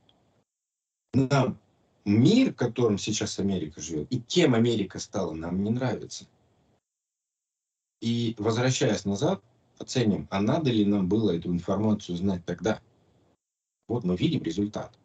Нам 1.12 1.58
мир, 2.04 2.52
в 2.52 2.56
котором 2.56 2.98
сейчас 2.98 3.38
Америка 3.38 3.80
живет, 3.80 4.10
и 4.10 4.20
кем 4.20 4.54
Америка 4.54 4.98
стала, 4.98 5.34
нам 5.34 5.62
не 5.62 5.70
нравится. 5.70 6.26
И 8.00 8.34
возвращаясь 8.38 9.04
назад, 9.04 9.42
оценим, 9.78 10.26
а 10.30 10.40
надо 10.40 10.70
ли 10.70 10.84
нам 10.84 11.08
было 11.08 11.36
эту 11.36 11.52
информацию 11.52 12.16
знать 12.16 12.44
тогда. 12.44 12.80
Вот 13.88 14.04
мы 14.04 14.16
видим 14.16 14.42
результат. 14.42 14.98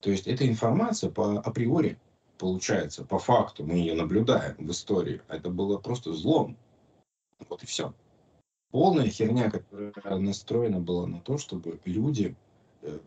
То 0.00 0.10
есть 0.10 0.26
эта 0.26 0.46
информация 0.46 1.10
по 1.10 1.38
априори 1.40 1.98
получается, 2.38 3.04
по 3.04 3.18
факту, 3.18 3.64
мы 3.64 3.74
ее 3.74 3.94
наблюдаем 3.94 4.56
в 4.58 4.70
истории. 4.70 5.22
Это 5.28 5.50
было 5.50 5.78
просто 5.78 6.12
злом. 6.12 6.56
Вот 7.48 7.62
и 7.62 7.66
все. 7.66 7.94
Полная 8.70 9.08
херня, 9.08 9.50
которая 9.50 10.18
настроена 10.18 10.80
была 10.80 11.06
на 11.06 11.20
то, 11.20 11.38
чтобы 11.38 11.80
люди 11.84 12.34
э, 12.82 12.98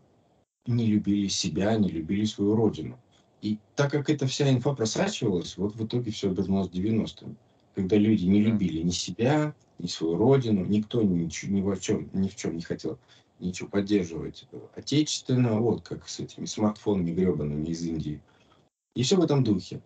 не 0.65 0.85
любили 0.87 1.27
себя, 1.27 1.75
не 1.77 1.89
любили 1.89 2.25
свою 2.25 2.55
родину. 2.55 2.99
И 3.41 3.57
так 3.75 3.91
как 3.91 4.09
эта 4.09 4.27
вся 4.27 4.49
инфа 4.49 4.73
просачивалась, 4.73 5.57
вот 5.57 5.75
в 5.75 5.85
итоге 5.85 6.11
все 6.11 6.29
обернулось 6.29 6.69
90-м. 6.69 7.37
Когда 7.75 7.95
люди 7.95 8.25
не 8.25 8.41
любили 8.41 8.81
ни 8.81 8.89
себя, 8.89 9.53
ни 9.77 9.87
свою 9.87 10.17
родину, 10.17 10.65
никто 10.65 11.01
ни, 11.01 11.23
ни, 11.23 11.61
в 11.61 11.81
чем, 11.81 12.09
ни 12.13 12.27
в 12.27 12.35
чем 12.35 12.55
не 12.55 12.61
хотел 12.61 12.97
ничего 13.39 13.69
поддерживать. 13.69 14.45
Отечественно, 14.75 15.59
вот 15.59 15.81
как 15.81 16.07
с 16.07 16.19
этими 16.19 16.45
смартфонами 16.45 17.11
гребаными 17.11 17.67
из 17.67 17.83
Индии. 17.83 18.21
И 18.95 19.03
все 19.03 19.15
в 19.15 19.23
этом 19.23 19.43
духе. 19.43 19.81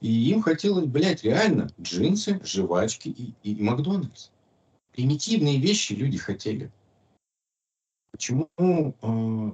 И 0.00 0.30
им 0.30 0.42
хотелось, 0.42 0.86
блядь, 0.86 1.24
реально 1.24 1.68
джинсы, 1.80 2.40
жвачки 2.44 3.08
и, 3.08 3.34
и 3.42 3.62
Макдональдс. 3.62 4.30
Примитивные 4.92 5.58
вещи 5.58 5.94
люди 5.94 6.18
хотели. 6.18 6.70
Почему 8.10 8.48
э, 8.58 9.52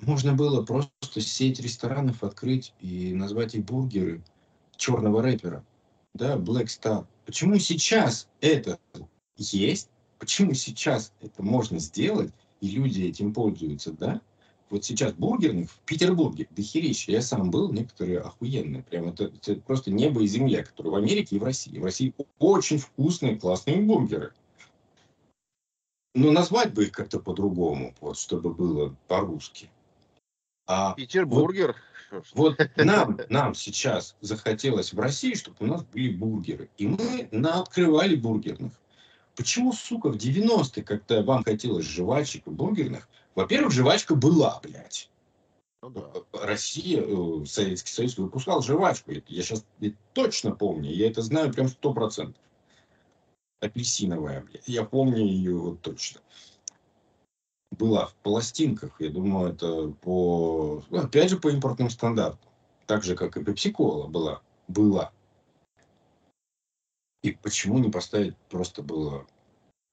можно 0.00 0.34
было 0.34 0.64
просто 0.64 1.20
сеть 1.20 1.60
ресторанов 1.60 2.24
открыть 2.24 2.72
и 2.80 3.12
назвать 3.12 3.54
их 3.54 3.64
бургеры 3.66 4.24
черного 4.76 5.20
рэпера? 5.22 5.64
Да, 6.14 6.36
Black 6.36 6.66
Star. 6.66 7.06
Почему 7.26 7.58
сейчас 7.58 8.28
это 8.40 8.80
есть? 9.36 9.90
Почему 10.18 10.54
сейчас 10.54 11.12
это 11.20 11.42
можно 11.42 11.78
сделать, 11.78 12.32
и 12.60 12.68
люди 12.68 13.02
этим 13.02 13.32
пользуются, 13.32 13.92
да? 13.92 14.20
Вот 14.70 14.84
сейчас 14.84 15.12
бургерных 15.12 15.68
в 15.68 15.78
Петербурге 15.80 16.46
дохерища. 16.50 17.10
Я 17.10 17.22
сам 17.22 17.50
был, 17.50 17.72
некоторые 17.72 18.20
охуенные. 18.20 18.84
Прям 18.84 19.08
это, 19.08 19.24
это 19.24 19.56
просто 19.56 19.90
небо 19.90 20.22
и 20.22 20.28
земля, 20.28 20.62
которые 20.62 20.92
в 20.92 20.96
Америке 20.96 21.36
и 21.36 21.38
в 21.40 21.42
России. 21.42 21.76
В 21.76 21.84
России 21.84 22.14
очень 22.38 22.78
вкусные, 22.78 23.36
классные 23.36 23.82
бургеры. 23.82 24.32
Но 26.14 26.30
назвать 26.30 26.72
бы 26.72 26.84
их 26.84 26.92
как-то 26.92 27.18
по-другому, 27.18 27.94
вот, 28.00 28.16
чтобы 28.16 28.54
было 28.54 28.94
по-русски. 29.08 29.70
А 30.66 30.94
Петербургер. 30.94 31.74
Вот, 32.12 32.56
вот 32.56 32.70
нам, 32.76 33.18
нам 33.28 33.56
сейчас 33.56 34.16
захотелось 34.20 34.92
в 34.92 35.00
России, 35.00 35.34
чтобы 35.34 35.56
у 35.60 35.66
нас 35.66 35.82
были 35.82 36.10
бургеры. 36.10 36.68
И 36.78 36.86
мы 36.86 37.28
открывали 37.48 38.14
бургерных. 38.14 38.72
Почему, 39.34 39.72
сука, 39.72 40.10
в 40.10 40.16
90-е, 40.16 40.82
когда 40.84 41.22
вам 41.22 41.42
хотелось 41.42 41.86
жвачек 41.86 42.46
и 42.46 42.50
бургерных, 42.50 43.08
во-первых, 43.42 43.72
жвачка 43.72 44.14
была, 44.14 44.60
блядь. 44.62 45.10
Ну, 45.82 45.90
да. 45.90 46.12
Россия, 46.32 47.02
э, 47.02 47.46
Советский 47.46 47.92
Союз 47.92 48.18
выпускал 48.18 48.62
жвачку. 48.62 49.12
Я 49.28 49.42
сейчас 49.42 49.64
точно 50.12 50.52
помню. 50.52 50.90
Я 50.90 51.08
это 51.08 51.22
знаю 51.22 51.52
прям 51.52 51.68
сто 51.68 51.94
процентов. 51.94 52.42
Апельсиновая, 53.60 54.42
блядь. 54.42 54.68
Я 54.68 54.84
помню 54.84 55.24
ее 55.24 55.56
вот 55.56 55.80
точно. 55.80 56.20
Была 57.70 58.06
в 58.06 58.14
пластинках. 58.16 59.00
Я 59.00 59.10
думаю, 59.10 59.54
это 59.54 59.88
по... 60.02 60.82
Ну, 60.90 60.98
опять 60.98 61.30
же, 61.30 61.38
по 61.38 61.48
импортным 61.48 61.88
стандартам. 61.88 62.50
Так 62.86 63.04
же, 63.04 63.14
как 63.14 63.36
и 63.36 63.44
пепси-кола 63.44 64.06
была. 64.08 64.42
Была. 64.68 65.12
И 67.22 67.32
почему 67.32 67.78
не 67.78 67.90
поставить 67.90 68.36
просто 68.48 68.82
было 68.82 69.26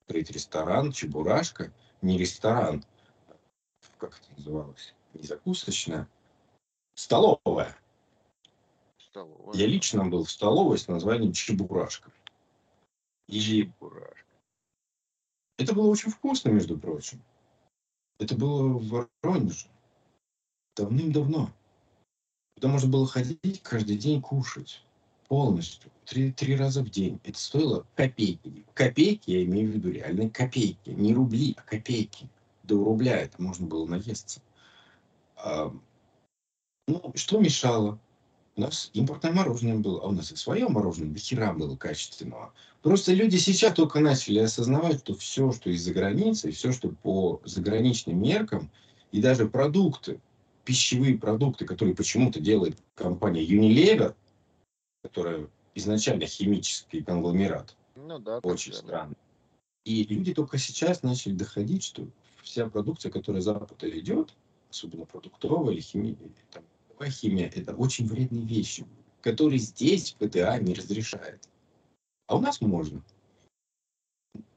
открыть 0.02 0.32
ресторан, 0.32 0.92
чебурашка, 0.92 1.74
не 2.02 2.18
ресторан, 2.18 2.84
как 3.98 4.20
это 4.20 4.32
называлось, 4.38 4.94
не 5.14 5.24
закусочная, 5.24 6.08
столовая. 6.96 7.78
столовая. 8.98 9.56
Я 9.56 9.68
лично 9.68 10.06
был 10.06 10.24
в 10.24 10.32
столовой 10.32 10.78
с 10.78 10.88
названием 10.88 11.34
Чебурашка. 11.34 12.12
И 13.28 13.40
Чебурашка. 13.40 14.26
Это 15.58 15.74
было 15.74 15.88
очень 15.88 16.12
вкусно, 16.12 16.50
между 16.50 16.78
прочим. 16.78 17.22
Это 18.20 18.36
было 18.36 18.78
в 18.78 19.10
Воронеже. 19.24 19.68
Давным-давно. 20.76 21.52
Туда 22.56 22.68
можно 22.70 22.90
было 22.90 23.08
ходить 23.08 23.62
каждый 23.64 23.98
день 23.98 24.22
кушать 24.22 24.84
полностью, 25.28 25.92
три, 26.06 26.32
три 26.32 26.56
раза 26.56 26.82
в 26.82 26.90
день. 26.90 27.20
Это 27.24 27.38
стоило 27.38 27.86
копейки. 27.96 28.66
Копейки, 28.74 29.32
я 29.32 29.44
имею 29.44 29.72
в 29.72 29.76
виду 29.76 29.92
реальные 29.92 30.30
копейки. 30.30 30.90
Не 30.90 31.14
рубли, 31.14 31.56
а 31.58 31.62
копейки. 31.62 32.28
До 32.68 32.84
рубля 32.84 33.18
это 33.18 33.42
можно 33.42 33.66
было 33.66 33.86
наесться. 33.88 34.42
А, 35.38 35.74
ну, 36.88 37.12
что 37.16 37.40
мешало? 37.40 38.00
У 38.56 38.62
нас 38.62 38.90
импортное 38.94 39.32
мороженое 39.32 39.78
было, 39.78 40.02
а 40.02 40.08
у 40.08 40.12
нас 40.12 40.32
и 40.32 40.36
свое 40.36 40.68
мороженое 40.68 41.14
до 41.14 41.20
хера 41.20 41.54
было 41.54 41.76
качественного. 41.76 42.54
Просто 42.82 43.14
люди 43.14 43.38
сейчас 43.38 43.74
только 43.74 44.00
начали 44.00 44.40
осознавать, 44.40 45.00
что 45.00 45.16
все, 45.16 45.52
что 45.52 45.70
из-за 45.70 45.94
границы, 45.94 46.52
все, 46.52 46.72
что 46.72 46.90
по 46.90 47.42
заграничным 47.46 48.22
меркам, 48.22 48.70
и 49.12 49.22
даже 49.22 49.48
продукты, 49.48 50.20
пищевые 50.66 51.18
продукты, 51.18 51.66
которые 51.66 51.96
почему-то 51.96 52.40
делает 52.40 52.78
компания 52.96 53.46
Unilever, 53.46 54.16
которая 55.04 55.48
изначально 55.76 56.26
химический 56.26 57.04
конгломерат. 57.04 57.76
Ну 57.96 58.20
да. 58.20 58.40
Очень 58.40 58.74
да, 58.74 58.78
странно. 58.78 59.16
И 59.86 60.04
люди 60.04 60.34
только 60.34 60.58
сейчас 60.58 61.04
начали 61.04 61.34
доходить, 61.34 61.84
что 61.84 62.08
вся 62.48 62.70
продукция, 62.70 63.12
которая 63.12 63.42
с 63.42 63.46
Запада 63.46 63.90
идет, 64.00 64.36
особенно 64.70 65.06
продуктовая 65.06 65.74
или 65.74 65.82
химия, 65.82 66.18
химия, 67.10 67.52
это 67.54 67.76
очень 67.76 68.08
вредные 68.08 68.46
вещи, 68.46 68.86
которые 69.22 69.60
здесь 69.60 70.16
ПТА 70.20 70.58
не 70.60 70.74
разрешает. 70.74 71.48
А 72.28 72.38
у 72.38 72.42
нас 72.42 72.60
можно. 72.62 73.04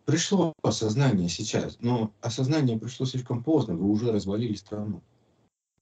Пришло 0.05 0.55
осознание 0.62 1.29
сейчас, 1.29 1.79
но 1.81 2.12
осознание 2.21 2.79
пришло 2.79 3.07
слишком 3.07 3.45
поздно, 3.45 3.77
вы 3.77 3.89
уже 3.89 4.11
развалили 4.11 4.55
страну. 4.55 5.03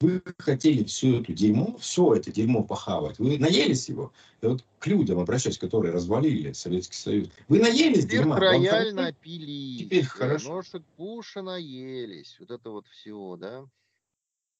Вы 0.00 0.22
хотели 0.38 0.84
все 0.84 1.20
это 1.20 1.32
дерьмо, 1.32 1.76
все 1.78 2.14
это 2.14 2.30
дерьмо 2.30 2.62
похавать. 2.62 3.18
Вы 3.18 3.36
наелись 3.36 3.88
его. 3.88 4.12
И 4.40 4.46
вот 4.46 4.64
к 4.78 4.86
людям 4.86 5.18
обращаюсь, 5.18 5.58
которые 5.58 5.92
развалили 5.92 6.52
Советский 6.52 6.96
Союз. 6.96 7.28
Вы 7.48 7.58
наелись 7.58 8.04
Теперь 8.04 8.20
дерьма. 8.20 8.38
рояль 8.38 8.94
напились. 8.94 9.80
Теперь 9.80 10.04
хорошо. 10.04 10.50
Ножек 10.50 10.82
Буша 10.96 11.42
наелись. 11.42 12.36
Вот 12.38 12.52
это 12.52 12.70
вот 12.70 12.86
все, 12.86 13.36
да? 13.40 13.66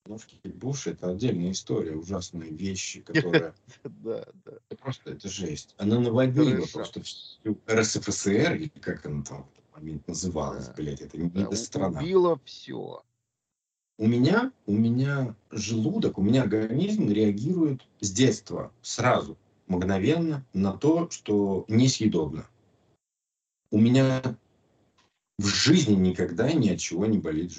Ножки 0.07 0.41
Буша 0.43 0.91
это 0.91 1.11
отдельная 1.11 1.53
история, 1.53 1.95
ужасные 1.95 2.51
вещи, 2.51 3.03
которые... 3.03 3.55
Да, 3.85 4.27
да. 4.45 4.77
Просто 4.81 5.13
это 5.13 5.29
жесть. 5.29 5.75
Она 5.79 6.01
наводнила 6.01 6.67
просто 6.67 7.01
всю 7.03 7.57
РСФСР, 7.71 8.55
или 8.55 8.69
как 8.81 9.07
она 9.07 9.23
там 9.23 9.49
момент 9.73 10.09
называлась, 10.09 10.69
блядь, 10.71 11.03
это 11.03 11.17
не 11.17 11.55
страна. 11.55 12.01
Убила 12.01 12.41
все 12.45 13.05
у 13.99 14.07
меня, 14.07 14.53
у 14.67 14.73
меня 14.73 15.35
желудок, 15.51 16.19
у 16.19 16.23
меня 16.23 16.43
организм 16.43 17.11
реагирует 17.11 17.87
с 18.01 18.13
детства 18.13 18.73
сразу, 18.81 19.37
мгновенно 19.67 20.47
на 20.55 20.73
то, 20.73 21.11
что 21.11 21.65
несъедобно. 21.69 22.47
У 23.71 23.79
меня 23.79 24.23
в 25.39 25.47
жизни 25.47 25.95
никогда 25.95 26.53
ни 26.53 26.71
от 26.71 26.79
чего 26.79 27.07
не 27.07 27.19
болит 27.19 27.53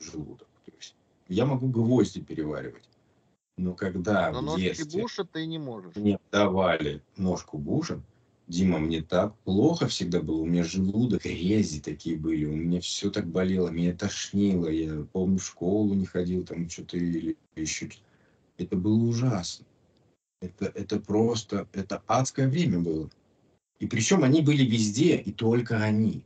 желудок. 0.00 0.48
То 0.66 0.72
есть 0.76 0.96
я 1.28 1.46
могу 1.46 1.68
гвозди 1.68 2.20
переваривать. 2.20 2.88
Но 3.56 3.74
когда 3.74 4.32
Но 4.32 4.56
в 4.56 4.58
детстве 4.58 5.00
буша 5.00 5.24
ты 5.24 5.46
не 5.46 5.58
можешь. 5.58 5.94
мне 5.94 6.18
давали 6.32 7.02
ножку 7.16 7.56
буша, 7.56 8.02
Дима, 8.46 8.78
мне 8.78 9.00
так 9.00 9.34
плохо 9.38 9.88
всегда 9.88 10.20
было, 10.20 10.42
у 10.42 10.46
меня 10.46 10.64
желудок, 10.64 11.24
рези 11.24 11.80
такие 11.80 12.18
были, 12.18 12.44
у 12.44 12.54
меня 12.54 12.80
все 12.80 13.10
так 13.10 13.26
болело, 13.26 13.68
меня 13.68 13.96
тошнило, 13.96 14.68
я 14.68 15.06
помню, 15.12 15.38
в 15.38 15.46
школу 15.46 15.94
не 15.94 16.04
ходил, 16.04 16.44
там 16.44 16.68
что-то 16.68 16.98
или 16.98 17.38
еще 17.56 17.88
Это 18.58 18.76
было 18.76 19.02
ужасно. 19.02 19.64
Это, 20.40 20.66
это 20.66 21.00
просто, 21.00 21.66
это 21.72 22.02
адское 22.06 22.46
время 22.46 22.80
было. 22.80 23.08
И 23.78 23.86
причем 23.86 24.24
они 24.24 24.42
были 24.42 24.64
везде, 24.64 25.16
и 25.16 25.32
только 25.32 25.78
они. 25.78 26.22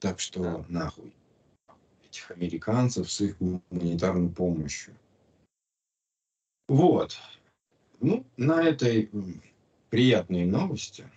Так 0.00 0.18
что 0.18 0.42
да. 0.42 0.66
нахуй 0.68 1.12
этих 2.04 2.30
американцев 2.32 3.10
с 3.10 3.20
их 3.20 3.36
гуманитарной 3.38 4.28
помощью. 4.28 4.94
Вот. 6.68 7.16
Ну, 8.00 8.24
на 8.36 8.62
этой 8.62 9.10
приятные 9.94 10.44
новости. 10.44 11.08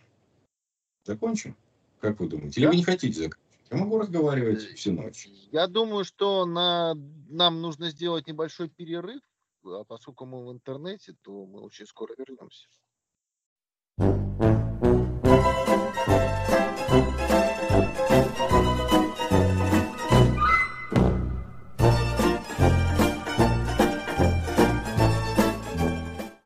Закончим? 1.04 1.56
Как 1.99 2.20
вы 2.20 2.30
думаете? 2.30 2.62
Или 2.62 2.68
вы 2.68 2.76
не 2.76 2.84
хотите 2.84 3.18
закончить? 3.18 3.41
Я 3.72 3.78
могу 3.78 3.98
разговаривать 3.98 4.62
всю 4.62 4.94
ночь. 4.94 5.28
Я 5.52 5.66
думаю, 5.66 6.06
что 6.06 6.45
на, 6.45 6.94
нам 7.28 7.60
нужно 7.60 7.90
сделать 7.90 8.28
небольшой 8.28 8.70
перерыв, 8.70 9.24
а 9.66 9.84
поскольку 9.84 10.28
мы 10.28 10.45
в 10.45 10.52
интернете, 10.52 11.16
то 11.24 11.48
мы 11.48 11.62
очень 11.62 11.88
скоро 11.88 12.14
вернемся. 12.20 12.68